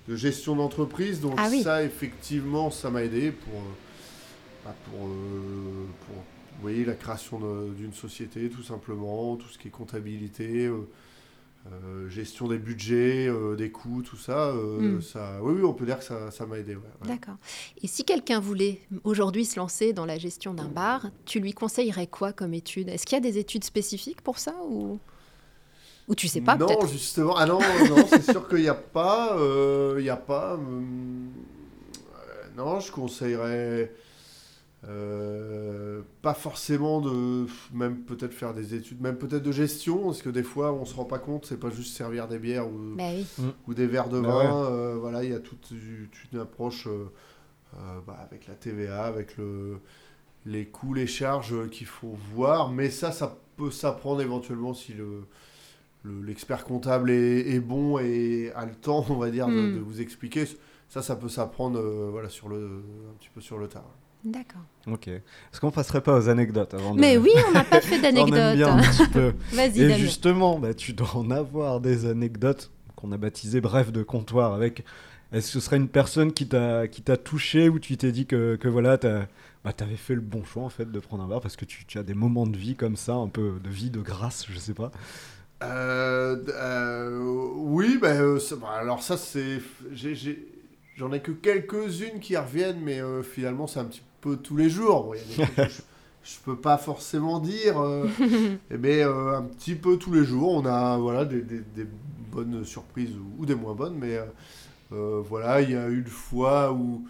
de 0.08 0.16
gestion 0.16 0.56
d'entreprise. 0.56 1.20
Donc 1.20 1.34
Ah 1.36 1.48
oui. 1.50 1.62
ça, 1.62 1.82
effectivement, 1.82 2.70
ça 2.70 2.90
m'a 2.90 3.02
aidé 3.04 3.30
pour 3.32 3.54
euh, 3.54 4.64
bah, 4.64 4.74
pour, 4.90 5.06
euh, 5.06 5.86
pour 6.06 6.16
vous 6.16 6.62
voyez, 6.62 6.84
la 6.84 6.94
création 6.94 7.40
d'une 7.78 7.94
société, 7.94 8.50
tout 8.50 8.62
simplement, 8.62 9.36
tout 9.36 9.48
ce 9.48 9.58
qui 9.58 9.68
est 9.68 9.70
comptabilité. 9.70 10.66
euh, 10.66 10.86
euh, 11.66 12.08
gestion 12.08 12.48
des 12.48 12.58
budgets, 12.58 13.26
euh, 13.28 13.54
des 13.54 13.70
coûts, 13.70 14.02
tout 14.02 14.16
ça, 14.16 14.48
euh, 14.48 14.96
Mm. 14.96 15.02
ça, 15.02 15.38
oui, 15.42 15.54
oui, 15.56 15.62
on 15.64 15.74
peut 15.74 15.84
dire 15.84 15.98
que 15.98 16.04
ça, 16.04 16.30
ça 16.30 16.46
m'a 16.46 16.58
aidé. 16.58 16.74
ouais, 16.74 16.82
ouais. 17.02 17.08
D'accord. 17.08 17.36
Et 17.82 17.86
si 17.86 18.04
quelqu'un 18.04 18.40
voulait 18.40 18.80
aujourd'hui 19.04 19.44
se 19.44 19.58
lancer 19.60 19.92
dans 19.92 20.06
la 20.06 20.18
gestion 20.18 20.54
d'un 20.54 20.68
bar, 20.68 21.06
tu 21.26 21.38
lui 21.40 21.52
conseillerais 21.52 22.06
quoi 22.06 22.32
comme 22.32 22.54
étude? 22.54 22.88
Est-ce 22.88 23.04
qu'il 23.04 23.16
y 23.16 23.18
a 23.18 23.22
des 23.30 23.38
études 23.38 23.64
spécifiques 23.64 24.22
pour 24.22 24.38
ça 24.38 24.54
ou, 24.68 24.98
ou 26.08 26.14
tu 26.14 26.28
sais 26.28 26.40
pas 26.40 26.56
Non, 26.56 26.86
justement. 26.86 27.36
Ah 27.36 27.44
non, 27.46 27.58
non 27.88 28.06
c'est 28.08 28.22
sûr 28.22 28.48
qu'il 28.48 28.60
n'y 28.62 28.68
a 28.68 28.74
pas. 28.74 29.36
Il 29.98 30.04
y 30.04 30.10
a 30.10 30.16
pas. 30.16 30.54
hum, 30.54 31.30
non, 32.56 32.80
je 32.80 32.90
conseillerais. 32.90 33.92
Euh, 34.88 36.00
pas 36.22 36.34
forcément 36.34 37.00
de. 37.00 37.46
Même 37.72 37.98
peut-être 38.02 38.32
faire 38.32 38.54
des 38.54 38.74
études, 38.74 39.00
même 39.00 39.16
peut-être 39.18 39.42
de 39.42 39.52
gestion, 39.52 40.04
parce 40.06 40.22
que 40.22 40.30
des 40.30 40.42
fois 40.42 40.72
on 40.72 40.84
se 40.84 40.94
rend 40.94 41.04
pas 41.04 41.18
compte, 41.18 41.46
c'est 41.46 41.58
pas 41.60 41.70
juste 41.70 41.96
servir 41.96 42.28
des 42.28 42.38
bières 42.38 42.66
ou, 42.68 42.94
Bah 42.96 43.04
oui. 43.14 43.26
ou 43.68 43.74
des 43.74 43.86
verres 43.86 44.08
de 44.08 44.20
Bah 44.20 44.28
vin. 44.28 44.64
euh, 44.64 44.96
voilà, 44.98 45.22
il 45.24 45.30
y 45.30 45.34
a 45.34 45.38
toute, 45.40 45.60
toute 45.68 46.32
une 46.32 46.38
approche 46.38 46.86
euh, 46.86 47.04
bah, 48.06 48.16
avec 48.22 48.46
la 48.46 48.54
TVA, 48.54 49.04
avec 49.04 49.36
le, 49.36 49.78
les 50.46 50.66
coûts, 50.66 50.94
les 50.94 51.06
charges 51.06 51.68
qu'il 51.70 51.86
faut 51.86 52.16
voir. 52.34 52.70
Mais 52.70 52.88
ça, 52.90 53.12
ça 53.12 53.38
peut 53.56 53.70
s'apprendre 53.70 54.22
éventuellement 54.22 54.74
si 54.74 54.92
le 54.94 55.22
le- 56.02 56.22
l'expert 56.22 56.64
comptable 56.64 57.10
est, 57.10 57.50
est 57.54 57.60
bon 57.60 57.98
et 57.98 58.50
a 58.54 58.64
le 58.64 58.74
temps, 58.74 59.04
on 59.10 59.16
va 59.16 59.30
dire, 59.30 59.48
de, 59.48 59.52
Hmm. 59.52 59.74
de 59.74 59.80
vous 59.80 60.00
expliquer. 60.00 60.46
Ça, 60.88 61.02
ça 61.02 61.14
peut 61.14 61.28
s'apprendre 61.28 61.78
euh, 61.78 62.08
voilà, 62.10 62.30
sur 62.30 62.48
le, 62.48 62.82
un 63.10 63.12
petit 63.18 63.28
peu 63.34 63.42
sur 63.42 63.58
le 63.58 63.68
tard. 63.68 63.84
D'accord. 64.24 64.62
Ok. 64.86 65.08
Est-ce 65.08 65.60
qu'on 65.60 65.70
passerait 65.70 66.02
pas 66.02 66.16
aux 66.18 66.28
anecdotes 66.28 66.74
avant 66.74 66.94
de... 66.94 67.00
Mais 67.00 67.16
oui, 67.16 67.30
on 67.48 67.52
n'a 67.52 67.64
pas 67.64 67.80
fait 67.80 67.98
On 68.00 68.04
aime 68.04 68.24
bien 68.24 68.24
d'anecdotes. 68.26 68.68
un 68.68 68.78
petit 69.04 69.10
peu. 69.10 69.32
Vas-y, 69.52 69.80
Et 69.82 69.88
Damien. 69.88 69.96
justement, 69.98 70.58
bah, 70.58 70.74
tu 70.74 70.92
dois 70.92 71.16
en 71.16 71.30
avoir 71.30 71.80
des 71.80 72.06
anecdotes 72.06 72.70
qu'on 72.96 73.12
a 73.12 73.16
baptisées 73.16 73.60
bref 73.60 73.92
de 73.92 74.02
comptoir 74.02 74.52
avec. 74.52 74.84
Est-ce 75.32 75.46
que 75.46 75.52
ce 75.52 75.60
serait 75.60 75.76
une 75.76 75.88
personne 75.88 76.32
qui 76.32 76.48
t'a 76.48 76.88
qui 76.88 77.02
t'a 77.02 77.16
touché 77.16 77.68
ou 77.68 77.78
tu 77.78 77.96
t'es 77.96 78.10
dit 78.12 78.26
que, 78.26 78.56
que 78.56 78.68
voilà, 78.68 78.98
t'as- 78.98 79.26
bah, 79.64 79.72
t'avais 79.72 79.96
fait 79.96 80.14
le 80.14 80.20
bon 80.20 80.42
choix 80.44 80.64
en 80.64 80.68
fait 80.70 80.90
de 80.90 80.98
prendre 80.98 81.22
un 81.22 81.28
bar 81.28 81.40
parce 81.40 81.56
que 81.56 81.64
tu, 81.64 81.84
tu 81.86 81.98
as 81.98 82.02
des 82.02 82.14
moments 82.14 82.46
de 82.46 82.56
vie 82.56 82.74
comme 82.74 82.96
ça, 82.96 83.14
un 83.14 83.28
peu 83.28 83.60
de 83.62 83.70
vie, 83.70 83.90
de 83.90 84.00
grâce, 84.00 84.46
je 84.50 84.58
sais 84.58 84.74
pas. 84.74 84.90
Euh, 85.62 86.36
euh, 86.48 87.18
oui, 87.56 87.98
bah, 88.00 88.08
euh, 88.08 88.38
ça- 88.38 88.56
bah, 88.56 88.70
alors 88.78 89.02
ça, 89.02 89.16
c'est. 89.16 89.60
j'ai- 89.92 90.14
j'ai- 90.14 90.46
J'en 90.96 91.12
ai 91.12 91.20
que 91.20 91.30
quelques-unes 91.32 92.20
qui 92.20 92.36
reviennent, 92.36 92.80
mais 92.82 93.00
euh, 93.00 93.22
finalement, 93.22 93.66
c'est 93.66 93.80
un 93.80 93.84
petit 93.86 94.02
peu 94.20 94.36
tous 94.36 94.56
les 94.56 94.70
jours. 94.70 95.04
Bon, 95.04 95.14
il 95.14 95.18
y 95.38 95.42
a 95.42 95.46
des 95.46 95.52
trucs 95.52 95.68
que 95.68 95.74
je, 96.24 96.36
peux 96.44 96.56
pas 96.56 96.78
forcément 96.78 97.38
dire, 97.40 97.80
euh, 97.80 98.06
mais 98.70 99.02
euh, 99.04 99.36
un 99.38 99.42
petit 99.42 99.74
peu 99.74 99.96
tous 99.96 100.12
les 100.12 100.24
jours, 100.24 100.52
on 100.54 100.66
a 100.66 100.98
voilà, 100.98 101.24
des, 101.24 101.40
des- 101.42 101.60
des 101.74 101.86
bonnes 102.30 102.64
surprises 102.64 103.16
ou, 103.16 103.42
ou 103.42 103.46
des 103.46 103.54
moins 103.54 103.74
bonnes, 103.74 103.96
mais 103.98 104.20
euh, 104.92 105.20
voilà, 105.28 105.60
il 105.62 105.70
y 105.70 105.76
a 105.76 105.88
eu 105.88 105.98
une 106.00 106.06
fois 106.06 106.72
où 106.72 107.04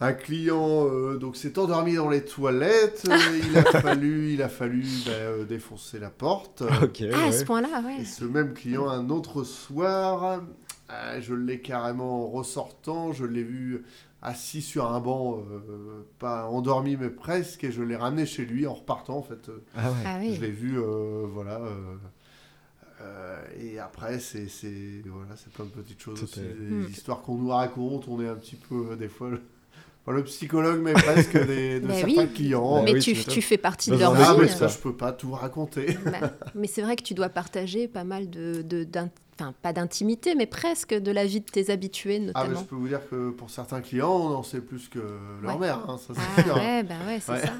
un 0.00 0.12
client 0.14 0.88
donc 1.14 1.36
s'est 1.36 1.56
endormi 1.60 1.94
dans 1.94 2.08
les 2.10 2.24
toilettes, 2.24 3.06
il 3.50 3.56
a 3.56 3.62
fallu, 3.80 4.32
il 4.32 4.42
a 4.42 4.48
fallu 4.48 4.84
bah, 5.06 5.12
euh, 5.12 5.44
défoncer 5.44 6.00
la 6.00 6.10
porte. 6.10 6.64
Ah, 6.68 7.26
à 7.26 7.32
ce 7.32 7.44
point-là, 7.44 7.68
ouais. 7.86 8.00
Et 8.00 8.04
ce 8.04 8.24
même 8.24 8.52
client, 8.52 8.88
un 8.88 9.10
autre 9.10 9.44
soir, 9.44 10.40
je 11.20 11.34
l'ai 11.34 11.60
carrément 11.60 12.26
ressortant, 12.28 13.12
je 13.12 13.24
l'ai 13.24 13.44
vu 13.44 13.84
assis 14.22 14.62
sur 14.62 14.90
un 14.92 15.00
banc, 15.00 15.38
euh, 15.50 16.06
pas 16.18 16.46
endormi 16.46 16.96
mais 16.96 17.10
presque, 17.10 17.64
et 17.64 17.72
je 17.72 17.82
l'ai 17.82 17.96
ramené 17.96 18.24
chez 18.26 18.44
lui 18.44 18.66
en 18.66 18.74
repartant 18.74 19.18
en 19.18 19.22
fait. 19.22 19.50
Ah 19.76 19.90
ouais. 19.90 19.96
Ah 20.06 20.18
Je 20.32 20.40
l'ai 20.40 20.50
vu, 20.50 20.78
euh, 20.78 21.26
voilà. 21.28 21.60
euh, 23.00 23.42
et 23.60 23.78
après, 23.78 24.18
c'est 24.20 24.46
voilà, 25.06 25.34
c'est 25.36 25.52
plein 25.52 25.64
de 25.64 25.70
petites 25.70 26.00
choses 26.00 26.22
aussi, 26.22 26.40
des 26.40 26.46
Hmm. 26.74 26.86
histoires 26.90 27.22
qu'on 27.22 27.36
nous 27.36 27.48
raconte. 27.48 28.06
On 28.08 28.20
est 28.20 28.28
un 28.28 28.36
petit 28.36 28.56
peu, 28.56 28.96
des 28.96 29.08
fois, 29.08 29.30
le, 29.30 29.42
pas 30.04 30.12
le 30.12 30.22
psychologue, 30.24 30.80
mais 30.82 30.92
presque 30.92 31.32
des, 31.46 31.80
de 31.80 31.86
Mais 31.86 32.00
certains 32.00 32.22
oui. 32.26 32.32
clients. 32.34 32.82
Mais 32.84 32.92
oui, 32.92 33.00
tu, 33.00 33.14
fais 33.42 33.58
partie 33.58 33.90
de 33.90 33.96
leur 33.96 34.12
un 34.12 34.14
vie. 34.14 34.22
Ah, 34.24 34.34
mais 34.38 34.44
vie, 34.46 34.50
ça, 34.52 34.68
je 34.68 34.78
peux 34.78 34.94
pas 34.94 35.12
tout 35.12 35.32
raconter. 35.32 35.96
Bah, 36.04 36.30
mais 36.54 36.68
c'est 36.68 36.82
vrai 36.82 36.94
que 36.96 37.02
tu 37.02 37.14
dois 37.14 37.28
partager 37.28 37.88
pas 37.88 38.04
mal 38.04 38.30
de, 38.30 38.62
de- 38.62 38.84
enfin 39.42 39.54
pas 39.62 39.72
d'intimité, 39.72 40.34
mais 40.34 40.46
presque 40.46 40.94
de 40.94 41.10
la 41.10 41.26
vie 41.26 41.40
de 41.40 41.46
tes 41.50 41.70
habitués 41.70 42.16
Ah, 42.34 42.42
mais 42.44 42.48
notamment. 42.48 42.60
je 42.60 42.64
peux 42.66 42.74
vous 42.76 42.88
dire 42.88 43.00
que 43.10 43.30
pour 43.30 43.50
certains 43.50 43.80
clients, 43.80 44.10
on 44.12 44.34
en 44.34 44.42
sait 44.42 44.60
plus 44.60 44.88
que 44.88 45.00
leur 45.42 45.54
Ouais. 45.54 45.66
mère, 45.66 45.78
hein, 45.88 45.98
ça 45.98 46.14
c'est 46.14 46.20
Ah 46.38 46.42
sûr. 46.44 46.54
ouais, 46.54 46.82
bah 46.82 46.94
ouais, 47.06 47.20
c'est 47.20 47.32
Ouais. 47.32 47.40
ça. 47.40 47.52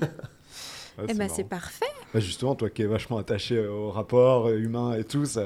Ouais, 0.98 1.04
Eh 1.08 1.14
ben 1.14 1.28
c'est 1.28 1.44
parfait. 1.44 1.86
Bah, 2.12 2.20
justement, 2.20 2.54
toi 2.54 2.68
qui 2.70 2.82
es 2.82 2.86
vachement 2.86 3.18
attaché 3.18 3.58
au 3.66 3.90
rapport 3.90 4.50
humain 4.50 4.94
et 4.94 5.04
tout, 5.04 5.24
ça, 5.24 5.42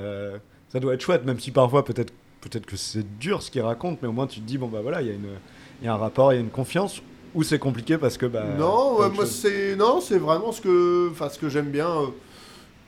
ça 0.68 0.80
doit 0.80 0.94
être 0.94 1.00
chouette, 1.00 1.24
même 1.24 1.38
si 1.40 1.50
parfois 1.52 1.84
peut-être 1.84 2.12
peut-être 2.40 2.66
que 2.66 2.76
c'est 2.76 3.18
dur 3.18 3.42
ce 3.42 3.50
qu'il 3.50 3.62
raconte, 3.62 4.00
mais 4.02 4.08
au 4.08 4.12
moins 4.12 4.26
tu 4.26 4.40
te 4.40 4.44
dis, 4.46 4.58
bon 4.58 4.68
bah 4.68 4.80
voilà, 4.82 5.02
il 5.02 5.08
y, 5.08 5.10
a 5.10 5.14
une- 5.14 5.38
il 5.82 5.86
y 5.86 5.88
a 5.88 5.94
un 5.94 5.96
rapport, 5.96 6.32
il 6.32 6.36
y 6.36 6.38
a 6.38 6.42
une 6.42 6.50
confiance, 6.50 7.02
ou 7.34 7.42
c'est 7.42 7.58
compliqué 7.58 7.98
parce 7.98 8.16
que... 8.18 8.26
Bah, 8.26 8.44
non, 8.56 8.98
ouais, 8.98 9.08
moi 9.10 9.26
c'est 9.26 9.74
non, 9.74 10.00
c'est 10.00 10.18
vraiment 10.18 10.52
ce 10.52 10.60
que, 10.60 11.08
enfin 11.10 11.28
ce 11.28 11.38
que 11.38 11.48
j'aime 11.48 11.70
bien, 11.70 11.88
euh, 11.88 12.06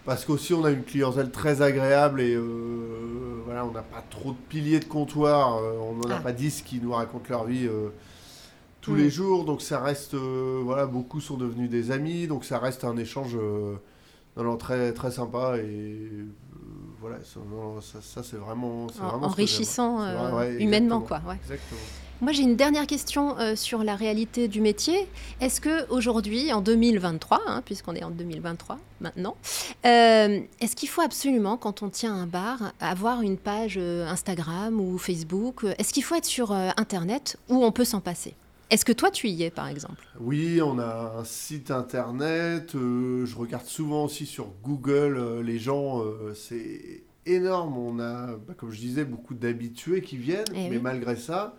parce 0.08 0.24
qu'aussi 0.24 0.54
on 0.54 0.64
a 0.64 0.70
une 0.70 0.84
clientèle 0.84 1.30
très 1.30 1.60
agréable 1.60 2.22
et 2.22 2.34
euh, 2.34 3.42
voilà, 3.44 3.66
on 3.66 3.72
n'a 3.72 3.82
pas 3.82 4.02
trop 4.08 4.30
de 4.30 4.36
piliers 4.48 4.80
de 4.80 4.86
comptoir, 4.86 5.58
euh, 5.58 5.74
on 5.82 5.96
n'en 5.96 6.10
a 6.10 6.16
Ah. 6.16 6.20
pas 6.20 6.32
10 6.32 6.62
qui 6.62 6.80
nous 6.80 6.92
racontent 6.92 7.26
leur 7.28 7.44
vie 7.44 7.66
euh, 7.66 7.90
tous 8.80 8.92
Mm. 8.92 8.96
les 8.96 9.10
jours, 9.10 9.44
donc 9.44 9.60
ça 9.60 9.80
reste, 9.80 10.14
euh, 10.14 10.62
voilà, 10.64 10.86
beaucoup 10.86 11.20
sont 11.20 11.36
devenus 11.36 11.68
des 11.68 11.90
amis, 11.90 12.26
donc 12.26 12.46
ça 12.46 12.58
reste 12.58 12.84
un 12.84 12.96
échange 12.96 13.36
euh, 13.36 13.74
non, 14.38 14.44
non, 14.44 14.56
très 14.56 14.94
très 14.94 15.10
sympa 15.10 15.58
et 15.58 15.60
euh, 15.60 16.24
voilà, 17.02 17.16
ça, 17.22 17.40
non, 17.50 17.82
ça, 17.82 17.98
ça, 18.00 18.22
c'est 18.22 18.36
vraiment, 18.38 18.86
En- 19.02 19.24
enrichissant 19.24 19.98
C'est 20.00 20.06
euh, 20.14 20.28
vrai, 20.30 20.32
ouais, 20.56 20.62
humainement 20.64 21.00
exactement. 21.02 21.20
quoi. 21.20 21.30
Ouais. 21.32 21.38
Exactement. 21.42 21.80
Moi 22.20 22.32
j'ai 22.32 22.42
une 22.42 22.56
dernière 22.56 22.86
question 22.86 23.38
euh, 23.38 23.54
sur 23.54 23.84
la 23.84 23.94
réalité 23.94 24.48
du 24.48 24.60
métier. 24.60 25.06
Est-ce 25.40 25.60
que 25.60 25.88
aujourd'hui, 25.90 26.52
en 26.52 26.60
2023, 26.60 27.40
hein, 27.46 27.62
puisqu'on 27.64 27.94
est 27.94 28.02
en 28.02 28.10
2023 28.10 28.78
maintenant, 29.00 29.36
euh, 29.86 30.40
est-ce 30.60 30.74
qu'il 30.74 30.88
faut 30.88 31.02
absolument 31.02 31.56
quand 31.56 31.82
on 31.82 31.88
tient 31.88 32.14
un 32.14 32.26
bar 32.26 32.72
avoir 32.80 33.22
une 33.22 33.36
page 33.36 33.76
euh, 33.78 34.06
Instagram 34.08 34.80
ou 34.80 34.98
Facebook 34.98 35.64
Est-ce 35.78 35.92
qu'il 35.92 36.02
faut 36.02 36.16
être 36.16 36.24
sur 36.24 36.52
Internet 36.52 37.36
ou 37.48 37.64
on 37.64 37.70
peut 37.72 37.84
s'en 37.84 38.00
passer? 38.00 38.34
Est-ce 38.70 38.84
que 38.84 38.92
toi, 38.92 39.10
tu 39.10 39.28
y 39.28 39.44
es, 39.44 39.50
par 39.50 39.68
exemple? 39.68 40.06
Oui, 40.20 40.60
on 40.60 40.78
a 40.78 41.14
un 41.18 41.24
site 41.24 41.70
internet. 41.70 42.74
euh, 42.74 43.24
je 43.24 43.36
regarde 43.36 43.64
souvent 43.64 44.04
aussi 44.04 44.26
sur 44.26 44.48
Google. 44.62 45.16
euh, 45.16 45.42
les 45.42 45.58
gens, 45.58 46.02
euh, 46.02 46.34
c'est 46.34 47.02
énorme. 47.24 47.78
On 47.78 47.98
a, 47.98 48.36
bah, 48.36 48.52
comme 48.56 48.70
je 48.70 48.78
disais, 48.78 49.04
beaucoup 49.04 49.32
d'habitués 49.32 50.02
qui 50.02 50.18
viennent. 50.18 50.44
Eh 50.54 50.68
mais 50.68 50.76
oui. 50.76 50.82
malgré 50.82 51.16
ça, 51.16 51.56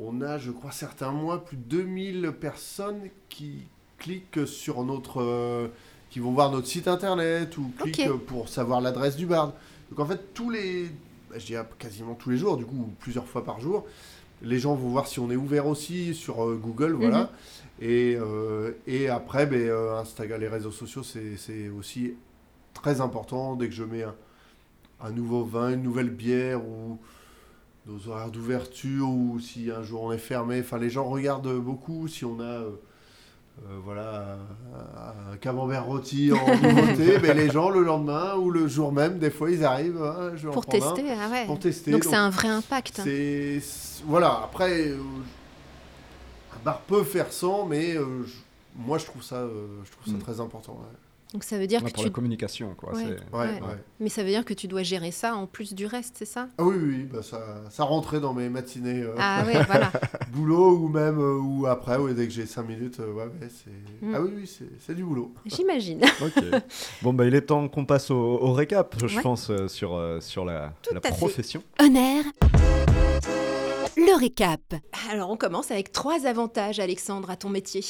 on 0.00 0.20
a, 0.22 0.38
je 0.38 0.50
crois, 0.50 0.72
certains 0.72 1.12
mois, 1.12 1.44
plus 1.44 1.56
de 1.56 1.62
2000 1.62 2.32
personnes 2.40 3.02
qui 3.28 3.66
cliquent 3.98 4.46
sur 4.46 4.82
notre. 4.84 5.20
euh, 5.22 5.68
qui 6.10 6.20
vont 6.20 6.32
voir 6.32 6.50
notre 6.52 6.68
site 6.68 6.86
internet 6.86 7.56
ou 7.58 7.72
cliquent 7.78 8.16
pour 8.26 8.48
savoir 8.48 8.80
l'adresse 8.80 9.16
du 9.16 9.26
bar. 9.26 9.52
Donc 9.90 9.98
en 10.00 10.06
fait, 10.06 10.32
tous 10.34 10.50
les. 10.50 10.88
bah, 11.30 11.38
je 11.38 11.46
dirais 11.46 11.64
quasiment 11.78 12.14
tous 12.14 12.30
les 12.30 12.36
jours, 12.36 12.56
du 12.56 12.64
coup, 12.64 12.90
plusieurs 13.00 13.26
fois 13.26 13.44
par 13.44 13.60
jour. 13.60 13.84
Les 14.42 14.58
gens 14.58 14.74
vont 14.74 14.88
voir 14.88 15.06
si 15.06 15.20
on 15.20 15.30
est 15.30 15.36
ouvert 15.36 15.66
aussi 15.66 16.14
sur 16.14 16.44
euh, 16.44 16.54
Google, 16.62 16.92
voilà. 16.92 17.20
Mhm. 17.22 17.28
Et, 17.88 18.16
euh, 18.16 18.72
et 18.86 19.08
après, 19.08 19.46
ben, 19.46 19.70
Instagram, 19.98 20.40
les 20.40 20.48
réseaux 20.48 20.70
sociaux, 20.70 21.02
c'est 21.02 21.36
c'est 21.36 21.68
aussi 21.68 22.14
très 22.74 23.00
important. 23.00 23.56
Dès 23.56 23.68
que 23.68 23.74
je 23.74 23.84
mets 23.84 24.02
un, 24.04 24.14
un 25.00 25.10
nouveau 25.10 25.44
vin, 25.44 25.72
une 25.72 25.82
nouvelle 25.82 26.10
bière 26.10 26.64
ou 26.64 26.98
nos 27.86 28.08
horaires 28.08 28.30
d'ouverture 28.30 29.08
ou 29.08 29.38
si 29.40 29.70
un 29.70 29.82
jour 29.82 30.02
on 30.04 30.12
est 30.12 30.18
fermé, 30.18 30.60
enfin 30.60 30.78
les 30.78 30.90
gens 30.90 31.04
regardent 31.04 31.54
beaucoup 31.58 32.08
si 32.08 32.24
on 32.24 32.40
a 32.40 32.44
euh, 32.44 32.70
euh, 33.66 33.78
voilà 33.84 34.38
un- 34.74 35.32
un 35.32 35.36
camembert 35.36 35.84
rôti 35.84 36.32
en 36.32 36.36
nouveauté, 36.62 37.18
ben, 37.18 37.36
les 37.36 37.50
gens 37.50 37.70
le 37.70 37.82
lendemain 37.84 38.34
ou 38.36 38.50
le 38.50 38.66
jour 38.68 38.90
même, 38.92 39.18
des 39.18 39.30
fois 39.30 39.50
ils 39.50 39.64
arrivent 39.64 40.02
hein, 40.02 40.32
je 40.34 40.48
Pour 40.48 40.64
un, 40.74 40.78
ah 41.20 41.30
ouais. 41.30 41.46
pour 41.46 41.58
tester. 41.58 41.90
Donc 41.90 42.04
c'est 42.04 42.16
un 42.16 42.30
vrai 42.30 42.48
impact. 42.48 43.00
c'est 43.04 43.60
c'est- 43.60 44.02
voilà. 44.06 44.40
Après, 44.44 44.88
euh, 44.88 44.96
un 46.54 46.64
bar 46.64 46.80
peut 46.80 47.04
faire 47.04 47.32
sans, 47.32 47.66
mais 47.66 47.96
euh, 47.96 48.24
je- 48.26 48.32
moi 48.76 48.98
je 48.98 49.04
trouve 49.04 49.22
ça, 49.22 49.36
euh, 49.36 49.66
je 49.84 49.90
trouve 49.92 50.06
ça 50.06 50.18
Mm. 50.18 50.22
très 50.22 50.40
important. 50.40 50.72
ouais. 50.72 50.98
Donc 51.34 51.42
ça 51.42 51.58
veut 51.58 51.66
dire 51.66 51.82
Ouais, 51.82 51.90
que 51.90 51.94
pour 51.94 52.04
tu... 52.04 52.08
la 52.08 52.12
communication, 52.14 52.74
quoi. 52.76 52.94
Ouais. 52.94 53.02
c'est- 53.02 53.36
Ouais, 53.36 53.40
Ouais. 53.46 53.60
ouais. 53.60 53.76
Mais 53.98 54.08
ça 54.08 54.22
veut 54.22 54.28
dire 54.28 54.44
que 54.44 54.54
tu 54.54 54.68
dois 54.68 54.84
gérer 54.84 55.10
ça 55.10 55.34
en 55.34 55.46
plus 55.48 55.74
du 55.74 55.84
reste, 55.84 56.14
c'est 56.16 56.24
ça? 56.24 56.46
Ah 56.58 56.62
oui, 56.62 56.76
oui, 56.80 57.08
bah 57.12 57.22
ça, 57.24 57.64
ça 57.70 57.82
rentrait 57.82 58.20
dans 58.20 58.32
mes 58.32 58.48
matinées 58.48 59.02
euh, 59.02 59.16
Ah 59.18 59.42
ouais, 59.44 59.60
voilà. 59.64 59.90
boulot 60.32 60.76
ou 60.78 60.86
même 60.88 61.18
euh, 61.18 61.34
ou 61.40 61.66
après, 61.66 61.96
ouais, 61.96 62.14
dès 62.14 62.26
que 62.28 62.32
j'ai 62.32 62.46
5 62.46 62.62
minutes, 62.62 63.00
euh, 63.00 63.12
ouais, 63.12 63.24
c'est. 63.40 64.06
Mm. 64.06 64.14
Ah 64.14 64.20
oui, 64.22 64.30
oui, 64.36 64.46
c'est 64.46 64.68
c'est 64.78 64.94
du 64.94 65.02
boulot. 65.02 65.34
J'imagine. 65.46 66.02
Ok. 66.22 66.44
bon, 67.02 67.12
bah, 67.12 67.26
il 67.26 67.34
est 67.34 67.40
temps 67.42 67.66
qu'on 67.68 67.84
passe 67.84 68.12
au, 68.12 68.14
au 68.16 68.52
récap, 68.52 68.94
je 69.04 69.16
Ouais. 69.16 69.22
pense, 69.22 69.50
euh, 69.50 69.66
sur, 69.66 69.94
euh, 69.96 70.20
sur 70.20 70.44
la, 70.44 70.72
Tout 70.82 70.94
la 70.94 71.00
à 71.02 71.02
fait. 71.02 71.16
profession. 71.16 71.64
Honneur. 71.82 72.22
Le 73.96 74.18
récap. 74.18 74.60
Alors 75.10 75.30
on 75.30 75.36
commence 75.36 75.70
avec 75.72 75.90
trois 75.92 76.26
avantages, 76.26 76.78
Alexandre, 76.78 77.30
à 77.30 77.36
ton 77.36 77.48
métier. 77.48 77.82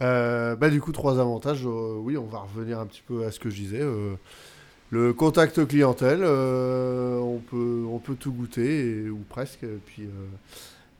Euh, 0.00 0.56
bah 0.56 0.70
du 0.70 0.80
coup, 0.80 0.92
trois 0.92 1.20
avantages. 1.20 1.64
euh, 1.66 1.94
oui, 1.98 2.16
on 2.16 2.26
va 2.26 2.38
revenir 2.40 2.80
un 2.80 2.86
petit 2.86 3.02
peu 3.06 3.24
à 3.24 3.30
ce 3.30 3.38
que 3.40 3.50
je 3.50 3.56
disais. 3.56 3.80
euh, 3.80 4.14
le 4.90 5.12
contact 5.14 5.66
clientèle, 5.66 6.20
euh, 6.22 7.18
on, 7.18 7.38
peut, 7.38 7.84
on 7.90 7.98
peut 7.98 8.14
tout 8.14 8.32
goûter, 8.32 9.04
et- 9.04 9.08
ou 9.10 9.20
presque. 9.28 9.62
Et 9.62 9.78
puis, 9.86 10.02
euh, 10.02 10.08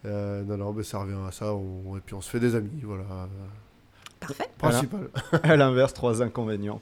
euh, 0.06 0.42
non, 0.44 0.56
non, 0.56 0.72
mais 0.72 0.82
ça 0.82 0.98
revient 1.00 1.16
à 1.28 1.32
ça. 1.32 1.52
on- 1.54 1.96
et 1.96 2.00
puis, 2.04 2.14
on 2.14 2.20
se 2.20 2.30
fait 2.30 2.40
des 2.40 2.54
amis, 2.54 2.70
voilà. 2.84 3.04
Parfait. 4.20 4.48
Principal. 4.56 5.08
à 5.42 5.56
l'inverse, 5.56 5.92
trois 5.94 6.22
inconvénients. 6.22 6.80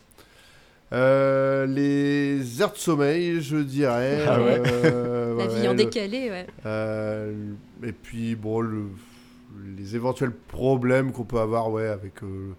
Euh, 0.92 1.66
les 1.66 2.60
heures 2.60 2.72
de 2.72 2.78
sommeil, 2.78 3.40
je 3.40 3.56
dirais. 3.58 4.24
Ah 4.28 4.40
ouais. 4.42 4.60
euh, 4.84 5.36
La 5.38 5.46
ouais, 5.46 5.60
vie 5.60 5.68
en 5.68 5.70
le- 5.72 5.76
décalé, 5.78 6.30
ouais. 6.30 6.46
Euh, 6.66 7.32
et 7.82 7.92
puis, 7.92 8.34
bon, 8.34 8.60
le- 8.60 8.88
les 9.76 9.96
éventuels 9.96 10.32
problèmes 10.32 11.12
qu'on 11.12 11.24
peut 11.24 11.38
avoir 11.40 11.70
ouais, 11.70 11.86
avec 11.88 12.22
euh, 12.22 12.48
le 12.50 12.54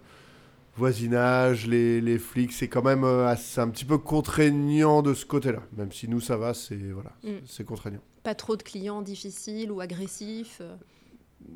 voisinage, 0.76 1.66
les, 1.66 2.00
les 2.00 2.18
flics, 2.18 2.52
c'est 2.52 2.68
quand 2.68 2.82
même 2.82 3.04
euh, 3.04 3.26
assez- 3.28 3.60
un 3.60 3.68
petit 3.68 3.84
peu 3.84 3.98
contraignant 3.98 5.02
de 5.02 5.14
ce 5.14 5.24
côté-là. 5.26 5.60
Même 5.76 5.92
si 5.92 6.08
nous, 6.08 6.20
ça 6.20 6.36
va, 6.36 6.54
c'est 6.54 6.76
voilà, 6.76 7.10
Mm. 7.22 7.30
c'est 7.46 7.64
contraignant. 7.64 8.00
Pas 8.22 8.34
trop 8.34 8.56
de 8.56 8.62
clients 8.62 9.02
difficiles 9.02 9.70
ou 9.72 9.80
agressifs. 9.80 10.60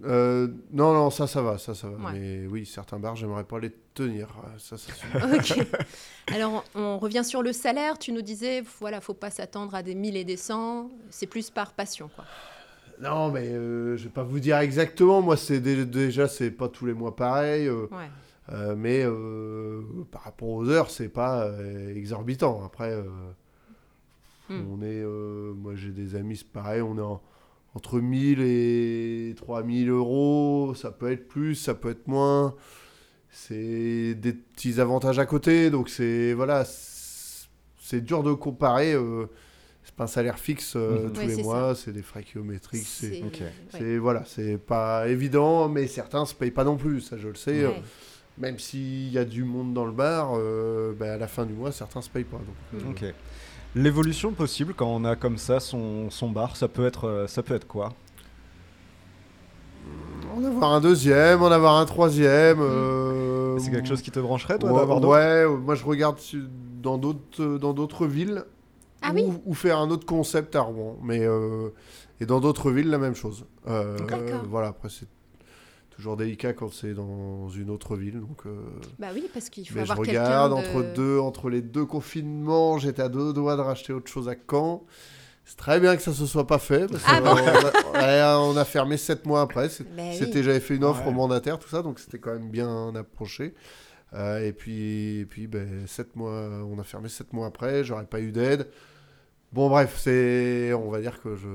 euh. 0.04 0.48
Non, 0.72 0.92
non, 0.92 1.10
ça, 1.10 1.26
ça 1.26 1.42
va, 1.42 1.58
ça, 1.58 1.74
ça 1.74 1.88
va. 1.88 1.96
Ouais. 2.10 2.18
Mais 2.18 2.46
oui, 2.48 2.66
certains 2.66 2.98
bars, 2.98 3.14
j'aimerais 3.16 3.44
pas 3.44 3.58
les 3.60 3.70
tenir. 3.94 4.28
Ça. 4.58 4.76
Ok. 5.34 5.58
Alors, 6.34 6.64
on 6.74 6.80
on 6.80 6.98
revient 6.98 7.22
sur 7.24 7.42
le 7.42 7.52
salaire. 7.52 7.98
Tu 7.98 8.12
nous 8.12 8.22
disais, 8.22 8.62
voilà, 8.80 9.00
faut 9.00 9.14
pas 9.14 9.30
s'attendre 9.30 9.74
à 9.74 9.82
des 9.82 9.94
1000 9.94 10.16
et 10.16 10.24
des 10.24 10.36
100. 10.36 10.90
C'est 11.10 11.26
plus 11.26 11.50
par 11.50 11.72
passion, 11.72 12.10
quoi. 12.14 12.24
Non, 13.00 13.30
mais 13.30 13.48
euh, 13.48 13.96
je 13.96 14.04
vais 14.04 14.10
pas 14.10 14.22
vous 14.22 14.40
dire 14.40 14.58
exactement. 14.58 15.20
Moi, 15.22 15.36
c'est 15.36 15.60
dé- 15.60 15.84
déjà, 15.86 16.28
c'est 16.28 16.50
pas 16.50 16.68
tous 16.68 16.86
les 16.86 16.94
mois 16.94 17.14
pareil. 17.16 17.66
euh, 17.68 17.86
Ouais. 17.90 18.08
Euh, 18.52 18.74
mais 18.76 19.02
euh, 19.04 19.80
par 20.12 20.22
rapport 20.22 20.48
aux 20.50 20.68
heures, 20.68 20.88
c'est 20.90 21.08
pas 21.08 21.50
exorbitant. 21.94 22.62
Après, 22.64 22.94
Hmm. 24.48 24.62
on 24.70 24.80
est, 24.82 25.02
moi 25.04 25.74
j'ai 25.74 25.90
des 25.90 26.14
amis, 26.14 26.36
c'est 26.36 26.46
pareil, 26.52 26.80
on 26.80 26.96
est 26.96 27.00
en- 27.00 27.20
entre 27.74 27.98
1000 27.98 28.40
et 28.40 29.34
3000 29.36 29.90
euros. 29.90 30.72
Ça 30.76 30.92
peut 30.92 31.10
être 31.10 31.26
plus, 31.26 31.56
ça 31.56 31.74
peut 31.74 31.90
être 31.90 32.06
moins. 32.06 32.54
C'est 33.30 34.14
des 34.14 34.32
petits 34.32 34.80
avantages 34.80 35.18
à 35.18 35.26
côté, 35.26 35.68
donc 35.70 35.88
c'est 35.88 36.32
voilà, 36.32 36.64
c'est 36.64 38.00
dur 38.04 38.22
de 38.22 38.32
comparer. 38.32 38.94
C'est 39.86 39.94
pas 39.94 40.04
un 40.04 40.08
salaire 40.08 40.38
fixe 40.38 40.74
euh, 40.76 41.04
Mhm. 41.04 41.12
tous 41.12 41.20
Ouais, 41.20 41.26
les 41.28 41.42
mois, 41.42 41.74
c'est 41.74 41.92
des 41.92 42.02
frais 42.02 42.22
kilométriques. 42.24 42.84
C'est 42.86 43.14
C'est- 43.14 43.22
ok. 43.24 43.40
ouais. 43.40 43.52
c'est- 43.70 43.96
voilà, 43.98 44.24
c'est 44.26 44.58
pas 44.58 45.08
évident, 45.08 45.68
mais 45.68 45.86
certains 45.86 46.26
se 46.26 46.34
payent 46.34 46.50
pas 46.50 46.64
non 46.64 46.76
plus, 46.76 47.00
ça 47.00 47.16
je 47.16 47.28
le 47.28 47.34
sais. 47.36 47.62
euh, 47.64 47.70
même 48.38 48.58
s'il 48.58 49.08
y 49.10 49.16
a 49.16 49.24
du 49.24 49.44
monde 49.44 49.72
dans 49.72 49.86
le 49.86 49.92
bar, 49.92 50.32
euh, 50.34 50.92
bah, 50.98 51.14
à 51.14 51.16
la 51.16 51.26
fin 51.28 51.46
du 51.46 51.54
mois, 51.54 51.72
certains 51.72 52.02
se 52.02 52.10
payent 52.10 52.24
pas. 52.24 52.36
Donc, 52.38 52.84
euh, 52.84 52.90
Ok. 52.90 53.14
L'évolution 53.74 54.32
possible 54.32 54.74
quand 54.74 54.86
on 54.88 55.04
a 55.04 55.16
comme 55.16 55.38
ça 55.38 55.60
son, 55.60 56.10
son 56.10 56.30
bar, 56.30 56.56
ça 56.56 56.66
peut 56.68 56.86
être, 56.86 57.26
ça 57.28 57.42
peut 57.42 57.54
être 57.54 57.66
quoi? 57.66 57.92
En 60.34 60.44
avoir 60.44 60.72
un 60.72 60.80
deuxième, 60.80 61.42
en 61.42 61.50
avoir 61.50 61.76
un 61.76 61.84
troisième. 61.86 62.58
euh, 62.60 63.58
C'est 63.58 63.70
quelque 63.70 63.88
chose 63.88 64.02
qui 64.02 64.10
te 64.10 64.18
brancherait, 64.20 64.58
toi, 64.58 64.70
ouais, 64.72 64.76
d'avoir 64.80 65.00
d'autres? 65.00 65.14
ouais, 65.14 65.46
moi 65.58 65.74
je 65.74 65.84
regarde 65.84 66.18
su- 66.18 66.44
dans 66.82 66.98
d'autres 66.98 67.56
dans 67.58 67.72
d'autres 67.72 68.06
villes. 68.06 68.44
Ah 69.08 69.12
ou, 69.12 69.14
oui 69.16 69.24
ou 69.46 69.54
faire 69.54 69.78
un 69.78 69.88
autre 69.90 70.06
concept 70.06 70.56
à 70.56 70.60
Rouen. 70.60 70.98
Mais, 71.02 71.20
euh, 71.24 71.70
et 72.20 72.26
dans 72.26 72.40
d'autres 72.40 72.70
villes, 72.70 72.90
la 72.90 72.98
même 72.98 73.14
chose. 73.14 73.44
Euh, 73.68 73.96
voilà, 74.48 74.68
après 74.68 74.88
c'est 74.88 75.06
toujours 75.90 76.16
délicat 76.16 76.52
quand 76.52 76.70
c'est 76.72 76.92
dans 76.94 77.48
une 77.48 77.70
autre 77.70 77.96
ville. 77.96 78.20
Donc, 78.20 78.44
euh, 78.46 78.54
Bah 78.98 79.08
oui, 79.14 79.28
parce 79.32 79.48
qu'il 79.48 79.66
faut 79.68 79.78
mais 79.78 79.86
je 79.86 79.92
avoir 79.92 80.04
quelqu'un 80.06 80.24
regarde 80.24 80.52
de... 80.52 80.56
entre, 80.56 80.94
deux, 80.94 81.18
entre 81.18 81.48
les 81.50 81.62
deux 81.62 81.86
confinements, 81.86 82.78
j'étais 82.78 83.02
à 83.02 83.08
deux 83.08 83.32
doigts 83.32 83.56
de 83.56 83.62
racheter 83.62 83.92
autre 83.92 84.10
chose 84.10 84.28
à 84.28 84.34
Caen. 84.50 84.84
C'est 85.48 85.56
très 85.56 85.78
bien 85.78 85.94
que 85.96 86.02
ça 86.02 86.12
se 86.12 86.26
soit 86.26 86.46
pas 86.46 86.58
fait. 86.58 86.88
Parce 86.90 87.04
Ah 87.06 87.20
bon 87.20 87.30
on, 87.30 87.94
a, 87.96 88.00
ouais, 88.00 88.52
on 88.52 88.56
a 88.56 88.64
fermé 88.64 88.96
sept 88.96 89.24
mois 89.26 89.42
après. 89.42 89.68
Bah 89.68 90.02
oui. 90.10 90.16
C'était, 90.18 90.42
j'avais 90.42 90.58
fait 90.60 90.74
une 90.74 90.82
offre 90.84 91.02
Ouais. 91.02 91.08
au 91.08 91.12
mandataire, 91.12 91.58
tout 91.58 91.68
ça, 91.68 91.82
donc 91.82 92.00
c'était 92.00 92.18
quand 92.18 92.32
même 92.32 92.50
bien 92.50 92.94
approché. 92.96 93.54
Euh, 94.12 94.44
et 94.46 94.52
puis, 94.52 95.20
et 95.20 95.24
puis 95.24 95.46
ben, 95.46 95.86
sept 95.86 96.14
mois, 96.16 96.32
on 96.68 96.78
a 96.78 96.82
fermé 96.84 97.08
sept 97.08 97.32
mois 97.32 97.46
après, 97.46 97.84
j'aurais 97.84 98.06
pas 98.06 98.20
eu 98.20 98.32
d'aide. 98.32 98.68
Bon, 99.56 99.68
bref, 99.70 99.98
c'est, 99.98 100.72
on 100.74 100.90
va 100.90 101.00
dire 101.00 101.20
que 101.20 101.34
je 101.34 101.48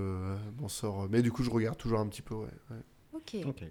m'en 0.59 0.67
sors. 0.67 1.07
Mais 1.09 1.21
du 1.21 1.31
coup, 1.31 1.43
je 1.43 1.49
regarde 1.51 1.77
toujours 1.77 1.99
un 1.99 2.07
petit 2.07 2.23
peu, 2.23 2.33
ouais. 2.35 2.47
ouais. 2.71 2.77
Ok. 3.13 3.35
Ok. 3.47 3.63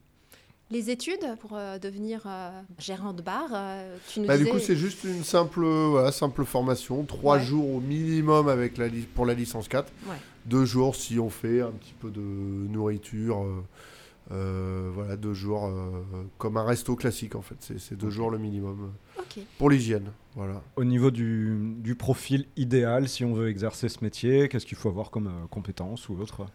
Les 0.70 0.88
études 0.90 1.36
pour 1.40 1.54
euh, 1.54 1.78
devenir 1.80 2.22
euh, 2.26 2.62
gérant 2.78 3.12
de 3.12 3.22
bar, 3.22 3.48
euh, 3.52 3.96
tu 4.08 4.20
nous 4.20 4.26
Bah, 4.28 4.38
disais... 4.38 4.48
du 4.48 4.56
coup, 4.56 4.60
c'est 4.64 4.76
juste 4.76 5.02
une 5.02 5.24
simple, 5.24 5.66
voilà, 5.66 6.12
simple 6.12 6.44
formation. 6.44 7.02
Trois 7.04 7.38
Ouais. 7.38 7.42
jours 7.44 7.68
au 7.74 7.80
minimum 7.80 8.46
avec 8.48 8.78
la 8.78 8.86
li- 8.86 9.02
pour 9.12 9.26
la 9.26 9.34
licence 9.34 9.66
4. 9.66 9.92
Ouais. 10.06 10.14
Deux 10.46 10.64
jours 10.64 10.94
si 10.94 11.18
on 11.18 11.28
fait 11.28 11.60
un 11.60 11.72
petit 11.72 11.94
peu 11.98 12.10
de 12.10 12.20
nourriture. 12.20 13.42
euh, 13.42 13.64
euh, 14.32 14.90
voilà, 14.94 15.16
deux 15.16 15.34
jours 15.34 15.66
euh, 15.66 15.90
comme 16.38 16.56
un 16.56 16.62
resto 16.64 16.94
classique 16.94 17.34
en 17.34 17.42
fait. 17.42 17.56
C'est 17.58 17.80
c'est 17.80 17.96
deux 17.96 18.10
jours 18.10 18.30
le 18.30 18.38
minimum 18.38 18.92
euh, 19.38 19.42
pour 19.58 19.70
l'hygiène. 19.70 20.10
Voilà. 20.34 20.62
Au 20.76 20.84
niveau 20.84 21.10
du, 21.10 21.74
du 21.78 21.94
profil 21.96 22.46
idéal, 22.56 23.08
si 23.08 23.24
on 23.24 23.34
veut 23.34 23.48
exercer 23.48 23.88
ce 23.88 24.02
métier, 24.02 24.48
qu'est-ce 24.48 24.66
qu'il 24.66 24.78
faut 24.78 24.88
avoir 24.88 25.10
comme 25.10 25.26
euh, 25.26 25.46
compétences 25.50 26.08
ou 26.08 26.18
autre? 26.20 26.46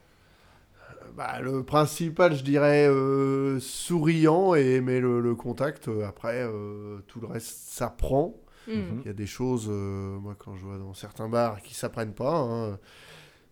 Bah, 1.16 1.40
le 1.42 1.64
principal, 1.64 2.36
je 2.36 2.44
dirais, 2.44 2.88
euh, 2.88 3.60
souriant 3.60 4.54
et 4.56 4.76
aimer 4.76 5.00
le, 5.00 5.22
le 5.22 5.36
contact. 5.36 5.88
Euh, 5.88 6.06
Après, 6.08 6.42
euh, 6.44 7.00
tout 7.08 7.20
le 7.22 7.28
reste 7.28 7.48
s'apprend. 7.70 8.34
Hmm. 8.68 8.72
Mhm. 8.74 9.02
Il 9.04 9.08
y 9.08 9.10
a 9.10 9.14
des 9.14 9.28
choses, 9.28 9.68
euh, 9.70 10.18
moi, 10.20 10.36
quand 10.38 10.56
je 10.56 10.66
vois 10.66 10.78
dans 10.78 10.94
certains 10.94 11.30
bars, 11.30 11.62
qui 11.62 11.74
s'apprennent 11.76 12.14
pas. 12.14 12.38
hein. 12.40 12.80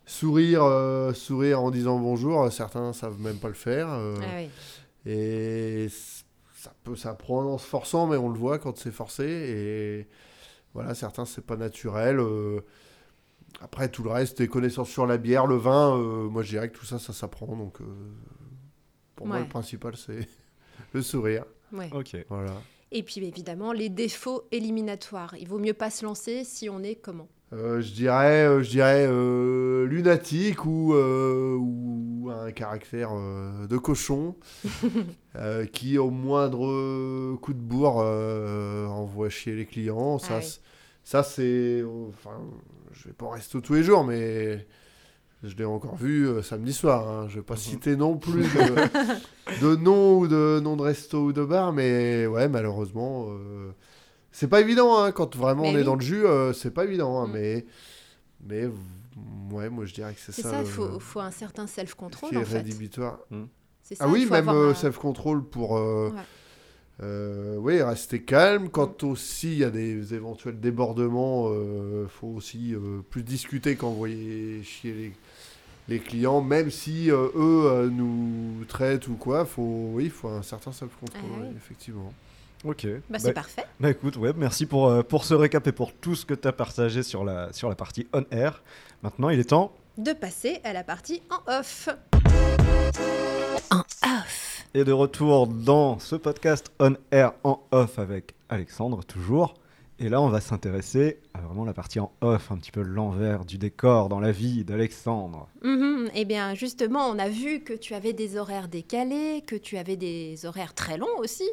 Sourire, 0.05 0.63
euh, 0.63 1.13
sourire 1.13 1.61
en 1.61 1.71
disant 1.71 1.97
bonjour, 1.99 2.43
euh, 2.43 2.49
certains 2.49 2.91
savent 2.91 3.21
même 3.21 3.37
pas 3.37 3.47
le 3.47 3.53
faire. 3.53 3.87
euh, 3.91 4.15
Ah 4.21 4.35
oui. 4.39 4.49
Et 5.05 5.87
ça 6.63 6.73
peut 6.85 6.95
s'apprendre 6.95 7.49
en 7.49 7.57
se 7.57 7.67
forçant, 7.67 8.07
mais 8.07 8.15
on 8.15 8.29
le 8.29 8.39
voit 8.39 8.57
quand 8.57 8.77
c'est 8.77 8.91
forcé. 8.91 9.25
Et 9.25 10.07
voilà, 10.73 10.95
certains, 10.95 11.25
c'est 11.25 11.45
pas 11.45 11.57
naturel. 11.57 12.19
euh. 12.19 12.61
Après, 13.59 13.89
tout 13.89 14.01
le 14.01 14.09
reste, 14.09 14.37
des 14.37 14.47
connaissances 14.47 14.89
sur 14.89 15.05
la 15.05 15.17
bière, 15.17 15.45
le 15.45 15.57
vin, 15.57 15.97
euh, 15.97 16.29
moi, 16.29 16.41
je 16.41 16.49
dirais 16.49 16.69
que 16.69 16.77
tout 16.77 16.85
ça, 16.85 16.99
ça 16.99 17.11
s'apprend. 17.11 17.55
Donc, 17.57 17.81
euh, 17.81 17.85
Pour 19.15 19.27
moi, 19.27 19.39
le 19.39 19.47
principal, 19.47 19.95
c'est 19.97 20.27
le 20.93 21.01
sourire. 21.01 21.43
Ouais. 21.73 21.89
Ok. 21.93 22.15
Voilà. 22.29 22.53
Et 22.91 23.03
puis 23.03 23.25
évidemment, 23.25 23.73
les 23.73 23.89
défauts 23.89 24.43
éliminatoires. 24.51 25.35
Il 25.37 25.47
vaut 25.49 25.59
mieux 25.59 25.73
pas 25.73 25.89
se 25.89 26.05
lancer 26.05 26.43
si 26.45 26.69
on 26.69 26.81
est 26.81 26.95
comment? 26.95 27.27
Euh, 27.53 27.81
je 27.81 27.93
dirais, 27.93 28.45
euh, 28.47 28.63
je 28.63 28.69
dirais 28.69 29.05
euh, 29.07 29.85
lunatique 29.85 30.65
ou, 30.65 30.93
euh, 30.95 31.55
ou 31.55 32.31
un 32.31 32.51
caractère 32.51 33.11
euh, 33.13 33.67
de 33.67 33.77
cochon 33.77 34.35
euh, 35.35 35.65
qui, 35.67 35.97
au 35.99 36.09
moindre 36.09 37.35
coup 37.37 37.53
de 37.53 37.59
bourre, 37.59 38.01
euh, 38.03 38.87
envoie 38.87 39.29
chier 39.29 39.55
les 39.55 39.65
clients. 39.65 40.17
Ça, 40.17 40.35
Ah 40.35 40.37
oui. 40.39 40.43
c- 40.43 40.59
ça 41.03 41.21
c'est. 41.23 41.83
Enfin, 42.09 42.39
je 42.93 43.07
vais 43.09 43.13
pas 43.13 43.25
en 43.27 43.31
rester 43.31 43.61
tous 43.61 43.73
les 43.75 43.83
jours, 43.83 44.03
mais 44.03 44.65
je 45.43 45.55
l'ai 45.55 45.65
encore 45.65 45.95
vu 45.97 46.27
euh, 46.27 46.41
samedi 46.41 46.73
soir. 46.73 47.07
hein. 47.07 47.27
Je 47.29 47.35
vais 47.35 47.43
pas 47.43 47.55
citer 47.57 47.95
non 47.95 48.17
plus 48.17 48.43
de, 49.59 49.67
de 49.67 49.75
nom 49.75 50.17
ou 50.19 50.27
de 50.27 50.59
nom 50.63 50.75
de 50.75 50.81
resto 50.81 51.19
ou 51.25 51.33
de 51.33 51.43
bar, 51.45 51.71
mais 51.73 52.25
ouais, 52.25 52.47
malheureusement. 52.49 53.27
euh, 53.29 53.71
c'est 54.33 54.47
pas 54.49 54.59
évident 54.59 55.01
hein, 55.01 55.13
quand 55.13 55.33
vraiment 55.37 55.63
Mais 55.63 55.69
on 55.69 55.73
est 55.75 55.77
oui. 55.79 55.83
dans 55.85 55.95
le 55.95 56.01
jus, 56.01 56.25
euh, 56.25 56.51
c'est 56.51 56.71
pas 56.71 56.83
évident, 56.83 57.17
hein, 57.21 57.27
Mm. 57.27 57.31
mais 57.31 57.65
mais 58.45 58.65
ouais, 59.51 59.69
moi 59.69 59.85
je 59.85 59.93
dirais 59.93 60.13
que 60.13 60.19
c'est 60.19 60.33
C'est 60.33 60.41
ça. 60.41 60.49
ça, 60.51 60.57
il 60.57 60.63
le- 60.63 60.65
faut, 60.65 60.99
faut 60.99 61.19
un 61.21 61.31
certain 61.31 61.65
ce 61.67 61.75
self-control 61.75 62.29
qui 62.31 62.35
est 62.35 62.39
en 62.39 62.43
fait. 62.45 62.57
ça, 63.95 64.03
Ah 64.05 64.05
il 64.07 64.11
oui, 64.13 64.25
même 64.29 64.49
euh, 64.49 64.71
un- 64.71 64.73
self-control 64.75 65.43
pour 65.45 65.77
euh, 65.77 66.09
Ouais. 66.09 66.21
euh, 67.03 67.55
oui, 67.57 67.81
rester 67.81 68.21
calme. 68.21 68.69
Quand 68.69 69.03
aussi 69.03 69.53
il 69.53 69.57
y 69.59 69.63
a 69.63 69.69
des 69.69 70.13
éventuels 70.13 70.59
débordements, 70.59 71.47
euh, 71.49 72.07
faut 72.07 72.27
aussi 72.27 72.73
euh, 72.75 73.01
plus 73.09 73.23
discuter 73.23 73.75
qu'envoyer 73.75 74.61
chier 74.63 74.93
les, 74.93 75.13
les 75.89 75.99
clients, 75.99 76.41
même 76.41 76.71
si 76.71 77.11
euh, 77.11 77.27
eux 77.35 77.65
euh, 77.65 77.89
nous 77.89 78.63
traitent 78.67 79.07
ou 79.07 79.15
quoi. 79.15 79.45
Faut, 79.45 79.89
oui, 79.93 80.05
il 80.05 80.11
faut 80.11 80.29
un 80.29 80.41
certain 80.43 80.71
self-control, 80.71 81.21
Ah 81.35 81.39
oui. 81.43 81.53
effectivement. 81.57 82.13
Ok. 82.65 82.87
Bah, 83.09 83.19
c'est 83.19 83.33
parfait. 83.33 83.65
Bah 83.79 83.89
écoute, 83.89 84.15
ouais, 84.15 84.31
merci 84.35 84.65
pour, 84.65 84.87
euh, 84.87 85.03
pour 85.03 85.25
ce 85.25 85.33
récap 85.33 85.67
et 85.67 85.71
pour 85.71 85.93
tout 85.93 86.15
ce 86.15 86.25
que 86.25 86.33
tu 86.33 86.47
as 86.47 86.53
partagé 86.53 87.03
sur 87.03 87.25
la, 87.25 87.51
sur 87.51 87.67
la 87.67 87.75
partie 87.75 88.07
on-air. 88.13 88.63
Maintenant, 89.01 89.29
il 89.29 89.39
est 89.39 89.49
temps. 89.49 89.73
De 89.97 90.13
passer 90.13 90.61
à 90.63 90.71
la 90.73 90.83
partie 90.83 91.21
en 91.29 91.51
off. 91.51 91.89
En 93.69 93.79
off. 93.79 94.65
Et 94.73 94.83
de 94.83 94.91
retour 94.91 95.47
dans 95.47 95.99
ce 95.99 96.15
podcast 96.15 96.71
on-air 96.79 97.33
en 97.43 97.61
off 97.71 97.99
avec 97.99 98.33
Alexandre, 98.49 99.03
toujours. 99.03 99.55
Et 99.99 100.09
là, 100.09 100.21
on 100.21 100.29
va 100.29 100.41
s'intéresser 100.41 101.19
à 101.33 101.41
vraiment 101.41 101.65
la 101.65 101.73
partie 101.73 101.99
en 101.99 102.11
off, 102.21 102.51
un 102.51 102.57
petit 102.57 102.71
peu 102.71 102.81
l'envers 102.81 103.45
du 103.45 103.57
décor 103.57 104.09
dans 104.09 104.19
la 104.19 104.31
vie 104.31 104.63
d'Alexandre. 104.63 105.47
Mhm. 105.63 106.09
Eh 106.15 106.25
bien, 106.25 106.55
justement, 106.55 107.07
on 107.07 107.19
a 107.19 107.29
vu 107.29 107.59
que 107.59 107.73
tu 107.73 107.93
avais 107.93 108.13
des 108.13 108.37
horaires 108.37 108.67
décalés, 108.67 109.43
que 109.45 109.55
tu 109.55 109.77
avais 109.77 109.95
des 109.95 110.45
horaires 110.45 110.73
très 110.73 110.97
longs 110.97 111.17
aussi. 111.19 111.47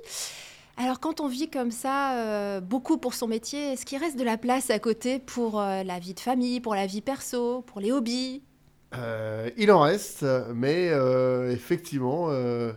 Alors, 0.83 0.99
quand 0.99 1.21
on 1.21 1.29
vit 1.29 1.51
comme 1.51 1.71
ça, 1.71 2.15
euh, 2.15 2.61
beaucoup 2.63 2.97
pour 2.97 3.13
son 3.13 3.27
métier, 3.29 3.73
est-ce 3.73 3.85
qu'il 3.85 3.99
reste 3.99 4.19
de 4.19 4.25
la 4.25 4.39
place 4.39 4.71
à 4.71 4.79
côté 4.79 5.19
pour 5.19 5.61
euh, 5.61 5.83
la 5.83 5.99
vie 5.99 6.15
de 6.15 6.21
famille, 6.21 6.61
pour 6.61 6.75
la 6.75 6.87
vie 6.87 7.03
perso, 7.03 7.61
pour 7.67 7.81
les 7.81 7.93
hobbies? 7.93 8.43
Euh, 8.97 9.51
il 9.59 9.71
en 9.73 9.81
reste, 9.81 10.25
mais 10.55 10.89
euh, 10.91 11.53
effectivement, 11.53 12.29
euh, 12.31 12.73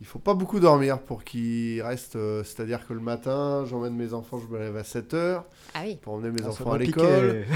il 0.00 0.06
faut 0.06 0.18
pas 0.18 0.32
beaucoup 0.32 0.58
dormir 0.58 1.00
pour 1.02 1.22
qu'il 1.22 1.82
reste. 1.82 2.16
euh, 2.16 2.42
C'est-à-dire 2.44 2.86
que 2.86 2.94
le 2.94 3.00
matin, 3.00 3.64
j'emmène 3.66 3.94
mes 3.94 4.14
enfants, 4.14 4.38
je 4.38 4.46
me 4.52 4.58
lève 4.58 4.76
à 4.78 4.82
7h 4.82 5.42
Ah 5.74 5.82
oui. 5.84 5.98
pour 6.00 6.14
emmener 6.14 6.30
mes 6.30 6.46
Ah, 6.46 6.48
enfants 6.48 6.72
à 6.72 6.78
l'école. 6.78 7.44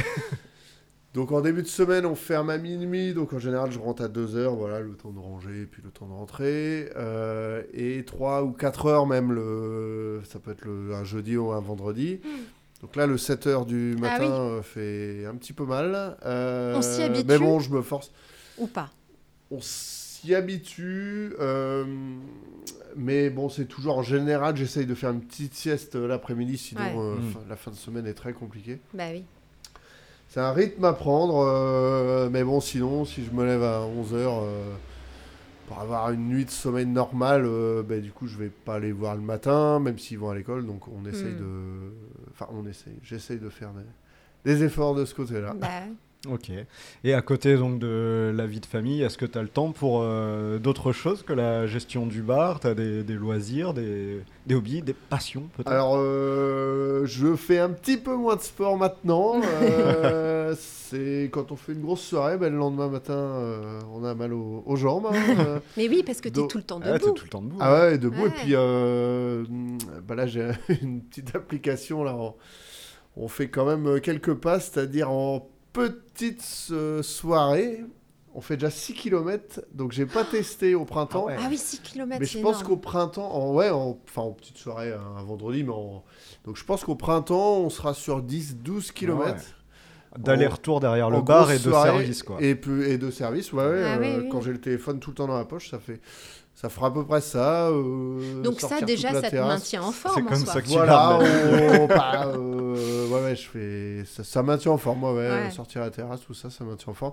Donc 1.14 1.32
en 1.32 1.40
début 1.40 1.62
de 1.62 1.66
semaine, 1.68 2.04
on 2.06 2.14
ferme 2.14 2.50
à 2.50 2.59
minuit, 2.59 3.14
donc 3.14 3.32
en 3.32 3.38
général, 3.38 3.72
je 3.72 3.78
rentre 3.78 4.02
à 4.02 4.09
2h, 4.09 4.54
voilà, 4.56 4.80
le 4.80 4.92
temps 4.94 5.11
de 5.11 5.18
ranger 5.18 5.62
et 5.62 5.66
puis 5.66 5.82
le 5.82 5.90
temps 5.90 6.06
de 6.06 6.12
rentrer. 6.12 6.90
Euh, 6.96 7.62
et 7.72 8.04
3 8.04 8.42
ou 8.44 8.52
4 8.52 8.86
heures 8.86 9.06
même, 9.06 9.32
le... 9.32 10.20
ça 10.30 10.38
peut 10.38 10.50
être 10.52 10.64
le... 10.64 10.94
un 10.94 11.04
jeudi 11.04 11.36
ou 11.36 11.50
un 11.52 11.61
vendredi. 11.61 12.20
Donc 12.82 12.94
là, 12.94 13.06
le 13.06 13.16
7h 13.16 13.64
du 13.66 13.94
Ah 13.96 14.00
matin 14.00 14.24
oui. 14.24 14.30
euh, 14.59 14.62
fait 14.62 15.24
un 15.26 15.34
petit 15.34 15.52
peu 15.54 15.64
mal. 15.64 16.16
Euh, 16.26 16.76
On 16.76 16.82
s'y 16.82 17.02
habitue 17.02 17.24
Mais 17.26 17.38
bon, 17.38 17.59
je 17.59 17.70
me 17.70 17.80
force 17.82 18.12
Ou 18.59 18.66
pas? 18.66 18.90
On 19.50 19.61
s'y 19.62 20.34
habitue, 20.34 21.32
euh, 21.40 21.84
mais 22.96 23.30
bon, 23.30 23.48
c'est 23.48 23.64
toujours 23.64 23.96
en 23.98 24.02
général, 24.02 24.56
j'essaye 24.56 24.84
de 24.84 24.94
faire 24.94 25.11
une 25.11 25.22
petite 25.22 25.54
sieste 25.54 25.94
l'après-midi, 25.94 26.59
sinon 26.59 26.82
Ouais. 26.82 26.92
euh, 26.96 27.16
Mm. 27.16 27.30
fin- 27.32 27.40
la 27.48 27.56
fin 27.56 27.70
de 27.70 27.76
semaine 27.76 28.06
est 28.06 28.14
très 28.14 28.34
compliquée. 28.34 28.78
Bah 28.92 29.04
oui. 29.11 29.24
C'est 30.28 30.40
un 30.40 30.52
rythme 30.52 30.84
à 30.84 30.92
prendre, 30.92 31.38
euh, 31.46 32.28
mais 32.30 32.44
bon, 32.44 32.60
sinon, 32.60 33.04
si 33.06 33.24
je 33.24 33.30
me 33.30 33.44
lève 33.46 33.62
à 33.62 33.80
11h 33.80 34.42
pour 35.66 35.78
avoir 35.80 36.10
une 36.10 36.28
nuit 36.28 36.44
de 36.44 36.50
sommeil 36.50 36.86
normale, 36.86 37.44
euh, 37.46 37.82
ben, 37.82 38.00
du 38.00 38.10
coup, 38.12 38.26
je 38.26 38.36
vais 38.36 38.48
pas 38.50 38.78
les 38.78 38.92
voir 38.92 39.14
le 39.16 39.22
matin, 39.22 39.78
même 39.80 39.98
s'ils 39.98 40.18
vont 40.18 40.30
à 40.30 40.34
l'école, 40.34 40.66
donc 40.66 40.82
on 40.88 41.06
essaye 41.08 41.32
Mm. 41.32 41.38
de... 41.38 41.92
Enfin, 42.32 42.46
on 42.52 42.66
essaye, 42.66 42.98
j'essaye 43.02 43.38
de 43.38 43.48
faire 43.48 43.70
des, 44.44 44.52
des 44.54 44.64
efforts 44.64 44.94
de 44.94 45.04
ce 45.04 45.14
côté-là. 45.14 45.54
Bah, 45.58 45.68
Ok. 46.28 46.50
Et 47.04 47.14
à 47.14 47.22
côté 47.22 47.56
donc 47.56 47.78
de 47.78 48.32
la 48.34 48.44
vie 48.46 48.58
de 48.58 48.66
famille, 48.66 49.02
est-ce 49.02 49.16
que 49.16 49.24
tu 49.24 49.38
as 49.38 49.42
le 49.42 49.48
temps 49.48 49.70
pour 49.70 50.00
euh, 50.02 50.58
d'autres 50.58 50.90
choses 50.90 51.22
que 51.22 51.32
la 51.32 51.68
gestion 51.68 52.06
du 52.06 52.22
bar? 52.22 52.58
Tu 52.58 52.66
as 52.66 52.74
des, 52.74 53.04
des 53.04 53.14
loisirs, 53.14 53.72
des, 53.72 54.20
des 54.46 54.54
hobbies, 54.56 54.82
des 54.82 54.94
passions 54.94 55.44
peut-être? 55.56 55.70
Alors, 55.70 55.94
euh, 55.96 57.06
je 57.06 57.36
fais 57.36 57.60
un 57.60 57.70
petit 57.70 57.96
peu 57.98 58.16
moins 58.16 58.34
de 58.34 58.40
sport 58.40 58.76
maintenant. 58.76 59.40
euh, 59.62 60.54
c'est 60.58 61.28
quand 61.32 61.52
on 61.52 61.56
fait 61.56 61.72
une 61.72 61.82
grosse 61.82 62.02
soirée, 62.02 62.36
ben, 62.36 62.52
le 62.52 62.58
lendemain 62.58 62.88
matin, 62.88 63.14
euh, 63.14 63.80
on 63.94 64.02
a 64.04 64.12
mal 64.14 64.32
aux, 64.32 64.64
aux 64.66 64.76
jambes. 64.76 65.06
hein, 65.12 65.36
euh. 65.38 65.60
Mais 65.76 65.88
oui, 65.88 66.02
parce 66.04 66.20
que 66.20 66.28
tu 66.28 66.38
es 66.40 66.42
Donc- 66.42 66.50
tout 66.50 66.58
le 66.58 66.64
temps 66.64 66.80
Ah, 66.82 66.94
t'es 66.94 66.98
debout. 66.98 67.12
tout 67.12 67.24
le 67.26 67.30
temps 67.30 67.42
debout. 67.42 67.58
ah 67.60 67.72
ouais, 67.80 67.98
debout. 67.98 68.22
Ouais. 68.22 68.28
Et 68.28 68.30
puis, 68.30 68.50
euh, 68.54 69.44
bah 70.06 70.16
là, 70.16 70.26
j'ai 70.26 70.50
une 70.82 71.00
petite 71.02 71.36
application. 71.36 72.02
Là, 72.02 72.16
on, 72.16 72.34
on 73.16 73.28
fait 73.28 73.48
quand 73.48 73.64
même 73.66 74.00
quelques 74.00 74.34
pas, 74.34 74.58
c'est-à-dire 74.58 75.10
en 75.12 75.48
petite 75.72 76.68
euh, 76.70 77.02
soirée. 77.02 77.84
On 78.34 78.40
fait 78.40 78.56
déjà 78.56 78.70
6 78.70 78.94
km, 78.94 79.62
donc 79.72 79.90
j'ai 79.90 80.06
pas 80.06 80.22
testé 80.22 80.74
au 80.74 80.84
printemps. 80.84 81.24
Ah 81.28 81.32
ouais. 81.32 81.36
Ah 81.40 81.46
oui, 81.50 81.58
6 81.58 81.80
km, 81.80 82.20
Mais 82.20 82.26
je 82.26 82.38
pense 82.38 82.62
qu'au 82.62 82.76
printemps, 82.76 83.34
en, 83.34 83.52
ouais, 83.54 83.70
en, 83.70 83.98
enfin 84.04 84.22
en 84.22 84.32
petite 84.32 84.58
soirée, 84.58 84.92
un 84.92 85.22
vendredi, 85.22 85.64
mais 85.64 85.72
en, 85.72 86.04
donc 86.44 86.56
je 86.56 86.64
pense 86.64 86.84
qu'au 86.84 86.94
printemps, 86.94 87.58
on 87.58 87.70
sera 87.70 87.94
sur 87.94 88.22
10-12 88.22 88.92
km. 88.92 89.34
Ouais. 89.34 89.34
D'aller-retour 90.16 90.80
derrière 90.80 91.10
le 91.10 91.20
bar 91.20 91.50
et 91.50 91.58
de 91.58 91.62
soirée, 91.62 91.90
service 91.90 92.22
quoi. 92.22 92.38
Et, 92.40 92.54
de 92.54 93.10
service, 93.10 93.52
ouais, 93.52 93.84
Ah 93.84 93.98
oui, 94.00 94.06
euh, 94.08 94.20
oui. 94.22 94.28
Quand 94.30 94.40
j'ai 94.40 94.52
le 94.52 94.60
téléphone 94.60 95.00
tout 95.00 95.10
le 95.10 95.16
temps 95.16 95.26
dans 95.26 95.36
la 95.36 95.44
poche, 95.44 95.70
ça 95.70 95.78
fait, 95.78 96.00
ça 96.61 96.68
fera 96.68 96.88
à 96.88 96.90
peu 96.90 97.04
près 97.04 97.20
ça. 97.20 97.68
euh, 97.68 98.42
Donc 98.42 98.61
ça, 98.61 98.80
déjà, 98.80 99.12
ça 99.20 99.30
te 99.30 99.36
maintient 99.36 99.82
en 99.82 99.92
forme 99.92 100.26
en 100.26 100.28
comme 100.30 100.44
soi. 100.44 100.54
ça 100.54 100.61
que 100.62 100.66
tu 100.66 100.72
Voilà, 100.72 101.18
on, 101.20 101.86
bah, 101.88 102.32
euh, 102.34 103.06
ouais, 103.06 103.22
ouais, 103.22 103.36
je 103.36 103.48
fais, 103.48 104.04
ça, 104.04 104.24
ça 104.24 104.42
maintient 104.42 104.72
en 104.72 104.78
forme, 104.78 104.98
moi, 105.00 105.14
ouais, 105.14 105.28
Ouais. 105.44 105.50
sortir 105.50 105.82
à 105.82 105.84
la 105.84 105.90
terrasse, 105.92 106.20
tout 106.22 106.34
ça, 106.34 106.50
ça 106.50 106.64
maintient 106.64 106.90
en 106.90 106.94
forme. 106.94 107.12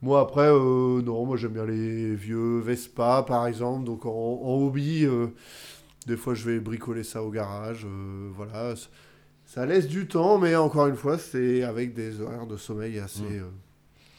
Moi, 0.00 0.20
après, 0.20 0.46
euh, 0.48 1.02
non, 1.02 1.24
moi 1.26 1.36
j'aime 1.36 1.52
bien 1.54 1.64
les 1.64 2.14
vieux 2.14 2.60
Vespa, 2.60 3.24
par 3.26 3.46
exemple, 3.48 3.84
donc 3.84 4.06
en, 4.06 4.10
en 4.10 4.54
hobby, 4.64 5.04
euh, 5.04 5.26
des 6.06 6.16
fois 6.16 6.34
je 6.34 6.44
vais 6.48 6.60
bricoler 6.60 7.02
ça 7.02 7.22
au 7.22 7.30
garage, 7.30 7.84
euh, 7.86 8.30
voilà, 8.36 8.74
ça 9.46 9.66
laisse 9.66 9.88
du 9.88 10.06
temps, 10.06 10.38
mais 10.38 10.54
encore 10.54 10.86
une 10.86 10.96
fois, 10.96 11.18
c'est 11.18 11.64
avec 11.64 11.94
des 11.94 12.20
horaires 12.20 12.46
de 12.46 12.56
sommeil 12.56 12.98
assez, 13.00 13.22
Mm. 13.22 13.26
euh, 13.42 13.48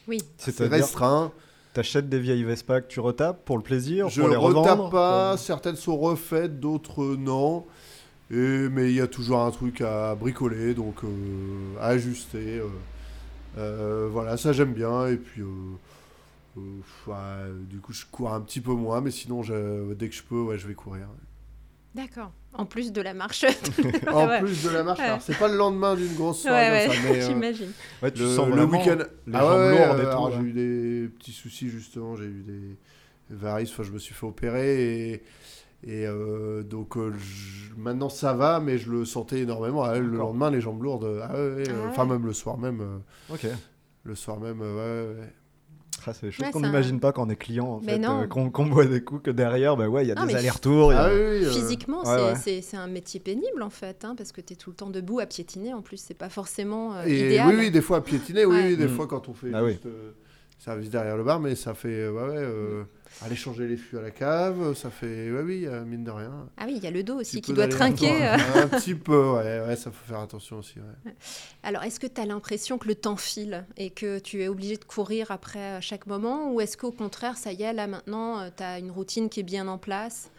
Oui. 0.09 0.17
assez 0.39 0.51
C'est-à-dire, 0.51 0.77
restreints. 0.83 1.31
T'achètes 1.75 2.09
des 2.09 2.19
vieilles 2.19 2.43
Vespa 2.43 2.81
que 2.81 2.87
tu 2.87 2.99
retapes 2.99 3.45
pour 3.45 3.57
le 3.57 3.63
plaisir, 3.63 4.09
Je 4.09 4.19
pour 4.21 4.29
les 4.29 4.35
revendre 4.35 4.85
retape 4.85 4.91
pas, 4.91 5.37
certaines 5.37 5.75
sont 5.75 5.97
refaites, 5.97 6.59
d'autres 6.59 7.15
non. 7.15 7.65
Et, 8.31 8.35
mais 8.69 8.89
il 8.89 8.95
y 8.95 9.01
a 9.01 9.07
toujours 9.07 9.41
un 9.41 9.51
truc 9.51 9.81
à 9.81 10.15
bricoler, 10.15 10.73
donc 10.73 11.03
euh, 11.03 11.07
à 11.79 11.89
ajuster. 11.89 12.57
euh. 12.59 12.67
Euh, 13.57 14.09
voilà, 14.11 14.35
ça 14.37 14.51
j'aime 14.51 14.73
bien. 14.73 15.07
Et 15.07 15.17
puis, 15.17 15.41
euh, 15.41 15.45
euh, 16.57 16.61
ouais, 17.07 17.53
du 17.69 17.77
coup, 17.79 17.93
je 17.93 18.05
cours 18.11 18.33
un 18.33 18.41
petit 18.41 18.61
peu 18.61 18.73
moins, 18.73 18.99
mais 19.01 19.11
sinon, 19.11 19.43
je- 19.43 19.93
dès 19.93 20.09
que 20.09 20.15
je 20.15 20.23
peux, 20.23 20.41
ouais, 20.41 20.57
je 20.57 20.67
vais 20.67 20.73
courir. 20.73 21.07
D'accord. 21.95 22.31
En 22.53 22.65
plus 22.65 22.91
de 22.91 23.01
la 23.01 23.13
marche. 23.13 23.45
En 24.11 24.27
Ouais. 24.27 24.41
plus 24.41 24.63
de 24.63 24.69
la 24.69 24.83
marche, 24.83 24.99
Ouais. 24.99 25.05
alors 25.05 25.21
c'est 25.21 25.37
pas 25.37 25.47
le 25.47 25.55
lendemain 25.57 25.95
d'une 25.95 26.13
grosse 26.13 26.43
ouais, 26.43 26.49
soirée 26.49 26.69
ouais, 26.87 26.87
mais 27.03 27.21
euh, 27.23 27.27
j'imagine. 27.27 27.71
Ouais, 28.03 28.11
tu 28.11 28.21
le, 28.21 28.35
sens 28.35 28.49
le 28.49 28.63
week-end. 28.65 28.97
les 29.27 29.33
Ah 29.33 29.39
jambes 29.39 29.59
ouais, 29.59 29.71
lourdes 29.87 29.99
et 29.99 30.01
tout. 30.03 30.07
alors, 30.09 30.25
ouais. 30.27 30.33
J'ai 30.37 30.41
eu 30.43 30.51
des 30.53 31.07
petits 31.09 31.31
soucis 31.31 31.69
justement, 31.69 32.15
j'ai 32.15 32.25
eu 32.25 32.43
des 32.43 33.35
varices, 33.35 33.71
enfin, 33.71 33.83
je 33.83 33.91
me 33.91 33.97
suis 33.99 34.13
fait 34.13 34.25
opérer 34.25 35.09
et, 35.11 35.13
et 35.83 36.05
euh, 36.07 36.63
donc 36.63 36.97
euh, 36.97 37.13
je- 37.17 37.73
maintenant 37.77 38.09
ça 38.09 38.33
va, 38.33 38.59
mais 38.59 38.77
je 38.77 38.91
le 38.91 39.05
sentais 39.05 39.39
énormément. 39.39 39.83
Ah, 39.83 39.97
le 39.97 40.07
lendemain, 40.17 40.51
les 40.51 40.61
jambes 40.61 40.81
lourdes, 40.83 41.19
ah 41.23 41.29
Ah 41.33 41.35
ouais. 41.37 41.63
enfin 41.89 42.05
même 42.05 42.25
le 42.25 42.33
soir 42.33 42.57
même, 42.57 42.81
euh, 42.81 43.33
Ok. 43.33 43.47
le 44.03 44.15
soir 44.15 44.39
même, 44.39 44.59
ouais, 44.61 44.67
ouais. 44.67 45.33
Ah, 46.07 46.13
c'est 46.13 46.27
des 46.27 46.31
choses 46.31 46.45
Ouais, 46.45 46.51
qu'on 46.51 46.63
un- 46.63 46.67
n'imagine 46.67 46.99
pas 46.99 47.11
quand 47.11 47.25
on 47.25 47.29
est 47.29 47.35
client, 47.35 47.67
en 47.67 47.79
fait, 47.79 47.99
euh, 48.03 48.27
qu'on 48.27 48.49
qu'on 48.51 48.65
boit 48.67 48.85
des 48.85 49.01
coups, 49.03 49.23
que 49.23 49.31
derrière, 49.31 49.75
bah 49.75 49.87
ouais, 49.87 50.05
il 50.05 50.09
y 50.09 50.11
a 50.11 50.15
Non, 50.15 50.25
des 50.25 50.35
allers-retours. 50.35 50.91
a- 50.91 51.05
Ah 51.05 51.09
oui, 51.09 51.15
euh, 51.45 51.51
Physiquement, 51.51 52.03
ouais, 52.03 52.33
c'est- 52.35 52.59
ouais. 52.73 52.79
un 52.79 52.87
métier 52.87 53.19
pénible 53.19 53.61
en 53.63 53.69
fait, 53.69 54.05
hein, 54.05 54.13
parce 54.17 54.31
que 54.31 54.41
tu 54.41 54.53
es 54.53 54.55
tout 54.55 54.69
le 54.69 54.75
temps 54.75 54.89
debout 54.89 55.19
à 55.19 55.25
piétiner. 55.25 55.73
En 55.73 55.81
plus, 55.81 55.97
c'est 55.97 56.13
pas 56.13 56.29
forcément 56.29 56.95
euh, 56.95 57.03
Et 57.05 57.25
idéal. 57.27 57.47
oui, 57.49 57.55
oui, 57.57 57.71
des 57.71 57.81
fois 57.81 57.97
à 57.97 58.01
piétiner, 58.01 58.45
oui, 58.45 58.55
Ouais. 58.55 58.67
oui, 58.69 58.77
des 58.77 58.85
Mm. 58.85 58.89
fois 58.89 59.07
quand 59.07 59.29
on 59.29 59.33
fait 59.33 59.51
Ah 59.53 59.63
oui. 59.63 59.71
juste 59.73 59.85
euh, 59.87 60.11
service 60.59 60.89
derrière 60.89 61.17
le 61.17 61.23
bar, 61.23 61.39
mais 61.39 61.55
ça 61.55 61.73
fait, 61.73 62.07
ouais, 62.07 62.21
ouais, 62.23 62.35
euh, 62.37 62.83
aller 63.23 63.35
changer 63.35 63.67
les 63.67 63.77
fûts 63.77 63.97
à 63.97 64.01
la 64.01 64.11
cave, 64.11 64.73
ça 64.75 64.89
fait, 64.89 65.31
ouais, 65.31 65.41
oui, 65.41 65.65
euh, 65.65 65.85
mine 65.85 66.03
de 66.03 66.11
rien. 66.11 66.47
Ah 66.57 66.63
oui, 66.67 66.73
il 66.77 66.83
y 66.83 66.87
a 66.87 66.91
le 66.91 67.03
dos 67.03 67.19
aussi 67.21 67.41
qui 67.41 67.53
doit 67.53 67.67
trinquer. 67.67 68.11
euh. 68.27 68.35
Un 68.63 68.67
petit 68.67 68.95
peu, 68.95 69.31
ouais, 69.31 69.61
ouais, 69.67 69.75
ça 69.75 69.91
faut 69.91 70.05
faire 70.07 70.19
attention 70.19 70.59
aussi. 70.59 70.75
Ouais. 70.79 71.13
Alors, 71.63 71.83
est-ce 71.83 71.99
que 71.99 72.07
tu 72.07 72.19
as 72.19 72.25
l'impression 72.25 72.77
que 72.77 72.87
le 72.87 72.95
temps 72.95 73.15
file 73.15 73.65
et 73.77 73.89
que 73.89 74.19
tu 74.19 74.41
es 74.43 74.47
obligé 74.47 74.75
de 74.77 74.83
courir 74.83 75.31
après 75.31 75.81
chaque 75.81 76.07
moment 76.07 76.51
Ou 76.51 76.61
est-ce 76.61 76.77
qu'au 76.77 76.91
contraire, 76.91 77.37
ça 77.37 77.51
y 77.51 77.63
est, 77.63 77.73
là 77.73 77.87
maintenant, 77.87 78.49
tu 78.55 78.63
as 78.63 78.79
une 78.79 78.91
routine 78.91 79.29
qui 79.29 79.39
est 79.39 79.43
bien 79.43 79.67
en 79.67 79.77
place? 79.77 80.29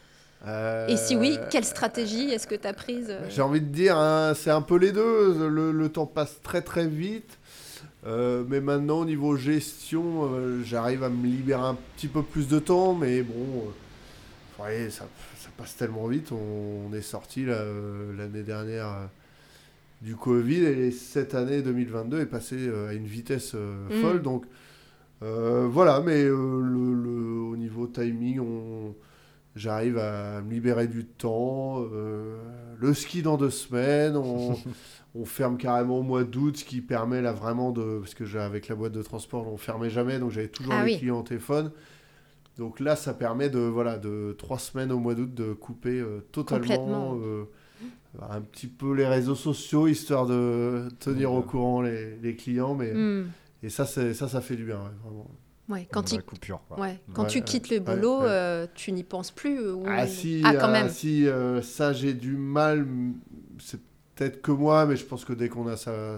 Et 0.87 0.95
si 0.97 1.15
oui, 1.15 1.35
Euh, 1.39 1.47
quelle 1.49 1.65
stratégie 1.65 2.29
est-ce 2.29 2.45
que 2.45 2.53
tu 2.53 2.67
as 2.67 2.73
prise? 2.73 3.07
euh 3.09 3.27
J'ai 3.27 3.41
envie 3.41 3.59
de 3.59 3.65
dire, 3.65 3.97
hein, 3.97 4.33
c'est 4.35 4.51
un 4.51 4.61
peu 4.61 4.77
les 4.77 4.91
deux. 4.91 5.49
Le, 5.49 5.71
le 5.71 5.89
temps 5.89 6.05
passe 6.05 6.39
très 6.43 6.61
très 6.61 6.85
vite. 6.85 7.39
Euh, 8.07 8.43
mais 8.47 8.61
maintenant, 8.61 9.01
au 9.01 9.05
niveau 9.05 9.35
gestion, 9.35 10.29
euh, 10.33 10.63
j'arrive 10.63 11.03
à 11.03 11.09
me 11.09 11.25
libérer 11.27 11.61
un 11.61 11.77
petit 11.95 12.07
peu 12.07 12.23
plus 12.23 12.47
de 12.47 12.57
temps. 12.59 12.93
Mais 12.95 13.21
bon, 13.21 13.65
euh, 14.59 14.63
ouais, 14.63 14.89
ça, 14.89 15.05
ça 15.37 15.49
passe 15.57 15.75
tellement 15.75 16.07
vite. 16.07 16.31
On, 16.31 16.87
on 16.89 16.93
est 16.93 17.01
sorti 17.01 17.45
l'année 17.45 18.43
dernière 18.43 19.09
du 20.01 20.15
Covid 20.15 20.63
et 20.63 20.91
cette 20.91 21.35
année 21.35 21.61
2022 21.61 22.21
est 22.21 22.25
passée 22.27 22.69
à 22.89 22.93
une 22.93 23.07
vitesse 23.07 23.53
Mm. 23.55 24.01
folle. 24.01 24.21
Donc 24.21 24.45
voilà, 25.19 25.99
mais 25.99 26.23
le, 26.23 26.33
le- 26.93 27.39
au 27.51 27.57
niveau 27.57 27.87
timing, 27.87 28.39
on, 28.39 28.95
j'arrive 29.55 29.97
à 29.97 30.41
me 30.41 30.51
libérer 30.51 30.87
du 30.87 31.03
temps. 31.05 31.83
euh, 31.91 32.37
le 32.79 32.93
ski 32.93 33.23
dans 33.23 33.37
deux 33.37 33.49
semaines, 33.49 34.15
on, 34.15 34.55
on 35.19 35.25
ferme 35.25 35.57
carrément 35.57 35.99
au 35.99 36.03
mois 36.03 36.23
d'août, 36.23 36.57
ce 36.57 36.65
qui 36.65 36.81
permet 36.81 37.21
là 37.21 37.31
vraiment 37.33 37.71
de. 37.71 37.99
Parce 37.99 38.13
que 38.13 38.25
j'ai- 38.25 38.39
avec 38.39 38.67
la 38.67 38.75
boîte 38.75 38.93
de 38.93 39.01
transport, 39.01 39.51
on 39.51 39.57
fermait 39.57 39.89
jamais, 39.89 40.19
donc 40.19 40.31
j'avais 40.31 40.47
toujours 40.49 40.73
Ah 40.75 40.83
les 40.85 40.93
oui. 40.93 40.99
clients 40.99 41.19
au 41.19 41.23
téléphone. 41.23 41.71
Donc 42.57 42.79
là, 42.79 42.95
ça 42.95 43.13
permet 43.13 43.49
de, 43.49 43.59
voilà, 43.59 43.97
de 43.97 44.35
trois 44.37 44.57
semaines 44.59 44.91
au 44.91 44.99
mois 44.99 45.13
d'août 45.15 45.33
de 45.33 45.53
couper 45.53 45.99
euh, 45.99 46.21
totalement 46.31 47.15
euh, 47.21 47.43
un 48.29 48.41
petit 48.41 48.67
peu 48.67 48.93
les 48.95 49.05
réseaux 49.05 49.35
sociaux, 49.35 49.87
histoire 49.87 50.25
de 50.25 50.87
tenir 50.99 51.31
au 51.33 51.41
courant 51.43 51.81
les, 51.81 52.15
les 52.17 52.35
clients. 52.35 52.73
Mais, 52.75 52.93
Hmm. 52.93 53.27
Et 53.63 53.69
ça, 53.69 53.85
c'est- 53.87 54.13
ça, 54.13 54.27
ça 54.27 54.39
fait 54.41 54.55
du 54.55 54.65
bien, 54.65 54.77
ouais, 54.77 54.91
vraiment. 55.03 55.27
Ouais, 55.69 55.87
quand, 55.91 56.11
il- 56.13 56.21
coupure. 56.21 56.61
ouais, 56.77 56.99
quand 57.13 57.23
Ouais, 57.23 57.27
tu 57.29 57.41
quittes 57.41 57.69
le 57.69 57.79
boulot, 57.79 58.19
ouais. 58.21 58.25
euh, 58.27 58.67
tu 58.75 58.91
n'y 58.91 59.03
penses 59.03 59.31
plus 59.31 59.59
ou- 59.69 59.83
Ah 59.87 60.05
si, 60.07 60.41
Ah, 60.45 60.53
quand 60.53 60.67
ah, 60.67 60.71
même. 60.71 60.89
si 60.89 61.27
euh, 61.27 61.61
ça 61.63 61.91
j'ai 61.91 62.13
du 62.13 62.37
mal. 62.37 62.87
C'est 63.59 63.79
peut-être 64.17 64.41
que 64.41 64.51
moi, 64.51 64.85
mais 64.85 64.95
je 64.95 65.05
pense 65.05 65.23
que 65.23 65.33
dès 65.33 65.49
qu'on 65.49 65.67
a 65.67 65.77
sa, 65.77 66.17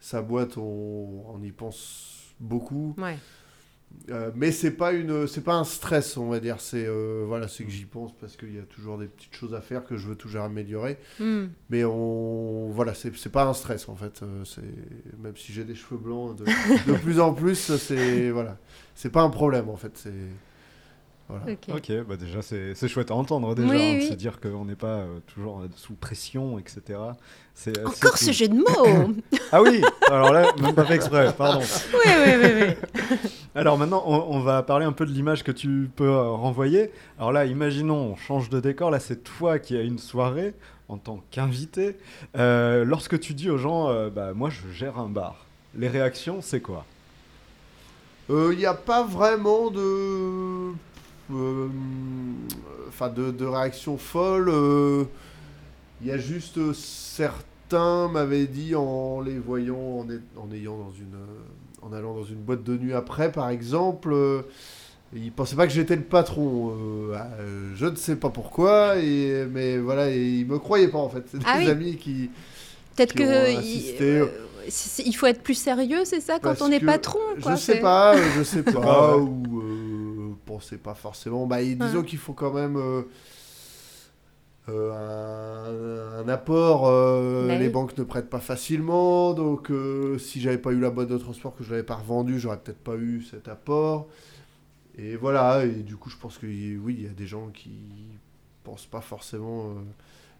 sa 0.00 0.22
boîte, 0.22 0.58
on, 0.58 1.24
on 1.28 1.42
y 1.42 1.52
pense 1.52 2.34
beaucoup. 2.40 2.94
Ouais. 2.98 3.16
Euh, 4.10 4.30
mais 4.34 4.52
c'est 4.52 4.72
pas 4.72 4.92
une, 4.92 5.26
c'est 5.26 5.42
pas 5.42 5.54
un 5.54 5.64
stress, 5.64 6.16
on 6.16 6.28
va 6.28 6.38
dire. 6.38 6.60
C'est 6.60 6.84
euh, 6.86 7.24
voilà, 7.26 7.48
c'est 7.48 7.64
que 7.64 7.70
j'y 7.70 7.84
pense 7.84 8.12
parce 8.20 8.36
qu'il 8.36 8.54
y 8.54 8.58
a 8.58 8.62
toujours 8.62 8.98
des 8.98 9.06
petites 9.06 9.34
choses 9.34 9.54
à 9.54 9.60
faire 9.60 9.84
que 9.84 9.96
je 9.96 10.06
veux 10.06 10.16
toujours 10.16 10.42
améliorer. 10.42 10.98
Hmm. 11.18 11.46
Mais 11.70 11.84
on, 11.84 12.68
voilà, 12.70 12.94
c'est 12.94 13.32
pas 13.32 13.44
un 13.44 13.54
stress 13.54 13.88
en 13.88 13.96
fait. 13.96 14.22
Euh, 14.22 14.44
c'est 14.44 14.62
même 15.18 15.36
si 15.36 15.52
j'ai 15.52 15.64
des 15.64 15.74
cheveux 15.74 15.98
blancs 15.98 16.36
de, 16.36 16.44
de 16.44 16.98
plus 17.02 17.20
en 17.20 17.32
plus, 17.32 17.76
c'est 17.76 18.30
voilà, 18.30 18.58
c'est 18.94 19.10
pas 19.10 19.22
un 19.22 19.30
problème 19.30 19.68
en 19.68 19.76
fait. 19.76 19.92
C'est 19.94 20.12
voilà. 21.28 21.44
Ok. 21.52 21.74
Ok, 21.74 21.92
bah 22.08 22.16
déjà 22.16 22.40
c'est 22.42 22.74
c'est 22.74 22.88
chouette 22.88 23.10
à 23.10 23.14
entendre 23.14 23.54
déjà, 23.54 23.68
Oui, 23.68 23.82
hein, 23.82 23.96
de 23.98 24.00
se 24.02 24.14
dire 24.14 24.40
qu'on 24.40 24.64
n'est 24.64 24.76
pas 24.76 24.98
euh, 24.98 25.18
toujours 25.26 25.60
euh, 25.60 25.68
sous 25.74 25.94
pression, 25.94 26.58
etc. 26.58 26.98
Assez 27.56 27.72
Encore 27.84 28.16
ce 28.16 28.32
jeu 28.32 28.48
de 28.48 28.54
mots 28.54 29.12
Ah 29.52 29.62
oui, 29.62 29.82
alors 30.08 30.32
là, 30.32 30.52
même 30.60 30.74
pas 30.74 30.84
fait 30.84 30.94
exprès, 30.94 31.32
pardon. 31.32 31.60
Oui, 31.92 31.98
oui, 32.06 32.32
oui. 32.42 32.50
oui. 32.60 33.18
Alors 33.54 33.78
maintenant, 33.78 34.02
on, 34.06 34.36
on 34.36 34.40
va 34.40 34.62
parler 34.62 34.84
un 34.84 34.92
peu 34.92 35.06
de 35.06 35.10
l'image 35.12 35.42
que 35.42 35.52
tu 35.52 35.90
peux 35.96 36.04
euh, 36.08 36.28
renvoyer. 36.30 36.90
Alors 37.18 37.32
là, 37.32 37.46
imaginons, 37.46 38.12
on 38.12 38.16
change 38.16 38.50
de 38.50 38.60
décor. 38.60 38.90
Là, 38.90 39.00
c'est 39.00 39.24
toi 39.24 39.58
qui 39.58 39.76
as 39.76 39.82
une 39.82 39.98
soirée 39.98 40.52
en 40.88 40.98
tant 40.98 41.22
qu'invité. 41.30 41.96
Euh, 42.36 42.84
lorsque 42.84 43.18
tu 43.18 43.32
dis 43.34 43.50
aux 43.50 43.56
gens, 43.58 43.88
euh, 43.88 44.10
bah 44.10 44.32
moi, 44.34 44.50
je 44.50 44.70
gère 44.72 44.98
un 44.98 45.08
bar. 45.08 45.46
Les 45.74 45.88
réactions, 45.88 46.38
c'est 46.42 46.60
quoi? 46.60 46.84
Il 48.28 48.56
n'y 48.58 48.66
a 48.66 48.74
pas 48.74 49.04
vraiment 49.04 49.70
de. 49.70 50.72
Euh, 51.32 51.68
Enfin, 52.88 53.08
de, 53.10 53.30
de 53.30 53.44
réaction 53.44 53.98
folle. 53.98 54.50
Il 56.00 56.08
y 56.08 56.10
a 56.10 56.18
juste 56.18 56.58
euh, 56.58 56.72
certains 56.74 58.08
m'avaient 58.08 58.46
dit 58.46 58.74
en 58.74 59.20
les 59.20 59.38
voyant, 59.38 59.76
en, 60.00 60.10
est- 60.10 60.20
en 60.38 60.52
ayant 60.52 60.76
dans 60.78 60.92
une. 60.92 61.14
euh, 61.14 61.82
En 61.82 61.92
allant 61.92 62.14
dans 62.14 62.24
une 62.24 62.36
boîte 62.42 62.64
de 62.64 62.76
nuit 62.76 62.92
après, 62.94 63.32
par 63.32 63.48
exemple. 63.48 64.10
euh, 64.12 64.42
ils 65.14 65.32
pensaient 65.32 65.56
pas 65.56 65.66
que 65.66 65.72
j'étais 65.72 65.96
le 65.96 66.02
patron. 66.02 66.72
euh, 66.78 67.14
ah, 67.16 67.28
euh, 67.40 67.72
je 67.76 67.86
ne 67.86 67.96
sais 67.96 68.16
pas 68.16 68.30
pourquoi, 68.30 68.98
et, 68.98 69.46
mais 69.50 69.78
voilà, 69.78 70.10
et 70.10 70.18
ils 70.40 70.46
me 70.46 70.58
croyaient 70.58 70.88
pas 70.88 70.98
en 70.98 71.08
fait. 71.10 71.24
C'est 71.30 71.38
des 71.38 71.44
Ah 71.44 71.56
oui. 71.58 71.68
amis 71.68 71.96
qui. 71.96 72.30
Peut-être 72.96 73.12
qui 73.12 73.20
ont 73.20 73.24
que 73.24 73.50
il, 73.62 73.96
euh, 74.00 74.26
faut 75.14 75.26
être 75.26 75.42
plus 75.42 75.54
sérieux, 75.54 76.04
c'est 76.04 76.20
ça, 76.20 76.38
quand 76.38 76.48
Parce 76.50 76.60
on 76.62 76.70
est 76.72 76.80
que 76.80 76.86
patron 76.86 77.18
quoi, 77.42 77.52
Je 77.52 77.56
sais 77.56 77.76
pas, 77.80 78.14
euh, 78.16 78.30
je 78.30 78.42
sais 78.42 78.62
Ah 78.66 78.72
pas, 78.72 79.16
ouais. 79.16 79.18
ou 79.18 79.60
pensez 80.46 80.78
pas 80.78 80.94
forcément. 80.94 81.46
Bah, 81.46 81.62
disons 81.64 82.02
Ouais. 82.02 82.04
qu'il 82.04 82.18
faut 82.18 82.34
quand 82.34 82.52
même 82.54 82.76
euh, 82.78 83.02
euh, 84.68 86.20
un, 86.22 86.24
un 86.24 86.28
apport. 86.28 86.86
euh, 86.88 87.46
Bah 87.46 87.58
les 87.58 87.68
oui. 87.68 87.70
banques 87.70 87.96
ne 87.98 88.04
prêtent 88.04 88.30
pas 88.30 88.40
facilement, 88.40 89.32
donc 89.34 89.70
si 90.18 90.40
j'avais 90.40 90.58
pas 90.58 90.72
eu 90.72 90.80
la 90.80 90.90
boîte 90.90 91.08
de 91.08 91.18
transport 91.18 91.54
que 91.54 91.64
je 91.64 91.70
l'avais 91.70 91.82
pas 91.82 91.96
revendue, 91.96 92.38
j'aurais 92.40 92.58
peut-être 92.58 92.82
pas 92.82 92.96
eu 92.96 93.22
cet 93.22 93.48
apport. 93.48 94.08
Et 94.98 95.16
voilà, 95.16 95.64
et 95.66 95.70
du 95.84 95.96
coup, 95.96 96.10
je 96.10 96.16
pense 96.18 96.38
que 96.38 96.46
oui, 96.46 96.96
il 96.98 97.04
y 97.04 97.06
a 97.08 97.10
des 97.14 97.26
gens 97.26 97.48
qui 97.48 97.72
pensent 98.64 98.86
pas 98.86 99.00
forcément. 99.02 99.74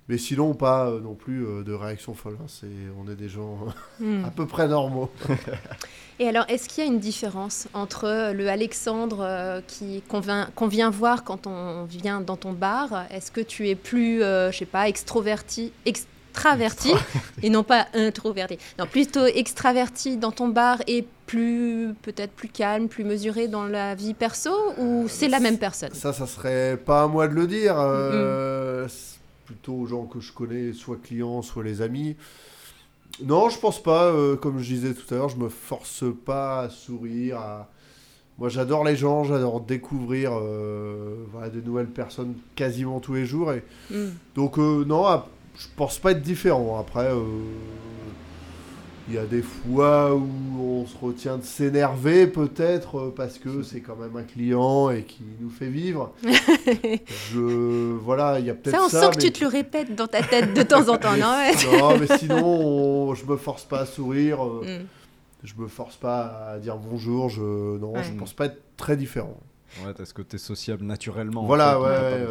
Euh, 0.09 0.13
mais 0.13 0.19
sinon, 0.19 0.55
pas 0.55 0.87
euh, 0.89 1.01
non 1.01 1.15
plus 1.15 1.45
euh, 1.47 1.63
de 1.65 1.73
réaction 1.73 2.15
folle. 2.15 2.37
hein, 2.41 2.47
c'est, 2.49 2.67
on 3.03 3.11
est 3.11 3.17
des 3.17 3.29
gens 3.29 3.59
Hmm. 4.01 4.25
à 4.25 4.31
peu 4.31 4.47
près 4.47 4.69
normaux. 4.69 5.11
Et 6.19 6.29
alors, 6.29 6.45
est-ce 6.49 6.69
qu'il 6.69 6.83
y 6.83 6.87
a 6.87 6.91
une 6.91 6.99
différence 7.01 7.69
entre 7.75 8.33
le 8.33 8.49
Alexandre 8.49 9.19
euh, 9.21 9.61
qui 9.67 10.03
qu'on 10.09 10.21
vient, 10.21 10.49
qu'on 10.55 10.67
vient 10.69 10.89
voir 10.91 11.25
quand 11.25 11.47
on 11.47 11.85
vient 11.85 12.21
dans 12.23 12.37
ton 12.37 12.53
bar 12.53 13.05
Est-ce 13.11 13.31
que 13.31 13.41
tu 13.43 13.69
es 13.69 13.75
plus, 13.75 14.23
euh, 14.23 14.51
je 14.51 14.59
sais 14.59 14.65
pas, 14.65 14.89
extroverti, 14.89 15.73
extraverti 15.85 16.93
et 17.43 17.51
non 17.51 17.63
pas 17.65 17.87
introverti? 17.93 18.57
Non, 18.79 18.87
plutôt 18.87 19.27
extraverti 19.27 20.17
dans 20.17 20.33
ton 20.33 20.49
bar 20.49 20.79
et 20.87 21.07
plus 21.27 21.93
peut-être 22.01 22.33
plus 22.33 22.49
calme, 22.49 22.89
plus 22.89 23.05
mesuré 23.05 23.47
dans 23.49 23.65
la 23.67 23.95
vie 23.95 24.15
perso 24.15 24.51
ou 24.79 25.07
c'est 25.09 25.29
la 25.29 25.41
même 25.41 25.59
personne? 25.59 25.93
Ça, 25.93 26.13
ça 26.15 26.27
serait 26.27 26.79
pas 26.83 27.03
à 27.03 27.07
moi 27.09 27.29
de 27.29 27.35
le 27.35 27.47
dire. 27.47 27.75
euh, 27.79 28.87
plutôt 29.47 29.75
aux 29.75 29.87
gens 29.87 30.05
que 30.05 30.21
je 30.21 30.33
connais, 30.33 30.73
soit 30.73 30.97
clients, 31.03 31.41
soit 31.43 31.63
les 31.65 31.81
amis. 31.81 32.17
Non, 33.25 33.49
je 33.49 33.59
pense 33.59 33.83
pas. 33.83 34.05
euh, 34.07 34.37
comme 34.37 34.59
je 34.59 34.75
disais 34.75 34.93
tout 34.93 35.15
à 35.15 35.17
l'heure, 35.17 35.29
je 35.31 35.37
me 35.39 35.49
force 35.49 36.05
pas 36.25 36.63
à 36.63 36.69
sourire. 36.69 37.39
à- 37.39 37.69
Moi, 38.39 38.49
j'adore 38.51 38.85
les 38.85 38.97
gens, 38.97 39.25
j'adore 39.25 39.61
découvrir 39.61 40.33
euh, 40.35 41.15
voilà, 41.33 41.49
de 41.49 41.61
nouvelles 41.63 41.87
personnes 41.87 42.35
quasiment 42.55 43.01
tous 43.01 43.15
les 43.15 43.25
jours. 43.25 43.53
Et... 43.53 43.63
Hmm. 43.91 44.11
Donc, 44.35 44.59
euh, 44.59 44.85
non, 44.85 45.05
je 45.57 45.67
pense 45.77 45.99
pas 45.99 46.11
être 46.11 46.21
différent. 46.23 46.79
Après, 46.79 47.11
euh, 47.11 47.23
il 49.09 49.15
y 49.15 49.19
a 49.19 49.25
des 49.27 49.43
fois 49.43 50.15
où 50.15 50.25
on 50.61 50.87
se 50.87 50.97
retient 51.01 51.37
de 51.39 51.45
s'énerver, 51.45 52.27
peut-être, 52.27 52.99
euh, 52.99 53.15
parce 53.17 53.39
que 53.39 53.63
c'est 53.63 53.81
quand 53.81 53.97
même 53.97 54.17
un 54.17 54.25
client 54.25 54.91
et 54.91 55.03
qui 55.05 55.23
nous 55.41 55.51
fait 55.51 55.69
vivre. 55.69 56.13
Je, 57.33 57.93
voilà, 57.97 58.39
il 58.41 58.47
y 58.47 58.51
a 58.51 58.55
peut-être 58.55 58.81
Ça, 58.83 58.89
ça. 58.89 59.09
on 59.09 59.13
sent 59.13 59.19
que 59.19 59.25
mais- 59.25 59.31
tu 59.31 59.33
te 59.33 59.41
le 59.45 59.49
répètes 59.51 59.95
dans 59.95 60.07
ta 60.07 60.23
tête 60.23 60.55
de 60.55 60.63
temps 60.63 60.89
en 60.89 60.97
temps, 60.99 61.17
non 61.17 61.37
non, 61.79 61.99
mais 61.99 62.19
sinon, 62.19 62.45
on- 62.45 63.15
je 63.15 63.25
me 63.27 63.37
force 63.37 63.65
pas 63.65 63.81
à 63.81 63.87
sourire. 63.87 64.45
euh, 64.45 64.63
Hmm. 64.81 64.87
Je 65.45 65.53
me 65.59 65.69
force 65.69 65.97
pas 65.97 66.49
à 66.55 66.59
dire 66.59 66.77
bonjour. 66.77 67.29
Je, 67.29 67.41
non, 67.79 67.93
je 68.03 68.11
Ouais. 68.11 68.17
pense 68.19 68.33
pas 68.33 68.47
être 68.47 68.61
très 68.77 68.97
différent. 68.97 69.37
Ouais, 69.85 69.93
est-ce 70.01 70.15
que 70.15 70.23
tu 70.23 70.37
es 70.37 70.39
sociable 70.39 70.85
naturellement 70.85 71.43
en 71.43 71.47
Voilà, 71.47 71.75
fait, 71.75 71.83
ouais. 71.85 72.25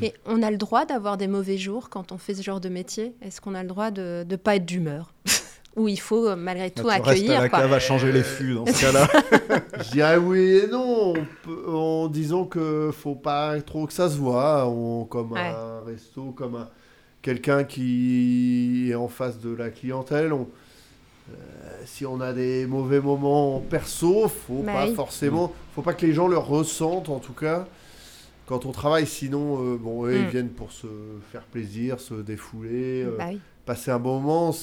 t'as 0.00 0.06
euh, 0.06 0.10
on 0.26 0.42
a 0.42 0.50
le 0.50 0.56
droit 0.58 0.84
d'avoir 0.84 1.16
des 1.16 1.28
mauvais 1.28 1.56
jours 1.56 1.88
quand 1.88 2.12
on 2.12 2.18
fait 2.18 2.34
ce 2.34 2.42
genre 2.42 2.60
de 2.60 2.68
métier? 2.68 3.14
Est-ce 3.22 3.40
qu'on 3.40 3.54
a 3.54 3.62
le 3.62 3.68
droit 3.68 3.90
de 3.90 4.26
ne 4.28 4.36
pas 4.36 4.56
être 4.56 4.66
d'humeur? 4.66 5.14
Ou 5.74 5.88
il 5.88 5.98
faut 5.98 6.28
euh, 6.28 6.36
malgré 6.36 6.70
tout 6.70 6.84
Bah, 6.84 6.94
accueillir 6.94 7.38
à 7.38 7.42
la 7.42 7.48
cave 7.48 7.72
à 7.72 7.80
changer 7.80 8.12
les 8.12 8.22
fûts 8.22 8.54
dans 8.54 8.66
ce 8.66 8.80
cas-là. 8.80 9.08
Je 9.84 9.90
dirais 9.92 10.16
oui 10.18 10.60
et 10.64 10.66
non, 10.66 11.14
en 11.66 12.08
disant 12.08 12.44
que 12.44 12.90
faut 12.92 13.14
pas 13.14 13.58
trop 13.62 13.86
que 13.86 13.92
ça 13.92 14.10
se 14.10 14.16
voit, 14.18 14.66
on- 14.68 15.04
comme 15.04 15.32
Ouais. 15.32 15.40
un 15.40 15.80
resto, 15.86 16.32
comme 16.32 16.56
un, 16.56 16.68
quelqu'un 17.22 17.64
qui 17.64 18.88
est 18.90 18.94
en 18.94 19.08
face 19.08 19.40
de 19.40 19.54
la 19.54 19.70
clientèle. 19.70 20.32
on- 20.32 20.48
euh, 21.30 21.34
si 21.86 22.04
on 22.04 22.20
a 22.20 22.32
des 22.32 22.66
mauvais 22.66 23.00
moments 23.00 23.60
perso, 23.60 24.28
faut 24.28 24.62
Bah 24.62 24.72
pas 24.72 24.86
oui. 24.88 24.94
forcément, 24.94 25.52
faut 25.74 25.80
pas 25.82 25.94
que 25.94 26.04
les 26.04 26.12
gens 26.12 26.28
le 26.28 26.36
ressentent 26.36 27.08
en 27.08 27.18
tout 27.20 27.32
cas. 27.32 27.66
Quand 28.44 28.66
on 28.66 28.72
travaille, 28.72 29.06
sinon, 29.06 29.56
euh, 29.64 29.76
bon, 29.78 30.04
eux, 30.04 30.16
ils 30.16 30.26
Mm. 30.26 30.30
viennent 30.30 30.48
pour 30.50 30.72
se 30.72 30.88
faire 31.30 31.42
plaisir, 31.44 32.00
se 32.00 32.14
défouler, 32.14 33.04
euh, 33.04 33.14
Bah 33.16 33.26
oui. 33.30 33.38
passer 33.64 33.90
un 33.92 33.98
bon 34.00 34.18
moment. 34.20 34.54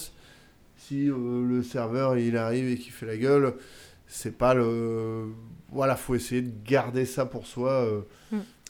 Si 0.90 1.08
euh, 1.10 1.46
le 1.48 1.62
serveur 1.62 2.18
il 2.18 2.36
arrive 2.36 2.68
et 2.70 2.76
qu'il 2.78 2.92
fait 2.92 3.06
la 3.06 3.16
gueule, 3.18 3.54
c'est 4.08 4.36
pas 4.36 4.56
le. 4.56 5.26
Voilà, 5.72 5.96
faut 5.96 6.16
essayer 6.16 6.42
de 6.42 6.52
garder 6.68 7.06
ça 7.06 7.26
pour 7.28 7.46
soi. 7.46 7.70
euh, 7.72 8.02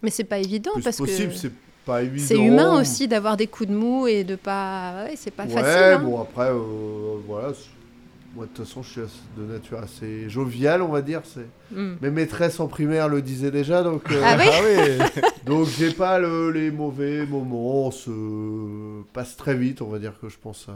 Mais 0.03 0.09
c'est 0.09 0.25
pas 0.25 0.37
évident 0.39 0.71
parce 0.83 0.97
possible, 0.97 1.31
que 1.31 1.37
c'est 1.37 1.51
pas 1.85 2.03
évident. 2.03 2.25
c'est 2.27 2.37
humain 2.37 2.79
aussi 2.81 3.07
d'avoir 3.07 3.37
des 3.37 3.47
coups 3.47 3.69
de 3.69 3.73
mou 3.75 4.05
et 4.05 4.25
de 4.25 4.35
pas. 4.35 5.05
Ouais, 5.05 5.13
c'est 5.15 5.31
pas 5.31 5.45
ouais, 5.45 5.49
facile. 5.53 5.93
hein. 5.93 5.99
bon 5.99 6.21
après, 6.21 6.49
euh, 6.49 7.15
voilà. 7.25 7.53
Moi, 8.35 8.45
de 8.45 8.51
toute 8.51 8.65
façon, 8.67 8.83
je 8.83 8.89
suis 8.89 9.01
de 9.37 9.43
nature 9.51 9.79
assez 9.79 10.29
joviale, 10.29 10.81
on 10.83 10.89
va 10.89 11.01
dire. 11.01 11.21
C'est... 11.23 11.47
Mm. 11.75 11.95
Mes 12.01 12.11
maîtresses 12.11 12.59
en 12.59 12.67
primaire 12.67 13.07
le 13.09 13.21
disaient 13.23 13.49
déjà, 13.49 13.81
donc. 13.81 14.11
euh, 14.11 14.21
Ah 14.23 14.37
oui 14.37 15.21
Donc 15.45 15.67
j'ai 15.67 15.91
pas 15.93 16.19
le- 16.19 16.51
les 16.51 16.69
mauvais 16.69 17.25
moments, 17.25 17.87
on 17.87 17.91
se 17.91 19.03
passe 19.13 19.35
très 19.37 19.55
vite, 19.55 19.81
on 19.81 19.87
va 19.87 19.97
dire 19.99 20.13
que 20.21 20.27
je 20.29 20.37
pense 20.37 20.67
à, 20.69 20.73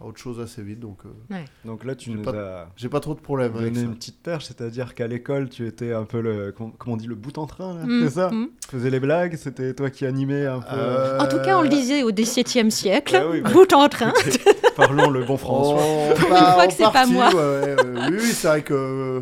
à 0.00 0.06
autre 0.06 0.18
chose 0.18 0.40
assez 0.40 0.62
vite, 0.62 0.80
donc 0.80 1.00
euh, 1.04 1.36
Donc 1.66 1.84
là, 1.84 1.94
tu 1.94 2.10
nous 2.10 2.22
pas- 2.22 2.30
as 2.30 2.68
j'ai 2.76 2.88
pas 2.88 3.00
trop 3.00 3.14
de 3.14 3.20
problèmes 3.20 3.54
avec 3.54 3.72
donné 3.74 3.80
ça. 3.80 3.84
une 3.90 3.94
petite 3.96 4.22
perche, 4.22 4.46
c'est-à-dire 4.46 4.94
qu'à 4.94 5.06
l'école, 5.06 5.48
tu 5.50 5.66
étais 5.66 5.92
un 5.92 6.04
peu 6.04 6.20
le. 6.22 6.52
Comment, 6.56 6.72
on 6.86 6.96
dit 6.96 7.06
Le 7.06 7.14
bout 7.14 7.36
en 7.38 7.46
train, 7.46 7.74
là 7.78 7.84
Mm, 7.84 8.04
C'est 8.04 8.14
ça 8.14 8.30
mm. 8.30 8.48
Tu 8.62 8.76
faisais 8.76 8.88
les 8.90 9.00
blagues, 9.00 9.36
c'était 9.36 9.74
toi 9.74 9.90
qui 9.90 10.06
animais 10.06 10.46
un 10.46 10.60
peu. 10.60 10.66
Euh, 10.72 11.18
En 11.18 11.28
tout 11.28 11.38
cas, 11.42 11.58
on 11.58 11.62
le 11.62 11.68
disait 11.68 12.02
au 12.02 12.12
XVIIe 12.12 12.70
siècle, 12.70 13.16
Ah 13.20 13.28
oui, 13.30 13.40
bah. 13.42 13.50
bout 13.52 13.72
en 13.74 13.88
train. 13.90 14.12
Parlons 14.76 15.10
le 15.10 15.24
bon 15.24 15.36
François. 15.36 16.14
Pour 16.14 16.30
une 16.30 16.44
fois 16.54 16.66
que 16.66 16.72
c'est 16.72 16.92
pas 16.92 17.04
moi. 17.06 17.28
ouais. 17.34 17.76
Oui, 18.10 18.16
oui, 18.20 18.32
c'est 18.32 18.48
vrai 18.48 18.62
que 18.62 18.72
euh, 18.74 19.20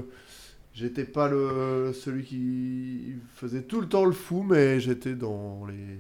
j'étais 0.74 1.04
pas 1.04 1.28
le 1.28 1.92
celui 1.92 2.22
qui 2.24 3.14
faisait 3.34 3.62
tout 3.62 3.80
le 3.80 3.88
temps 3.88 4.04
le 4.04 4.12
fou, 4.12 4.44
mais 4.48 4.78
j'étais 4.78 5.14
dans 5.14 5.64
les. 5.66 5.98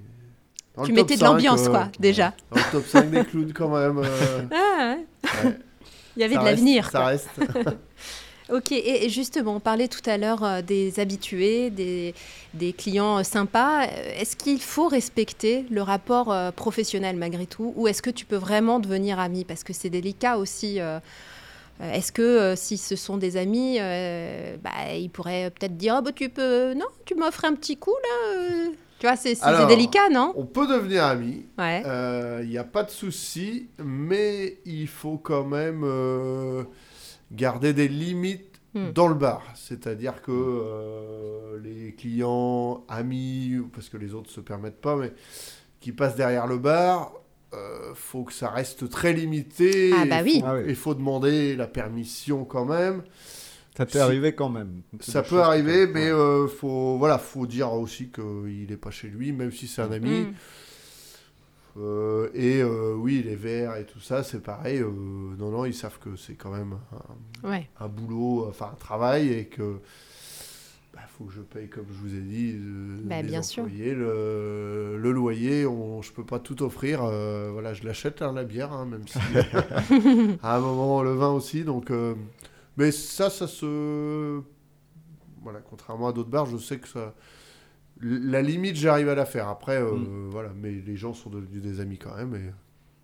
Dans 0.78 0.84
Tu 0.84 0.92
mettais 0.92 1.14
de 1.14 1.20
5, 1.20 1.26
l'ambiance, 1.26 1.66
euh, 1.66 1.70
quoi, 1.70 1.88
déjà. 1.98 2.32
Dans 2.50 2.56
le 2.56 2.72
top 2.72 2.86
5 2.86 3.10
des 3.10 3.24
clowns, 3.24 3.52
quand 3.52 3.68
même. 3.68 3.98
euh, 3.98 4.42
Ah, 4.52 4.94
ouais. 4.94 5.44
ouais. 5.44 5.58
Il 6.16 6.22
y 6.22 6.24
avait 6.24 6.34
Ça 6.34 6.40
de 6.40 6.44
l'avenir. 6.46 6.90
Ça 6.90 7.04
reste. 7.04 7.28
Ok, 8.50 8.72
et 8.72 9.10
justement, 9.10 9.56
on 9.56 9.60
parlait 9.60 9.88
tout 9.88 10.00
à 10.08 10.16
l'heure 10.16 10.42
euh, 10.42 10.62
des 10.62 11.00
habitués, 11.00 11.68
des, 11.68 12.14
des 12.54 12.72
clients 12.72 13.22
sympas. 13.22 13.82
Est-ce 14.18 14.36
qu'il 14.36 14.62
faut 14.62 14.88
respecter 14.88 15.66
le 15.70 15.82
rapport 15.82 16.34
professionnel 16.54 17.16
malgré 17.16 17.44
tout 17.44 17.74
Ou 17.76 17.88
est-ce 17.88 18.00
que 18.00 18.08
tu 18.08 18.24
peux 18.24 18.36
vraiment 18.36 18.80
devenir 18.80 19.18
ami? 19.18 19.44
Parce 19.44 19.64
que 19.64 19.74
c'est 19.74 19.90
délicat 19.90 20.38
aussi. 20.38 20.80
Est-ce 21.80 22.10
que 22.10 22.22
euh, 22.22 22.56
si 22.56 22.76
ce 22.76 22.96
sont 22.96 23.18
des 23.18 23.36
amis, 23.36 23.76
euh, 23.80 24.56
bah, 24.62 24.94
ils 24.96 25.10
pourraient 25.10 25.50
peut-être 25.50 25.76
dire 25.76 25.96
oh, 25.98 26.02
bah, 26.02 26.10
Tu 26.12 26.28
peux. 26.28 26.74
Non, 26.74 26.86
tu 27.04 27.14
m'offres 27.14 27.44
un 27.44 27.54
petit 27.54 27.76
coup 27.76 27.94
là 28.02 28.38
euh. 28.40 28.66
Tu 28.98 29.06
vois, 29.06 29.16
c'est 29.16 29.34
délicat, 29.68 30.08
non? 30.10 30.32
On 30.36 30.44
peut 30.46 30.66
devenir 30.66 31.04
amis. 31.04 31.46
Ouais. 31.58 31.82
Il 32.42 32.48
n'y 32.48 32.58
a 32.58 32.64
pas 32.64 32.82
de 32.82 32.90
souci, 32.90 33.68
mais 33.82 34.58
il 34.64 34.88
faut 34.88 35.18
quand 35.18 35.44
même 35.44 35.82
euh, 35.84 36.64
garder 37.32 37.72
des 37.72 37.88
limites 37.88 38.44
Hmm. 38.74 38.92
dans 38.92 39.08
le 39.08 39.14
bar. 39.14 39.42
C'est-à-dire 39.54 40.20
que 40.20 40.30
euh, 40.30 41.58
les 41.64 41.94
clients, 41.94 42.84
amis, 42.86 43.56
parce 43.72 43.88
que 43.88 43.96
les 43.96 44.12
autres 44.12 44.28
se 44.30 44.40
permettent 44.40 44.82
pas, 44.82 44.94
mais 44.94 45.14
qui 45.80 45.90
passent 45.92 46.16
derrière 46.16 46.46
le 46.46 46.58
bar, 46.58 47.14
euh, 47.54 47.92
faut 47.94 48.24
que 48.24 48.32
ça 48.34 48.50
reste 48.50 48.90
très 48.90 49.14
limité. 49.14 49.90
Ah 49.96 50.04
bah 50.04 50.18
Il 50.20 50.24
oui. 50.24 50.40
faut- 50.40 50.46
Ah 50.46 50.54
oui. 50.56 50.60
Il 50.68 50.76
faut 50.76 50.94
demander 50.94 51.56
la 51.56 51.66
permission 51.66 52.44
quand 52.44 52.66
même. 52.66 53.02
Ça 53.78 53.86
t'est 53.86 53.92
Si- 53.92 53.98
arrivé 53.98 54.34
quand 54.34 54.48
même. 54.48 54.82
Ça 55.00 55.22
peut 55.22 55.40
arriver, 55.40 55.86
que- 55.86 55.92
mais 55.94 56.10
euh, 56.10 56.48
faut 56.48 56.98
voilà, 56.98 57.16
faut 57.16 57.46
dire 57.46 57.72
aussi 57.72 58.08
qu'il 58.10 58.66
n'est 58.68 58.76
pas 58.76 58.90
chez 58.90 59.06
lui, 59.08 59.30
même 59.32 59.52
si 59.52 59.66
c'est 59.68 59.80
un 59.82 59.92
ami. 59.92 60.22
Mm. 60.22 60.34
Euh, 61.80 62.28
et 62.34 62.60
euh, 62.60 62.94
oui, 62.96 63.22
les 63.24 63.36
verres 63.36 63.76
et 63.76 63.84
tout 63.84 64.00
ça, 64.00 64.24
c'est 64.24 64.42
pareil. 64.42 64.78
euh, 64.80 64.90
non, 65.38 65.50
non, 65.50 65.64
ils 65.64 65.74
savent 65.74 65.98
que 66.00 66.16
c'est 66.16 66.34
quand 66.34 66.50
même 66.50 66.74
un, 67.44 67.48
Ouais. 67.48 67.68
un 67.78 67.86
boulot, 67.86 68.46
enfin 68.48 68.70
un 68.72 68.76
travail, 68.76 69.32
et 69.32 69.44
que 69.46 69.76
bah, 70.92 71.00
faut 71.16 71.26
que 71.26 71.32
je 71.34 71.40
paye, 71.40 71.68
comme 71.68 71.84
je 71.88 72.08
vous 72.08 72.16
ai 72.16 72.20
dit, 72.20 72.56
euh, 72.56 72.96
Bah, 73.04 73.22
les 73.22 73.28
bien 73.28 73.42
sûr. 73.42 73.62
employés, 73.62 73.94
le, 73.94 74.98
le 74.98 75.12
loyer. 75.12 75.66
On, 75.66 76.02
je 76.02 76.10
peux 76.10 76.24
pas 76.24 76.40
tout 76.40 76.64
offrir. 76.64 77.04
euh, 77.04 77.50
voilà, 77.52 77.74
je 77.74 77.84
l'achète 77.84 78.22
hein, 78.22 78.32
la 78.32 78.42
bière, 78.42 78.72
hein, 78.72 78.84
même 78.86 79.06
si 79.06 79.18
à 80.42 80.56
un 80.56 80.60
moment 80.60 81.04
le 81.04 81.12
vin 81.14 81.30
aussi. 81.30 81.62
Donc, 81.62 81.92
euh, 81.92 82.14
mais 82.78 82.90
ça, 82.92 83.28
ça 83.28 83.46
se 83.46 84.40
voilà, 85.42 85.60
contrairement 85.60 86.08
à 86.08 86.12
d'autres 86.12 86.30
bars, 86.30 86.46
je 86.46 86.56
sais 86.56 86.78
que 86.78 86.88
ça. 86.88 87.14
La 88.00 88.42
limite, 88.42 88.76
j'arrive 88.76 89.08
à 89.08 89.14
la 89.14 89.24
faire. 89.24 89.48
Après, 89.48 89.76
euh, 89.80 89.92
Mm. 89.92 90.28
voilà, 90.30 90.50
mais 90.54 90.70
les 90.70 90.96
gens 90.96 91.14
sont 91.14 91.30
devenus 91.30 91.60
des 91.62 91.80
amis 91.80 91.98
quand 91.98 92.14
même. 92.16 92.34
Et... 92.34 92.52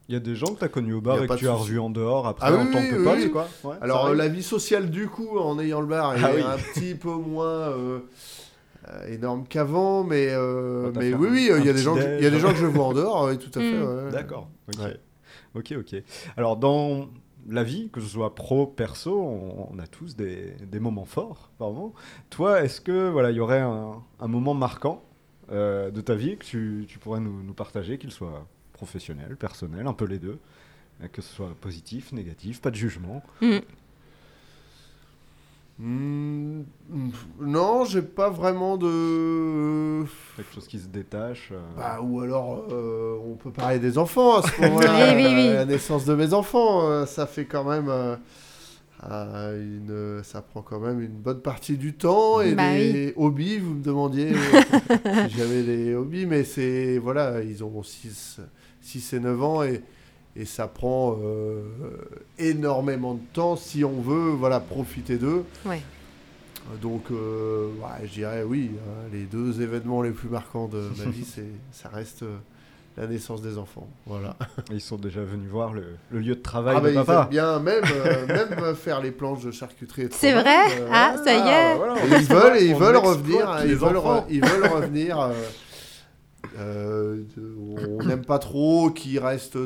Il 0.09 0.13
y 0.15 0.17
a 0.17 0.21
des 0.21 0.37
gens 0.37 0.47
que 0.55 0.59
tu 0.59 0.65
as 0.65 0.69
connus 0.69 0.93
au 0.95 1.01
bar 1.01 1.23
et 1.23 1.27
que 1.27 1.35
tu 1.35 1.49
as 1.49 1.53
revus 1.55 1.79
en 1.81 1.91
dehors 1.91 2.27
après 2.27 2.47
Ah 2.49 2.55
en 2.57 2.67
oui, 2.67 2.73
tant 2.73 2.79
oui, 2.81 2.91
que 2.91 2.97
oui, 2.97 3.05
pote, 3.05 3.19
oui. 3.19 3.31
quoi. 3.31 3.49
Ouais, 3.65 3.77
ça 3.79 3.85
Alors, 3.85 4.07
euh, 4.07 4.15
la 4.15 4.29
vie 4.29 4.43
sociale, 4.43 4.91
du 4.91 5.09
coup, 5.09 5.39
en 5.39 5.59
ayant 5.59 5.81
le 5.81 5.87
bar, 5.87 6.15
est 6.15 6.21
Ah 6.23 6.31
oui. 6.35 6.43
un 6.43 6.57
petit 6.75 6.95
peu 6.95 7.13
moins 7.15 7.47
euh, 7.71 8.01
euh, 8.89 9.07
énorme 9.09 9.47
qu'avant, 9.49 10.05
mais, 10.05 10.29
euh, 10.31 10.93
mais 10.95 11.15
oui, 11.15 11.29
oui, 11.31 11.51
il 11.59 11.65
y 11.65 11.69
a 11.71 11.73
des 11.73 11.79
gens, 11.83 11.97
il 11.97 12.23
y 12.23 12.27
a 12.27 12.31
des 12.31 12.39
gens 12.39 12.51
que 12.53 12.59
je 12.59 12.67
vois 12.67 12.85
en 12.85 12.93
dehors, 12.93 13.25
oui, 13.29 13.39
tout 13.39 13.51
à 13.59 13.63
fait. 13.63 13.73
Mm. 13.73 14.05
ouais. 14.07 14.11
D'accord. 14.13 14.49
Ok. 14.69 14.79
Ouais. 14.85 15.01
ok, 15.55 15.75
ok. 15.81 16.03
Alors 16.37 16.57
dans 16.59 17.09
la 17.49 17.63
vie, 17.63 17.91
que 17.91 18.01
ce 18.01 18.09
soit 18.09 18.35
pro, 18.35 18.67
perso, 18.67 19.21
on, 19.21 19.79
a 19.79 19.87
tous 19.87 20.17
des, 20.17 20.57
moments 20.81 21.05
forts, 21.05 21.51
par 21.59 21.71
moment. 21.71 21.95
Toi, 22.31 22.63
est-ce 22.63 22.81
que 22.81 23.09
voilà, 23.09 23.31
il 23.31 23.37
y 23.37 23.41
aurait 23.41 23.61
un, 23.61 24.03
moment 24.29 24.55
marquant 24.55 25.03
euh, 25.51 25.91
de 25.91 26.01
ta 26.01 26.15
vie 26.15 26.37
que 26.37 26.45
tu, 26.85 26.99
pourrais 26.99 27.21
nous, 27.21 27.55
partager, 27.55 27.99
qu'il 27.99 28.11
soit 28.11 28.47
professionnel, 28.73 29.37
personnel, 29.37 29.87
un 29.87 29.93
peu 29.93 30.07
les 30.07 30.19
deux, 30.19 30.39
euh, 31.03 31.09
que 31.09 31.23
ce 31.23 31.33
soit 31.35 31.55
positif, 31.61 32.13
négatif, 32.13 32.61
pas 32.61 32.71
de 32.71 32.77
jugement? 32.77 33.23
Mm. 33.41 33.59
Mm, 35.77 36.61
mm, 36.89 37.11
non, 37.41 37.85
j'ai 37.85 38.03
pas 38.03 38.31
vraiment 38.31 38.77
de. 38.77 40.05
Quelque 40.37 40.55
chose 40.55 40.69
qui 40.69 40.79
se 40.79 40.87
détache. 40.87 41.49
euh, 41.53 41.61
Bah, 41.77 41.99
ou 42.01 42.21
alors, 42.21 42.67
euh, 42.71 43.17
on 43.27 43.35
peut 43.35 43.51
parler 43.51 43.81
des 43.81 43.99
enfants 43.99 44.37
à 44.39 44.43
ce 44.43 44.61
moment-là. 44.63 45.15
Oui, 45.17 45.25
oui, 45.25 45.33
oui. 45.35 45.49
Euh, 45.49 45.55
La 45.57 45.65
naissance 45.65 46.05
de 46.05 46.15
mes 46.15 46.33
enfants, 46.33 46.89
euh, 46.89 47.07
ça 47.07 47.27
fait 47.27 47.45
quand 47.47 47.65
même. 47.65 47.89
euh, 47.89 48.15
euh, 49.11 50.19
une, 50.19 50.23
ça 50.25 50.41
prend 50.43 50.63
quand 50.63 50.79
même 50.79 51.01
une 51.01 51.09
bonne 51.13 51.41
partie 51.41 51.77
du 51.77 51.93
temps. 51.95 52.41
Et 52.41 52.55
Bah 52.55 52.73
des 52.77 53.13
hobbies, 53.17 53.59
vous 53.59 53.75
me 53.75 53.83
demandiez 53.83 54.33
euh, 54.33 55.27
si 55.29 55.37
j'avais 55.37 55.63
des 55.65 55.95
hobbies, 55.97 56.27
mais 56.27 56.45
c'est. 56.45 56.99
Voilà, 56.99 57.43
ils 57.43 57.65
ont 57.65 57.83
6, 57.83 58.41
6 58.81 59.13
et 59.15 59.21
9 59.21 59.43
ans 59.43 59.63
et. 59.65 59.83
Et 60.37 60.45
ça 60.47 60.67
prend 60.67 61.17
euh, 61.23 61.63
énormément 62.39 63.15
de 63.15 63.21
temps 63.33 63.55
si 63.57 63.85
on 63.85 64.01
veut 64.01 64.31
voilà, 64.31 64.59
profiter 64.61 65.17
d'eux. 65.17 65.45
Ouais. 65.65 65.81
Donc, 66.83 67.05
euh, 67.13 67.69
ouais, 67.81 68.07
je 68.07 68.13
dirais 68.15 68.43
oui, 68.43 68.71
hein, 68.79 69.09
les 69.13 69.25
deux 69.25 69.61
événements 69.63 70.03
les 70.03 70.11
plus 70.13 70.29
marquants 70.29 70.67
de 70.67 70.83
ma 70.99 71.11
vie, 71.11 71.25
c'est, 71.25 71.45
ça 71.73 71.89
reste 71.91 72.23
euh, 72.23 72.37
la 72.97 73.07
naissance 73.07 73.43
des 73.43 73.59
enfants. 73.59 73.87
Voilà. 74.07 74.35
Ils 74.73 74.81
sont 74.81 74.97
déjà 74.97 75.21
venus 75.23 75.49
voir 75.51 75.73
le, 75.75 75.85
le 76.11 76.19
lieu 76.21 76.35
de 76.35 76.41
travail 76.41 76.75
Ah, 76.79 76.81
bah, 76.81 76.89
de 76.89 76.95
ils 76.95 76.99
aiment 76.99 77.05
papa. 77.05 77.29
bien 77.31 77.59
même, 77.61 77.85
euh, 77.85 78.27
même 78.27 78.75
faire 78.75 79.01
les 79.03 79.11
planches 79.13 79.45
de 79.45 79.51
charcuterie. 79.53 80.09
C'est 80.11 80.33
vrai? 80.33 80.81
euh, 80.81 80.89
Ah, 80.91 81.17
ça 81.23 81.33
y 81.35 81.49
est. 81.49 81.77
voilà, 81.77 81.95
ils 82.07 82.25
veulent, 82.27 82.63
ils 82.63 82.75
veulent 82.75 82.97
revenir, 82.97 83.57
ils 83.67 83.77
veulent, 83.77 83.97
re- 83.99 84.25
ils 84.31 84.45
veulent 84.45 84.67
revenir. 84.73 85.21
euh, 85.21 85.33
euh, 86.59 87.23
on 87.99 88.05
n'aime 88.05 88.25
pas 88.25 88.39
trop 88.39 88.91
qu'ils 88.91 89.19
restent 89.19 89.59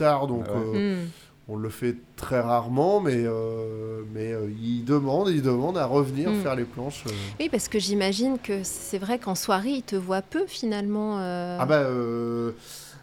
tard, 0.00 0.26
donc 0.26 0.44
Ah 0.48 0.52
ouais. 0.58 0.78
euh, 0.78 1.04
Mm. 1.04 1.08
on 1.48 1.56
le 1.56 1.68
fait 1.68 1.96
très 2.16 2.40
rarement, 2.40 3.00
mais, 3.00 3.22
euh, 3.24 4.02
mais 4.14 4.32
euh, 4.32 4.48
ils 4.62 4.84
demandent, 4.84 5.28
ils 5.28 5.42
demandent 5.42 5.78
à 5.78 5.86
revenir 5.86 6.30
Mm. 6.30 6.42
faire 6.42 6.54
les 6.54 6.64
planches. 6.64 7.04
euh. 7.06 7.10
Oui, 7.40 7.48
parce 7.50 7.68
que 7.68 7.78
j'imagine 7.78 8.38
que 8.38 8.62
c'est 8.62 8.98
vrai 8.98 9.18
qu'en 9.18 9.34
soirée, 9.34 9.70
ils 9.70 9.82
te 9.82 9.96
voient 9.96 10.22
peu 10.22 10.44
finalement. 10.46 11.18
euh. 11.18 11.58
Ah 11.60 11.66
bah 11.66 11.80
euh, 11.80 12.52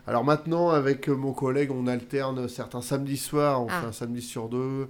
alors 0.07 0.23
maintenant 0.23 0.69
avec 0.69 1.09
mon 1.09 1.33
collègue 1.33 1.69
on 1.71 1.85
alterne 1.87 2.47
certains 2.47 2.81
samedis 2.81 3.17
soirs, 3.17 3.61
on 3.63 3.67
Ah. 3.69 3.81
fait 3.81 3.87
un 3.87 3.91
samedi 3.91 4.21
sur 4.21 4.47
deux, 4.47 4.87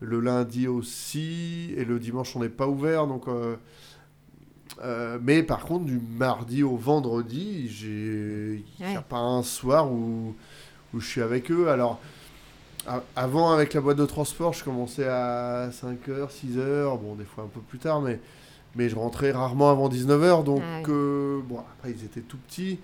le 0.00 0.20
lundi 0.20 0.66
aussi 0.68 1.72
et 1.76 1.84
le 1.84 1.98
dimanche 1.98 2.34
on 2.36 2.40
n'est 2.40 2.48
pas 2.48 2.66
ouvert 2.68 3.06
donc 3.06 3.28
euh, 3.28 3.56
euh, 4.82 5.18
mais 5.22 5.42
par 5.42 5.64
contre 5.66 5.84
du 5.84 6.00
mardi 6.18 6.62
au 6.62 6.76
vendredi 6.76 7.68
j'ai 7.68 8.64
il 8.80 8.86
n'y 8.86 8.96
a 8.96 9.02
pas 9.02 9.18
un 9.18 9.42
soir 9.42 9.90
où, 9.90 10.34
où 10.94 11.00
je 11.00 11.06
suis 11.06 11.20
avec 11.22 11.50
eux 11.50 11.68
alors 11.68 12.00
avant 13.16 13.50
avec 13.52 13.72
la 13.74 13.80
boîte 13.80 13.96
de 13.96 14.04
transport 14.06 14.52
je 14.52 14.62
commençais 14.62 15.06
à 15.06 15.70
5h 15.70 16.28
6h 16.30 17.00
bon 17.00 17.14
des 17.14 17.24
fois 17.24 17.44
un 17.44 17.48
peu 17.48 17.60
plus 17.60 17.78
tard 17.78 18.00
mais 18.02 18.20
mais 18.76 18.88
je 18.88 18.96
rentrais 18.96 19.30
rarement 19.32 19.70
avant 19.70 19.88
19h 19.88 20.44
donc 20.44 20.60
Ah 20.64 20.78
oui. 20.78 20.84
euh, 20.92 21.40
bon 21.48 21.58
après 21.60 21.92
ils 21.92 22.04
étaient 22.04 22.20
tout 22.20 22.36
petits 22.48 22.78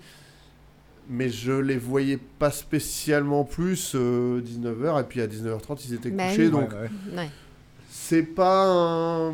mais 1.09 1.29
je 1.29 1.51
les 1.51 1.77
voyais 1.77 2.17
pas 2.39 2.51
spécialement 2.51 3.43
plus 3.43 3.93
19h 3.95 5.01
et 5.01 5.03
puis 5.03 5.21
à 5.21 5.27
19h30 5.27 5.81
ils 5.87 5.93
étaient 5.93 6.09
Bah 6.11 6.27
couchés 6.29 6.45
oui. 6.45 6.51
donc 6.51 6.71
Ouais, 6.71 6.77
ouais. 7.11 7.17
Ouais. 7.17 7.29
c'est 7.89 8.23
pas 8.23 8.65
un 8.67 9.33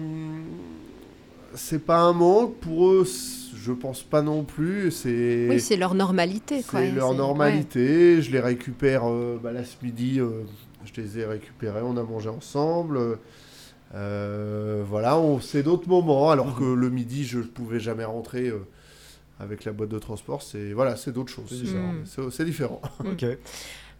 c'est 1.55 1.79
pas 1.85 1.99
un 1.99 2.13
manque 2.13 2.55
pour 2.55 2.89
eux 2.91 3.05
je 3.67 3.73
pense 3.73 4.01
pas 4.01 4.21
non 4.21 4.43
plus 4.45 4.91
c'est 4.91 5.47
Oui, 5.49 5.59
c'est 5.59 5.75
leur 5.75 5.93
normalité. 5.93 6.61
c'est 6.61 6.91
leur 6.91 7.13
normalité 7.13 8.21
je 8.21 8.31
les 8.31 8.39
récupère 8.39 9.03
euh, 9.09 9.37
bah, 9.43 9.51
là 9.51 9.63
ce 9.65 9.75
midi 9.83 10.19
euh, 10.19 10.43
je 10.85 11.01
les 11.01 11.19
ai 11.19 11.25
récupérés 11.25 11.81
on 11.83 11.97
a 11.97 12.03
mangé 12.03 12.29
ensemble 12.29 12.97
Euh, 13.95 14.83
voilà, 14.85 15.17
on 15.17 15.39
c'est 15.39 15.63
d'autres 15.63 15.87
moments, 15.87 16.29
alors 16.29 16.57
que 16.59 16.65
le 16.65 16.89
midi, 16.89 17.23
je 17.23 17.37
ne 17.39 17.43
pouvais 17.43 17.79
jamais 17.79 18.03
rentrer 18.03 18.47
euh, 18.49 18.67
avec 19.39 19.63
la 19.63 19.71
boîte 19.71 19.87
de 19.89 19.97
transport. 19.99 20.41
C'est 20.41 20.73
voilà, 20.73 20.97
c'est 20.97 21.13
d'autres 21.13 21.31
choses. 21.31 21.45
C'est 21.49 21.63
différent. 21.63 21.93
C'est 22.03 22.29
c'est 22.31 22.43
différent. 22.45 22.81
Ok. 22.99 23.25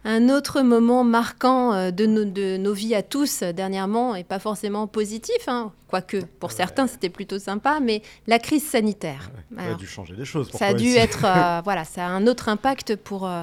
Un 0.04 0.28
autre 0.28 0.62
moment 0.62 1.04
marquant 1.04 1.72
euh, 1.74 1.90
de 1.90 2.06
nos, 2.06 2.24
de 2.24 2.56
nos 2.56 2.72
vies 2.72 2.94
à 2.94 3.02
tous 3.02 3.42
euh, 3.42 3.52
dernièrement, 3.52 4.14
et 4.14 4.24
pas 4.24 4.38
forcément 4.38 4.86
positif, 4.86 5.36
hein, 5.48 5.72
quoique 5.88 6.18
pour 6.40 6.52
certains 6.52 6.86
c'était 6.86 7.08
plutôt 7.10 7.38
sympa, 7.38 7.78
mais 7.82 8.02
la 8.26 8.38
crise 8.38 8.64
sanitaire. 8.64 9.30
Ça 9.56 9.62
a 9.72 9.74
dû 9.74 9.86
changer 9.86 10.14
les 10.16 10.24
choses. 10.24 10.48
pour 10.50 10.58
ça 10.58 10.68
a 10.68 10.74
dû 10.74 10.94
être, 10.94 11.24
euh, 11.24 11.60
voilà, 11.64 11.84
ça 11.84 12.06
a 12.06 12.10
un 12.10 12.26
autre 12.26 12.48
impact 12.48 12.96
pour, 12.96 13.26
euh, 13.26 13.42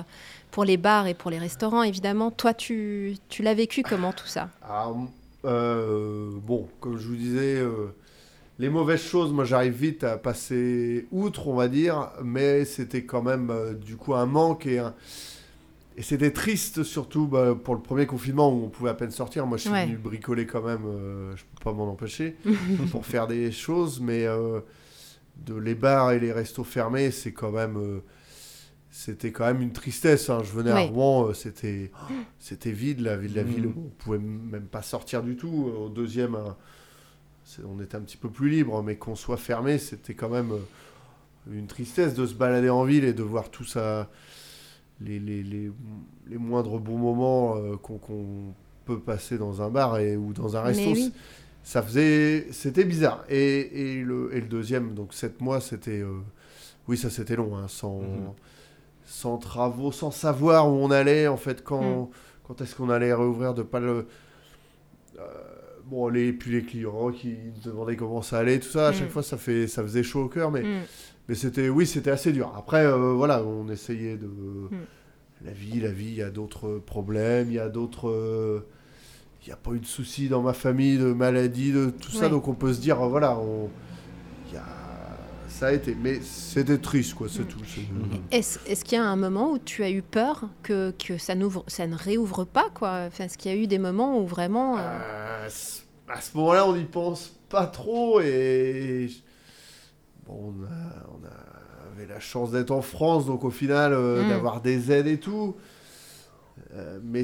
pour 0.51 0.63
les 0.65 0.77
bars 0.77 1.07
et 1.07 1.13
pour 1.13 1.29
les 1.29 1.37
restaurants, 1.39 1.83
évidemment. 1.83 2.31
Toi, 2.31 2.53
tu, 2.53 3.17
tu 3.29 3.43
l'as 3.43 3.53
vécu 3.53 3.83
comment 3.83 4.13
tout 4.13 4.27
ça? 4.27 4.49
Alors, 4.67 4.97
euh, 5.43 6.29
bon, 6.41 6.67
comme 6.79 6.97
je 6.97 7.07
vous 7.07 7.15
disais, 7.15 7.61
les 8.57 8.69
mauvaises 8.69 9.01
choses, 9.03 9.31
moi 9.33 9.43
j'arrive 9.43 9.73
vite 9.73 10.03
à 10.05 10.17
passer 10.17 11.05
outre, 11.11 11.47
on 11.49 11.55
va 11.55 11.67
dire, 11.67 12.09
mais 12.23 12.63
c'était 12.63 13.03
quand 13.03 13.21
même 13.21 13.49
euh, 13.49 13.73
du 13.73 13.97
coup 13.97 14.15
un 14.15 14.25
manque 14.25 14.65
et 14.65 14.79
un- 14.79 14.93
Et 15.97 16.01
c'était 16.01 16.31
triste, 16.31 16.83
surtout 16.83 17.25
bah, 17.27 17.55
pour 17.55 17.73
le 17.73 17.81
premier 17.81 18.05
confinement 18.05 18.51
où 18.53 18.65
on 18.65 18.69
pouvait 18.69 18.89
à 18.89 18.93
peine 18.95 19.11
sortir. 19.11 19.45
Moi, 19.47 19.57
je 19.57 19.63
suis 19.63 19.71
Ouais. 19.71 19.85
venu 19.85 19.97
bricoler 19.97 20.45
quand 20.45 20.61
même, 20.61 20.83
euh, 20.85 21.35
je 21.37 21.43
peux 21.43 21.63
pas 21.63 21.71
m'en 21.73 21.89
empêcher, 21.89 22.35
pour 22.91 23.05
faire 23.05 23.27
des 23.27 23.51
choses, 23.53 24.01
mais 24.01 24.25
euh, 24.25 24.59
de 25.45 25.55
les 25.55 25.73
bars 25.75 26.11
et 26.11 26.19
les 26.19 26.33
restos 26.33 26.63
fermés, 26.65 27.11
c'est 27.11 27.31
quand 27.31 27.51
même. 27.51 27.77
euh, 27.77 27.99
c'était 28.89 29.31
quand 29.31 29.45
même 29.45 29.61
une 29.61 29.73
tristesse. 29.73 30.29
hein. 30.29 30.41
Je 30.43 30.51
venais 30.51 30.71
à. 30.71 30.79
Rouen, 30.79 31.27
euh, 31.29 31.33
c'était, 31.33 31.91
c'était 32.39 32.71
vide, 32.71 32.99
la 33.01 33.15
ville, 33.17 33.33
la 33.35 33.43
Mhm. 33.43 33.49
ville. 33.49 33.67
On 33.67 33.89
pouvait 33.97 34.19
même 34.19 34.67
pas 34.67 34.81
sortir 34.81 35.23
du 35.23 35.35
tout. 35.37 35.71
Au 35.77 35.87
deuxième, 35.89 36.35
hein, 36.35 36.55
c'est- 37.45 37.61
on 37.65 37.81
était 37.81 37.95
un 37.95 38.01
petit 38.01 38.17
peu 38.17 38.29
plus 38.29 38.49
libre, 38.49 38.81
mais 38.83 38.95
qu'on 38.97 39.15
soit 39.15 39.37
fermé, 39.37 39.77
c'était 39.77 40.13
quand 40.13 40.29
même 40.29 40.51
une 41.51 41.67
tristesse 41.67 42.15
de 42.15 42.25
se 42.25 42.33
balader 42.33 42.69
en 42.69 42.83
ville 42.83 43.03
et 43.05 43.13
de 43.13 43.23
voir 43.23 43.49
tout 43.49 43.63
ça, 43.65 44.09
les, 45.01 45.19
les, 45.19 45.43
les, 45.43 45.71
les 46.27 46.37
moindres 46.37 46.79
bons 46.79 46.97
moments 46.97 47.57
euh, 47.57 47.75
qu'on, 47.77 47.99
peut 48.85 48.99
passer 48.99 49.37
dans 49.39 49.61
un 49.63 49.69
bar 49.71 49.97
et, 49.97 50.15
ou 50.15 50.31
dans 50.31 50.55
un 50.57 50.61
resto. 50.61 50.91
oui. 50.91 51.11
Ça 51.63 51.81
faisait, 51.81 52.45
c'était 52.51 52.83
bizarre. 52.85 53.23
Et, 53.27 53.95
et, 53.97 54.03
le, 54.03 54.29
et 54.35 54.39
le 54.41 54.45
deuxième, 54.47 54.93
donc 54.93 55.11
sept 55.15 55.41
mois, 55.41 55.59
c'était, 55.59 56.01
euh, 56.01 56.19
oui, 56.87 56.95
ça 56.95 57.09
c'était 57.09 57.35
long, 57.35 57.57
hein, 57.57 57.67
sans, 57.67 58.01
Mhm. 58.01 58.31
sans 59.05 59.37
travaux, 59.39 59.91
sans 59.91 60.11
savoir 60.11 60.69
où 60.71 60.73
on 60.75 60.91
allait, 60.91 61.27
en 61.27 61.37
fait, 61.37 61.63
quand, 61.63 62.01
Mhm. 62.01 62.07
quand 62.43 62.61
est-ce 62.61 62.75
qu'on 62.75 62.91
allait 62.91 63.13
réouvrir, 63.13 63.55
de 63.55 63.63
pas 63.63 63.79
le. 63.79 64.05
euh, 65.17 65.23
bon, 65.85 66.07
les, 66.09 66.31
puis 66.33 66.51
les 66.51 66.61
clients 66.63 67.09
qui 67.11 67.29
nous 67.55 67.71
demandaient 67.71 67.95
comment 67.95 68.21
ça 68.21 68.37
allait, 68.39 68.59
tout 68.59 68.69
ça, 68.69 68.89
à 68.89 68.91
Mhm. 68.91 68.97
chaque 68.97 69.09
fois, 69.09 69.23
ça, 69.23 69.37
fait, 69.37 69.67
ça 69.67 69.81
faisait 69.81 70.03
chaud 70.03 70.25
au 70.25 70.29
cœur, 70.29 70.51
mais. 70.51 70.63
Mais 71.27 71.35
c'était, 71.35 71.69
oui, 71.69 71.85
c'était 71.87 72.11
assez 72.11 72.31
dur. 72.31 72.53
Après, 72.57 72.85
euh, 72.85 73.13
voilà, 73.13 73.43
on 73.43 73.67
essayait 73.69 74.17
de. 74.17 74.27
Mm. 74.27 74.69
La 75.45 75.51
vie, 75.51 75.79
la 75.79 75.91
vie, 75.91 76.05
il 76.07 76.15
y 76.15 76.21
a 76.23 76.29
d'autres 76.31 76.79
problèmes, 76.85 77.49
il 77.49 77.55
y 77.55 77.59
a 77.59 77.69
d'autres. 77.69 78.09
euh, 78.09 78.65
Il 79.43 79.47
n'y 79.49 79.53
a 79.53 79.57
pas 79.57 79.71
eu 79.71 79.79
de 79.79 79.85
soucis 79.85 80.27
dans 80.27 80.41
ma 80.41 80.53
famille, 80.53 80.97
de 80.97 81.13
maladie, 81.13 81.71
de 81.71 81.91
tout 81.91 82.11
ça, 82.11 82.29
donc 82.29 82.47
on 82.47 82.53
peut 82.55 82.73
se 82.73 82.79
dire, 82.81 82.99
euh, 83.01 83.07
voilà, 83.09 83.37
on, 83.37 83.69
il 84.47 84.55
y 84.55 84.57
a, 84.57 84.63
ça 85.49 85.67
a 85.67 85.71
été. 85.73 85.93
Mais 85.93 86.19
c'était 86.21 86.79
triste, 86.79 87.13
quoi, 87.13 87.27
c'est 87.29 87.43
Mm. 87.43 87.47
tout. 87.47 87.59
c'est- 87.67 88.35
Est-ce 88.37 88.59
est-ce 88.67 88.83
qu'il 88.83 88.97
y 88.97 89.01
a 89.01 89.05
un 89.05 89.15
moment 89.15 89.51
où 89.51 89.59
tu 89.59 89.83
as 89.83 89.91
eu 89.91 90.01
peur 90.01 90.45
que, 90.63 90.91
que 90.97 91.17
ça, 91.19 91.35
n'ouvre, 91.35 91.63
ça 91.67 91.85
ne 91.85 91.95
réouvre 91.95 92.43
pas 92.45 92.69
quoi? 92.73 93.01
Enfin, 93.07 93.25
Est-ce 93.25 93.37
qu'il 93.37 93.51
y 93.51 93.53
a 93.53 93.57
eu 93.57 93.67
des 93.67 93.77
moments 93.77 94.19
où 94.19 94.25
vraiment... 94.25 94.77
euh, 94.77 94.81
Euh, 94.81 95.49
c- 95.49 95.83
à 96.07 96.21
ce 96.21 96.35
moment-là, 96.37 96.65
on 96.67 96.75
n'y 96.75 96.85
pense 96.85 97.37
pas 97.49 97.67
trop 97.67 98.21
et 98.21 99.09
bon, 100.27 100.53
on, 100.59 100.63
a- 100.65 101.07
on 101.11 101.25
a- 101.25 101.91
avait 101.95 102.07
la 102.07 102.19
chance 102.19 102.51
d'être 102.51 102.71
en 102.71 102.81
France, 102.81 103.25
donc 103.25 103.43
au 103.43 103.51
final, 103.51 103.93
euh, 103.93 104.23
Mm. 104.23 104.29
d'avoir 104.29 104.61
des 104.61 104.91
aides 104.91 105.07
et 105.07 105.19
tout. 105.19 105.55
Euh, 106.73 106.99
mais 107.03 107.23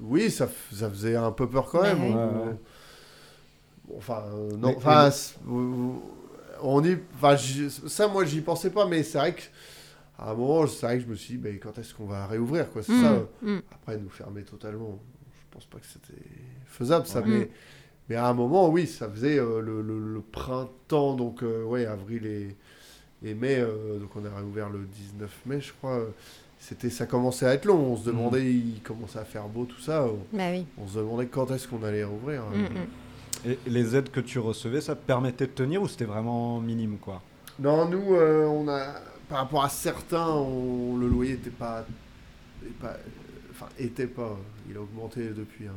oui, 0.00 0.30
ça, 0.30 0.48
ça 0.72 0.88
faisait 0.90 1.16
un 1.16 1.32
peu 1.32 1.48
peur 1.48 1.66
quand 1.70 1.80
Bah 1.80 1.94
même. 1.94 2.02
On- 2.02 2.14
Ouais, 2.14 2.46
ouais. 2.48 2.56
bon, 3.88 3.94
enfin, 3.98 4.22
euh, 4.32 4.50
non, 4.56 4.68
Mais- 4.68 4.76
enfin, 4.76 5.10
mais- 5.46 6.00
on 6.62 6.82
y, 6.84 6.98
enfin, 7.14 7.36
ça, 7.88 8.08
moi, 8.08 8.24
j'y 8.24 8.40
pensais 8.40 8.70
pas, 8.70 8.86
mais 8.86 9.02
c'est 9.02 9.18
vrai 9.18 9.34
que 9.34 9.42
à 10.18 10.30
un 10.30 10.34
moment, 10.34 10.66
c'est 10.66 10.86
vrai 10.86 10.96
que 10.98 11.04
je 11.04 11.08
me 11.08 11.14
suis 11.14 11.34
dit, 11.34 11.38
ben, 11.38 11.58
quand 11.58 11.76
est-ce 11.78 11.94
qu'on 11.94 12.06
va 12.06 12.26
réouvrir, 12.26 12.70
quoi, 12.70 12.80
mm, 12.80 12.84
ça. 13.02 13.18
mm. 13.42 13.58
après, 13.70 13.98
nous 13.98 14.08
fermer 14.08 14.42
totalement, 14.44 14.98
je 15.30 15.42
pense 15.50 15.66
pas 15.66 15.78
que 15.78 15.86
c'était 15.86 16.22
faisable, 16.66 17.06
ça. 17.06 17.20
Ouais. 17.20 17.26
Mais. 17.28 17.50
Mais 18.08 18.16
à 18.16 18.26
un 18.28 18.34
moment, 18.34 18.68
oui, 18.68 18.86
ça 18.86 19.08
faisait 19.08 19.38
euh, 19.38 19.60
le, 19.60 19.82
le- 19.82 20.14
le 20.14 20.20
printemps, 20.20 21.14
donc 21.14 21.42
euh, 21.42 21.64
ouais, 21.64 21.86
avril 21.86 22.26
et, 22.26 22.56
et 23.24 23.34
mai. 23.34 23.56
euh, 23.58 23.98
donc 23.98 24.10
on 24.16 24.24
a 24.24 24.36
réouvert 24.36 24.70
le 24.70 24.80
19 24.80 25.30
mai, 25.46 25.60
je 25.60 25.72
crois. 25.72 26.00
C'était, 26.58 26.90
ça 26.90 27.06
commençait 27.06 27.46
à 27.46 27.54
être 27.54 27.64
long. 27.66 27.78
On 27.92 27.96
se 27.96 28.06
demandait, 28.06 28.44
il 28.50 28.80
commençait 28.82 29.18
à 29.18 29.24
faire 29.24 29.46
beau, 29.46 29.64
tout 29.66 29.80
ça. 29.80 30.04
On, 30.04 30.18
Bah 30.36 30.44
oui. 30.50 30.64
on 30.78 30.86
se 30.88 30.98
demandait 30.98 31.26
quand 31.26 31.50
est-ce 31.50 31.68
qu'on 31.68 31.82
allait 31.82 32.02
rouvrir. 32.04 32.42
Mm, 32.44 32.62
mm. 32.62 33.50
Et 33.50 33.58
les 33.66 33.94
aides 33.94 34.10
que 34.10 34.20
tu 34.20 34.38
recevais, 34.38 34.80
ça 34.80 34.96
te 34.96 35.04
permettait 35.06 35.46
de 35.46 35.52
tenir 35.52 35.82
ou 35.82 35.88
c'était 35.88 36.06
vraiment 36.06 36.58
minime 36.60 36.96
quoi? 36.98 37.20
Non, 37.58 37.88
nous, 37.88 38.14
euh, 38.14 38.46
on 38.46 38.66
a, 38.68 38.94
par 39.28 39.38
rapport 39.38 39.64
à 39.64 39.68
certains, 39.68 40.28
on- 40.28 40.96
le 40.96 41.06
loyer 41.08 41.32
n'était 41.32 41.50
pas, 41.50 41.84
pas- 42.80 42.96
enfin, 43.50 43.66
était 43.78 44.06
pas, 44.06 44.36
il 44.68 44.76
a 44.76 44.80
augmenté 44.80 45.28
depuis, 45.30 45.66
hein, 45.66 45.74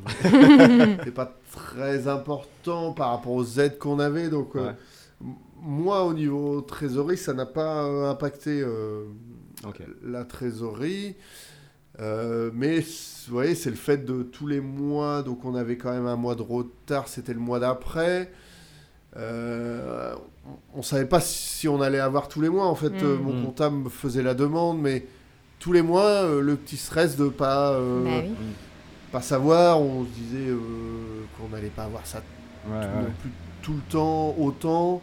c'était 0.98 1.12
pas 1.12 1.36
très 1.52 2.08
important 2.08 2.94
par 2.94 3.10
rapport 3.12 3.34
aux 3.34 3.60
aides 3.60 3.78
qu'on 3.78 4.00
avait. 4.00 4.30
Donc, 4.30 4.56
euh, 4.56 4.68
Ouais. 4.68 4.76
moi, 5.62 6.06
au 6.06 6.14
niveau 6.14 6.62
trésorerie, 6.62 7.18
ça 7.18 7.34
n'a 7.34 7.46
pas 7.46 7.84
euh, 7.84 8.10
impacté 8.10 8.62
euh, 8.62 9.06
la 10.04 10.24
trésorerie. 10.26 11.16
Euh, 12.00 12.50
mais 12.54 12.80
vous 12.80 13.34
voyez, 13.34 13.56
c'est 13.56 13.70
le 13.70 13.76
fait 13.76 14.06
de 14.06 14.24
tous 14.24 14.48
les 14.48 14.62
mois, 14.62 15.22
donc 15.22 15.44
on 15.44 15.54
avait 15.56 15.76
quand 15.78 15.92
même 15.92 16.06
un 16.08 16.16
mois 16.16 16.36
de 16.36 16.42
retard, 16.42 17.10
c'était 17.10 17.34
le 17.34 17.42
mois 17.42 17.60
d'après. 17.60 18.32
Euh, 19.18 20.14
on 20.74 20.78
ne 20.78 20.84
savait 20.84 21.06
pas 21.06 21.20
si 21.20 21.68
on 21.68 21.82
allait 21.82 22.00
avoir 22.00 22.28
tous 22.28 22.42
les 22.42 22.50
mois. 22.50 22.68
En 22.68 22.76
fait, 22.76 22.90
Mm. 23.02 23.04
euh, 23.06 23.18
mon 23.18 23.34
Mm. 23.34 23.44
comptable 23.46 23.76
me 23.78 23.90
faisait 23.90 24.24
la 24.24 24.34
demande, 24.34 24.80
mais 24.82 25.06
tous 25.60 25.74
les 25.74 25.82
mois, 25.82 26.06
euh, 26.24 26.42
le 26.42 26.56
petit 26.56 26.78
stress 26.78 27.18
de 27.18 27.28
pas, 27.28 27.74
euh, 27.74 28.04
Bah 28.06 28.28
oui. 28.30 28.36
Pas 29.12 29.22
savoir. 29.22 29.82
On 29.82 30.05
se 30.05 30.10
disait 30.10 30.49
euh, 30.49 30.57
qu'on 31.38 31.49
n'allait 31.49 31.70
pas 31.70 31.84
avoir 31.84 32.05
ça 32.05 32.22
Ouais, 32.70 32.74
non 32.88 33.01
ouais. 33.03 33.12
plus 33.22 33.32
tout 33.62 33.74
le 33.74 33.82
temps, 33.91 34.36
autant. 34.38 35.01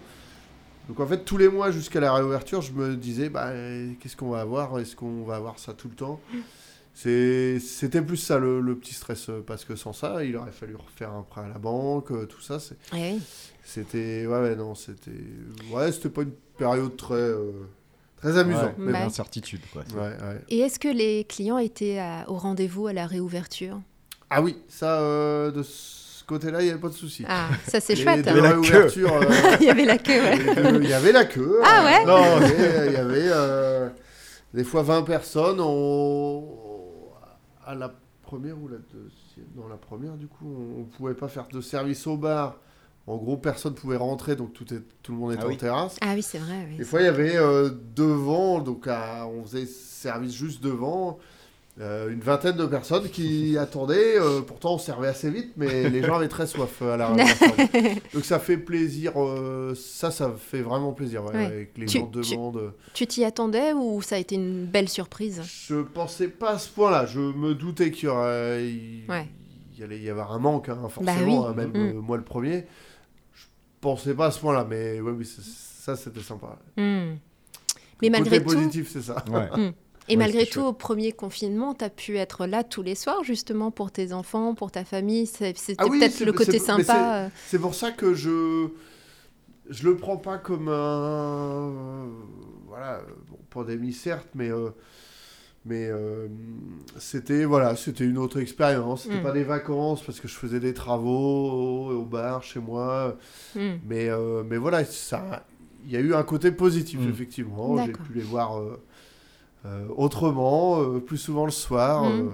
Donc 0.88 1.00
en 1.00 1.07
fait, 1.07 1.24
tous 1.24 1.36
les 1.36 1.48
mois 1.48 1.70
jusqu'à 1.70 2.00
la 2.00 2.12
réouverture, 2.12 2.62
je 2.62 2.72
me 2.72 2.96
disais, 2.96 3.28
bah, 3.28 3.50
qu'est-ce 4.00 4.16
qu'on 4.16 4.30
va 4.30 4.40
avoir? 4.40 4.78
Est-ce 4.78 4.94
qu'on 4.96 5.24
va 5.24 5.36
avoir 5.36 5.59
ça 5.59 5.72
tout 5.72 5.88
le 5.88 5.94
temps? 5.94 6.20
C'était 6.94 8.00
plus 8.00 8.16
ça 8.16 8.38
le, 8.38 8.61
le 8.61 8.74
petit 8.76 8.94
stress, 8.94 9.28
euh, 9.28 9.42
parce 9.46 9.64
que 9.64 9.76
sans 9.76 9.92
ça, 9.92 10.24
il 10.24 10.34
aurait 10.36 10.52
fallu 10.52 10.76
refaire 10.76 11.12
un 11.12 11.22
prêt 11.22 11.42
à 11.42 11.48
la 11.48 11.59
banque, 11.59 12.11
euh, 12.11 12.24
tout 12.26 12.40
ça. 12.40 12.59
Eh 12.94 12.96
oui. 13.14 13.22
C'était, 13.62 14.26
ouais, 14.26 14.40
ouais, 14.40 14.57
non, 14.57 14.74
c'était, 14.74 15.11
ouais, 15.72 15.92
c'était 15.92 16.09
pas 16.09 16.22
une 16.22 16.32
période 16.57 16.96
très, 16.96 17.14
euh, 17.14 17.50
très 18.16 18.38
amusante. 18.38 18.62
Ouais, 18.64 18.74
mais 18.78 18.92
Bah. 18.92 19.00
L'incertitude 19.00 19.61
quoi. 19.72 19.82
bon. 19.90 19.96
Ouais, 20.00 20.09
ouais. 20.09 20.40
Et 20.48 20.61
est-ce 20.61 20.78
que 20.78 20.88
les 20.88 21.24
clients 21.24 21.59
étaient 21.59 21.98
à- 21.98 22.24
au 22.30 22.36
rendez-vous 22.36 22.86
à 22.86 22.92
la 22.94 23.07
réouverture? 23.07 23.80
Ah 24.31 24.43
oui, 24.43 24.57
ça, 24.68 25.01
euh, 25.01 25.51
de 25.51 25.62
ce 25.62 26.24
côté-là, 26.24 26.61
il 26.61 26.64
n'y 26.64 26.70
avait 26.70 26.81
pas 26.81 26.89
de 26.89 26.95
souci. 26.95 27.24
Ah, 27.29 27.49
ça 27.68 27.81
c'est 27.81 27.95
chouette. 27.97 28.24
deux 28.27 28.33
Il 28.33 28.37
y 28.37 28.41
avait 28.41 28.55
la 28.64 28.89
queue. 28.91 29.07
euh, 29.07 29.57
Il 29.61 29.66
y 29.66 29.70
avait 29.70 29.85
la 29.85 29.99
queue, 29.99 30.20
ouais. 30.22 30.39
Il 30.83 30.89
y 30.89 30.93
avait 30.93 31.12
la 31.12 31.24
queue. 31.24 31.61
Ah 31.64 31.81
euh, 31.81 31.85
ouais 31.85 32.05
Non, 32.07 32.41
il 32.41 32.43
y 32.43 32.66
avait, 32.66 32.87
il 32.89 32.93
y 32.93 32.97
avait, 32.97 33.29
euh, 33.31 33.89
des 34.55 34.64
fois 34.64 34.83
20 34.83 35.03
personnes. 35.03 35.61
On... 35.61 36.45
À 37.64 37.74
la 37.74 37.93
première 38.22 38.57
ou 38.61 38.68
la 38.68 38.79
deuxième 38.93 39.47
Non, 39.57 39.68
la 39.68 39.77
première, 39.77 40.14
du 40.14 40.27
coup, 40.27 40.47
on 40.77 40.81
ne 40.81 40.85
pouvait 40.85 41.14
pas 41.14 41.29
faire 41.29 41.47
de 41.53 41.61
service 41.61 42.07
au 42.07 42.16
bar. 42.16 42.57
En 43.09 43.16
gros, 43.18 43.37
personne 43.37 43.74
pouvait 43.74 43.97
rentrer, 43.97 44.35
donc 44.35 44.53
tout, 44.53 44.64
est, 44.74 44.83
tout 45.03 45.12
le 45.12 45.18
monde 45.18 45.33
était 45.33 45.43
Ah 45.43 45.47
en 45.47 45.51
oui. 45.51 45.57
terrasse. 45.57 45.97
Ah 46.01 46.12
oui, 46.14 46.22
c'est 46.22 46.39
vrai. 46.39 46.66
oui. 46.68 46.77
Des 46.79 46.85
fois, 46.85 47.01
il 47.01 47.05
y 47.05 47.09
avait 47.09 47.37
euh, 47.37 47.70
devant, 47.95 48.59
donc 48.59 48.89
à- 48.89 49.29
on 49.29 49.45
faisait 49.45 49.66
service 49.66 50.35
juste 50.35 50.61
devant, 50.61 51.18
euh, 51.79 52.11
une 52.11 52.20
vingtaine 52.20 52.57
de 52.57 52.64
personnes 52.66 53.09
qui 53.11 53.57
attendaient. 53.59 54.18
euh, 54.18 54.41
pourtant, 54.41 54.74
on 54.74 54.79
servait 54.79 55.09
assez 55.09 55.31
vite, 55.31 55.53
mais 55.57 55.91
les 55.91 56.03
gens 56.03 56.14
avaient 56.16 56.29
très 56.29 56.47
soif 56.47 56.79
euh, 56.83 56.95
à 56.95 56.97
la. 56.97 57.11
Donc 58.14 58.24
ça 58.24 58.39
fait 58.39 58.57
plaisir, 58.57 59.12
euh, 59.16 59.74
ça, 59.74 60.11
ça 60.11 60.35
fait 60.39 60.62
vraiment 60.62 60.93
plaisir, 60.93 61.24
ouais, 61.24 61.35
Ouais. 61.35 61.45
avec 61.45 61.79
les 61.79 61.87
Tu- 61.87 61.99
gens 61.99 62.07
tu- 62.07 62.31
demandent. 62.33 62.72
Tu 62.95 63.07
t'y 63.07 63.24
attendais 63.24 63.72
ou 63.74 64.01
ça 64.01 64.16
a 64.16 64.18
été 64.18 64.37
une 64.37 64.64
belle 64.64 64.89
surprise? 64.89 65.43
Je 65.66 65.77
pensais 65.83 66.29
pas 66.29 66.53
à 66.53 66.59
ce 66.59 66.70
point-là, 66.70 67.05
je 67.07 67.20
me 67.20 67.55
doutais 67.55 67.91
qu'il 67.91 68.05
y, 68.09 68.09
aurait, 68.09 68.64
il, 68.66 69.05
Ouais. 69.09 69.27
il 69.74 69.81
y 69.81 69.83
allait 69.83 70.01
y 70.01 70.09
avoir 70.09 70.33
un 70.33 70.39
manque, 70.39 70.68
hein, 70.70 70.79
forcément, 70.89 71.05
Bah 71.05 71.22
oui. 71.24 71.37
hein, 71.51 71.55
même 71.55 71.70
Mm. 71.70 71.97
euh, 71.99 72.01
moi 72.01 72.16
le 72.16 72.24
premier. 72.24 72.64
Je 73.35 73.45
pensais 73.83 74.14
pas 74.14 74.27
à 74.27 74.31
ce 74.31 74.41
point-là, 74.41 74.66
mais 74.68 75.01
ouais, 75.01 75.12
oui, 75.12 75.27
ça 75.27 75.95
c'était 75.95 76.20
sympa. 76.22 76.59
Hmm. 76.79 77.16
Mais 78.03 78.09
Le 78.09 78.11
malgré 78.11 78.39
côté 78.43 78.51
tout, 78.51 78.61
positif, 78.62 78.91
c'est 78.93 79.03
ça. 79.03 79.22
Ouais. 79.31 79.72
Et 80.09 80.12
Ouais, 80.12 80.16
malgré 80.18 80.46
tout, 80.46 80.61
au 80.61 80.72
premier 80.72 81.11
confinement, 81.12 81.74
tu 81.74 81.84
as 81.84 81.90
pu 81.90 82.16
être 82.16 82.46
là 82.46 82.62
tous 82.62 82.82
les 82.82 82.94
soirs, 82.94 83.24
justement, 83.24 83.70
pour 83.72 83.90
tes 83.90 84.12
enfants, 84.12 84.54
pour 84.54 84.70
ta 84.70 84.84
famille. 84.84 85.26
C'était 85.26 85.74
Ah 85.78 85.86
oui, 85.88 85.98
peut-être 85.98 86.20
le 86.24 86.32
côté 86.32 86.59
sympa. 86.61 87.24
euh. 87.24 87.28
C'est 87.46 87.59
pour 87.59 87.74
ça 87.74 87.90
que 87.92 88.14
je 88.14 88.68
je 89.68 89.82
le 89.88 89.96
prends 89.96 90.16
pas 90.16 90.38
comme 90.38 90.68
un 90.68 91.72
voilà 92.68 93.00
bon, 93.28 93.38
pandémie 93.50 93.92
certes, 93.92 94.28
mais 94.36 94.48
euh, 94.48 94.70
mais 95.64 95.86
euh, 95.88 96.28
c'était 96.98 97.44
voilà 97.44 97.74
c'était 97.74 98.04
une 98.04 98.18
autre 98.18 98.38
expérience. 98.38 99.02
C'était 99.02 99.18
Mm. 99.18 99.22
pas 99.24 99.32
des 99.32 99.42
vacances 99.42 100.02
parce 100.04 100.20
que 100.20 100.28
je 100.28 100.34
faisais 100.34 100.61
des 100.61 100.72
travaux 100.72 101.50
au, 101.90 101.90
au 101.96 102.04
bar 102.04 102.44
chez 102.44 102.61
moi, 102.61 103.16
Hmm. 103.57 103.78
mais 103.88 104.09
euh, 104.09 104.44
mais 104.44 104.57
voilà 104.57 104.84
ça 104.84 105.44
il 105.84 105.90
y 105.92 105.96
a 105.96 106.00
eu 106.00 106.14
un 106.14 106.22
côté 106.22 106.52
positif 106.52 107.00
Mm. 107.00 107.11
effectivement. 107.11 107.84
J'ai 107.84 107.90
pu 107.92 108.12
les 108.14 108.22
voir 108.22 108.61
autrement, 109.96 110.80
euh, 110.82 110.98
plus 111.00 111.18
souvent 111.18 111.44
le 111.44 111.50
soir. 111.52 112.04
Mm. 112.04 112.28
euh, 112.28 112.30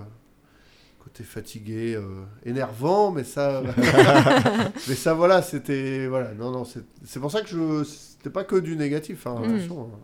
côté 1.05 1.25
fatigué, 1.25 1.95
euh, 1.97 2.23
énervant, 2.45 3.11
mais 3.11 3.25
ça, 3.25 3.63
mais 4.89 4.95
ça 4.95 5.15
voilà, 5.15 5.43
c'était 5.43 6.07
voilà, 6.07 6.33
non 6.35 6.51
non, 6.53 6.65
c'est 6.65 6.85
c'est 7.05 7.19
pour 7.21 7.31
ça 7.31 7.41
que 7.43 7.49
je, 7.49 7.83
c'était 7.85 8.31
pas 8.31 8.45
que 8.45 8.57
du 8.57 8.77
négatif, 8.77 9.27
hein, 9.27 9.37
Mm. 9.41 9.45
attention. 9.45 9.81
hein. 9.93 9.99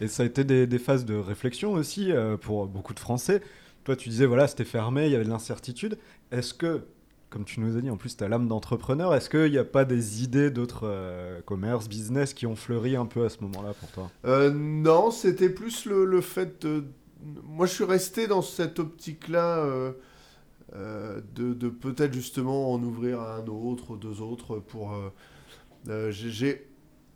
Et 0.00 0.08
ça 0.08 0.22
a 0.22 0.26
été 0.26 0.44
des, 0.44 0.66
des 0.66 0.78
phases 0.78 1.04
de 1.06 1.14
réflexion 1.16 1.72
aussi 1.72 2.12
euh, 2.12 2.36
pour 2.36 2.66
beaucoup 2.66 2.92
de 2.94 3.00
Français. 3.00 3.40
Toi, 3.84 3.96
tu 3.96 4.08
disais, 4.10 4.26
voilà, 4.26 4.46
c'était 4.46 4.64
fermé, 4.64 5.06
il 5.06 5.12
y 5.12 5.14
avait 5.16 5.24
de 5.24 5.30
l'incertitude. 5.30 5.96
Est-ce 6.30 6.52
que, 6.54 6.82
comme 7.32 7.44
tu 7.44 7.60
nous 7.60 7.76
as 7.76 7.80
dit, 7.80 7.90
en 7.90 7.96
plus, 7.96 8.16
tu 8.16 8.24
as 8.24 8.28
l'âme 8.28 8.48
d'entrepreneur, 8.48 9.14
est-ce 9.14 9.30
qu'il 9.30 9.50
n'y 9.50 9.58
a 9.58 9.64
pas 9.64 9.84
des 9.84 10.22
idées 10.22 10.50
d'autres 10.50 10.82
euh, 10.84 11.40
commerces, 11.42 11.88
business 11.88 12.34
qui 12.34 12.46
ont 12.46 12.56
fleuri 12.56 12.96
un 12.96 13.06
peu 13.06 13.24
à 13.24 13.28
ce 13.28 13.40
moment-là 13.42 13.74
pour 13.74 13.90
toi? 13.90 14.12
Euh, 14.24 14.50
non, 14.52 15.10
c'était 15.10 15.48
plus 15.50 15.86
le, 15.86 16.04
le 16.04 16.20
fait 16.20 16.64
de, 16.66 16.84
moi 17.44 17.66
je 17.66 17.72
suis 17.72 17.84
resté 17.84 18.26
dans 18.26 18.42
cette 18.42 18.78
optique-là 18.78 19.58
euh, 19.58 19.92
euh, 20.74 21.20
de, 21.34 21.54
de 21.54 21.68
peut-être 21.68 22.14
justement 22.14 22.72
en 22.72 22.82
ouvrir 22.82 23.20
un 23.20 23.46
autre, 23.46 23.96
deux 23.96 24.20
autres 24.22 24.58
pour, 24.58 24.92
euh, 24.94 25.10
euh, 25.88 26.10
j'ai- 26.12 26.68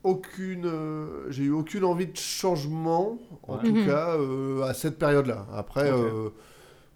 aucune, 0.05 0.67
euh, 0.67 1.31
j'ai 1.31 1.45
eu 1.45 1.51
aucune 1.53 1.85
envie 1.85 2.07
de 2.07 2.17
changement, 2.17 3.19
en 3.43 3.57
Ouais. 3.57 3.65
tout 3.65 3.73
Mhm. 3.73 3.87
cas 3.87 4.17
euh, 4.17 4.63
à 4.63 4.75
cette 4.75 4.99
période-là. 4.99 5.47
Après. 5.53 5.91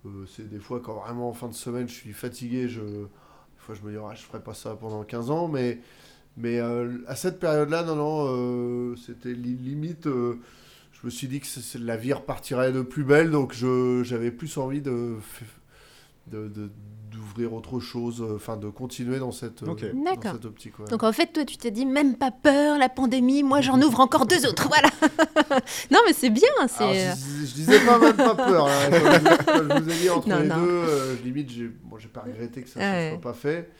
Euh, 0.06 0.26
c'est 0.26 0.48
des 0.48 0.58
fois 0.60 0.80
quand 0.80 0.94
vraiment 0.94 1.28
en 1.28 1.32
fin 1.34 1.48
de 1.48 1.54
semaine 1.54 1.88
je 1.88 1.94
suis 1.94 2.12
fatigué, 2.12 2.68
je, 2.68 2.80
des 2.82 3.06
fois 3.58 3.74
je 3.74 3.82
me 3.86 3.92
dis 3.92 3.98
ah, 3.98 4.14
je 4.14 4.22
ferai 4.22 4.42
pas 4.42 4.54
ça 4.54 4.76
pendant 4.76 5.04
15 5.04 5.30
ans, 5.30 5.48
mais 5.48 5.80
mais 6.36 6.60
euh, 6.60 6.98
à 7.06 7.16
cette 7.16 7.40
période-là, 7.40 7.82
non 7.84 7.96
non, 7.96 8.26
euh, 8.28 8.96
c'était 8.96 9.32
li- 9.34 9.56
limite. 9.56 10.04
je 10.06 10.36
me 11.04 11.10
suis 11.10 11.28
dit 11.28 11.40
que 11.40 11.46
la 11.78 11.96
vie 11.96 12.12
repartirait 12.12 12.72
de 12.72 12.82
plus 12.82 13.04
belle, 13.04 13.30
donc 13.30 13.52
j'avais 13.54 14.30
plus 14.30 14.56
envie 14.58 14.82
de- 14.82 16.70
d'ouvrir 17.10 17.52
autre 17.52 17.80
chose, 17.80 18.20
euh, 18.22 18.36
enfin 18.36 18.56
de 18.56 18.68
continuer 18.68 19.18
dans 19.18 19.32
cette, 19.32 19.62
euh, 19.62 19.70
Ok. 19.72 19.84
dans 19.92 20.04
D'accord. 20.04 20.32
cette 20.32 20.44
optique. 20.44 20.78
ouais. 20.78 20.86
Donc 20.88 21.02
en 21.02 21.12
fait, 21.12 21.32
toi, 21.32 21.44
tu 21.44 21.56
t'es 21.56 21.70
dit, 21.70 21.86
même 21.86 22.16
pas 22.16 22.30
peur, 22.30 22.78
la 22.78 22.88
pandémie, 22.88 23.42
moi 23.42 23.60
j'en 23.60 23.80
ouvre 23.82 24.00
encore 24.00 24.26
deux 24.26 24.46
autres, 24.46 24.68
voilà. 24.68 24.88
non, 25.90 25.98
mais 26.06 26.12
c'est 26.12 26.30
bien, 26.30 26.48
Alors, 26.58 26.70
c'est... 26.70 27.10
je, 27.16 27.46
je 27.46 27.54
disais 27.54 27.80
pas 27.84 27.98
même 27.98 28.16
pas 28.16 28.34
peur. 28.34 28.66
là. 28.66 28.90
Comme, 29.46 29.68
je, 29.76 29.82
vous 29.82 29.90
ai 29.90 29.94
dit, 29.96 30.10
entre 30.16 30.28
Non, 30.28 30.38
les 30.40 30.48
non. 30.48 30.56
deux, 30.62 30.68
euh, 30.70 31.16
limite, 31.24 31.50
j'ai 31.50 31.68
bon, 31.68 31.98
j'ai 31.98 32.08
pas 32.08 32.20
regretté 32.22 32.62
que 32.62 32.68
ça 32.68 32.80
ne 32.80 32.84
Ouais. 32.84 33.10
soit 33.10 33.20
pas 33.20 33.34
fait. 33.34 33.70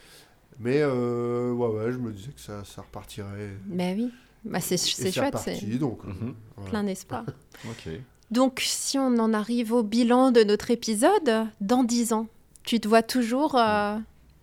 Mais 0.58 0.78
euh, 0.80 1.52
ouais, 1.52 1.68
ouais, 1.68 1.92
je 1.92 1.98
me 1.98 2.12
disais 2.12 2.32
que 2.32 2.40
ça, 2.40 2.62
ça 2.64 2.82
repartirait. 2.82 3.56
Ben 3.66 3.96
oui, 3.98 4.10
bah, 4.44 4.60
c'est 4.60 4.74
Et 4.74 4.78
c'est 4.78 5.10
chouette, 5.12 5.26
reparti, 5.34 5.58
c'est 5.60 5.78
donc. 5.78 6.00
euh, 6.04 6.08
Mhm. 6.08 6.34
voilà. 6.56 6.70
plein 6.70 6.84
d'espoir. 6.84 7.24
Ok. 7.66 7.92
Donc 8.30 8.60
si 8.64 8.96
on 8.98 9.18
en 9.18 9.32
arrive 9.34 9.72
au 9.72 9.82
bilan 9.82 10.30
de 10.30 10.42
notre 10.44 10.70
épisode, 10.70 11.48
dans 11.60 11.82
dix 11.82 12.12
ans, 12.12 12.26
tu 12.70 12.78
te 12.78 12.86
vois 12.86 13.02
toujours... 13.02 13.56
euh. 13.56 13.96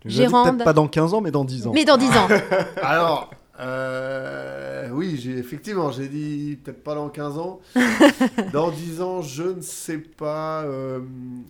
Peut-être 0.04 0.64
pas 0.64 0.72
dans 0.74 0.86
15 0.86 1.14
ans, 1.14 1.20
mais 1.22 1.30
dans 1.30 1.44
10 1.46 1.66
ans. 1.66 1.72
Mais 1.74 1.84
dans 1.86 1.96
dix 1.96 2.10
ans 2.10 2.28
Alors, 2.82 3.30
euh, 3.58 4.88
oui, 4.92 5.18
j'ai 5.18 5.38
effectivement, 5.38 5.90
j'ai 5.90 6.08
dit 6.08 6.58
peut-être 6.62 6.84
pas 6.84 6.94
dans 6.94 7.08
15 7.08 7.38
ans. 7.38 7.60
dans 8.52 8.70
10 8.70 9.00
ans, 9.00 9.22
je 9.22 9.42
ne 9.44 9.60
sais 9.62 9.96
pas. 9.98 10.62
euh, 10.64 11.00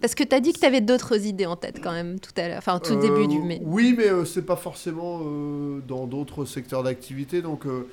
Parce 0.00 0.14
que 0.14 0.22
tu 0.22 0.34
as 0.36 0.40
dit 0.40 0.52
que 0.52 0.60
tu 0.60 0.64
avais 0.66 0.80
d'autres 0.80 1.26
idées 1.26 1.46
en 1.46 1.56
tête 1.56 1.80
quand 1.82 1.90
même, 1.92 2.20
tout 2.20 2.30
à 2.36 2.46
l'heure, 2.48 2.58
enfin 2.58 2.76
au 2.76 2.78
tout 2.78 2.92
Euh, 2.94 3.00
début 3.00 3.26
du... 3.26 3.40
mai. 3.40 3.60
Oui, 3.64 3.94
mais 3.98 4.08
euh, 4.08 4.24
c'est 4.24 4.46
pas 4.46 4.56
forcément 4.56 5.20
euh, 5.24 5.80
dans 5.86 6.06
d'autres 6.06 6.44
secteurs 6.44 6.84
d'activité. 6.84 7.42
Donc, 7.42 7.66
euh, 7.66 7.88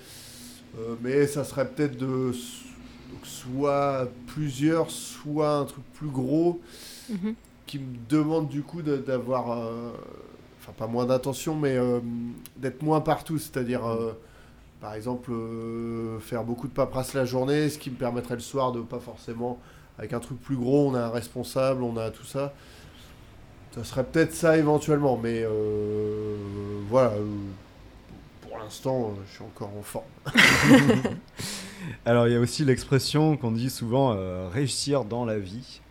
euh, 0.79 0.95
mais 1.01 1.25
ça 1.27 1.43
serait 1.43 1.67
peut-être 1.67 1.97
de 1.97 2.31
donc 3.11 3.23
soit 3.23 4.07
plusieurs, 4.27 4.89
soit 4.91 5.57
un 5.57 5.65
truc 5.65 5.83
plus 5.95 6.07
gros 6.09 6.61
Mhm. 7.09 7.35
Qui 7.65 7.79
me 7.79 7.97
demande 8.09 8.47
du 8.47 8.61
coup 8.61 8.81
d'avoir, 8.81 9.51
euh, 9.51 9.91
enfin 10.59 10.73
pas 10.77 10.87
moins 10.87 11.05
d'attention, 11.05 11.55
mais 11.55 11.75
euh, 11.77 11.99
d'être 12.57 12.81
moins 12.81 13.01
partout. 13.01 13.37
C'est-à-dire, 13.37 13.85
euh, 13.85 14.13
par 14.81 14.93
exemple, 14.93 15.31
faire 16.21 16.43
beaucoup 16.43 16.67
de 16.67 16.73
paperasse 16.73 17.13
la 17.13 17.25
journée, 17.25 17.69
ce 17.69 17.79
qui 17.79 17.89
me 17.89 17.95
permettrait 17.95 18.35
le 18.35 18.41
soir 18.41 18.71
de 18.71 18.81
pas 18.81 18.99
forcément, 18.99 19.59
avec 19.97 20.13
un 20.13 20.19
truc 20.19 20.39
plus 20.39 20.57
gros, 20.57 20.89
on 20.89 20.95
a 20.95 21.05
un 21.05 21.09
responsable, 21.09 21.83
on 21.83 21.97
a 21.97 22.11
tout 22.11 22.25
ça. 22.25 22.53
Ça 23.73 23.83
serait 23.83 24.05
peut-être 24.05 24.33
ça 24.33 24.57
éventuellement, 24.57 25.17
mais 25.21 25.45
voilà. 26.89 27.13
pour 28.41 28.57
l'instant, 28.57 29.13
je 29.27 29.33
suis 29.33 29.43
encore 29.43 29.71
en 29.77 29.81
forme. 29.81 30.05
Alors, 32.05 32.27
il 32.27 32.33
y 32.33 32.37
a 32.37 32.39
aussi 32.39 32.63
l'expression 32.63 33.35
qu'on 33.35 33.51
dit 33.51 33.69
souvent 33.69 34.15
réussir 34.49 35.03
dans 35.03 35.25
la 35.25 35.39
vie. 35.39 35.81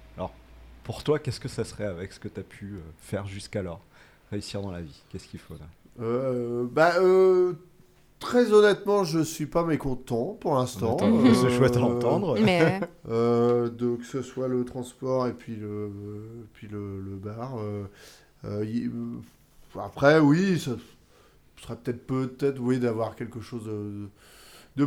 Pour 0.84 1.02
toi, 1.02 1.18
qu'est-ce 1.18 1.40
que 1.40 1.48
ça 1.48 1.64
serait 1.64 1.86
avec 1.86 2.12
ce 2.12 2.20
que 2.20 2.28
tu 2.28 2.40
as 2.40 2.44
pu 2.44 2.74
euh, 2.74 2.80
faire 2.98 3.26
jusqu'alors? 3.26 3.80
Réussir 4.30 4.62
dans 4.62 4.70
la 4.70 4.80
vie, 4.80 5.02
qu'est-ce 5.10 5.26
qu'il 5.26 5.40
faut 5.40 5.54
là? 5.54 5.66
Euh, 6.00 6.66
bah, 6.70 6.94
euh, 6.98 7.54
très 8.18 8.52
honnêtement, 8.52 9.04
je 9.04 9.20
suis 9.20 9.46
pas 9.46 9.64
mécontent 9.64 10.36
pour 10.40 10.54
l'instant. 10.56 10.96
C'est 11.34 11.50
chouette 11.50 11.76
à 11.76 11.80
l'entendre. 11.80 12.38
Mais. 12.42 12.80
Euh, 13.08 13.68
de, 13.70 13.96
que 13.96 14.04
ce 14.04 14.22
soit 14.22 14.48
le 14.48 14.64
transport 14.64 15.26
et 15.26 15.32
puis 15.32 15.56
le, 15.56 15.90
puis 16.52 16.68
le, 16.68 17.00
le 17.00 17.16
bar. 17.16 17.54
y- 18.62 18.90
après, 19.80 20.18
oui, 20.20 20.58
ça 20.58 20.72
serait 21.62 21.76
peut-être 21.76 22.06
peut-être 22.06 22.58
oui 22.60 22.78
d'avoir 22.78 23.16
quelque 23.16 23.40
chose 23.40 23.64
de, 23.64 23.70
de 23.70 24.08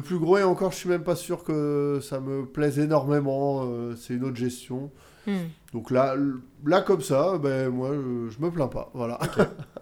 plus 0.01 0.19
gros 0.19 0.37
et 0.37 0.43
encore, 0.43 0.71
je 0.71 0.77
suis 0.77 0.89
même 0.89 1.03
pas 1.03 1.15
sûr 1.15 1.43
que 1.43 1.99
ça 2.01 2.19
me 2.19 2.45
plaise 2.45 2.77
énormément. 2.79 3.63
euh, 3.65 3.95
c'est 3.95 4.13
une 4.15 4.25
autre 4.25 4.35
gestion. 4.35 4.91
Hmm. 5.25 5.47
Donc 5.73 5.91
là, 5.91 6.15
là 6.65 6.81
comme 6.81 7.01
ça, 7.01 7.37
ben 7.37 7.69
moi, 7.69 7.91
je, 7.93 8.29
je 8.29 8.39
me 8.41 8.51
plains 8.51 8.67
pas. 8.67 8.91
Voilà. 8.93 9.19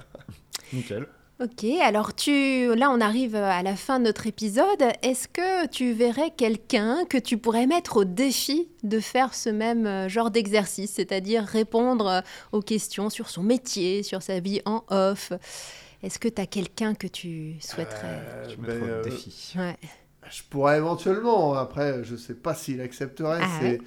Nickel. 0.74 1.08
Ok, 1.43 1.66
alors 1.82 2.16
tu, 2.16 2.74
là 2.76 2.89
on 2.89 3.01
arrive 3.01 3.36
à 3.36 3.62
la 3.62 3.76
fin 3.76 3.99
de 3.99 4.06
notre 4.06 4.26
épisode. 4.26 4.82
Est-ce 5.03 5.28
que 5.28 5.68
tu 5.68 5.91
verrais 5.91 6.32
quelqu'un 6.32 7.03
que 7.10 7.18
tu 7.18 7.38
pourrais 7.38 7.68
mettre 7.68 7.97
au 7.97 8.03
défi 8.06 8.70
de 8.84 9.01
faire 9.01 9.34
ce 9.34 9.49
même 9.49 9.86
euh, 9.86 10.08
genre 10.08 10.32
d'exercice, 10.32 10.91
c'est-à-dire 10.91 11.43
répondre 11.43 12.08
euh, 12.08 12.22
aux 12.53 12.62
questions 12.62 13.10
sur 13.10 13.28
son 13.30 13.43
métier, 13.43 14.01
sur 14.01 14.22
sa 14.22 14.39
vie 14.39 14.62
en 14.66 14.86
off? 14.89 15.34
Est-ce 16.06 16.20
que 16.20 16.28
tu 16.30 16.41
as 16.41 16.45
quelqu'un 16.45 16.93
que 16.93 17.08
tu 17.08 17.56
souhaiterais 17.60 18.20
Euh, 18.28 18.47
Tu 18.47 18.58
ben, 18.58 18.68
mettras 18.74 18.88
euh, 18.88 19.03
défi. 19.03 19.53
Ouais. 19.58 19.76
Je 20.30 20.41
pourrais 20.49 20.78
éventuellement. 20.78 21.53
Après, 21.56 22.03
je 22.03 22.16
sais 22.16 22.34
pas 22.36 22.53
s'il 22.53 22.80
accepterait. 22.82 23.39
Ah 23.41 23.47
c'est 23.60 23.66
ouais. 23.72 23.82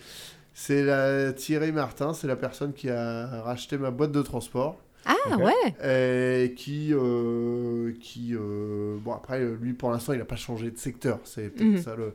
c'est 0.55 0.83
la 0.85 1.33
Thierry 1.33 1.73
Martin, 1.73 2.13
c'est 2.15 2.27
la 2.27 2.37
personne 2.37 2.73
qui 2.73 2.91
a 2.91 3.43
racheté 3.43 3.79
ma 3.79 3.91
boîte 3.91 4.13
de 4.13 4.23
transport 4.23 4.81
Ah 5.05 5.37
ouais 5.39 6.45
et 6.45 6.55
qui 6.55 6.93
euh, 6.93 7.93
qui 8.01 8.35
euh, 8.35 8.97
bon 9.01 9.13
après 9.15 9.41
lui 9.45 9.73
pour 9.73 9.91
l'instant 9.91 10.13
il 10.13 10.19
n'a 10.19 10.25
pas 10.25 10.37
changé 10.37 10.71
de 10.73 10.79
secteur. 10.79 11.21
C'est 11.25 11.49
peut-être 11.51 11.69
Mhm. 11.77 11.83
ça 11.83 11.95
le. 11.97 12.15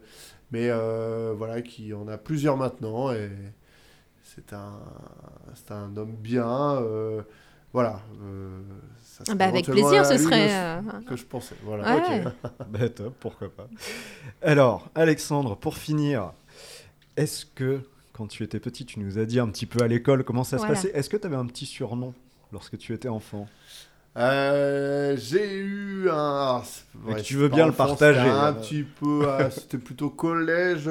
Mais 0.51 0.67
euh, 0.69 1.33
voilà, 1.35 1.61
qui 1.61 1.93
en 1.93 2.07
a 2.07 2.17
plusieurs 2.17 2.57
maintenant 2.57 3.11
et 3.11 3.29
c'est 4.23 4.53
un 4.53 4.79
c'est 5.55 5.71
un 5.71 5.95
homme 5.97 6.15
bien. 6.15 6.75
euh, 6.81 7.21
voilà. 7.73 8.01
Euh, 9.21 9.23
ça 9.23 9.23
Ah 9.23 9.25
serait 9.25 9.35
bah 9.35 9.45
Avec 9.45 9.65
plaisir, 9.65 10.05
ce 10.05 10.17
serait... 10.17 10.49
euh, 10.51 10.81
que 11.07 11.15
je 11.15 11.23
pensais. 11.25 11.55
Voilà. 11.63 11.95
Ouais. 11.95 12.23
Ok. 12.25 12.33
Bah, 12.69 12.89
top, 12.89 13.13
pourquoi 13.19 13.49
pas. 13.49 13.67
Alors, 14.41 14.89
Alexandre, 14.95 15.55
pour 15.55 15.77
finir, 15.77 16.31
est-ce 17.17 17.45
que 17.45 17.81
quand 18.13 18.27
tu 18.27 18.43
étais 18.43 18.59
petit, 18.59 18.85
tu 18.85 18.99
nous 18.99 19.17
as 19.19 19.25
dit 19.25 19.39
un 19.39 19.47
petit 19.47 19.65
peu 19.65 19.83
à 19.83 19.87
l'école 19.87 20.23
comment 20.23 20.43
ça 20.43 20.57
Voilà. 20.57 20.75
se 20.75 20.87
passait? 20.87 20.97
Est-ce 20.97 21.09
que 21.09 21.17
tu 21.17 21.25
avais 21.27 21.35
un 21.35 21.45
petit 21.45 21.65
surnom 21.65 22.13
lorsque 22.51 22.77
tu 22.77 22.93
étais 22.93 23.09
enfant? 23.09 23.47
Euh, 24.15 25.15
j'ai 25.17 25.55
eu 25.55 26.07
un. 26.09 26.61
ah, 27.09 27.21
tu 27.23 27.35
veux 27.37 27.47
bien 27.49 27.65
le 27.65 27.71
partager, 27.71 28.19
c'était 28.19 28.29
Un 28.31 28.47
euh. 28.47 28.51
petit 28.53 28.83
peu. 28.83 29.27
ah, 29.27 29.49
c'était 29.51 29.79
plutôt 29.79 30.09
collège. 30.11 30.87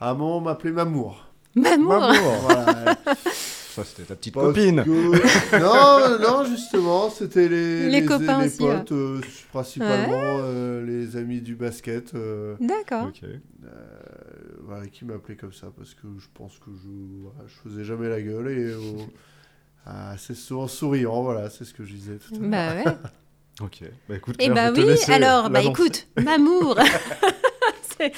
À 0.00 0.10
un 0.10 0.14
moment, 0.14 0.38
on 0.38 0.40
m'appelait 0.40 0.72
Mamour. 0.72 1.24
Mamour 1.54 2.12
Voilà. 2.42 2.96
Ça, 3.78 3.84
c'était 3.84 4.02
ta 4.08 4.14
petite 4.16 4.34
Parce 4.34 4.46
copine. 4.46 4.82
que- 4.84 5.58
Non, 5.60 6.18
non, 6.18 6.44
justement, 6.44 7.10
c'était 7.10 7.48
les, 7.48 7.88
Les 7.88 8.04
copains 8.04 8.40
les 8.40 8.46
aussi, 8.48 8.62
ouais. 8.62 8.76
potes, 8.78 8.92
euh, 8.92 9.20
principalement 9.52 10.38
euh, 10.42 10.84
les 10.84 11.16
amis 11.16 11.40
du 11.40 11.54
basket. 11.54 12.14
euh, 12.14 12.56
D'accord. 12.60 13.10
Euh, 13.24 13.68
voilà, 14.64 14.86
qui 14.86 15.04
m'appelait 15.04 15.36
comme 15.36 15.52
ça 15.52 15.68
parce 15.76 15.94
que 15.94 16.06
je 16.18 16.26
pense 16.34 16.58
que 16.58 16.70
je, 16.72 16.88
voilà, 17.22 17.40
je 17.46 17.68
faisais 17.70 17.84
jamais 17.84 18.08
la 18.08 18.20
gueule 18.20 18.48
et 18.50 18.64
euh, 18.64 18.78
assez 19.86 20.34
souvent 20.34 20.68
souriant, 20.68 21.22
voilà, 21.22 21.48
c'est 21.50 21.64
ce 21.64 21.72
que 21.74 21.84
je 21.84 21.94
disais 21.94 22.16
tout 22.18 22.34
à 22.34 22.38
l'heure. 22.38 22.50
Bah 22.50 22.74
ouais. 22.90 22.96
Ok. 23.60 23.80
Bah 24.08 24.14
écoute, 24.14 24.36
Eh 24.38 24.50
Claire, 24.50 24.72
bah 24.72 24.80
oui, 24.80 24.94
alors, 25.12 25.50
bah 25.50 25.62
écoute, 25.62 26.06
Mamour 26.16 26.78
C'est- 27.98 28.12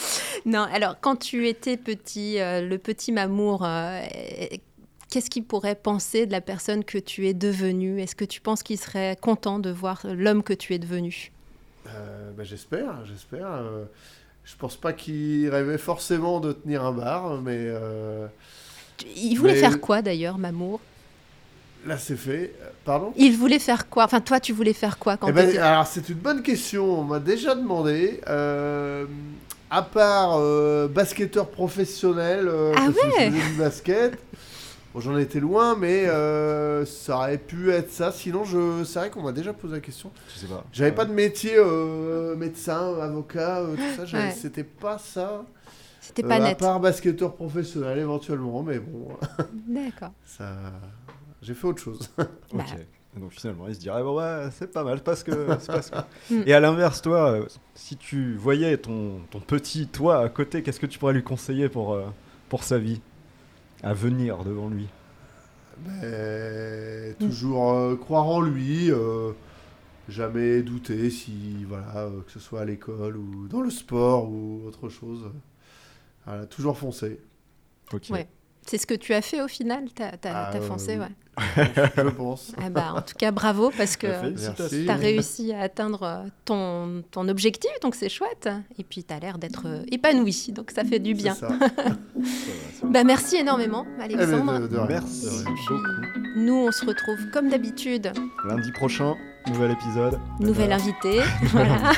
Non, 0.45 0.67
alors, 0.71 0.97
quand 1.01 1.17
tu 1.17 1.49
étais 1.49 1.79
petit, 1.79 2.39
euh, 2.39 2.61
le 2.61 2.77
petit 2.77 3.11
Mamour, 3.11 3.65
euh, 3.65 4.03
qu'est-ce 5.11 5.29
qu'il 5.31 5.45
pourrait 5.45 5.75
penser 5.75 6.27
de 6.27 6.33
la 6.33 6.41
personne 6.41 6.85
que 6.85 6.99
tu 6.99 7.27
es 7.29 7.35
devenue? 7.35 8.01
Est-ce 8.01 8.15
que 8.17 8.25
tu 8.25 8.41
penses 8.41 8.63
qu'il 8.63 8.79
serait 8.79 9.17
content 9.21 9.59
de 9.59 9.71
voir 9.71 10.03
l'homme 10.05 10.43
que 10.43 10.53
tu 10.53 10.73
es 10.75 10.79
devenu? 10.79 11.33
Euh, 11.89 12.31
bah, 12.37 12.45
j'espère, 12.45 13.05
j'espère. 13.05 13.47
euh, 13.53 13.85
je 14.45 14.55
pense 14.57 14.77
pas 14.77 14.93
qu'il 14.93 15.49
rêvait 15.49 15.79
forcément 15.79 16.41
de 16.41 16.53
tenir 16.53 16.85
un 16.85 16.93
bar, 16.93 17.41
mais 17.43 17.57
euh, 17.59 18.27
Il 19.17 19.37
voulait 19.37 19.55
Mais- 19.55 19.61
faire 19.61 19.81
quoi 19.81 20.03
d'ailleurs, 20.03 20.39
Mamour? 20.39 20.81
Là 21.87 21.97
c'est 21.97 22.17
fait. 22.17 22.53
Pardon? 22.85 23.13
Il 23.17 23.37
voulait 23.39 23.59
faire 23.59 23.89
quoi? 23.89 24.05
Enfin, 24.05 24.21
toi, 24.21 24.39
tu 24.39 24.53
voulais 24.53 24.75
faire 24.75 24.99
quoi 24.99 25.17
quand 25.17 25.29
Eh 25.29 25.33
ben, 25.33 25.57
alors 25.59 25.87
c'est 25.87 26.07
une 26.11 26.17
bonne 26.17 26.43
question. 26.43 27.01
On 27.01 27.05
m'a 27.05 27.19
déjà 27.21 27.55
demandé. 27.55 28.21
à 29.73 29.83
part 29.83 30.37
euh, 30.39 30.89
basketteur 30.89 31.49
professionnel, 31.49 32.49
euh, 32.49 32.73
Ah 32.77 32.87
parce 32.87 32.97
que 32.99 33.17
ouais? 33.19 33.31
du 33.31 33.53
basket. 33.57 34.19
Bon, 34.93 34.99
j'en 35.01 35.17
étais 35.19 35.39
loin, 35.39 35.77
mais 35.77 36.07
euh, 36.09 36.85
ça 36.85 37.17
aurait 37.17 37.39
pu 37.39 37.71
être 37.71 37.91
ça. 37.93 38.11
Sinon, 38.11 38.43
je... 38.45 38.83
c'est 38.85 38.99
vrai 38.99 39.11
qu'on 39.11 39.23
m'a 39.23 39.31
déjà 39.33 39.53
posé 39.53 39.75
la 39.75 39.81
question. 39.81 40.11
Je 40.35 40.41
sais 40.41 40.47
pas. 40.47 40.65
J'avais 40.73 40.91
pas 40.93 41.05
de 41.05 41.13
métier 41.13 41.53
euh, 41.57 42.35
médecin, 42.35 42.99
avocat, 43.01 43.61
euh, 43.61 43.77
tout 43.77 44.07
ça. 44.07 44.17
Ouais. 44.19 44.33
C'était 44.33 44.65
pas 44.65 44.99
ça. 44.99 45.45
C'était 46.01 46.25
Euh, 46.25 46.29
pas 46.29 46.35
À 46.37 46.41
net. 46.41 46.59
part 46.59 46.81
basketteur 46.81 47.35
professionnel 47.35 47.99
éventuellement, 47.99 48.63
mais 48.65 48.81
bon, 48.81 49.09
D'accord. 49.69 50.11
ça. 50.27 50.49
J'ai 51.41 51.55
fait 51.55 51.67
autre 51.69 51.81
chose. 51.83 52.11
Bah. 52.19 52.27
Ok. 52.55 52.65
Donc 53.21 53.33
finalement, 53.33 53.67
il 53.69 53.75
se 53.75 53.81
dirait, 53.81 54.03
bon, 54.03 54.19
ouais, 54.19 54.49
c'est 54.59 54.73
pas 54.73 54.83
mal, 54.85 55.01
parce 55.05 55.23
que. 55.23 55.31
parce 55.67 55.91
que- 55.91 55.97
Mm. 56.35 56.43
Et 56.47 56.53
à 56.55 56.59
l'inverse, 56.61 57.01
toi, 57.03 57.39
si 57.75 57.97
tu 57.97 58.35
voyais 58.37 58.77
ton, 58.77 59.21
ton 59.31 59.39
petit 59.41 59.87
toi 59.89 60.21
à 60.21 60.29
côté, 60.29 60.63
qu'est-ce 60.63 60.79
que 60.81 60.87
tu 60.87 60.99
pourrais 60.99 61.13
lui 61.13 61.23
conseiller 61.25 61.69
pour, 61.69 61.93
euh, 61.95 62.05
pour 62.49 62.63
sa 62.65 62.79
vie? 62.79 63.01
À 63.83 63.95
venir 63.95 64.45
devant 64.45 64.69
lui 64.69 64.89
Mais 65.87 67.15
toujours 67.19 67.73
euh, 67.73 67.97
croire 67.97 68.27
en 68.27 68.41
lui, 68.41 68.91
euh, 68.91 69.33
jamais 70.09 70.63
douter 70.63 71.09
si 71.11 71.65
voilà 71.67 71.99
euh, 71.99 72.21
que 72.23 72.31
ce 72.33 72.41
soit 72.41 72.61
à 72.61 72.65
l'école 72.65 73.17
ou 73.17 73.49
dans 73.49 73.63
le 73.63 73.71
sport 73.71 74.29
ou 74.31 74.63
autre 74.67 74.89
chose. 74.89 75.31
Voilà, 76.27 76.47
toujours 76.47 76.77
foncer. 76.77 77.21
Ok. 77.93 78.09
Ouais. 78.11 78.29
C'est 78.67 78.77
ce 78.79 78.87
que 78.87 78.95
tu 78.95 79.15
as 79.15 79.23
fait 79.23 79.41
au 79.41 79.49
final 79.49 79.87
T'as 79.95 80.11
Ah, 80.25 80.61
foncé, 80.61 80.99
ouais. 80.99 81.09
Je 81.57 82.09
pense. 82.11 82.53
Ah 82.63 82.69
bah, 82.71 82.93
en 82.97 83.03
tout 83.03 83.15
cas, 83.17 83.31
bravo, 83.31 83.71
parce 83.77 83.97
que. 83.97 84.07
Merci. 84.31 84.85
tu 84.85 84.91
as 84.91 84.95
réussi 84.95 85.53
à 85.53 85.61
atteindre 85.61 86.25
ton, 86.45 87.03
ton 87.11 87.29
objectif, 87.29 87.71
donc 87.83 87.95
c'est 87.95 88.09
chouette. 88.09 88.49
Et 88.79 88.85
puis, 88.85 89.05
tu 89.05 89.15
as 89.15 89.19
l'air 89.21 89.39
d'être 89.39 89.67
épanoui, 89.91 90.49
donc 90.55 90.71
ça 90.71 90.85
fait 90.85 90.99
du 90.99 91.15
bien. 91.15 91.35
C'est 91.35 91.47
ça. 91.47 91.49
Ça 91.59 91.59
va, 91.59 91.69
ça 91.69 92.87
va. 92.87 92.91
Bah, 92.91 93.05
merci 93.05 93.37
énormément, 93.37 93.87
Eh 94.05 94.09
ben, 94.09 94.19
Alexandre. 94.21 94.59
de- 94.61 94.67
de 94.69 94.77
rien, 94.77 94.87
Merci. 94.89 95.29
Nous, 96.37 96.55
on 96.55 96.71
se 96.73 96.85
retrouve 96.85 97.31
comme 97.33 97.49
d'habitude, 97.49 98.13
Lundi 98.47 98.73
prochain, 98.73 99.15
nouvel 99.49 99.71
épisode. 99.73 100.19
nouvel 100.41 100.69
ben, 100.69 100.81
invité. 100.81 101.21
voilà. 101.53 101.93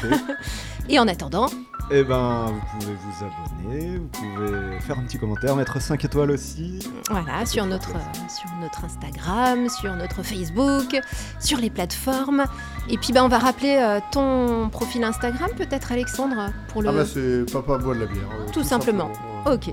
Et 0.89 0.99
en 0.99 1.07
attendant, 1.07 1.47
Eh 1.91 2.03
ben, 2.03 2.47
vous 2.47 2.61
pouvez 2.81 2.95
vous 2.95 3.25
abonner, 3.25 3.99
vous 3.99 4.09
pouvez 4.09 4.81
faire 4.81 4.99
un 4.99 5.03
petit 5.03 5.19
commentaire, 5.19 5.55
mettre 5.55 5.81
5 5.81 6.05
étoiles 6.05 6.33
aussi. 6.33 6.81
voilà, 7.11 7.47
sur 7.47 7.65
notre, 7.67 7.91
euh, 7.95 8.29
sur 8.29 8.51
notre 8.61 8.85
Instagram, 8.85 9.69
sur 9.69 9.95
notre 9.95 10.23
Facebook, 10.25 10.99
sur 11.39 11.59
les 11.59 11.71
plateformes. 11.71 12.45
Et 12.89 12.99
puis, 12.99 13.13
bah, 13.13 13.23
on 13.25 13.29
va 13.29 13.39
rappeler 13.39 13.77
euh, 13.81 14.01
ton 14.11 14.69
profil 14.71 15.05
Instagram, 15.05 15.51
peut-être, 15.57 15.93
Alexandre, 15.93 16.51
pour 16.69 16.83
le. 16.83 16.89
Ah 16.89 16.93
bah 16.93 17.05
c'est 17.07 17.45
papa 17.53 17.79
boit 17.79 17.95
de 17.95 18.01
la 18.01 18.07
bière. 18.07 18.25
euh, 18.41 18.51
Tout 18.53 18.65
simplement. 18.65 19.11
euh, 19.47 19.55
ok. 19.55 19.73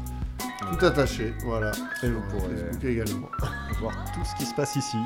Tout 0.71 0.85
attaché, 0.85 1.33
voilà. 1.43 1.71
Et 2.03 2.09
vous 2.09 2.21
pourrez 2.29 2.55
Facebook 2.55 2.83
également. 2.83 3.29
voir 3.79 3.93
tout 4.13 4.21
ce 4.25 4.35
qui 4.35 4.45
se 4.45 4.53
passe 4.55 4.75
ici. 4.75 4.97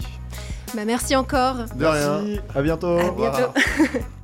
Bah, 0.75 0.85
merci 0.85 1.15
encore. 1.15 1.55
De 1.75 1.85
rien. 1.85 2.21
Merci, 2.21 2.39
à 2.55 2.61
bientôt. 2.61 2.97
À 2.97 3.11
bientôt. 3.11 3.53